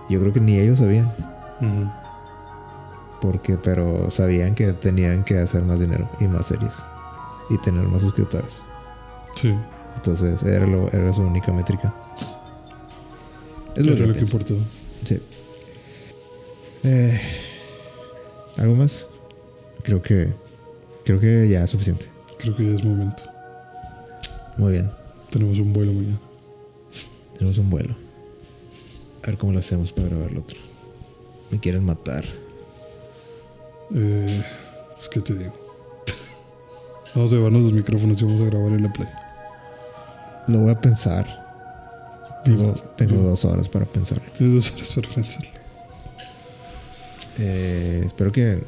Yo 0.08 0.20
creo 0.20 0.32
que 0.32 0.40
ni 0.40 0.58
ellos 0.58 0.78
sabían. 0.78 1.12
Porque, 3.20 3.56
pero 3.58 4.10
sabían 4.10 4.54
que 4.54 4.72
tenían 4.72 5.24
que 5.24 5.38
hacer 5.38 5.62
más 5.64 5.80
dinero 5.80 6.08
y 6.20 6.28
más 6.28 6.46
series. 6.46 6.76
Y 7.50 7.58
tener 7.58 7.82
más 7.88 8.02
suscriptores. 8.02 8.62
Sí, 9.34 9.54
Entonces, 9.96 10.42
era, 10.42 10.66
lo, 10.66 10.88
era 10.92 11.12
su 11.12 11.22
única 11.22 11.52
métrica. 11.52 11.92
Es 13.74 13.84
lo 13.84 13.92
era 13.92 14.02
que 14.02 14.06
lo 14.06 14.12
que 14.14 14.20
pienso. 14.20 14.36
importaba. 14.36 14.60
Sí. 15.04 15.22
Eh, 16.84 17.20
¿Algo 18.58 18.74
más? 18.76 19.08
Creo 19.82 20.00
que. 20.00 20.32
Creo 21.04 21.18
que 21.18 21.48
ya 21.48 21.64
es 21.64 21.70
suficiente. 21.70 22.06
Creo 22.38 22.56
que 22.56 22.66
ya 22.70 22.74
es 22.78 22.84
momento. 22.84 23.22
Muy 24.56 24.72
bien. 24.72 24.90
Tenemos 25.30 25.58
un 25.58 25.72
vuelo 25.72 25.92
mañana. 25.92 26.18
Tenemos 27.34 27.58
un 27.58 27.70
vuelo. 27.70 27.94
A 29.22 29.26
ver 29.26 29.38
cómo 29.38 29.52
lo 29.52 29.58
hacemos 29.58 29.92
para 29.92 30.08
grabar 30.08 30.30
el 30.30 30.38
otro. 30.38 30.58
Me 31.50 31.60
quieren 31.60 31.84
matar. 31.84 32.24
Eh, 33.94 34.44
pues, 34.96 35.08
¿qué 35.08 35.20
te 35.20 35.34
digo? 35.34 35.52
vamos 37.14 37.32
a 37.32 37.36
llevarnos 37.36 37.62
los 37.62 37.72
micrófonos 37.72 38.20
y 38.20 38.24
vamos 38.24 38.40
a 38.40 38.44
grabar 38.46 38.72
en 38.72 38.82
la 38.82 38.92
play. 38.92 39.08
Lo 40.46 40.60
voy 40.60 40.70
a 40.70 40.80
pensar. 40.80 41.26
Tengo, 42.44 42.72
Digo, 42.72 42.74
tengo 42.96 43.22
dos 43.22 43.44
horas 43.44 43.68
para 43.68 43.84
pensarlo. 43.84 44.24
Tienes 44.36 44.54
dos 44.54 44.96
horas 44.96 45.12
para 45.12 45.26
pensarlo. 45.26 45.58
Eh, 47.38 48.02
espero 48.06 48.32
que 48.32 48.62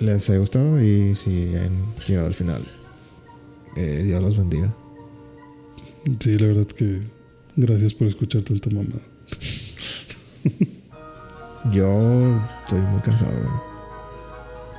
les 0.00 0.28
haya 0.30 0.38
gustado 0.38 0.82
y 0.82 1.14
si 1.14 1.54
han 1.54 1.94
llegado 2.06 2.26
al 2.26 2.34
final, 2.34 2.62
eh, 3.76 4.02
Dios 4.04 4.22
los 4.22 4.36
bendiga. 4.36 4.72
Sí, 6.20 6.34
la 6.38 6.46
verdad 6.48 6.66
que 6.66 7.02
gracias 7.56 7.94
por 7.94 8.06
escuchar 8.08 8.42
tanta 8.42 8.70
mamada. 8.70 9.00
Yo 11.72 12.40
estoy 12.64 12.80
muy 12.80 13.00
cansado. 13.02 13.62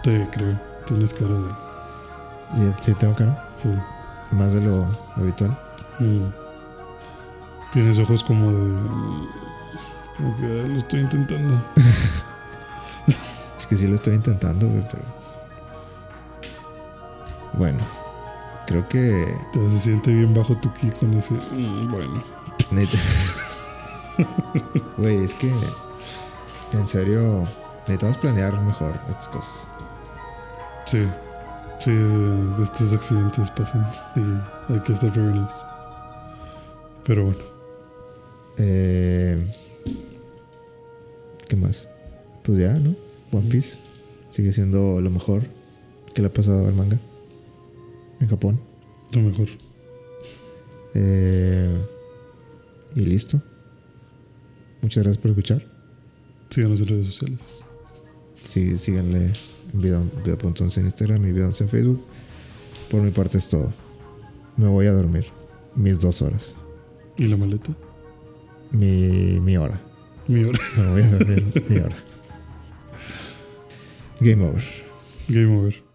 Te 0.04 0.28
creo. 0.32 0.60
Tienes 0.86 1.14
cara 1.14 1.30
de. 1.30 1.50
¿Y 2.70 2.74
¿Sí 2.82 2.94
tengo 2.96 3.16
cara? 3.16 3.50
Sí. 3.62 3.70
Más 4.36 4.54
de 4.54 4.62
lo 4.62 4.86
habitual. 5.16 5.58
Mm. 6.00 6.26
Tienes 7.72 7.98
ojos 8.00 8.24
como 8.24 8.52
de. 8.52 8.74
Como 10.18 10.38
que 10.38 10.46
"Ah, 10.46 10.68
lo 10.68 10.78
estoy 10.80 11.00
intentando. 11.02 11.62
Es 13.58 13.68
que 13.68 13.76
sí 13.78 13.88
lo 13.88 13.96
estoy 13.96 14.16
intentando, 14.16 14.68
güey, 14.68 14.84
pero... 14.92 15.04
Bueno, 17.54 17.80
creo 18.74 18.90
que... 18.90 19.36
Te 19.54 19.70
se 19.70 19.80
siente 19.80 20.12
bien 20.12 20.34
bajo 20.34 20.58
tu 20.58 20.74
ki 20.74 20.90
con 20.92 21.14
ese. 21.14 21.36
"Mm, 21.52 21.90
bueno. 21.92 22.24
Neta. 22.72 22.98
Güey, 24.98 25.24
es 25.24 25.34
que... 25.36 25.52
En 26.74 26.88
serio, 26.88 27.44
necesitamos 27.82 28.18
planear 28.18 28.60
mejor 28.64 29.00
estas 29.10 29.28
cosas. 29.30 29.68
Sí. 30.88 31.08
Sí, 31.80 31.92
estos 32.64 32.94
accidentes 32.94 33.52
pasan 33.52 33.86
y 34.16 34.74
hay 34.74 34.80
que 34.80 34.94
estar 34.94 35.12
prevenidos. 35.12 35.52
Pero 37.06 37.26
bueno. 37.26 37.40
Eh, 38.58 39.52
¿Qué 41.48 41.56
más? 41.56 41.88
Pues 42.44 42.58
ya, 42.58 42.74
¿no? 42.74 42.96
One 43.32 43.50
Piece 43.50 43.78
sigue 44.32 44.52
siendo 44.54 45.00
lo 45.02 45.10
mejor 45.12 45.44
que 46.16 46.22
le 46.24 46.30
ha 46.30 46.34
pasado 46.34 46.66
al 46.66 46.74
manga 46.74 46.98
en 48.24 48.30
Japón. 48.30 48.60
Lo 49.14 49.22
mejor. 49.22 49.48
Eh, 50.96 51.78
y 52.96 53.02
listo. 53.02 53.42
Muchas 54.82 55.04
gracias 55.04 55.22
por 55.22 55.32
escuchar. 55.32 55.64
Síganos 56.50 56.82
en 56.82 56.88
redes 56.88 57.08
sociales. 57.08 57.42
Sí, 58.44 58.78
síganle 58.78 59.32
en 59.74 59.82
video, 59.82 60.04
video.11 60.26 60.78
en 60.78 60.86
Instagram 60.86 61.26
y 61.26 61.32
video11 61.32 61.62
en 61.62 61.70
Facebook. 61.70 62.04
Por 62.90 63.02
mi 63.02 63.12
parte 63.12 63.38
es 63.38 63.48
todo. 63.48 63.72
Me 64.58 64.68
voy 64.68 64.88
a 64.88 64.92
dormir. 64.92 65.26
Mis 65.76 66.00
dos 66.00 66.22
horas. 66.22 66.54
¿Y 67.18 67.28
la 67.28 67.38
maleta? 67.38 67.72
Mi, 68.72 69.40
mi 69.40 69.58
hora. 69.58 69.80
Mi 70.28 70.44
hora. 70.44 70.60
Me 70.78 70.92
voy 70.92 71.02
a 71.02 71.12
dormir 71.12 71.66
mi 71.70 71.78
hora. 71.78 71.96
Game 74.20 74.46
over. 74.46 74.64
Game 75.28 75.58
over. 75.58 75.93